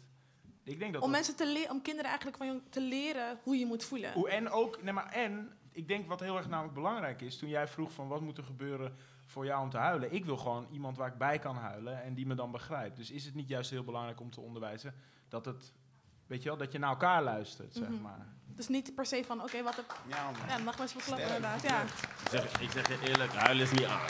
Ik 0.65 0.79
denk 0.79 0.93
dat 0.93 1.03
Om 1.03 1.09
dat- 1.09 1.17
mensen 1.17 1.37
te 1.37 1.53
leren, 1.53 1.71
om 1.71 1.83
kinderen 1.83 2.11
eigenlijk 2.11 2.37
van 2.43 2.63
te 2.71 2.81
leren 2.81 3.39
hoe 3.43 3.57
je 3.57 3.67
moet 3.67 3.85
voelen. 3.85 4.17
Oeh, 4.17 4.33
en 4.33 4.51
ook, 4.51 4.83
nee, 4.83 4.93
maar 4.93 5.13
en, 5.13 5.53
ik 5.73 5.89
denk 5.89 6.09
wat 6.09 6.21
heel 6.21 6.37
erg 6.37 6.49
namelijk 6.49 6.75
belangrijk 6.75 7.21
is, 7.21 7.39
toen 7.39 7.49
jij 7.49 7.69
vroeg 7.69 7.93
van 7.93 8.09
wat 8.09 8.21
moet 8.21 8.39
er 8.39 8.45
gebeuren 8.45 8.97
voor 9.27 9.45
jou 9.45 9.63
om 9.63 9.71
te 9.71 9.77
huilen. 9.77 10.13
Ik 10.13 10.25
wil 10.25 10.37
gewoon 10.37 10.67
iemand 10.73 10.97
waar 10.97 11.09
ik 11.13 11.19
bij 11.19 11.39
kan 11.39 11.57
huilen 11.57 12.03
en 12.03 12.15
die 12.15 12.27
me 12.27 12.35
dan 12.35 12.51
begrijpt. 12.51 12.97
Dus 12.97 13.11
is 13.11 13.25
het 13.25 13.35
niet 13.35 13.49
juist 13.49 13.71
heel 13.71 13.85
belangrijk 13.85 14.21
om 14.21 14.31
te 14.31 14.41
onderwijzen 14.41 14.95
dat 15.29 15.45
het, 15.45 15.73
weet 16.27 16.43
je 16.43 16.49
wel, 16.49 16.59
dat 16.59 16.73
je 16.73 16.79
naar 16.79 16.91
elkaar 16.91 17.23
luistert, 17.23 17.75
zeg 17.75 17.89
Mhm. 17.89 18.03
maar. 18.03 18.27
Dus 18.57 18.69
niet 18.69 18.95
per 18.95 19.07
se 19.07 19.25
van, 19.27 19.43
oké, 19.43 19.63
wat 19.63 19.77
heb... 19.77 19.95
Ja, 20.07 20.31
man. 20.31 20.41
Ja, 20.49 20.55
dan 20.55 20.65
mag 20.65 20.77
best 20.77 20.95
wel 20.95 21.03
klappen, 21.03 21.27
inderdaad. 21.27 21.63
Ja, 21.63 21.83
Ik 21.83 22.29
zeg, 22.31 22.61
ik 22.61 22.71
zeg 22.71 22.89
je 22.89 23.09
eerlijk, 23.09 23.33
huilen 23.33 23.65
is 23.65 23.71
niet 23.71 23.85
aan. 23.85 24.07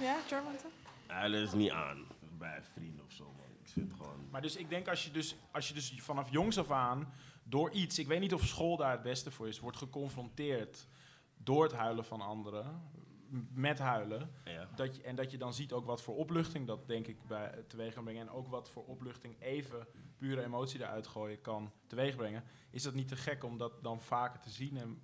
ja 0.00 0.16
German? 0.26 0.54
Huilen 1.06 1.42
is 1.42 1.52
niet 1.52 1.70
aan 1.70 2.04
bij 2.38 2.62
vrienden 2.72 3.04
of 3.04 3.12
zo, 3.12 3.24
man. 3.24 3.46
Ik 3.64 3.68
vind 3.72 3.88
het 3.88 3.96
gewoon... 4.00 4.28
Maar 4.30 4.42
dus 4.42 4.56
ik 4.56 4.68
denk 4.68 4.88
als 4.88 5.04
je 5.04 5.10
dus, 5.10 5.36
als 5.50 5.68
je 5.68 5.74
dus 5.74 5.94
vanaf 5.96 6.30
jongs 6.30 6.58
af 6.58 6.70
aan 6.70 7.12
door 7.42 7.70
iets, 7.70 7.98
ik 7.98 8.06
weet 8.06 8.20
niet 8.20 8.34
of 8.34 8.46
school 8.46 8.76
daar 8.76 8.90
het 8.90 9.02
beste 9.02 9.30
voor 9.30 9.48
is, 9.48 9.60
wordt 9.60 9.76
geconfronteerd 9.76 10.86
door 11.36 11.62
het 11.62 11.72
huilen 11.72 12.04
van 12.04 12.20
anderen, 12.20 12.90
met 13.52 13.78
huilen. 13.78 14.30
Ja. 14.44 14.68
Dat 14.74 14.96
je, 14.96 15.02
en 15.02 15.16
dat 15.16 15.30
je 15.30 15.38
dan 15.38 15.54
ziet 15.54 15.72
ook 15.72 15.86
wat 15.86 16.02
voor 16.02 16.16
opluchting 16.16 16.66
dat 16.66 16.88
denk 16.88 17.06
ik 17.06 17.26
bij 17.26 17.64
teweeg 17.66 17.94
kan 17.94 18.04
brengen. 18.04 18.28
En 18.28 18.32
ook 18.32 18.48
wat 18.48 18.70
voor 18.70 18.84
opluchting 18.84 19.42
even 19.42 19.86
pure 20.16 20.42
emotie 20.42 20.80
eruit 20.80 21.06
gooien 21.06 21.40
kan 21.40 21.72
teweeg 21.86 22.16
brengen. 22.16 22.44
Is 22.70 22.82
dat 22.82 22.94
niet 22.94 23.08
te 23.08 23.16
gek 23.16 23.44
om 23.44 23.58
dat 23.58 23.82
dan 23.82 24.00
vaker 24.00 24.40
te 24.40 24.50
zien? 24.50 24.76
En 24.76 25.00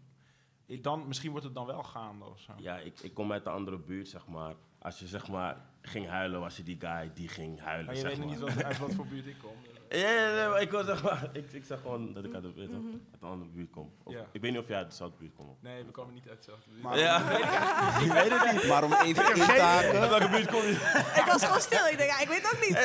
dan, 0.83 1.09
misschien 1.09 1.31
wordt 1.31 1.45
het 1.45 1.55
dan 1.55 1.67
wel 1.67 1.83
gaande 1.83 2.25
of 2.25 2.41
zo. 2.41 2.53
Ja, 2.57 2.79
ik, 2.79 3.01
ik 3.01 3.15
kom 3.15 3.33
uit 3.33 3.47
een 3.47 3.53
andere 3.53 3.79
buurt, 3.79 4.09
zeg 4.09 4.27
maar. 4.27 4.55
Als 4.87 4.99
je 4.99 5.07
zeg 5.07 5.29
maar 5.29 5.57
ging 5.83 6.09
huilen, 6.09 6.41
was 6.41 6.57
je 6.57 6.63
die 6.63 6.77
guy 6.81 7.11
die 7.15 7.29
ging 7.29 7.61
huilen. 7.61 7.87
Maar 7.87 7.95
je 7.95 8.01
zeg 8.01 8.11
weet 8.11 8.19
nog 8.19 8.29
maar. 8.39 8.47
niet 8.47 8.55
wat, 8.55 8.65
uit 8.65 8.79
wat 8.79 8.95
voor 8.95 9.07
buurt 9.13 9.27
ik 9.27 9.37
kom. 9.43 9.53
Ja, 9.89 10.11
ja, 10.11 10.37
ja, 10.37 10.49
maar 10.49 10.61
ik, 10.61 10.71
zeg 10.87 11.03
maar, 11.03 11.29
ik, 11.33 11.53
ik 11.53 11.65
zeg 11.65 11.81
gewoon 11.81 12.13
dat 12.13 12.25
ik 12.25 12.35
uit, 12.35 12.43
weet 12.45 12.55
je, 12.55 12.63
Mhm. 12.63 12.75
uit 13.13 13.23
een 13.23 13.29
andere 13.29 13.51
buurt 13.51 13.71
kom. 13.71 13.91
Of- 14.03 14.13
Ja. 14.13 14.21
Ik 14.33 14.41
weet 14.41 14.51
niet 14.53 14.61
of 14.61 14.69
jij 14.69 14.77
uit 14.77 14.91
dezelfde 14.91 15.17
buurt 15.19 15.33
komt. 15.37 15.63
Nee, 15.63 15.85
we 15.85 15.91
komen 15.91 16.15
niet 16.15 16.29
uit 16.29 16.37
hetzelfde 16.37 16.71
buurt. 16.71 16.83
Maar- 16.83 16.99
Ja, 16.99 17.17
ik 18.07 18.13
weet 18.13 18.31
het 18.41 18.53
niet. 18.53 18.67
Maar 18.69 18.85
om 18.85 18.93
even 18.93 19.29
in 19.29 19.35
te 19.35 19.53
Uit 19.53 19.61
haken. 19.61 20.01
welke 20.09 20.29
buurt 20.29 20.47
kom 20.51 20.61
je? 20.63 20.73
Ik 21.21 21.25
was 21.27 21.45
gewoon 21.45 21.61
stil. 21.61 21.87
Ik 21.87 21.97
denk, 21.99 22.11
ja, 22.11 22.21
ik 22.21 22.29
weet 22.29 22.43
het 22.43 22.53
ook 22.55 22.61
niet. 22.61 22.79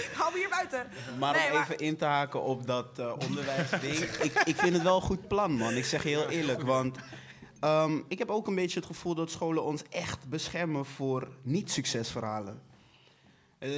ik 0.00 0.12
hou 0.16 0.32
me 0.32 0.38
hier 0.38 0.48
buiten. 0.48 0.86
Maar 1.18 1.34
Nee, 1.34 1.52
om 1.52 1.60
even 1.60 1.78
in 1.78 1.96
te 1.96 2.04
haken 2.04 2.42
op 2.42 2.66
dat 2.66 2.98
eh, 2.98 3.12
onderwijsding. 3.28 3.94
ik, 3.96 4.32
ik 4.44 4.56
vind 4.56 4.72
het 4.74 4.82
wel 4.82 4.96
een 4.96 5.02
goed 5.02 5.28
plan, 5.28 5.52
man. 5.52 5.72
Ik 5.74 5.84
zeg 5.84 6.02
je 6.02 6.08
heel 6.08 6.28
eerlijk. 6.28 6.62
Want 6.62 6.98
ehm, 7.60 8.00
ik 8.08 8.18
heb 8.18 8.30
ook 8.30 8.46
een 8.46 8.54
beetje 8.54 8.78
het 8.78 8.88
gevoel 8.88 9.14
dat 9.14 9.30
scholen 9.30 9.64
ons 9.64 9.82
echt 9.90 10.28
beschermen 10.28 10.84
voor 10.84 11.28
niet-succesverhalen. 11.42 12.62
Eh, 13.58 13.70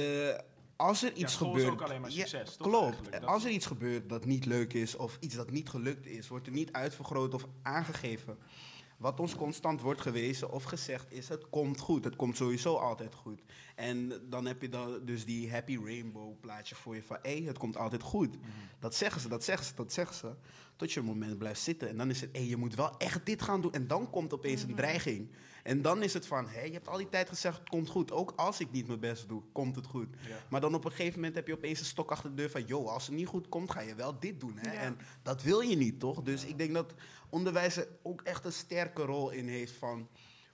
als 0.75 1.03
er 1.03 1.11
iets 1.11 1.23
is 1.23 1.35
gebeurt. 1.35 1.69
ook 1.71 1.81
alleen 1.81 2.01
maar 2.01 2.11
Ja, 2.11 2.25
succes, 2.25 2.55
toch, 2.55 2.67
klopt. 2.67 3.25
Als 3.25 3.43
er 3.43 3.49
iets 3.49 3.65
gebeurt 3.65 4.09
dat 4.09 4.25
niet 4.25 4.45
leuk 4.45 4.73
is 4.73 4.95
of 4.95 5.17
iets 5.19 5.35
dat 5.35 5.51
niet 5.51 5.69
gelukt 5.69 6.05
is, 6.05 6.27
wordt 6.27 6.47
er 6.47 6.53
niet 6.53 6.71
uitvergroot 6.71 7.33
of 7.33 7.45
aangegeven. 7.61 8.37
Wat 8.97 9.19
ons 9.19 9.35
constant 9.35 9.81
wordt 9.81 10.01
gewezen 10.01 10.51
of 10.51 10.63
gezegd 10.63 11.11
is: 11.11 11.29
het 11.29 11.49
komt 11.49 11.79
goed. 11.79 12.03
Het 12.03 12.15
komt 12.15 12.37
sowieso 12.37 12.75
altijd 12.75 13.15
goed. 13.15 13.41
En 13.75 14.21
dan 14.29 14.45
heb 14.45 14.61
je 14.61 14.69
dan 14.69 15.05
dus 15.05 15.25
die 15.25 15.51
happy 15.51 15.77
rainbow 15.83 16.39
plaatje 16.39 16.75
voor 16.75 16.95
je 16.95 17.03
van: 17.03 17.17
hé, 17.21 17.43
het 17.43 17.57
komt 17.57 17.77
altijd 17.77 18.01
goed. 18.01 18.37
Dat 18.79 18.95
zeggen 18.95 19.21
ze, 19.21 19.27
dat 19.27 19.43
zeggen 19.43 19.65
ze, 19.65 19.75
dat 19.75 19.93
zeggen 19.93 20.15
ze. 20.15 20.35
Tot 20.75 20.91
je 20.91 20.99
een 20.99 21.05
moment 21.05 21.37
blijft 21.37 21.61
zitten. 21.61 21.89
En 21.89 21.97
dan 21.97 22.09
is 22.09 22.21
het: 22.21 22.29
hé, 22.31 22.41
je 22.41 22.57
moet 22.57 22.75
wel 22.75 22.97
echt 22.97 23.25
dit 23.25 23.41
gaan 23.41 23.61
doen. 23.61 23.73
En 23.73 23.87
dan 23.87 24.09
komt 24.09 24.33
opeens 24.33 24.63
een 24.63 24.75
dreiging. 24.75 25.29
En 25.63 25.81
dan 25.81 26.03
is 26.03 26.13
het 26.13 26.27
van, 26.27 26.47
hé, 26.47 26.61
je 26.61 26.71
hebt 26.71 26.87
al 26.87 26.97
die 26.97 27.09
tijd 27.09 27.29
gezegd, 27.29 27.59
het 27.59 27.69
komt 27.69 27.89
goed. 27.89 28.11
Ook 28.11 28.33
als 28.35 28.59
ik 28.59 28.71
niet 28.71 28.87
mijn 28.87 28.99
best 28.99 29.27
doe, 29.27 29.43
komt 29.51 29.75
het 29.75 29.85
goed. 29.85 30.07
Ja. 30.27 30.37
Maar 30.49 30.61
dan 30.61 30.75
op 30.75 30.85
een 30.85 30.91
gegeven 30.91 31.15
moment 31.15 31.35
heb 31.35 31.47
je 31.47 31.53
opeens 31.53 31.79
een 31.79 31.85
stok 31.85 32.11
achter 32.11 32.29
de 32.29 32.35
deur 32.35 32.49
van... 32.49 32.63
joh, 32.63 32.89
als 32.89 33.07
het 33.07 33.15
niet 33.15 33.27
goed 33.27 33.49
komt, 33.49 33.71
ga 33.71 33.79
je 33.79 33.95
wel 33.95 34.19
dit 34.19 34.39
doen. 34.39 34.57
Hè? 34.57 34.73
Ja. 34.73 34.79
En 34.79 34.97
dat 35.21 35.43
wil 35.43 35.59
je 35.59 35.75
niet, 35.75 35.99
toch? 35.99 36.21
Dus 36.21 36.45
ik 36.45 36.57
denk 36.57 36.73
dat 36.73 36.93
onderwijs 37.29 37.77
er 37.77 37.87
ook 38.01 38.21
echt 38.21 38.45
een 38.45 38.53
sterke 38.53 39.01
rol 39.01 39.29
in 39.29 39.47
heeft... 39.47 39.73
van 39.73 40.09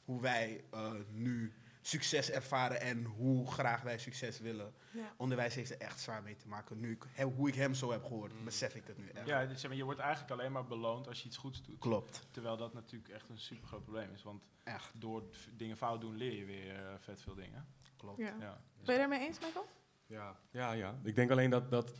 hoe 0.05 0.21
wij 0.21 0.63
eh, 0.71 0.91
nu 1.11 1.53
succes 1.89 2.31
ervaren 2.31 2.81
en 2.81 3.03
hoe 3.03 3.51
graag 3.51 3.81
wij 3.81 3.97
succes 3.97 4.39
willen. 4.39 4.73
Ja. 4.91 5.13
Onderwijs 5.17 5.55
heeft 5.55 5.71
er 5.71 5.77
echt 5.79 5.99
zwaar 5.99 6.23
mee 6.23 6.35
te 6.35 6.47
maken. 6.47 6.79
Nu 6.79 6.91
ik, 6.91 7.03
he- 7.09 7.23
hoe 7.23 7.47
ik 7.47 7.55
hem 7.55 7.73
zo 7.73 7.91
heb 7.91 8.03
gehoord, 8.03 8.43
besef 8.43 8.75
ik 8.75 8.83
het 8.87 8.97
nu 8.97 9.07
echt. 9.07 9.27
Ja, 9.27 9.45
dus 9.45 9.59
zeg 9.59 9.69
maar, 9.69 9.79
je 9.79 9.83
wordt 9.85 9.99
eigenlijk 9.99 10.31
alleen 10.31 10.51
maar 10.51 10.65
beloond 10.67 11.07
als 11.07 11.21
je 11.21 11.27
iets 11.27 11.37
goeds 11.37 11.63
doet. 11.63 11.79
Klopt. 11.79 12.27
Terwijl 12.31 12.57
dat 12.57 12.73
natuurlijk 12.73 13.09
echt 13.13 13.29
een 13.29 13.39
super 13.39 13.67
groot 13.67 13.83
probleem 13.83 14.11
is. 14.13 14.23
Want 14.23 14.43
Echt. 14.63 14.91
door 14.95 15.23
dingen 15.57 15.77
fout 15.77 16.01
doen 16.01 16.15
leer 16.15 16.33
je 16.33 16.45
weer 16.45 16.75
eh, 16.75 16.93
vet 16.99 17.21
veel 17.21 17.35
dingen. 17.35 17.67
Klopt. 17.97 18.19
Ja. 18.19 18.35
Ja. 18.39 18.61
Ben 18.83 18.93
je 18.93 18.99
daarmee 18.99 19.19
eens, 19.27 19.39
Michael? 19.39 19.67
Ja, 20.05 20.39
ja, 20.51 20.71
ja. 20.71 20.99
Ik 21.03 21.15
denk 21.15 21.31
alleen 21.31 21.49
dat, 21.49 21.69
dat... 21.71 21.91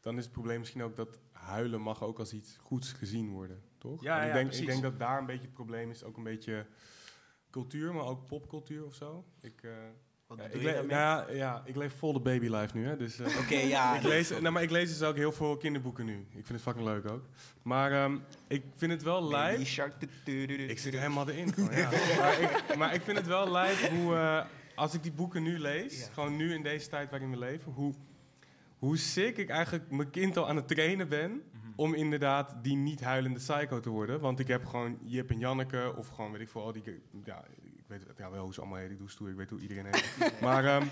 Dan 0.00 0.16
is 0.18 0.24
het 0.24 0.32
probleem 0.32 0.58
misschien 0.58 0.82
ook 0.82 0.96
dat 0.96 1.18
huilen 1.32 1.80
mag 1.80 2.02
ook 2.02 2.18
als 2.18 2.32
iets 2.32 2.56
goeds 2.56 2.92
gezien 2.92 3.30
worden, 3.30 3.62
toch? 3.78 4.02
Ja, 4.02 4.16
En 4.16 4.22
ik, 4.22 4.28
ja, 4.28 4.34
denk, 4.34 4.46
precies. 4.46 4.64
ik 4.66 4.70
denk 4.70 4.82
dat 4.82 4.98
daar 4.98 5.18
een 5.18 5.26
beetje 5.26 5.44
het 5.44 5.54
probleem 5.54 5.90
is. 5.90 6.04
Ook 6.04 6.16
een 6.16 6.22
beetje 6.22 6.66
cultuur, 7.58 7.94
maar 7.94 8.04
ook 8.04 8.26
popcultuur 8.26 8.84
of 8.84 8.94
zo. 8.94 9.24
Ik, 9.40 9.62
Wat 10.26 10.38
ja, 10.38 10.44
ik, 10.44 10.62
le- 10.62 10.72
nou 10.72 10.88
ja, 10.88 11.26
ja, 11.30 11.62
ik 11.64 11.76
leef 11.76 11.94
vol 11.98 12.12
de 12.12 12.20
babylife 12.20 12.76
nu, 12.76 12.86
hè. 12.86 12.96
Dus, 12.96 13.18
eh, 13.18 13.38
Oké, 13.38 13.54
ja. 13.56 13.94
ik 13.98 14.02
lees, 14.02 14.30
nou, 14.30 14.50
maar 14.50 14.62
ik 14.62 14.70
lees 14.70 14.88
dus 14.88 15.02
ook 15.08 15.16
heel 15.16 15.32
veel 15.32 15.56
kinderboeken 15.56 16.04
nu. 16.04 16.14
Ik 16.18 16.46
vind 16.46 16.48
het 16.48 16.60
fucking 16.60 16.84
leuk 16.86 17.10
ook. 17.10 17.24
Maar 17.62 17.92
ehm, 17.92 18.16
ik 18.48 18.62
vind 18.76 18.92
het 18.92 19.02
wel 19.02 19.28
tu- 20.24 20.42
Ik 20.68 20.78
zit 20.78 20.94
er 20.94 21.00
helemaal 21.00 21.28
erin. 21.28 21.52
Gewoon, 21.52 21.76
ja. 21.76 21.90
maar, 22.18 22.40
ik, 22.40 22.76
maar 22.76 22.94
ik 22.94 23.02
vind 23.02 23.16
het 23.16 23.26
wel 23.26 23.50
lijp 23.50 23.76
hoe, 23.76 24.14
eh, 24.14 24.44
als 24.74 24.94
ik 24.94 25.02
die 25.02 25.12
boeken 25.12 25.42
nu 25.42 25.58
lees, 25.58 26.00
Ja. 26.00 26.06
gewoon 26.12 26.36
nu 26.36 26.54
in 26.54 26.62
deze 26.62 26.88
tijd 26.88 27.10
waarin 27.10 27.30
we 27.30 27.38
leven, 27.38 27.72
hoe, 27.72 27.94
hoe 28.78 28.96
sick 28.96 29.36
ik 29.36 29.48
eigenlijk 29.50 29.90
mijn 29.90 30.10
kind 30.10 30.36
al 30.36 30.48
aan 30.48 30.56
het 30.56 30.68
trainen 30.68 31.08
ben 31.08 31.30
Mhm. 31.30 31.57
Om 31.78 31.94
inderdaad 31.94 32.54
die 32.62 32.76
niet 32.76 33.00
huilende 33.00 33.38
psycho 33.38 33.80
te 33.80 33.90
worden. 33.90 34.20
Want 34.20 34.38
ik 34.38 34.48
heb 34.48 34.64
gewoon 34.64 34.98
Jip 35.02 35.30
en 35.30 35.38
Janneke 35.38 35.94
of 35.96 36.08
gewoon 36.08 36.32
weet 36.32 36.40
ik 36.40 36.48
veel, 36.48 36.62
al 36.62 36.72
die, 36.72 36.82
ja, 37.24 37.44
ik 37.76 37.84
weet 37.86 38.06
ja, 38.16 38.30
wel 38.30 38.42
hoe 38.42 38.54
ze 38.54 38.60
allemaal 38.60 38.78
heten, 38.78 38.92
ik 38.92 38.98
doe 38.98 39.10
stoer, 39.10 39.28
ik 39.28 39.36
weet 39.36 39.50
hoe 39.50 39.60
iedereen 39.60 39.86
heet. 39.86 40.40
maar 40.40 40.64
ehm, 40.64 40.86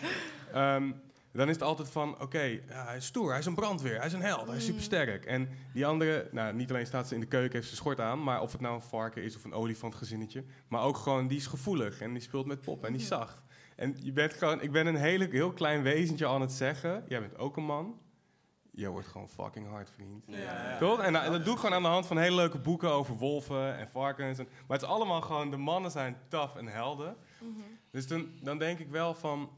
ehm, 0.53 0.93
dan 1.32 1.49
is 1.49 1.55
het 1.55 1.62
altijd 1.62 1.89
van, 1.89 2.20
oké, 2.20 2.43
ja, 2.43 2.61
hij 2.87 2.97
is 2.97 3.07
stoer, 3.07 3.30
hij 3.30 3.39
is 3.39 3.47
een 3.47 3.55
brandweer, 3.55 3.97
hij 3.97 4.07
is 4.07 4.12
een 4.12 4.22
held, 4.22 4.47
hij 4.47 4.57
is 4.57 4.64
supersterk. 4.64 5.24
En 5.24 5.49
die 5.72 5.87
andere, 5.87 6.28
nou, 6.32 6.55
niet 6.55 6.70
alleen 6.70 6.87
staat 6.87 7.09
ze 7.09 7.14
in 7.14 7.20
de 7.20 7.26
keuken, 7.26 7.57
heeft 7.57 7.68
ze 7.68 7.76
schort 7.76 8.01
aan, 8.01 8.22
maar 8.22 8.41
of 8.41 8.53
het 8.53 8.61
nou 8.61 8.74
een 8.74 8.80
varken 8.80 9.22
is 9.22 9.37
of 9.37 9.45
een 9.45 9.55
olifantgezinnetje, 9.55 10.45
maar 10.68 10.82
ook 10.82 10.97
gewoon, 10.97 11.28
die 11.28 11.39
is 11.39 11.47
gevoelig 11.47 12.01
en 12.01 12.12
die 12.12 12.22
speelt 12.22 12.47
met 12.47 12.61
pop 12.61 12.84
en 12.84 12.93
die 12.93 13.01
is 13.01 13.09
zacht. 13.09 13.43
En 13.76 13.97
je 14.01 14.12
bent 14.12 14.32
gewoon, 14.32 14.62
ik 14.62 14.72
ben 14.72 14.87
een 14.87 14.97
hele, 14.97 15.28
heel 15.30 15.53
klein 15.53 15.82
wezentje 15.82 16.26
aan 16.26 16.41
het 16.41 16.53
zeggen, 16.53 17.05
jij 17.09 17.20
bent 17.20 17.39
ook 17.39 17.57
een 17.57 17.64
man. 17.64 18.01
Jij 18.76 18.88
wordt 18.88 19.08
gewoon 19.08 19.28
fucking 19.28 19.68
hard, 19.68 19.90
vriend. 19.90 20.24
Ja. 20.26 20.78
Toch? 20.78 21.00
En, 21.00 21.12
nou, 21.12 21.30
dat 21.30 21.44
doe 21.44 21.54
ik 21.54 21.60
gewoon 21.60 21.74
aan 21.74 21.82
de 21.82 21.88
hand 21.88 22.06
van 22.06 22.18
hele 22.18 22.36
leuke 22.36 22.58
boeken 22.58 22.90
over 22.90 23.16
wolven 23.16 23.76
en 23.76 23.88
varkens. 23.88 24.38
En, 24.38 24.44
maar 24.44 24.78
het 24.78 24.82
is 24.82 24.88
allemaal 24.88 25.20
gewoon, 25.20 25.50
de 25.50 25.56
mannen 25.56 25.90
zijn 25.90 26.16
tough 26.28 26.56
en 26.56 26.66
helden. 26.66 27.16
Dus 27.90 28.06
dan, 28.06 28.28
dan 28.42 28.58
denk 28.58 28.78
ik 28.78 28.88
wel 28.88 29.14
van, 29.14 29.50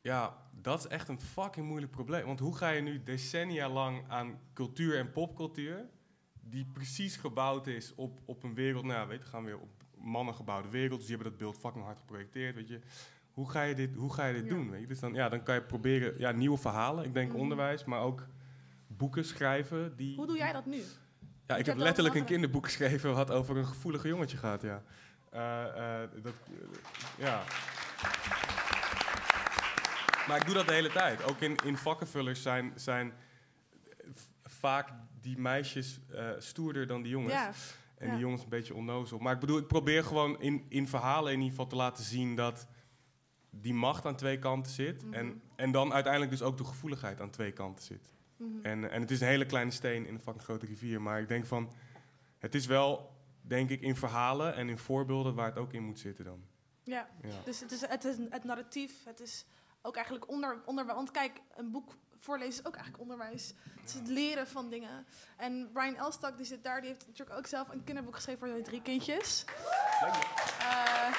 ja, 0.00 0.36
dat 0.50 0.78
is 0.78 0.86
echt 0.86 1.08
een 1.08 1.20
fucking 1.20 1.66
moeilijk 1.66 1.92
probleem. 1.92 2.26
Want 2.26 2.40
hoe 2.40 2.56
ga 2.56 2.68
je 2.68 2.80
nu 2.82 3.02
decennia 3.02 3.68
lang 3.68 4.04
aan 4.08 4.38
cultuur 4.52 4.98
en 4.98 5.12
popcultuur, 5.12 5.88
die 6.40 6.66
precies 6.72 7.16
gebouwd 7.16 7.66
is 7.66 7.94
op, 7.94 8.20
op 8.24 8.42
een 8.42 8.54
wereld, 8.54 8.84
nou 8.84 9.00
ja, 9.00 9.06
weet 9.06 9.22
je, 9.22 9.28
gaan 9.28 9.44
we 9.44 9.50
weer 9.50 9.60
op 9.60 9.84
mannen 9.96 10.34
gebouwde 10.34 10.68
wereld, 10.68 10.98
dus 10.98 11.06
die 11.06 11.16
hebben 11.16 11.32
dat 11.32 11.40
beeld 11.40 11.58
fucking 11.58 11.84
hard 11.84 11.98
geprojecteerd, 11.98 12.54
weet 12.54 12.68
je. 12.68 12.80
Hoe 13.34 13.50
ga 13.50 13.62
je 13.62 13.74
dit, 13.74 13.94
hoe 13.94 14.12
ga 14.12 14.26
je 14.26 14.34
dit 14.34 14.48
doen? 14.48 14.70
Weet 14.70 14.80
je? 14.80 14.86
Dus 14.86 15.00
dan, 15.00 15.14
ja, 15.14 15.28
dan 15.28 15.42
kan 15.42 15.54
je 15.54 15.62
proberen 15.62 16.14
ja, 16.18 16.30
nieuwe 16.30 16.56
verhalen, 16.58 17.04
ik 17.04 17.14
denk 17.14 17.30
Mhm. 17.30 17.40
onderwijs, 17.40 17.84
maar 17.84 18.00
ook 18.00 18.26
boeken 18.86 19.24
schrijven. 19.24 19.96
Die, 19.96 20.16
Hoe 20.16 20.26
doe 20.26 20.36
jij 20.36 20.52
dat 20.52 20.66
nu? 20.66 20.82
ja, 21.46 21.56
ik 21.56 21.66
heb 21.66 21.76
letterlijk 21.76 22.14
een 22.14 22.24
kinderboek 22.24 22.64
geschreven 22.64 23.14
wat 23.14 23.30
over 23.30 23.56
een 23.56 23.66
gevoelige 23.66 24.08
jongetje 24.08 24.36
gaat, 24.36 24.62
ja. 24.62 24.82
Eh, 25.30 26.02
eh, 26.02 26.08
dat, 26.22 26.34
ja. 27.18 27.42
Maar 30.28 30.36
ik 30.40 30.44
doe 30.46 30.54
dat 30.54 30.66
de 30.66 30.72
hele 30.72 30.90
tijd. 30.92 31.22
Ook 31.24 31.40
in, 31.40 31.56
in 31.64 31.76
vakkenvullers 31.76 32.42
zijn, 32.42 32.72
zijn 32.74 33.12
vaak 34.42 34.88
die 35.20 35.38
meisjes 35.38 36.00
eh, 36.14 36.28
stoerder 36.38 36.86
dan 36.86 37.02
die 37.02 37.10
jongens. 37.10 37.32
Ja. 37.32 37.50
En 37.98 38.06
Ja. 38.06 38.12
die 38.12 38.20
jongens 38.22 38.42
een 38.42 38.48
beetje 38.48 38.74
onnozel. 38.74 39.18
Maar 39.18 39.34
ik 39.34 39.40
bedoel, 39.40 39.58
ik 39.58 39.66
probeer 39.66 40.04
gewoon 40.04 40.40
in, 40.40 40.64
in 40.68 40.88
verhalen 40.88 41.28
in 41.32 41.38
ieder 41.38 41.50
geval 41.50 41.66
te 41.66 41.76
laten 41.76 42.04
zien 42.04 42.36
dat 42.36 42.66
die 43.60 43.74
macht 43.74 44.06
aan 44.06 44.16
twee 44.16 44.38
kanten 44.38 44.72
zit. 44.72 45.04
Mhm. 45.04 45.14
en, 45.14 45.42
en 45.56 45.72
dan 45.72 45.92
uiteindelijk 45.92 46.32
dus 46.32 46.42
ook 46.42 46.56
de 46.56 46.64
gevoeligheid 46.64 47.20
aan 47.20 47.30
twee 47.30 47.52
kanten 47.52 47.84
zit. 47.84 48.12
Mhm. 48.36 48.64
En, 48.64 48.90
en 48.90 49.00
het 49.00 49.10
is 49.10 49.20
een 49.20 49.26
hele 49.26 49.46
kleine 49.46 49.70
steen 49.70 50.06
in 50.06 50.14
een 50.14 50.20
fucking 50.20 50.44
grote 50.44 50.66
rivier. 50.66 51.02
Maar 51.02 51.20
ik 51.20 51.28
denk 51.28 51.46
van, 51.46 51.72
het 52.38 52.54
is 52.54 52.66
wel, 52.66 53.12
denk 53.40 53.70
ik, 53.70 53.80
in 53.80 53.96
verhalen 53.96 54.54
en 54.54 54.68
in 54.68 54.78
voorbeelden 54.78 55.34
waar 55.34 55.46
het 55.46 55.58
ook 55.58 55.72
in 55.72 55.82
moet 55.82 55.98
zitten 55.98 56.24
dan. 56.24 56.44
Ja, 56.82 57.08
Ja. 57.22 57.28
dus 57.44 57.60
het 57.60 57.72
is 57.72 57.80
het, 57.80 58.04
is 58.04 58.16
het 58.30 58.44
narratief, 58.44 59.04
het 59.04 59.20
is 59.20 59.46
ook 59.82 59.94
eigenlijk 59.94 60.28
onder, 60.28 60.62
onderwijs. 60.64 60.96
Want 60.96 61.10
kijk, 61.10 61.40
een 61.56 61.70
boek 61.70 61.96
voorlezen 62.18 62.60
is 62.60 62.66
ook 62.66 62.74
eigenlijk 62.74 63.02
onderwijs. 63.02 63.54
Het 63.80 63.88
is 63.88 63.94
het 63.94 64.08
leren 64.08 64.46
van 64.46 64.70
dingen. 64.70 65.06
En 65.36 65.70
Brian 65.72 65.96
Elstak, 65.96 66.36
die 66.36 66.46
zit 66.46 66.64
daar, 66.64 66.80
die 66.80 66.90
heeft 66.90 67.06
natuurlijk 67.06 67.38
ook 67.38 67.46
zelf 67.46 67.68
een 67.68 67.84
kinderboek 67.84 68.14
geschreven 68.14 68.40
voor 68.40 68.48
zijn 68.48 68.62
drie 68.62 68.82
kindjes. 68.82 69.44
Eh, 70.58 71.14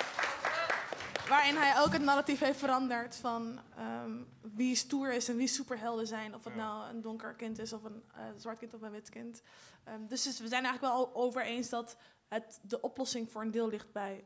waarin 1.28 1.56
hij 1.56 1.82
ook 1.82 1.92
het 1.94 2.02
narratief 2.02 2.40
heeft 2.40 2.60
veranderd 2.60 3.16
van 3.16 3.60
ehm, 3.78 4.12
wie 4.42 4.76
stoer 4.76 5.14
is 5.14 5.30
en 5.30 5.36
wie 5.38 5.48
superhelden 5.48 6.08
zijn. 6.08 6.36
Of 6.36 6.44
het 6.44 6.56
nou 6.56 6.90
een 6.90 7.02
donker 7.02 7.34
kind 7.34 7.60
is 7.60 7.74
of 7.74 7.84
een 7.84 8.04
eh, 8.16 8.24
zwart 8.38 8.60
kind 8.60 8.74
of 8.74 8.82
een 8.82 8.92
wit 8.92 9.10
kind. 9.10 9.42
Ehm, 9.84 10.06
dus, 10.08 10.24
dus 10.24 10.40
we 10.40 10.48
zijn 10.48 10.64
eigenlijk 10.66 10.94
wel 10.94 11.16
over 11.16 11.46
eens 11.46 11.70
dat 11.70 11.98
het, 12.28 12.60
de 12.62 12.82
oplossing 12.82 13.32
voor 13.32 13.42
een 13.42 13.52
deel 13.52 13.68
ligt 13.70 13.92
bij 13.92 14.26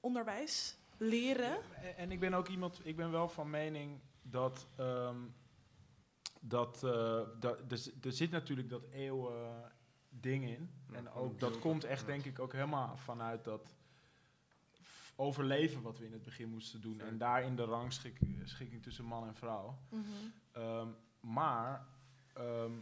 onderwijs, 0.00 0.76
leren. 0.96 1.56
En, 1.82 1.96
en 1.96 2.10
ik 2.10 2.20
ben 2.20 2.34
ook 2.34 2.48
iemand, 2.48 2.80
ik 2.82 2.96
ben 2.96 3.10
wel 3.10 3.28
van 3.28 3.50
mening 3.50 4.00
dat. 4.22 4.66
ehm, 4.76 5.16
dat, 6.46 6.82
eh, 6.84 7.20
dat 7.40 7.58
er, 7.68 7.78
z- 7.78 7.90
er 8.02 8.12
zit 8.12 8.30
natuurlijk 8.30 8.68
dat 8.68 8.82
eeuwen 8.92 9.72
ding 10.08 10.48
in. 10.48 10.70
En 10.92 11.10
ook 11.12 11.40
dat 11.40 11.58
komt 11.58 11.84
echt, 11.84 12.06
denk 12.06 12.24
ik, 12.24 12.38
ook 12.38 12.52
helemaal 12.52 12.96
vanuit 12.96 13.44
dat 13.44 13.74
overleven 15.16 15.82
wat 15.82 15.98
we 15.98 16.04
in 16.04 16.12
het 16.12 16.22
begin 16.22 16.48
moesten 16.48 16.80
doen. 16.80 17.00
En 17.00 17.18
daarin 17.18 17.56
de 17.56 17.64
rangschikking 17.64 18.82
tussen 18.82 19.04
man 19.04 19.26
en 19.26 19.34
vrouw. 19.34 19.78
Mhm. 19.88 20.02
Ehm, 20.52 20.88
maar 21.20 21.86
ehm, 22.34 22.72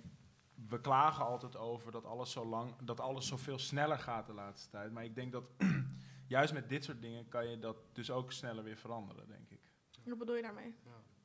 we 0.69 0.81
klagen 0.81 1.25
altijd 1.25 1.57
over 1.57 1.93
dat 1.93 2.05
alles 2.05 2.31
zo 2.31 2.45
lang, 2.47 2.75
dat 2.83 3.01
alles 3.01 3.27
zoveel 3.27 3.59
sneller 3.59 3.99
gaat 3.99 4.27
de 4.27 4.33
laatste 4.33 4.71
tijd. 4.71 4.93
Maar 4.93 5.05
ik 5.05 5.15
denk 5.15 5.33
dat 5.33 5.51
juist 6.27 6.53
met 6.53 6.69
dit 6.69 6.85
soort 6.85 7.01
dingen 7.01 7.29
kan 7.29 7.49
je 7.49 7.59
dat 7.59 7.77
dus 7.93 8.11
ook 8.11 8.33
sneller 8.33 8.65
weer 8.65 8.77
veranderen, 8.77 9.29
denk 9.29 9.51
ik. 9.51 9.61
Wat 10.05 10.19
bedoel 10.19 10.37
je 10.37 10.43
daarmee? 10.43 10.75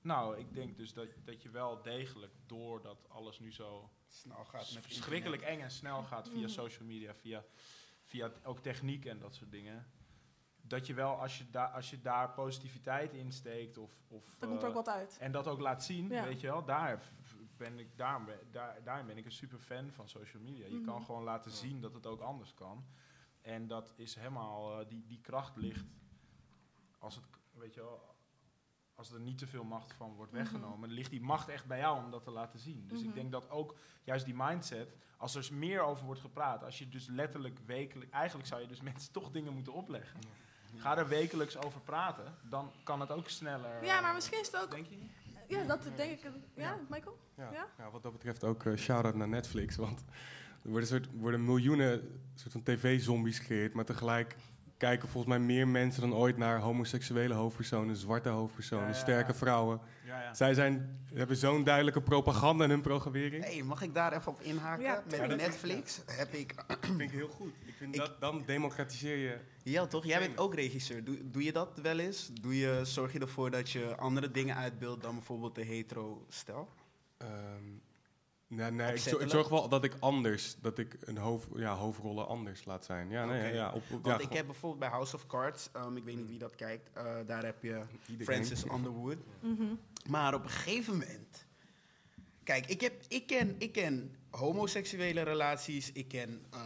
Nou, 0.02 0.38
ik 0.38 0.54
denk 0.54 0.78
dus 0.78 0.94
dat, 0.94 1.08
dat 1.24 1.42
je 1.42 1.50
wel 1.50 1.82
degelijk, 1.82 2.34
doordat 2.46 3.10
alles 3.10 3.40
nu 3.40 3.52
zo 3.54 3.90
Snel 4.10 4.46
gaat 4.46 4.74
met 4.74 4.84
verschrikkelijk 4.84 5.42
eng 5.42 5.60
en 5.62 5.72
snel 5.72 6.04
gaat 6.04 6.30
via 6.30 6.40
Mhm. 6.40 6.50
social 6.50 6.86
media, 6.88 7.14
via, 7.16 7.44
via 8.04 8.30
t- 8.30 8.46
ook 8.46 8.60
techniek 8.60 9.06
en 9.06 9.20
dat 9.20 9.36
soort 9.36 9.52
dingen. 9.52 9.92
Dat 10.68 10.88
je 10.88 10.94
wel, 10.94 11.22
als 11.22 11.38
je, 11.38 11.50
daar 11.50 11.68
als 11.70 11.90
je 11.90 12.02
daar 12.02 12.30
positiviteit 12.30 13.14
in 13.14 13.32
steekt 13.32 13.78
of... 13.78 13.92
of 14.08 14.36
Dan 14.40 14.50
komt 14.50 14.62
er 14.62 14.68
ook 14.68 14.76
eh, 14.76 14.84
wat 14.86 14.90
uit. 14.96 15.18
En 15.20 15.32
dat 15.32 15.48
ook 15.48 15.60
laat 15.60 15.84
zien, 15.84 16.10
Ja. 16.10 16.24
weet 16.24 16.42
je 16.42 16.48
wel. 16.48 16.66
Daar 16.66 17.02
ben 17.58 17.80
ik, 17.80 17.96
ben- 17.96 18.28
daar, 18.52 18.84
daarin 18.84 19.06
ben 19.06 19.18
ik 19.18 19.26
een 19.26 19.32
super 19.32 19.60
fan 19.60 19.92
van 19.92 20.10
social 20.10 20.44
media. 20.44 20.66
Je 20.68 20.76
Mhm. 20.76 20.86
kan 20.86 21.02
gewoon 21.06 21.24
laten 21.24 21.52
zien 21.52 21.82
dat 21.82 21.94
het 21.94 22.06
ook 22.08 22.22
anders 22.22 22.54
kan. 22.54 22.86
En 23.42 23.68
dat 23.68 23.94
is 23.96 24.16
helemaal, 24.16 24.80
eh, 24.80 24.88
die, 24.88 25.06
die 25.08 25.22
kracht 25.22 25.56
ligt 25.56 25.86
als 27.00 27.16
het, 27.16 27.26
weet 27.54 27.74
je 27.74 27.82
wel, 27.82 28.16
als 28.96 29.12
er 29.12 29.20
niet 29.20 29.38
te 29.38 29.48
veel 29.48 29.64
macht 29.64 29.94
van 29.94 30.14
wordt 30.14 30.32
Mhm. 30.32 30.42
weggenomen, 30.42 30.90
ligt 30.90 31.10
die 31.10 31.22
macht 31.22 31.50
echt 31.50 31.66
bij 31.66 31.78
jou 31.80 32.04
om 32.04 32.12
dat 32.12 32.24
te 32.24 32.32
laten 32.32 32.60
zien. 32.60 32.88
Dus 32.88 33.00
Mhm. 33.00 33.08
ik 33.08 33.14
denk 33.16 33.32
dat 33.32 33.50
ook 33.50 33.78
juist 34.04 34.26
die 34.26 34.36
mindset, 34.38 34.96
als 35.18 35.36
er 35.36 35.48
meer 35.54 35.82
over 35.82 36.06
wordt 36.06 36.22
gepraat, 36.22 36.64
als 36.64 36.78
je 36.80 36.90
dus 36.90 37.08
letterlijk 37.08 37.60
wekelijk, 37.66 38.12
eigenlijk 38.12 38.48
zou 38.48 38.62
je 38.62 38.68
dus 38.68 38.82
mensen 38.92 39.12
toch 39.12 39.32
dingen 39.32 39.54
moeten 39.54 39.74
opleggen. 39.74 40.20
Ga 40.78 40.98
er 40.98 41.08
wekelijks 41.08 41.58
over 41.58 41.80
praten, 41.82 42.36
dan 42.50 42.72
kan 42.84 43.00
het 43.00 43.12
ook 43.12 43.30
sneller. 43.30 43.84
Ja, 43.86 44.02
maar 44.02 44.14
misschien 44.14 44.40
is 44.40 44.48
het 44.52 44.62
ook... 44.62 44.72
Denk 44.72 44.88
je? 44.88 44.98
Ja, 45.48 45.64
dat 45.64 45.84
denk 45.96 46.12
ik. 46.12 46.32
Ja, 46.54 46.78
Michael? 46.90 47.18
Ja, 47.36 47.50
Ja? 47.52 47.68
ja? 47.78 47.92
wat 47.92 48.04
dat 48.04 48.12
betreft 48.12 48.44
ook 48.44 48.64
eh 48.66 48.76
shout-out 48.78 49.16
naar 49.16 49.28
Netflix. 49.28 49.76
Want 49.76 50.04
er 50.64 50.70
worden, 50.70 50.88
soort, 50.90 51.08
worden 51.14 51.46
miljoenen 51.46 52.22
soort 52.36 52.52
van 52.52 52.64
tv-zombies 52.64 53.40
gecreëerd, 53.40 53.74
maar 53.74 53.86
tegelijk 53.86 54.36
kijken 54.78 55.10
volgens 55.10 55.38
mij 55.38 55.46
meer 55.46 55.68
mensen 55.68 56.02
dan 56.02 56.14
ooit 56.14 56.38
naar 56.38 56.60
homoseksuele 56.60 57.34
hoofdpersonen, 57.34 57.96
zwarte 57.96 58.30
hoofdpersonen, 58.30 58.86
Ja, 58.88 58.92
ja, 58.92 58.98
sterke 58.98 59.32
ja. 59.32 59.38
vrouwen. 59.38 59.80
Ja, 60.06 60.22
ja. 60.22 60.34
Zij 60.34 60.54
zijn, 60.54 61.00
hebben 61.14 61.38
zo'n 61.38 61.64
duidelijke 61.64 62.02
propaganda 62.02 62.64
in 62.64 62.70
hun 62.70 62.82
programmering. 62.82 63.44
Hey, 63.44 63.64
mag 63.64 63.82
ik 63.82 63.94
daar 63.94 64.14
even 64.14 64.32
op 64.32 64.42
inhaken? 64.42 64.84
Ja, 64.84 65.04
Met. 65.10 65.38
Netflix 65.38 66.02
heb 66.06 66.34
ik... 66.34 66.56
vind 66.80 67.02
ik 67.02 67.12
heel 67.12 67.28
goed. 67.28 67.54
Ik 67.66 67.74
vind 67.78 67.96
dat, 67.96 68.20
dan 68.20 68.44
democratiseer 68.46 69.18
je... 69.18 69.38
Ja, 69.64 69.86
toch? 69.86 70.06
Jij 70.06 70.20
bent 70.20 70.38
ook 70.38 70.56
regisseur. 70.56 71.04
Doe, 71.04 71.30
doe 71.32 71.44
je 71.44 71.52
dat 71.52 71.80
wel 71.82 72.00
eens? 72.00 72.30
Doe 72.42 72.58
je, 72.58 72.80
zorg 72.84 73.14
je 73.14 73.20
ervoor 73.20 73.52
dat 73.52 73.72
je 73.72 73.96
andere 73.96 74.32
dingen 74.32 74.56
uitbeeldt 74.56 75.02
dan 75.04 75.16
bijvoorbeeld 75.16 75.56
de 75.56 75.64
hetero-stijl? 75.64 76.70
Ehm, 77.18 77.64
nee, 78.48 78.72
nee 78.72 78.92
ik, 78.94 78.98
zo- 78.98 79.10
ik 79.10 79.14
Opzettelijk? 79.16 79.30
zorg 79.32 79.48
wel 79.50 79.70
dat 79.70 79.84
ik 79.84 79.94
anders, 80.00 80.56
dat 80.62 80.78
ik 80.78 80.98
een 81.00 81.18
hoofd, 81.18 81.48
ja, 81.56 81.76
hoofdrollen 81.76 82.28
anders 82.28 82.66
laat 82.66 82.86
zijn. 82.86 83.10
Ja, 83.10 83.26
nee, 83.26 83.54
ja, 83.54 83.68
op, 83.72 83.76
op- 83.92 84.04
Want 84.04 84.22
ja, 84.22 84.28
ik 84.30 84.34
heb 84.34 84.46
bijvoorbeeld 84.46 84.80
bij 84.82 84.90
House 84.90 85.16
of 85.16 85.26
Cards, 85.28 85.70
ehm, 85.74 85.98
ik 85.98 86.04
weet 86.04 86.16
niet 86.16 86.28
wie 86.30 86.40
dat 86.40 86.56
kijkt, 86.56 86.90
eh, 86.94 87.16
daar 87.26 87.44
heb 87.46 87.64
je 87.64 87.82
Iedereen. 88.08 88.26
Francis 88.44 88.72
Underwood. 88.72 89.18
Mhm. 89.40 89.64
Maar 90.10 90.34
op 90.34 90.44
een 90.44 90.50
gegeven 90.50 90.94
moment. 90.94 91.46
Kijk, 92.44 92.66
ik, 92.66 92.82
heb, 92.82 92.94
ik, 93.08 93.28
ken, 93.28 93.56
ik 93.58 93.72
ken 93.72 94.16
homoseksuele 94.38 95.22
relaties, 95.22 95.92
ik 95.92 96.08
ken 96.08 96.42
eh, 96.52 96.60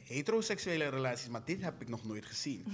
heteroseksuele 0.00 0.88
relaties, 0.88 1.28
maar 1.28 1.44
dit 1.44 1.62
heb 1.62 1.80
ik 1.82 1.88
nog 1.88 2.04
nooit 2.04 2.26
gezien. 2.26 2.64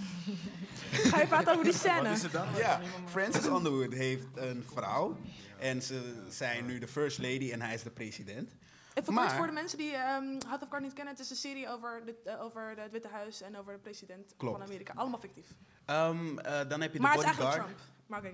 Ga 1.10 1.20
je 1.20 1.26
praten 1.26 1.52
over 1.52 1.64
die 1.64 1.72
scène? 1.72 2.02
Wat 2.08 2.16
is 2.16 2.22
het 2.22 2.32
dan? 2.32 2.46
Ja, 2.56 2.80
Francis 3.08 3.44
Underwood 3.46 3.92
heeft 3.92 4.26
een 4.34 4.64
vrouw 4.74 5.16
en 5.58 5.82
ze 5.82 6.22
zijn 6.28 6.66
nu 6.66 6.78
de 6.78 6.88
first 6.88 7.18
lady 7.18 7.50
en 7.52 7.60
hij 7.62 7.74
is 7.74 7.82
de 7.82 7.90
president. 7.90 8.54
Even 8.94 9.12
Maar- 9.14 9.24
kort 9.24 9.36
voor 9.36 9.46
de 9.46 9.52
mensen 9.52 9.78
die 9.78 9.92
ehm 9.92 10.24
House 10.46 10.62
of 10.64 10.68
Cards 10.68 10.84
niet 10.84 10.92
kennen. 10.94 11.14
Het 11.14 11.22
is 11.22 11.30
een 11.30 11.36
serie 11.36 11.68
over, 11.68 12.02
de, 12.04 12.14
eh, 12.24 12.40
over 12.42 12.74
de- 12.74 12.80
het 12.80 12.92
Witte 12.92 13.08
Huis 13.08 13.40
en 13.42 13.56
over 13.58 13.72
de 13.72 13.78
president 13.78 14.34
Klopt. 14.36 14.56
van 14.58 14.66
Amerika. 14.66 14.92
Allemaal 14.96 15.20
fictief. 15.20 15.46
Ehm, 15.84 16.38
eh, 16.38 16.68
dan 16.68 16.80
heb 16.80 16.92
je 16.92 16.98
de 16.98 17.04
Maar 17.04 17.12
het 17.14 17.20
is 17.20 17.26
bodyguard. 17.26 17.40
eigenlijk 17.56 17.78
Trump. 17.78 17.90
Maar 18.06 18.18
oké, 18.24 18.32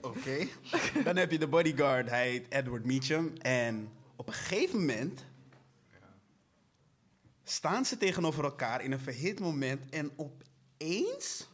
go. 0.00 0.08
Oké. 0.10 0.46
Dan 1.04 1.16
heb 1.16 1.30
je 1.30 1.38
de 1.38 1.46
bodyguard, 1.48 2.08
hij 2.08 2.28
heet 2.28 2.46
Edward 2.48 2.84
Meacham. 2.84 3.32
En 3.38 3.88
op 4.16 4.26
een 4.26 4.34
gegeven 4.34 4.78
moment 4.78 5.24
staan 7.48 7.84
ze 7.84 7.96
tegenover 7.96 8.44
elkaar 8.44 8.82
in 8.84 8.92
een 8.92 9.00
verhit 9.00 9.40
moment. 9.40 9.90
En 9.90 10.10
opeens 10.16 11.48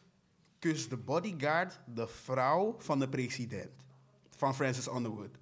kust 0.58 0.90
de 0.90 0.96
bodyguard 0.96 1.80
de 1.86 2.08
vrouw 2.08 2.74
van 2.78 2.98
de 2.98 3.08
president. 3.08 3.70
Van 4.36 4.54
Francis 4.54 4.86
Underwood. 4.86 5.38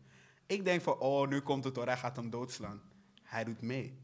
Ik 0.47 0.65
denk 0.65 0.83
van, 0.83 0.99
oh, 0.99 1.29
nu 1.29 1.41
komt 1.41 1.65
het 1.65 1.77
hoor, 1.77 1.87
hij 1.87 1.97
gaat 1.97 2.17
hem 2.17 2.31
doodslaan. 2.31 2.81
Hij 3.23 3.45
doet 3.45 3.61
mee. 3.61 3.99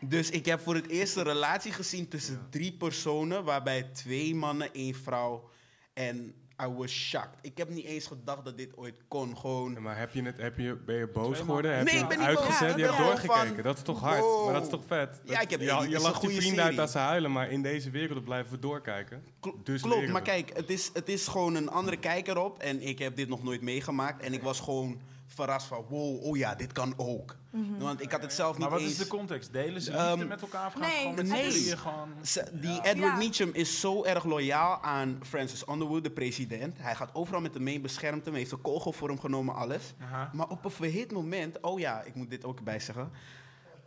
Dus 0.00 0.30
ik 0.30 0.46
heb 0.46 0.60
voor 0.60 0.74
het 0.74 0.86
eerst 0.86 1.16
een 1.16 1.22
relatie 1.22 1.72
gezien 1.72 2.08
tussen 2.08 2.46
drie 2.50 2.72
personen, 2.72 3.44
waarbij 3.44 3.82
twee 3.82 4.34
mannen, 4.34 4.72
één 4.72 4.94
vrouw. 4.94 5.50
En 5.92 6.34
I 6.64 6.66
was 6.76 6.90
shocked. 6.90 7.38
Ik 7.42 7.58
heb 7.58 7.68
niet 7.68 7.84
eens 7.84 8.06
gedacht 8.06 8.44
dat 8.44 8.56
dit 8.58 8.76
ooit 8.76 8.94
kon. 9.08 9.36
Gewoon. 9.38 9.82
maar 9.82 9.98
heb 9.98 10.14
je 10.14 10.22
het, 10.22 10.36
heb 10.36 10.58
je, 10.58 10.76
ben 10.86 10.96
je 10.96 11.06
boos 11.06 11.24
Twee 11.32 11.40
geworden? 11.44 11.76
Heb 11.76 11.84
Nee, 11.84 11.94
je 11.94 12.00
ik 12.00 12.08
ben 12.08 12.18
niet 12.18 12.26
boos. 12.26 12.36
uitgezet? 12.36 12.70
Ja, 12.70 12.76
je 12.76 12.82
hebt 12.84 12.96
doorgekeken. 12.96 13.54
van, 13.54 13.62
dat 13.62 13.76
is 13.76 13.82
toch 13.82 14.00
hard? 14.00 14.20
wow. 14.20 14.44
Maar 14.44 14.54
dat 14.54 14.62
is 14.62 14.68
toch 14.68 14.82
vet? 14.86 15.20
Ja, 15.24 15.40
ik 15.40 15.50
heb- 15.50 15.60
je, 15.60 15.74
het 15.74 15.90
je 15.90 15.98
lacht 15.98 16.14
je 16.14 16.26
goede 16.28 16.40
vrienden 16.40 16.64
uit 16.64 16.78
als 16.78 16.92
ze 16.92 16.98
huilen, 16.98 17.32
maar 17.32 17.50
in 17.50 17.62
deze 17.62 17.90
wereld 17.90 18.24
blijven 18.24 18.52
we 18.52 18.58
doorkijken. 18.58 19.22
dus 19.64 19.82
Klopt, 19.82 20.08
maar 20.08 20.22
kijk, 20.22 20.50
het 20.56 20.70
is, 20.70 20.90
het 20.94 21.08
is 21.08 21.26
gewoon 21.28 21.54
een 21.54 21.68
andere 21.68 21.96
kijker 21.96 22.38
op. 22.38 22.58
En 22.58 22.82
ik 22.82 22.98
heb 22.98 23.16
dit 23.16 23.28
nog 23.28 23.42
nooit 23.42 23.60
meegemaakt. 23.62 24.22
En 24.22 24.32
ik 24.32 24.42
was 24.42 24.60
gewoon 24.60 25.00
verrast 25.34 25.66
van, 25.66 25.84
wow, 25.88 26.22
oh 26.24 26.36
ja, 26.36 26.54
dit 26.54 26.72
kan 26.72 26.94
ook. 26.96 27.36
Mhm. 27.50 27.78
Want 27.78 28.02
ik 28.02 28.10
had 28.12 28.22
het 28.22 28.32
zelf 28.32 28.50
niet 28.50 28.60
Maar 28.60 28.70
wat 28.70 28.80
eens... 28.80 28.90
is 28.90 28.96
de 28.98 29.06
context? 29.06 29.52
Delen 29.52 29.80
ze 29.82 29.92
Ehm, 29.92 30.10
liefde 30.10 30.24
met 30.24 30.40
elkaar? 30.42 30.66
Of 30.66 30.76
nee, 30.78 30.90
gewoon 30.90 31.14
nee. 31.28 31.48
drieën 31.50 31.78
gewoon... 31.78 32.08
Ze- 32.22 32.48
Die 32.52 32.70
Ja. 32.70 32.82
Edward 32.84 33.12
Ja. 33.12 33.16
Meacham 33.16 33.50
is 33.52 33.80
zo 33.80 34.04
erg 34.04 34.24
loyaal 34.24 34.80
aan 34.82 35.18
Francis 35.22 35.68
Underwood, 35.68 36.04
de 36.04 36.10
president. 36.10 36.76
Hij 36.78 36.94
gaat 36.94 37.14
overal 37.14 37.40
met 37.40 37.54
hem 37.54 37.62
mee, 37.62 37.80
beschermt 37.80 38.24
hem, 38.24 38.34
heeft 38.34 38.52
een 38.52 38.60
kogel 38.60 38.92
voor 38.92 39.08
hem 39.08 39.20
genomen, 39.20 39.54
alles. 39.54 39.94
Maar 40.32 40.48
op 40.48 40.64
een 40.64 40.70
verhit 40.70 41.12
moment, 41.12 41.60
oh 41.60 41.78
ja, 41.78 42.02
ik 42.02 42.14
moet 42.14 42.30
dit 42.30 42.44
ook 42.44 42.58
erbij 42.58 42.80
zeggen. 42.80 43.10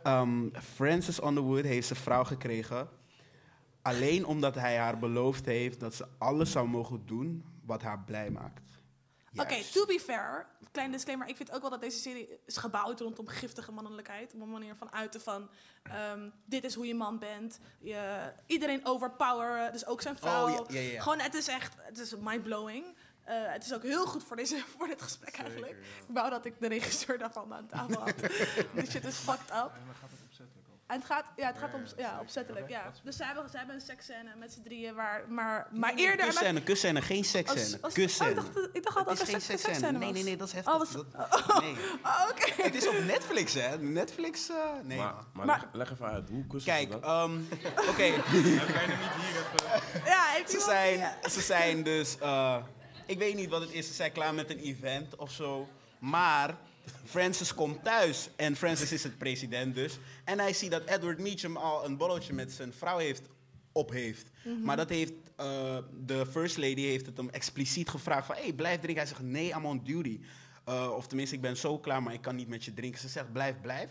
Ehm, 0.02 0.48
Francis 0.74 1.22
Underwood 1.22 1.64
heeft 1.64 1.86
zijn 1.86 1.98
vrouw 1.98 2.24
gekregen. 2.24 2.88
Alleen 3.82 4.26
omdat 4.26 4.54
hij 4.54 4.76
haar 4.76 4.98
beloofd 4.98 5.46
heeft 5.46 5.80
dat 5.80 5.94
ze 5.94 6.06
alles 6.18 6.50
zou 6.50 6.68
mogen 6.68 7.02
doen 7.06 7.44
wat 7.66 7.82
haar 7.82 8.02
blij 8.06 8.30
maakt. 8.30 8.60
Oké, 9.36 9.62
to 9.72 9.86
be 9.86 10.00
fair, 10.00 10.46
klein 10.72 10.92
disclaimer. 10.92 11.28
Ik 11.28 11.36
vind 11.36 11.52
ook 11.52 11.60
wel 11.60 11.70
dat 11.70 11.80
deze 11.80 11.98
serie 11.98 12.28
is 12.46 12.56
gebouwd 12.56 13.00
rondom 13.00 13.28
giftige 13.28 13.72
mannelijkheid. 13.72 14.34
Op 14.34 14.40
een 14.40 14.50
manier 14.50 14.74
van 14.76 14.92
uiten 14.92 15.20
van, 15.20 15.48
ehm, 15.82 16.28
dit 16.44 16.64
is 16.64 16.74
hoe 16.74 16.86
je 16.86 16.94
man 16.94 17.18
bent. 17.18 17.58
Je, 17.80 18.32
iedereen 18.46 18.86
overpoweren, 18.86 19.72
dus 19.72 19.86
ook 19.86 20.02
zijn 20.02 20.16
vrouw. 20.16 20.48
Oh, 20.48 20.70
ja, 20.70 20.80
ja, 20.80 20.90
ja. 20.90 21.02
Gewoon, 21.02 21.20
het 21.20 21.34
is 21.34 21.48
echt, 21.48 21.74
het 21.78 21.98
is 21.98 22.14
mindblowing. 22.16 22.84
Eh 23.24 23.52
het 23.52 23.64
is 23.64 23.74
ook 23.74 23.82
heel 23.82 24.06
goed 24.06 24.24
voor, 24.24 24.36
deze, 24.36 24.64
voor 24.76 24.86
dit 24.86 25.02
gesprek 25.02 25.36
eigenlijk. 25.36 25.72
Ik 26.08 26.14
wou 26.14 26.30
dat 26.30 26.44
ik 26.44 26.60
de 26.60 26.68
regisseur 26.68 27.18
daarvan 27.18 27.54
aan 27.54 27.66
tafel 27.66 28.00
had. 28.00 28.20
Dit 28.74 28.90
shit 28.90 29.04
is 29.04 29.16
fucked 29.16 29.50
up. 29.50 29.70
En 30.94 31.00
het 31.00 31.08
gaat, 31.08 31.24
ja, 31.36 31.46
het 31.46 31.58
gaat 31.58 31.74
om, 31.74 31.82
ja, 31.96 32.18
opzettelijk, 32.20 32.68
ja. 32.68 32.92
Dus 33.02 33.16
zij 33.16 33.26
hebben, 33.26 33.48
zij 33.50 33.58
hebben 33.58 33.76
een 33.76 33.82
seksscène 33.82 34.30
met 34.38 34.52
z'n 34.52 34.62
drieën, 34.62 34.94
waar, 34.94 35.22
maar, 35.28 35.66
maar 35.72 35.94
eerder... 35.94 36.26
Kusscène, 36.26 36.62
kusscène, 36.62 37.02
geen 37.02 37.24
seksscène. 37.24 37.62
Als- 37.72 37.82
als- 37.82 37.92
Kusscène. 37.94 38.30
Oh, 38.30 38.36
ik 38.46 38.54
dacht, 38.54 38.68
ik 38.72 38.82
dacht 38.84 38.96
altijd 38.96 39.06
Het 39.06 39.06
dat 39.06 39.18
is 39.18 39.20
er 39.20 39.26
geen 39.26 39.40
seks- 39.40 39.62
seksscène. 39.62 39.74
seksscène 39.74 39.98
Nee, 39.98 40.12
nee, 40.12 40.22
nee, 40.22 40.36
dat 40.36 40.46
is 40.48 40.52
heftig. 40.54 40.72
Oh, 40.72 40.78
was- 40.78 40.92
Dat- 40.92 41.60
nee. 41.60 41.76
Oh, 42.02 42.28
oké. 42.30 42.62
Het 42.62 42.74
is 42.74 42.88
op 42.88 42.98
Netflix, 43.04 43.54
hè? 43.54 43.78
Netflix, 43.78 44.48
eh, 44.50 44.56
nee. 44.82 44.98
Maar, 44.98 45.14
maar, 45.32 45.46
Maar- 45.46 45.60
leg, 45.60 45.68
leg 45.72 45.92
even 45.92 46.06
uit, 46.06 46.28
hoe 46.28 46.46
kussen 46.46 46.72
Kijk, 46.72 47.04
ehm, 47.04 47.38
oké. 47.90 48.04
Ja, 50.04 50.24
heeft 50.34 50.50
ze, 50.50 50.60
zijn, 50.60 51.12
ze 51.30 51.40
zijn 51.40 51.82
dus, 51.82 52.18
eh, 52.18 52.56
ik 53.06 53.18
weet 53.18 53.34
niet 53.34 53.48
wat 53.50 53.60
het 53.60 53.72
is, 53.72 53.86
ze 53.86 53.92
zijn 53.92 54.12
klaar 54.12 54.34
met 54.34 54.50
een 54.50 54.58
event 54.58 55.16
of 55.16 55.30
zo. 55.30 55.68
Maar 55.98 56.54
Francis 57.04 57.54
komt 57.54 57.84
thuis 57.84 58.28
en 58.36 58.56
Francis 58.56 58.92
is 58.92 59.02
het 59.02 59.18
president 59.18 59.74
dus. 59.74 59.98
En 60.24 60.38
hij 60.38 60.52
ziet 60.52 60.70
dat 60.70 60.84
Edward 60.84 61.18
Meacham 61.18 61.56
al 61.56 61.84
een 61.84 61.96
borreltje 61.96 62.32
met 62.32 62.52
zijn 62.52 62.72
vrouw 62.72 62.98
heeft, 62.98 63.22
op 63.72 63.90
heeft. 63.90 64.26
Mhm. 64.44 64.62
Maar 64.62 64.76
dat 64.76 64.88
heeft, 64.88 65.12
eh, 65.36 65.78
de 66.04 66.26
first 66.26 66.56
lady 66.56 66.80
heeft 66.80 67.06
het 67.06 67.16
hem 67.16 67.28
expliciet 67.28 67.88
gevraagd 67.88 68.26
van... 68.26 68.34
Hé, 68.34 68.42
hey, 68.42 68.52
blijf 68.52 68.80
drinken. 68.80 69.02
Hij 69.02 69.12
zegt, 69.12 69.22
nee, 69.22 69.48
I'm 69.48 69.66
on 69.66 69.84
duty. 69.84 70.20
Eh, 70.64 70.92
of 70.96 71.06
tenminste, 71.06 71.34
ik 71.34 71.40
ben 71.40 71.56
zo 71.56 71.78
klaar, 71.78 72.02
maar 72.02 72.14
ik 72.14 72.20
kan 72.20 72.36
niet 72.36 72.48
met 72.48 72.64
je 72.64 72.74
drinken. 72.74 73.00
Ze 73.00 73.08
zegt, 73.08 73.32
blijf, 73.32 73.60
blijf. 73.60 73.90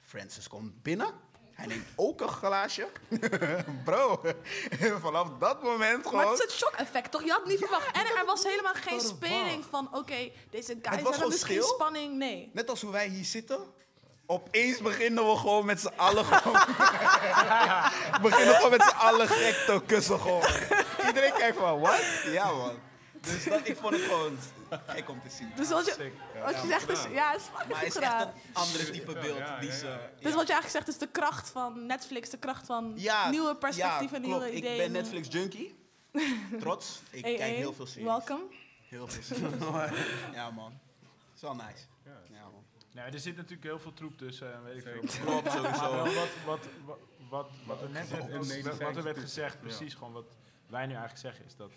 Francis 0.00 0.48
komt 0.48 0.82
binnen. 0.82 1.23
Hij 1.54 1.66
neemt 1.66 1.86
ook 1.96 2.20
een 2.20 2.28
glaasje. 2.28 2.86
Bro, 3.84 4.20
vanaf 5.02 5.28
dat 5.38 5.62
moment 5.62 6.06
gewoon... 6.06 6.20
Maar 6.24 6.32
het 6.32 6.38
is 6.38 6.44
het 6.44 6.52
shock-effect, 6.52 7.10
toch? 7.10 7.24
Je 7.24 7.30
had 7.30 7.46
niet 7.46 7.58
verwacht. 7.58 7.90
En 7.92 8.00
er 8.18 8.24
was 8.26 8.42
helemaal 8.44 8.74
geen 8.74 9.00
speling 9.00 9.64
van, 9.70 9.88
oké, 9.92 10.30
deze 10.50 10.78
guys 10.82 10.94
hebben 10.94 11.14
gewoon 11.14 11.28
misschien 11.28 11.62
stil. 11.62 11.74
spanning. 11.74 12.16
Nee. 12.16 12.50
Net 12.52 12.70
als 12.70 12.80
hoe 12.80 12.92
wij 12.92 13.08
hier 13.08 13.24
zitten. 13.24 13.58
Opeens 14.26 14.78
beginnen 14.78 15.30
we 15.30 15.36
gewoon 15.36 15.64
met 15.64 15.80
z'n 15.80 15.92
allen 15.96 16.24
gewoon... 16.24 16.52
beginnen 18.30 18.54
gewoon 18.54 18.70
met 18.70 18.82
z'n 18.82 18.96
allen 18.96 19.28
gek 19.28 19.54
te 19.54 19.80
kussen 19.86 20.20
gewoon. 20.20 20.44
Iedereen 21.06 21.32
kijkt 21.32 21.56
van, 21.56 21.80
wat? 21.80 22.02
Ja 22.26 22.50
man. 22.52 22.78
Dus 23.24 23.44
dat, 23.52 23.68
ik 23.68 23.76
vond 23.76 23.94
het 23.94 24.02
gewoon 24.02 24.38
gek 24.86 25.08
om 25.08 25.20
te 25.22 25.28
zien. 25.30 25.50
Dus 25.56 25.68
wat 25.68 25.84
je, 25.86 26.12
wat 26.44 26.60
je 26.62 26.66
zegt 26.68 26.88
is, 26.88 27.02
ja, 27.12 27.30
het 27.32 27.40
is 27.40 27.46
fucking 27.46 27.68
Maar 27.72 27.80
het 27.84 27.92
goed 27.92 28.02
is 28.02 28.08
echt 28.08 28.12
gedaan. 28.12 28.26
een 28.28 28.34
andere 28.54 28.90
type 28.90 29.12
beeld. 29.12 29.60
die 29.60 29.72
ze, 29.72 29.98
Dus 30.20 30.34
wat 30.34 30.46
je 30.46 30.52
eigenlijk 30.52 30.68
zegt 30.70 30.88
is 30.88 30.98
de 30.98 31.08
kracht 31.08 31.48
van 31.50 31.86
Netflix, 31.86 32.30
de 32.30 32.38
kracht 32.38 32.66
van 32.66 32.92
ja, 32.96 33.30
nieuwe 33.30 33.56
perspectieven, 33.56 34.20
ja, 34.20 34.26
nieuwe 34.26 34.40
klopt. 34.40 34.56
ideeën. 34.56 34.72
Ik 34.74 34.78
ben 34.82 34.92
Netflix 34.92 35.28
junkie. 35.30 35.74
Trots. 36.60 37.00
Ik 37.10 37.22
Hey, 37.24 37.34
kijk 37.34 37.48
hey, 37.48 37.54
heel 37.58 37.74
veel 37.74 37.86
series. 37.86 38.04
welcome. 38.08 38.42
Heel 38.88 39.08
veel 39.08 39.22
series. 39.22 39.52
ja 40.34 40.50
man. 40.50 40.70
Het 40.72 41.34
is 41.34 41.40
wel 41.40 41.54
nice. 41.54 41.84
Ja, 42.30 42.42
man. 42.52 42.62
Ja, 42.90 43.04
er 43.04 43.18
zit 43.18 43.36
natuurlijk 43.36 43.62
heel 43.64 43.78
veel 43.78 43.92
troep 43.94 44.18
tussen 44.18 44.54
en 44.54 44.64
weet 44.64 44.76
ik 44.76 44.82
veel. 44.82 45.24
Klopt, 45.24 45.52
sowieso. 45.52 45.96
Wat, 46.04 46.14
wat, 46.14 46.28
wat, 46.84 46.98
wat, 47.30 47.46
wat 47.66 47.82
er 47.82 47.90
net 47.90 48.08
werd, 48.10 48.22
wat, 48.22 48.46
medicijn 48.46 48.78
wat 48.78 48.96
er 48.96 49.02
werd 49.02 49.16
tussen. 49.20 49.20
gezegd, 49.22 49.54
Ja. 49.54 49.60
precies 49.60 49.94
gewoon 49.94 50.12
wat 50.12 50.24
wij 50.66 50.86
nu 50.86 50.92
eigenlijk 50.92 51.20
zeggen, 51.20 51.44
is 51.44 51.56
dat 51.56 51.70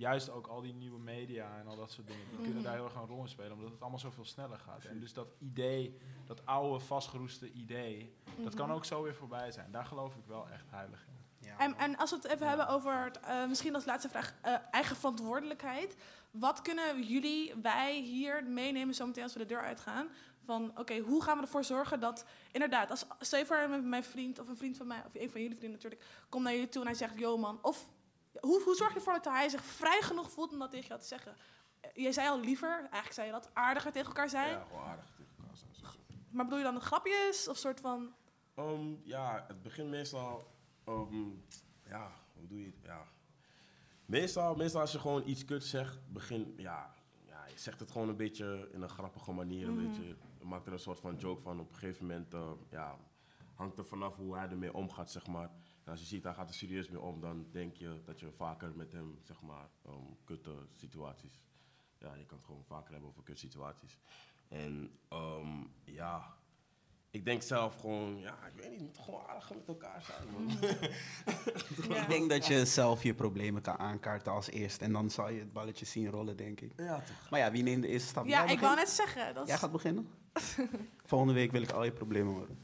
juist 0.00 0.30
ook 0.30 0.46
al 0.46 0.60
die 0.60 0.74
nieuwe 0.74 0.98
media 0.98 1.58
en 1.58 1.66
al 1.66 1.76
dat 1.76 1.90
soort 1.92 2.06
dingen, 2.06 2.24
die 2.24 2.34
Mhm. 2.34 2.42
kunnen 2.44 2.62
daar 2.62 2.74
heel 2.74 2.84
erg 2.84 2.94
een 2.94 3.06
rol 3.06 3.22
in 3.22 3.28
spelen, 3.28 3.52
omdat 3.52 3.70
het 3.70 3.80
allemaal 3.80 3.98
zoveel 3.98 4.24
sneller 4.24 4.58
gaat. 4.58 4.84
En 4.84 5.00
dus 5.00 5.12
dat 5.12 5.28
idee, 5.38 5.96
dat 6.26 6.46
oude 6.46 6.78
vastgeroeste 6.84 7.52
idee, 7.52 8.14
dat 8.42 8.54
kan 8.54 8.66
Mhm. 8.66 8.74
ook 8.76 8.84
zo 8.84 9.02
weer 9.02 9.14
voorbij 9.14 9.50
zijn. 9.52 9.70
Daar 9.72 9.84
geloof 9.84 10.14
ik 10.16 10.24
wel 10.26 10.48
echt 10.48 10.70
heilig 10.70 11.06
in. 11.08 11.18
En, 11.58 11.74
en 11.76 11.96
als 11.96 12.10
we 12.10 12.16
het 12.16 12.24
even 12.24 12.48
hebben 12.48 12.68
over, 12.68 13.04
het, 13.04 13.20
eh, 13.20 13.46
misschien 13.46 13.74
als 13.74 13.84
laatste 13.84 14.08
vraag, 14.08 14.34
eh, 14.42 14.54
eigen 14.70 14.96
verantwoordelijkheid. 14.96 15.96
Wat 16.30 16.62
kunnen 16.62 17.02
jullie, 17.02 17.54
wij 17.62 18.00
hier 18.00 18.44
meenemen 18.44 18.94
zometeen 18.94 19.22
als 19.22 19.32
we 19.32 19.38
de 19.38 19.46
deur 19.46 19.60
uitgaan? 19.62 20.08
Van 20.44 20.78
oké, 20.78 20.98
hoe 20.98 21.22
gaan 21.22 21.36
we 21.36 21.42
ervoor 21.42 21.64
zorgen 21.64 22.00
dat 22.00 22.24
inderdaad, 22.52 22.90
als 22.90 23.06
met 23.68 23.84
mijn 23.84 24.04
vriend 24.04 24.38
of 24.38 24.48
een 24.48 24.56
vriend 24.56 24.76
van 24.76 24.86
mij, 24.86 25.02
of 25.06 25.14
een 25.14 25.30
van 25.30 25.40
jullie 25.40 25.56
vrienden 25.56 25.80
natuurlijk, 25.80 26.04
komt 26.28 26.44
naar 26.44 26.52
jullie 26.52 26.68
toe 26.68 26.80
en 26.82 26.86
hij 26.88 26.96
zegt, 26.96 27.18
yo 27.18 27.36
man, 27.38 27.58
of 27.62 27.88
hoe, 28.40 28.62
hoe 28.62 28.74
zorg 28.74 28.90
je 28.90 28.96
ervoor 28.96 29.12
dat 29.12 29.24
hij 29.24 29.48
zich 29.48 29.64
vrij 29.64 30.00
genoeg 30.02 30.30
voelt 30.30 30.52
om 30.52 30.58
dat 30.58 30.70
tegen 30.70 30.88
jou 30.88 31.00
te 31.00 31.06
zeggen? 31.06 31.36
Eh, 31.80 31.90
Je 31.94 32.12
zei 32.12 32.28
al 32.28 32.40
liever, 32.40 32.78
eigenlijk 32.80 33.12
zei 33.12 33.26
je 33.26 33.32
dat, 33.32 33.50
aardiger 33.52 33.92
tegen 33.92 34.06
elkaar 34.08 34.28
zijn. 34.28 34.50
Ja, 34.50 34.64
gewoon 34.68 34.84
aardig 34.84 35.04
tegen 35.16 35.32
elkaar 35.38 35.56
zijn. 35.56 35.74
zo. 35.74 35.86
Maar 36.30 36.44
bedoel 36.44 36.58
je 36.58 36.64
dan 36.64 36.80
grapjes 36.80 37.48
of 37.48 37.56
soort 37.56 37.80
van... 37.80 38.14
Ehm, 38.54 38.94
ja, 39.04 39.44
het 39.48 39.62
begint 39.62 39.88
meestal. 39.90 40.50
ehm, 40.84 41.28
ja, 41.84 42.10
hoe 42.34 42.46
doe 42.46 42.58
je 42.60 42.66
het? 42.66 42.74
Ja. 42.82 43.04
Meestal, 44.06 44.54
meestal 44.56 44.80
als 44.80 44.92
je 44.92 44.98
gewoon 44.98 45.28
iets 45.28 45.44
kut 45.44 45.64
zegt, 45.64 45.98
begin, 46.12 46.54
ja, 46.56 46.94
ja, 47.26 47.46
je 47.46 47.58
zegt 47.58 47.80
het 47.80 47.90
gewoon 47.90 48.08
een 48.08 48.16
beetje 48.16 48.68
in 48.72 48.82
een 48.82 48.88
grappige 48.88 49.32
manier. 49.32 49.68
Een 49.68 49.74
Mhm. 49.74 49.86
beetje, 49.86 50.16
je 50.38 50.44
maakt 50.44 50.66
er 50.66 50.72
een 50.72 50.78
soort 50.78 51.00
van 51.00 51.16
joke 51.16 51.42
van. 51.42 51.60
Op 51.60 51.68
een 51.68 51.74
gegeven 51.74 52.06
moment, 52.06 52.34
eh, 52.34 52.50
ja, 52.70 52.96
hangt 53.54 53.78
er 53.78 53.84
vanaf 53.84 54.16
hoe 54.16 54.36
hij 54.36 54.48
ermee 54.48 54.74
omgaat, 54.74 55.10
zeg 55.10 55.26
maar. 55.26 55.50
En 55.84 55.90
als 55.90 56.00
je 56.00 56.06
ziet, 56.06 56.24
hij 56.24 56.34
gaat 56.34 56.48
er 56.48 56.54
serieus 56.54 56.88
mee 56.88 57.00
om, 57.00 57.20
dan 57.20 57.46
denk 57.50 57.76
je 57.76 58.00
dat 58.04 58.20
je 58.20 58.32
vaker 58.32 58.72
met 58.76 58.92
hem, 58.92 59.18
zeg 59.22 59.40
maar, 59.40 59.68
um, 59.86 60.16
kutte 60.24 60.54
situaties. 60.68 61.40
Ja, 61.98 62.14
je 62.14 62.26
kan 62.26 62.36
het 62.36 62.46
gewoon 62.46 62.64
vaker 62.64 62.92
hebben 62.92 63.08
over 63.08 63.22
kut 63.22 63.38
situaties. 63.38 63.98
En 64.48 64.98
ehm, 65.08 65.64
ja, 65.84 66.34
ik 67.10 67.24
denk 67.24 67.42
zelf 67.42 67.76
gewoon, 67.76 68.18
ja, 68.18 68.46
ik 68.46 68.52
weet 68.54 68.70
niet, 68.70 68.78
je 68.78 68.84
moet 68.84 68.98
gewoon 68.98 69.26
aardig 69.26 69.54
met 69.54 69.68
elkaar 69.68 70.02
zijn, 70.02 70.30
man. 70.32 70.50
Ik 72.00 72.08
denk 72.08 72.30
dat 72.30 72.46
je 72.46 72.64
zelf 72.64 73.02
je 73.02 73.14
problemen 73.14 73.62
kan 73.62 73.78
aankaarten 73.78 74.32
als 74.32 74.50
eerst. 74.50 74.82
En 74.82 74.92
dan 74.92 75.10
zal 75.10 75.30
je 75.30 75.38
het 75.38 75.52
balletje 75.52 75.84
zien 75.84 76.10
rollen, 76.10 76.36
denk 76.36 76.60
ik. 76.60 76.72
Ja, 76.76 76.96
toch. 76.96 77.30
Maar 77.30 77.40
ja, 77.40 77.50
wie 77.50 77.62
neemt 77.62 77.82
de 77.82 77.88
eerste 77.88 78.08
stap? 78.08 78.26
Ja, 78.26 78.44
ik 78.44 78.60
wou 78.60 78.76
net 78.76 78.88
zeggen. 78.88 79.34
Dat 79.34 79.46
Jij 79.46 79.58
gaat 79.58 79.72
beginnen? 79.72 80.08
Volgende 81.10 81.34
week 81.34 81.52
wil 81.52 81.62
ik 81.62 81.70
al 81.70 81.84
je 81.84 81.92
problemen 81.92 82.34
horen. 82.34 82.58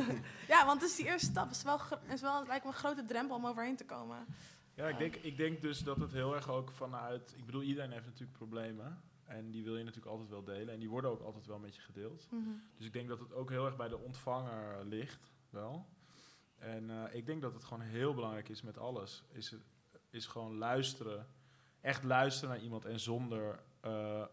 Ja, 0.48 0.66
want 0.66 0.80
het 0.80 0.90
is 0.90 0.96
die 0.96 1.06
eerste 1.06 1.30
stap. 1.30 1.48
Het 1.48 1.56
is 1.56 1.62
wel, 1.62 1.80
is 2.08 2.20
wel 2.20 2.46
lijkt 2.46 2.64
me 2.64 2.70
een 2.70 2.76
grote 2.76 3.04
drempel 3.04 3.36
om 3.36 3.46
overheen 3.46 3.76
te 3.76 3.84
komen. 3.84 4.26
Ja, 4.74 4.88
ik 4.88 4.98
denk, 4.98 5.16
ik 5.16 5.36
denk 5.36 5.60
dus 5.60 5.78
dat 5.78 5.96
het 5.96 6.12
heel 6.12 6.34
erg 6.34 6.48
ook 6.48 6.70
vanuit... 6.70 7.34
Ik 7.36 7.46
bedoel, 7.46 7.62
iedereen 7.62 7.90
heeft 7.90 8.04
natuurlijk 8.04 8.38
problemen. 8.38 9.02
En 9.24 9.50
die 9.50 9.64
wil 9.64 9.76
je 9.76 9.84
natuurlijk 9.84 10.12
altijd 10.12 10.30
wel 10.30 10.44
delen. 10.44 10.74
En 10.74 10.80
die 10.80 10.90
worden 10.90 11.10
ook 11.10 11.22
altijd 11.22 11.46
wel 11.46 11.58
met 11.58 11.74
je 11.74 11.80
gedeeld. 11.80 12.28
Mhm. 12.30 12.50
Dus 12.76 12.86
ik 12.86 12.92
denk 12.92 13.08
dat 13.08 13.20
het 13.20 13.32
ook 13.32 13.50
heel 13.50 13.66
erg 13.66 13.76
bij 13.76 13.88
de 13.88 13.98
ontvanger 13.98 14.84
ligt, 14.84 15.32
wel. 15.50 15.86
En 16.58 16.90
eh, 16.90 17.14
ik 17.14 17.26
denk 17.26 17.42
dat 17.42 17.54
het 17.54 17.64
gewoon 17.64 17.82
heel 17.82 18.14
belangrijk 18.14 18.48
is 18.48 18.62
met 18.62 18.78
alles. 18.78 19.22
Is, 19.32 19.54
is 20.10 20.26
gewoon 20.26 20.56
luisteren. 20.56 21.26
Echt 21.80 22.04
luisteren 22.04 22.54
naar 22.54 22.64
iemand 22.64 22.84
en 22.84 23.00
zonder 23.00 23.62
eh, 23.80 24.24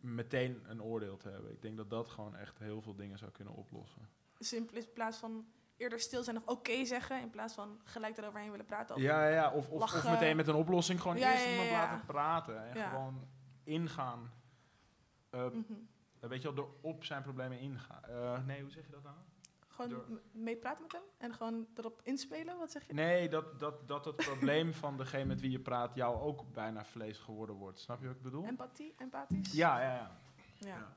meteen 0.00 0.62
een 0.66 0.82
oordeel 0.82 1.16
te 1.16 1.28
hebben. 1.28 1.52
Ik 1.52 1.62
denk 1.62 1.76
dat 1.76 1.90
dat 1.90 2.08
gewoon 2.08 2.36
echt 2.36 2.58
heel 2.58 2.82
veel 2.82 2.94
dingen 2.94 3.18
zou 3.18 3.30
kunnen 3.30 3.54
oplossen. 3.54 4.08
Dus 4.38 4.52
in 4.52 4.64
pla- 4.66 4.78
in 4.78 4.92
plaats 4.92 5.18
van 5.18 5.46
eerder 5.76 6.00
stil 6.00 6.22
zijn 6.22 6.36
of 6.36 6.46
oké 6.46 6.84
zeggen, 6.84 7.20
in 7.20 7.30
plaats 7.30 7.54
van 7.54 7.80
gelijk 7.84 8.16
eroverheen 8.18 8.50
willen 8.50 8.66
praten. 8.66 8.94
Of 8.94 9.00
Ja, 9.00 9.28
ja. 9.28 9.52
Of, 9.52 9.68
of, 9.68 9.82
of 9.82 10.10
meteen 10.10 10.36
met 10.36 10.48
een 10.48 10.54
oplossing 10.54 11.00
gewoon 11.00 11.16
Ja, 11.16 11.30
eerst 11.32 11.44
ja, 11.44 11.50
ja, 11.50 11.56
iemand 11.62 11.70
laten 11.70 12.06
praten. 12.06 12.66
En 12.68 12.76
gewoon 12.88 13.28
ingaan. 13.64 14.30
Eh, 15.30 15.44
Mhm. 15.46 15.72
Weet 16.20 16.42
je 16.42 16.52
wel, 16.52 16.54
door 16.54 16.74
op 16.80 17.04
zijn 17.04 17.22
problemen 17.22 17.58
ingaan. 17.58 18.04
Eh, 18.04 18.44
nee, 18.46 18.60
hoe 18.62 18.70
zeg 18.70 18.84
je 18.86 18.90
dat 18.92 19.02
nou? 19.02 19.16
Gewoon 19.78 19.90
Door- 19.90 20.20
m- 20.32 20.42
meepraten 20.42 20.82
met 20.82 20.92
hem 20.92 21.02
en 21.18 21.34
gewoon 21.34 21.66
erop 21.74 22.00
inspelen, 22.02 22.58
wat 22.58 22.70
zeg 22.70 22.86
je? 22.86 22.92
Nee, 22.92 23.28
dat, 23.28 23.60
dat, 23.60 23.88
dat 23.88 24.04
het 24.04 24.16
probleem 24.16 24.72
van 24.72 24.96
degene 24.96 25.24
met 25.24 25.40
wie 25.40 25.50
je 25.50 25.60
praat 25.60 25.94
jou 25.94 26.20
ook 26.20 26.52
bijna 26.52 26.84
vlees 26.84 27.18
geworden 27.18 27.54
wordt. 27.56 27.78
Snap 27.78 28.00
je 28.00 28.06
wat 28.06 28.16
ik 28.16 28.22
bedoel? 28.22 28.44
Empathie, 28.44 28.94
empathisch? 28.96 29.52
Ja, 29.52 29.80
ja, 29.80 29.94
ja. 29.94 30.10
Ja. 30.58 30.92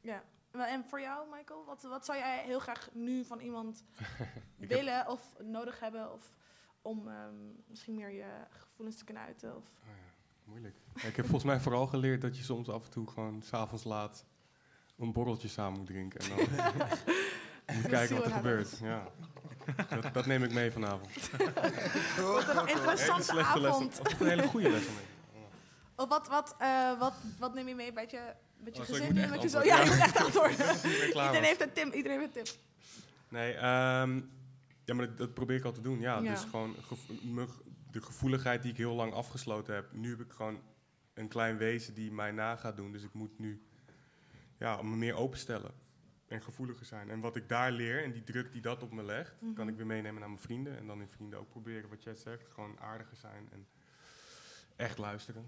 ja. 0.00 0.22
En 0.66 0.84
voor 0.84 1.00
jou, 1.00 1.28
Michael, 1.36 1.64
wat, 1.64 1.82
wat 1.82 2.04
zou 2.04 2.18
jij 2.18 2.44
heel 2.44 2.58
graag 2.60 2.88
nu 2.92 3.24
van 3.24 3.40
iemand 3.40 3.84
heb- 4.58 4.68
willen 4.68 5.08
of 5.08 5.34
nodig 5.42 5.80
hebben? 5.80 6.12
Of 6.12 6.36
om 6.82 7.08
ehm, 7.08 7.34
misschien 7.66 7.94
meer 7.94 8.10
je 8.10 8.44
gevoelens 8.50 8.96
te 8.96 9.04
kunnen 9.04 9.22
uiten? 9.22 9.56
Of... 9.56 9.64
Moeilijk. 10.44 10.76
Ja, 10.94 11.08
ik 11.08 11.16
heb 11.16 11.24
volgens 11.24 11.44
mij 11.50 11.60
vooral 11.60 11.86
geleerd 11.86 12.20
dat 12.20 12.36
je 12.36 12.42
soms 12.42 12.68
af 12.68 12.84
en 12.84 12.90
toe 12.90 13.08
gewoon 13.10 13.42
s'avonds 13.42 13.84
laat 13.84 14.24
een 14.98 15.12
borreltje 15.12 15.48
samen 15.48 15.78
moet 15.78 15.86
drinken. 15.86 16.20
En 16.20 16.28
dan 16.36 16.38
moet 17.74 17.86
kijken 17.86 18.16
wat 18.16 18.24
er 18.24 18.30
gebeurt. 18.32 18.78
Ja. 18.82 19.02
Dat, 19.88 20.14
dat 20.14 20.26
neem 20.26 20.42
ik 20.44 20.52
mee 20.52 20.70
vanavond. 20.70 21.30
Wat 22.20 22.48
een 22.56 22.68
interessante 22.68 23.32
Hele 23.32 23.60
les. 23.60 23.70
avond. 23.70 23.96
Dat 23.96 24.12
is 24.12 24.20
een 24.20 24.28
hele 24.28 24.46
goede 24.48 24.70
les. 24.70 24.82
Of 25.96 26.08
wat, 26.08 26.28
wat, 26.28 26.54
eh, 26.58 26.98
wat, 26.98 27.12
wat 27.38 27.54
neem 27.54 27.68
je 27.68 27.74
mee 27.74 27.92
bij 27.92 28.06
je, 28.10 28.20
met 28.56 28.76
je 28.76 28.82
Oh, 28.82 28.88
gezin 28.88 29.14
Met 29.30 29.42
je 29.42 29.48
zo? 29.48 29.62
Ja, 29.62 29.80
je 29.82 29.90
moet 29.90 29.98
echt 30.00 30.16
antwoorden. 30.24 30.56
Iedereen, 31.06 31.42
heeft 31.42 31.60
een 31.60 31.72
tip, 31.72 31.94
iedereen 31.94 32.18
heeft 32.20 32.36
een 32.36 32.42
tip. 32.44 32.54
Nee, 33.28 33.52
ehm, 33.52 34.20
ja, 34.84 34.94
maar 34.94 35.06
dat, 35.06 35.18
dat 35.18 35.34
probeer 35.34 35.56
ik 35.56 35.64
al 35.64 35.72
te 35.72 35.80
doen. 35.80 36.00
Ja, 36.00 36.18
Ja. 36.18 36.30
dus 36.30 36.40
gewoon 36.50 36.74
gevo- 36.86 37.14
me- 37.22 37.46
de 37.90 38.02
gevoeligheid 38.02 38.62
die 38.62 38.70
ik 38.70 38.76
heel 38.76 38.94
lang 38.94 39.12
afgesloten 39.12 39.74
heb. 39.74 39.92
Nu 39.92 40.10
heb 40.10 40.20
ik 40.20 40.32
gewoon 40.32 40.60
een 41.14 41.28
klein 41.28 41.56
wezen 41.56 41.94
die 41.94 42.12
mij 42.12 42.30
na 42.30 42.56
gaat 42.56 42.76
doen. 42.76 42.92
Dus 42.92 43.02
ik 43.02 43.12
moet 43.12 43.38
nu 43.38 43.62
ja, 44.58 44.82
me 44.82 44.96
meer 44.96 45.14
openstellen 45.14 45.70
en 46.30 46.42
gevoeliger 46.42 46.86
zijn. 46.86 47.10
En 47.10 47.20
wat 47.20 47.36
ik 47.36 47.48
daar 47.48 47.72
leer 47.72 48.04
en 48.04 48.12
die 48.12 48.22
druk 48.24 48.52
die 48.52 48.60
dat 48.62 48.82
op 48.82 48.92
me 48.92 49.02
legt, 49.02 49.34
kan 49.38 49.48
Mhm. 49.52 49.68
ik 49.68 49.76
weer 49.76 49.86
meenemen 49.86 50.20
naar 50.20 50.28
mijn 50.28 50.40
vrienden. 50.40 50.76
En 50.78 50.86
dan 50.86 51.00
in 51.00 51.08
vrienden 51.08 51.38
ook 51.38 51.48
proberen 51.48 51.88
wat 51.88 52.02
jij 52.02 52.14
zegt. 52.14 52.48
Gewoon 52.48 52.78
aardiger 52.80 53.16
zijn 53.16 53.48
en 53.52 53.66
echt 54.76 54.98
luisteren. 54.98 55.44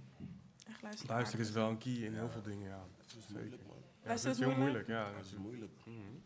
Echt 0.69 0.83
luisteren, 0.83 1.15
Luisteren 1.15 1.47
is 1.47 1.53
wel 1.53 1.69
een 1.69 1.79
key 1.79 1.93
in 1.93 2.15
heel 2.15 2.29
veel 2.31 2.43
dingen, 2.43 2.69
ja. 2.69 2.87
Het 2.97 3.07
is 3.07 3.27
Zeker. 3.27 3.35
moeilijk, 3.41 3.63
man. 3.67 3.77
Ja, 4.05 4.11
het 4.11 4.25
is 4.25 4.39
heel 4.39 4.57
moeilijk, 4.57 4.87
ja. 4.87 5.13
Het 5.15 5.25
is 5.25 5.35
moeilijk. 5.37 5.73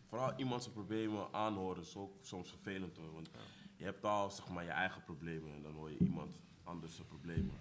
Vooral 0.09 0.33
iemand 0.37 0.63
zijn 0.63 0.75
problemen 0.75 1.33
aanhoren 1.33 1.83
is 1.83 1.97
ook 1.97 2.13
soms 2.21 2.49
vervelend 2.49 2.97
hoor. 2.97 3.13
Want 3.13 3.31
je 3.77 3.85
hebt 3.85 4.05
al 4.05 4.31
zeg 4.31 4.49
maar 4.49 4.65
je 4.65 4.71
eigen 4.71 5.03
problemen 5.03 5.53
en 5.55 5.63
dan 5.63 5.75
hoor 5.75 5.91
je 5.91 5.99
iemand 5.99 6.43
anders 6.65 6.95
zijn 6.95 7.07
problemen. 7.07 7.55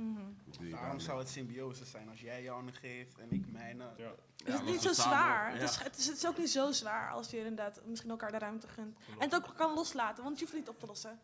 Mhm. 0.00 0.14
Daarom 0.50 0.70
daarmee? 0.70 1.00
zou 1.00 1.18
het 1.18 1.28
symbiose 1.28 1.84
zijn. 1.84 2.08
Als 2.08 2.20
jij 2.20 2.42
jouw 2.42 2.62
geeft 2.72 3.18
en 3.18 3.32
ik 3.32 3.50
mijne. 3.52 3.90
Ja. 3.96 4.12
Het 4.44 4.54
is 4.54 4.70
niet 4.72 4.80
zo 4.82 4.92
zwaar. 4.92 5.52
Het, 5.52 5.62
is, 5.62 5.76
het, 5.76 5.96
is, 5.96 6.06
het 6.06 6.16
is 6.16 6.26
ook 6.26 6.38
niet 6.38 6.50
zo 6.50 6.72
zwaar 6.72 7.10
als 7.10 7.30
je 7.30 7.36
inderdaad 7.36 7.80
misschien 7.84 8.10
elkaar 8.10 8.30
de 8.30 8.38
ruimte 8.38 8.68
gunt. 8.68 8.98
En 9.18 9.30
het 9.30 9.34
ook 9.34 9.56
kan 9.56 9.74
loslaten, 9.74 10.24
want 10.24 10.38
je 10.38 10.44
hoeft 10.44 10.56
het 10.56 10.66
niet 10.66 10.74
op 10.74 10.80
te 10.80 10.86
lossen. 10.86 11.18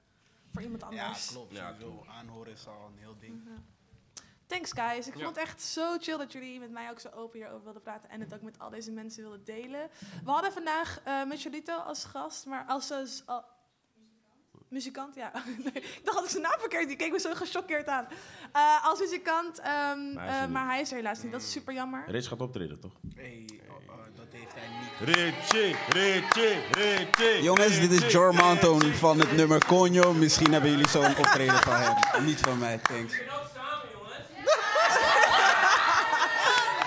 Voor 0.52 0.62
iemand 0.62 0.80
Ja, 0.90 1.04
anders. 1.04 1.26
klopt. 1.28 1.52
Ja, 1.54 1.72
klopt. 1.72 2.08
Aanhoren 2.08 2.52
is 2.52 2.66
al 2.66 2.86
een 2.92 2.98
heel 2.98 3.16
ding. 3.18 3.48
Thanks 4.46 4.72
guys. 4.72 5.06
Ik 5.06 5.16
Ja. 5.16 5.24
vond 5.24 5.36
het 5.36 5.44
echt 5.44 5.62
zo 5.62 5.96
chill 5.98 6.16
dat 6.16 6.32
jullie 6.32 6.60
met 6.60 6.70
mij 6.70 6.90
ook 6.90 7.00
zo 7.00 7.08
open 7.08 7.38
hierover 7.38 7.64
wilden 7.64 7.82
praten. 7.82 8.10
En 8.10 8.20
het 8.20 8.34
ook 8.34 8.42
met 8.42 8.58
al 8.58 8.70
deze 8.70 8.90
mensen 8.92 9.22
wilden 9.22 9.44
delen. 9.44 9.88
We 10.24 10.30
hadden 10.30 10.52
vandaag 10.52 11.00
eh 11.04 11.24
Michelito 11.24 11.76
als 11.76 12.04
gast, 12.04 12.46
maar 12.46 12.64
als... 12.66 13.22
al- 13.26 13.44
Muzikant, 14.68 15.14
ja. 15.14 15.32
Nee, 15.64 15.72
ik 15.82 16.00
dacht 16.04 16.16
dat 16.16 16.24
ik 16.24 16.30
zijn 16.30 16.42
naam 16.42 16.58
verkeerd. 16.58 16.88
Die 16.88 16.96
keek 16.96 17.12
me 17.12 17.18
zo 17.18 17.34
gechoqueerd 17.34 17.86
aan. 17.88 18.06
Eh, 18.52 18.84
als 18.84 18.98
muzikant, 18.98 19.58
ehm, 19.60 20.16
hij 20.16 20.28
is 20.28 20.44
eh, 20.44 20.46
maar 20.46 20.66
hij 20.66 20.80
is 20.80 20.90
er 20.90 20.96
helaas 20.96 21.22
niet. 21.22 21.32
Dat 21.32 21.40
is 21.40 21.50
super 21.50 21.74
jammer. 21.74 22.04
Rich 22.06 22.28
gaat 22.28 22.40
optreden 22.40 22.80
toch? 22.80 22.92
Hey, 23.14 23.44
oh, 23.68 23.74
oh, 23.74 23.96
dat 24.14 24.26
heeft 24.30 24.54
hij 24.54 24.68
niet. 24.68 25.16
Richie, 25.16 25.76
Richie, 25.88 26.56
Richie. 26.70 27.42
Jongens, 27.42 27.80
dit 27.80 27.90
is 27.90 28.12
Jor 28.12 28.34
van 28.94 29.18
het 29.18 29.32
nummer 29.32 29.64
Conjo. 29.64 30.12
Misschien 30.12 30.52
hebben 30.52 30.70
jullie 30.70 30.88
zo'n 30.88 31.16
optreden 31.16 31.62
van 31.62 31.74
hem. 31.74 32.24
Niet 32.24 32.40
van 32.40 32.58
mij, 32.58 32.78
thanks. 32.78 33.14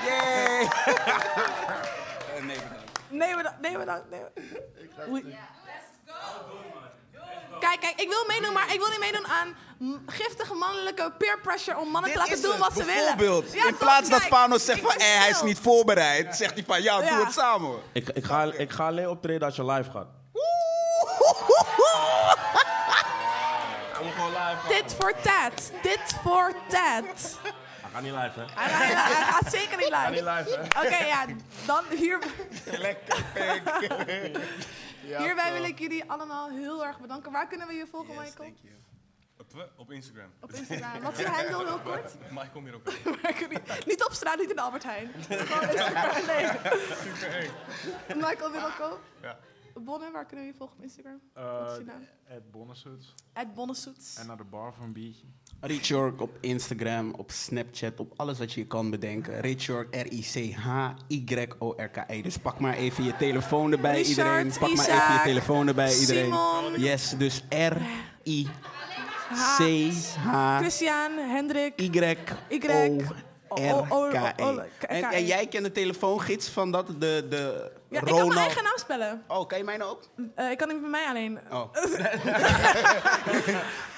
Yay! 0.06 0.68
Eh, 2.40 2.46
nee, 2.46 2.58
bedankt. 2.58 2.92
Nee, 3.10 3.36
bedankt. 3.36 3.62
Nee, 3.62 3.78
bedankt. 3.78 4.10
Nee, 4.10 4.20
bedankt. 4.96 5.12
Oei. 5.12 5.38
Kijk, 7.60 7.80
kijk, 7.80 8.02
ik 8.02 8.08
wil 8.10 8.24
meedoen, 8.28 8.54
maar 8.54 8.74
ik 8.74 8.80
wil 8.80 8.90
niet 8.90 9.00
meedoen 9.00 9.28
aan 9.28 9.56
giftige 10.08 10.54
mannelijke 10.54 11.12
peer 11.18 11.40
pressure 11.42 11.78
om 11.78 11.90
mannen 11.90 12.12
te 12.12 12.18
laten 12.18 12.42
doen 12.42 12.52
het, 12.52 12.60
wat 12.60 12.74
ze 12.78 12.84
willen. 12.86 13.18
Bijvoorbeeld, 13.18 13.54
Ja, 13.54 13.68
in 13.68 13.78
plaats 13.78 14.10
dat 14.10 14.28
Panos 14.30 14.66
zegt 14.66 14.80
van 14.80 14.92
eh, 14.92 15.18
hij 15.20 15.30
is 15.30 15.42
niet 15.42 15.60
voorbereid, 15.60 16.36
zegt 16.36 16.54
hij 16.54 16.64
van 16.68 16.82
ja, 16.82 17.02
Ja. 17.02 17.10
doe 17.16 17.26
het 17.26 17.34
samen. 17.34 17.80
Ik, 17.94 18.10
ik, 18.10 18.24
ga, 18.26 18.44
ik 18.44 18.72
ga 18.72 18.86
alleen 18.88 19.10
optreden 19.10 19.48
als 19.48 19.56
je 19.56 19.66
live 19.66 19.92
gaat. 19.92 20.08
Dit 24.68 24.96
voor 25.00 25.14
Ted. 25.22 25.72
Dit 25.82 26.02
voor 26.24 26.54
Ted. 26.68 27.38
Hij 27.42 27.92
gaat 27.94 28.02
niet 28.02 28.12
live, 28.12 28.40
hè? 28.40 28.46
Hij, 28.56 28.70
hij- 28.88 29.14
hij 29.16 29.24
gaat 29.34 29.52
zeker 29.52 29.78
niet 29.78 29.90
Hij 29.94 30.10
live. 30.12 30.24
gaat 30.24 30.46
niet 30.46 30.48
live, 30.54 30.68
hè? 30.78 30.86
Oké, 30.86 31.06
ja, 31.06 31.26
dan 31.66 31.84
hier. 31.98 32.20
Lekker, 32.66 33.24
pik. 33.34 34.38
Hierbij 35.18 35.54
wil 35.54 35.64
ik 35.64 35.80
jullie 35.80 36.12
allemaal 36.12 36.50
heel 36.50 36.86
erg 36.86 37.00
bedanken. 37.00 37.32
Waar 37.32 37.48
kunnen 37.48 37.68
we 37.68 37.74
je 37.74 37.88
volgen, 37.88 38.16
Michael? 38.16 38.54
Op, 39.38 39.56
eh, 39.56 39.62
op 39.76 39.92
Instagram. 39.92 40.32
Op 40.42 40.52
Instagram. 40.52 41.02
Wat 41.02 41.12
is 41.12 41.20
je 41.20 41.28
handle 41.28 41.66
heel 41.66 41.80
kort? 41.80 42.14
Michael 42.40 42.62
Mirok. 42.66 42.86
niet, 43.50 43.86
niet 43.86 44.04
op 44.04 44.12
straat, 44.12 44.38
niet 44.38 44.50
in 44.50 44.56
de 44.56 44.62
Albert 44.62 44.84
Heijn. 44.84 45.12
Gewoon 45.30 45.70
Instagram. 45.70 46.26
Nee. 46.26 46.48
Super 47.04 47.38
eng. 47.38 47.52
Michael 48.16 48.52
Wilco. 48.52 49.00
Ja. 49.22 49.40
Bonne, 49.84 50.12
waar 50.12 50.26
kunnen 50.26 50.46
we 50.46 50.52
je 50.52 50.58
volgen 50.58 50.78
op 50.78 50.84
Instagram? 50.84 51.20
Eh, 51.34 51.44
naam? 51.86 52.02
Ed 53.34 53.54
Bonnesoets. 53.54 54.16
En 54.18 54.28
naar 54.28 54.38
de 54.38 54.44
bar 54.44 54.74
voor 54.74 54.84
een 54.86 54.94
biertje. 54.94 55.26
Rich 55.62 55.88
York 55.88 56.22
op 56.22 56.38
Instagram, 56.42 57.14
op 57.14 57.32
Snapchat, 57.32 58.00
op 58.00 58.14
alles 58.16 58.40
wat 58.40 58.54
je 58.54 58.66
kan 58.68 58.90
bedenken. 58.90 59.40
Rich 59.42 59.66
York, 59.66 59.96
R-I-C-H-Y-O-R-K-E. 59.96 62.22
Dus 62.22 62.38
pak 62.38 62.60
maar 62.60 62.74
even 62.76 63.04
je 63.04 63.16
telefoon 63.16 63.72
erbij, 63.72 63.96
Richard, 63.96 64.10
iedereen. 64.18 64.52
Pak 64.60 64.76
maar 64.76 64.88
even 64.88 65.14
je 65.14 65.20
telefoon 65.24 65.68
erbij, 65.68 65.98
iedereen. 66.00 66.24
Simon. 66.26 66.80
Yes, 66.80 67.14
dus 67.18 67.44
R-I-C-H... 67.50 68.48
Christian, 70.58 71.12
Hendrik, 71.18 71.82
Y, 71.82 71.90
Y, 72.50 72.62
O, 72.70 72.74
O- 72.74 72.96
o- 72.96 73.28
R-K-E. 73.50 73.74
o- 73.90 74.08
K- 74.10 74.14
En, 74.14 74.66
K-E. 74.80 75.00
en 75.16 75.26
jij 75.26 75.48
kent 75.48 75.64
de 75.64 75.72
telefoongids 75.72 76.50
van 76.50 76.72
dat, 76.72 76.88
de, 76.88 77.26
de 77.30 77.72
Ja, 77.90 78.00
ik 78.00 78.06
kan 78.06 78.14
mijn 78.14 78.26
Ronald... 78.26 78.40
eigen 78.40 78.64
naam 78.64 78.78
spellen. 78.78 79.24
Oh, 79.28 79.48
kan 79.48 79.58
je 79.58 79.64
mij 79.64 79.78
nou 79.78 79.92
ook? 79.92 80.02
Eh, 80.36 80.52
ik 80.52 80.58
kan 80.58 80.68
niet 80.68 80.82
met 80.82 80.90
mij 80.90 81.06
alleen. 81.08 81.40
Oh. 81.52 81.74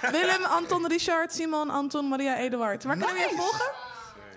Willem, 0.11 0.44
Anton, 0.44 0.88
Richard, 0.88 1.34
Simon, 1.34 1.69
Anton, 1.69 2.07
Maria, 2.07 2.38
Eduard. 2.38 2.84
Waar 2.84 2.98
kunnen 2.98 3.15
we 3.15 3.22
je 3.22 3.36
volgen? 3.38 3.72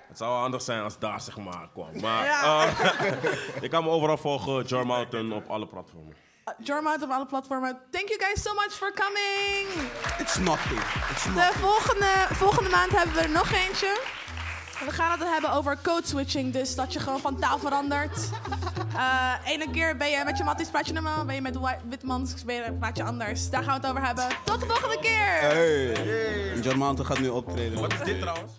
Het 0.09 0.19
zou 0.23 0.31
wel 0.33 0.41
handig 0.41 0.63
zijn 0.63 0.83
als 0.83 0.99
daar 0.99 1.21
zeg 1.21 1.37
maar 1.37 1.69
kwam. 1.73 2.01
Maar 2.01 2.25
Ja. 2.25 2.67
eh, 2.67 3.23
je 3.63 3.69
kan 3.69 3.85
me 3.85 3.91
overal 3.91 4.17
volgen, 4.17 4.63
Jar 4.65 4.87
Mountain 4.87 5.33
op 5.33 5.51
alle 5.51 5.67
platformen. 5.67 6.15
Uh, 6.69 7.03
op 7.03 7.11
alle 7.11 7.27
platformen. 7.27 7.81
Thank 7.91 8.09
you 8.09 8.21
guys 8.21 8.43
so 8.43 8.55
much 8.55 8.73
for 8.73 8.93
coming. 8.95 9.89
It's 10.19 10.37
nothing. 10.39 10.81
It's 11.11 11.25
De 11.25 11.51
volgende, 11.61 12.35
volgende 12.35 12.71
maand 12.71 12.91
hebben 12.91 13.15
we 13.15 13.21
er 13.21 13.31
nog 13.31 13.53
eentje. 13.53 14.01
We 14.79 14.91
gaan 14.91 15.19
het 15.19 15.29
hebben 15.29 15.53
over 15.53 15.79
code 15.83 16.07
switching. 16.07 16.53
Dus 16.53 16.75
dat 16.75 16.93
je 16.93 17.01
gewoon 17.01 17.21
van 17.21 17.39
taal 17.39 17.59
verandert. 17.59 18.19
Eh 18.95 19.33
ene 19.45 19.71
keer 19.71 19.97
ben 19.97 20.11
je 20.11 20.23
met 20.25 20.39
je 20.39 20.45
matties 20.45 20.69
praat 20.69 20.87
je 20.87 20.93
normaal. 20.93 21.25
Ben 21.25 21.35
je 21.35 21.41
met 21.41 21.59
Wi- 21.59 21.89
Witmans 21.89 22.45
ben 22.45 22.55
je 22.55 22.73
praat 22.73 22.97
je 22.97 23.03
anders. 23.05 23.51
Daar 23.51 23.63
gaan 23.63 23.81
we 23.81 23.87
het 23.87 23.91
over 23.97 24.07
hebben. 24.07 24.25
Tot 24.45 24.61
de 24.61 24.67
volgende 24.67 24.99
keer. 25.01 25.39
Hey. 25.41 26.61
John 26.61 26.79
Mountain 26.79 27.07
gaat 27.11 27.19
nu 27.19 27.29
optreden. 27.29 27.81
Wat 27.81 27.93
is 27.93 27.99
dit 28.05 28.21
trouwens? 28.21 28.53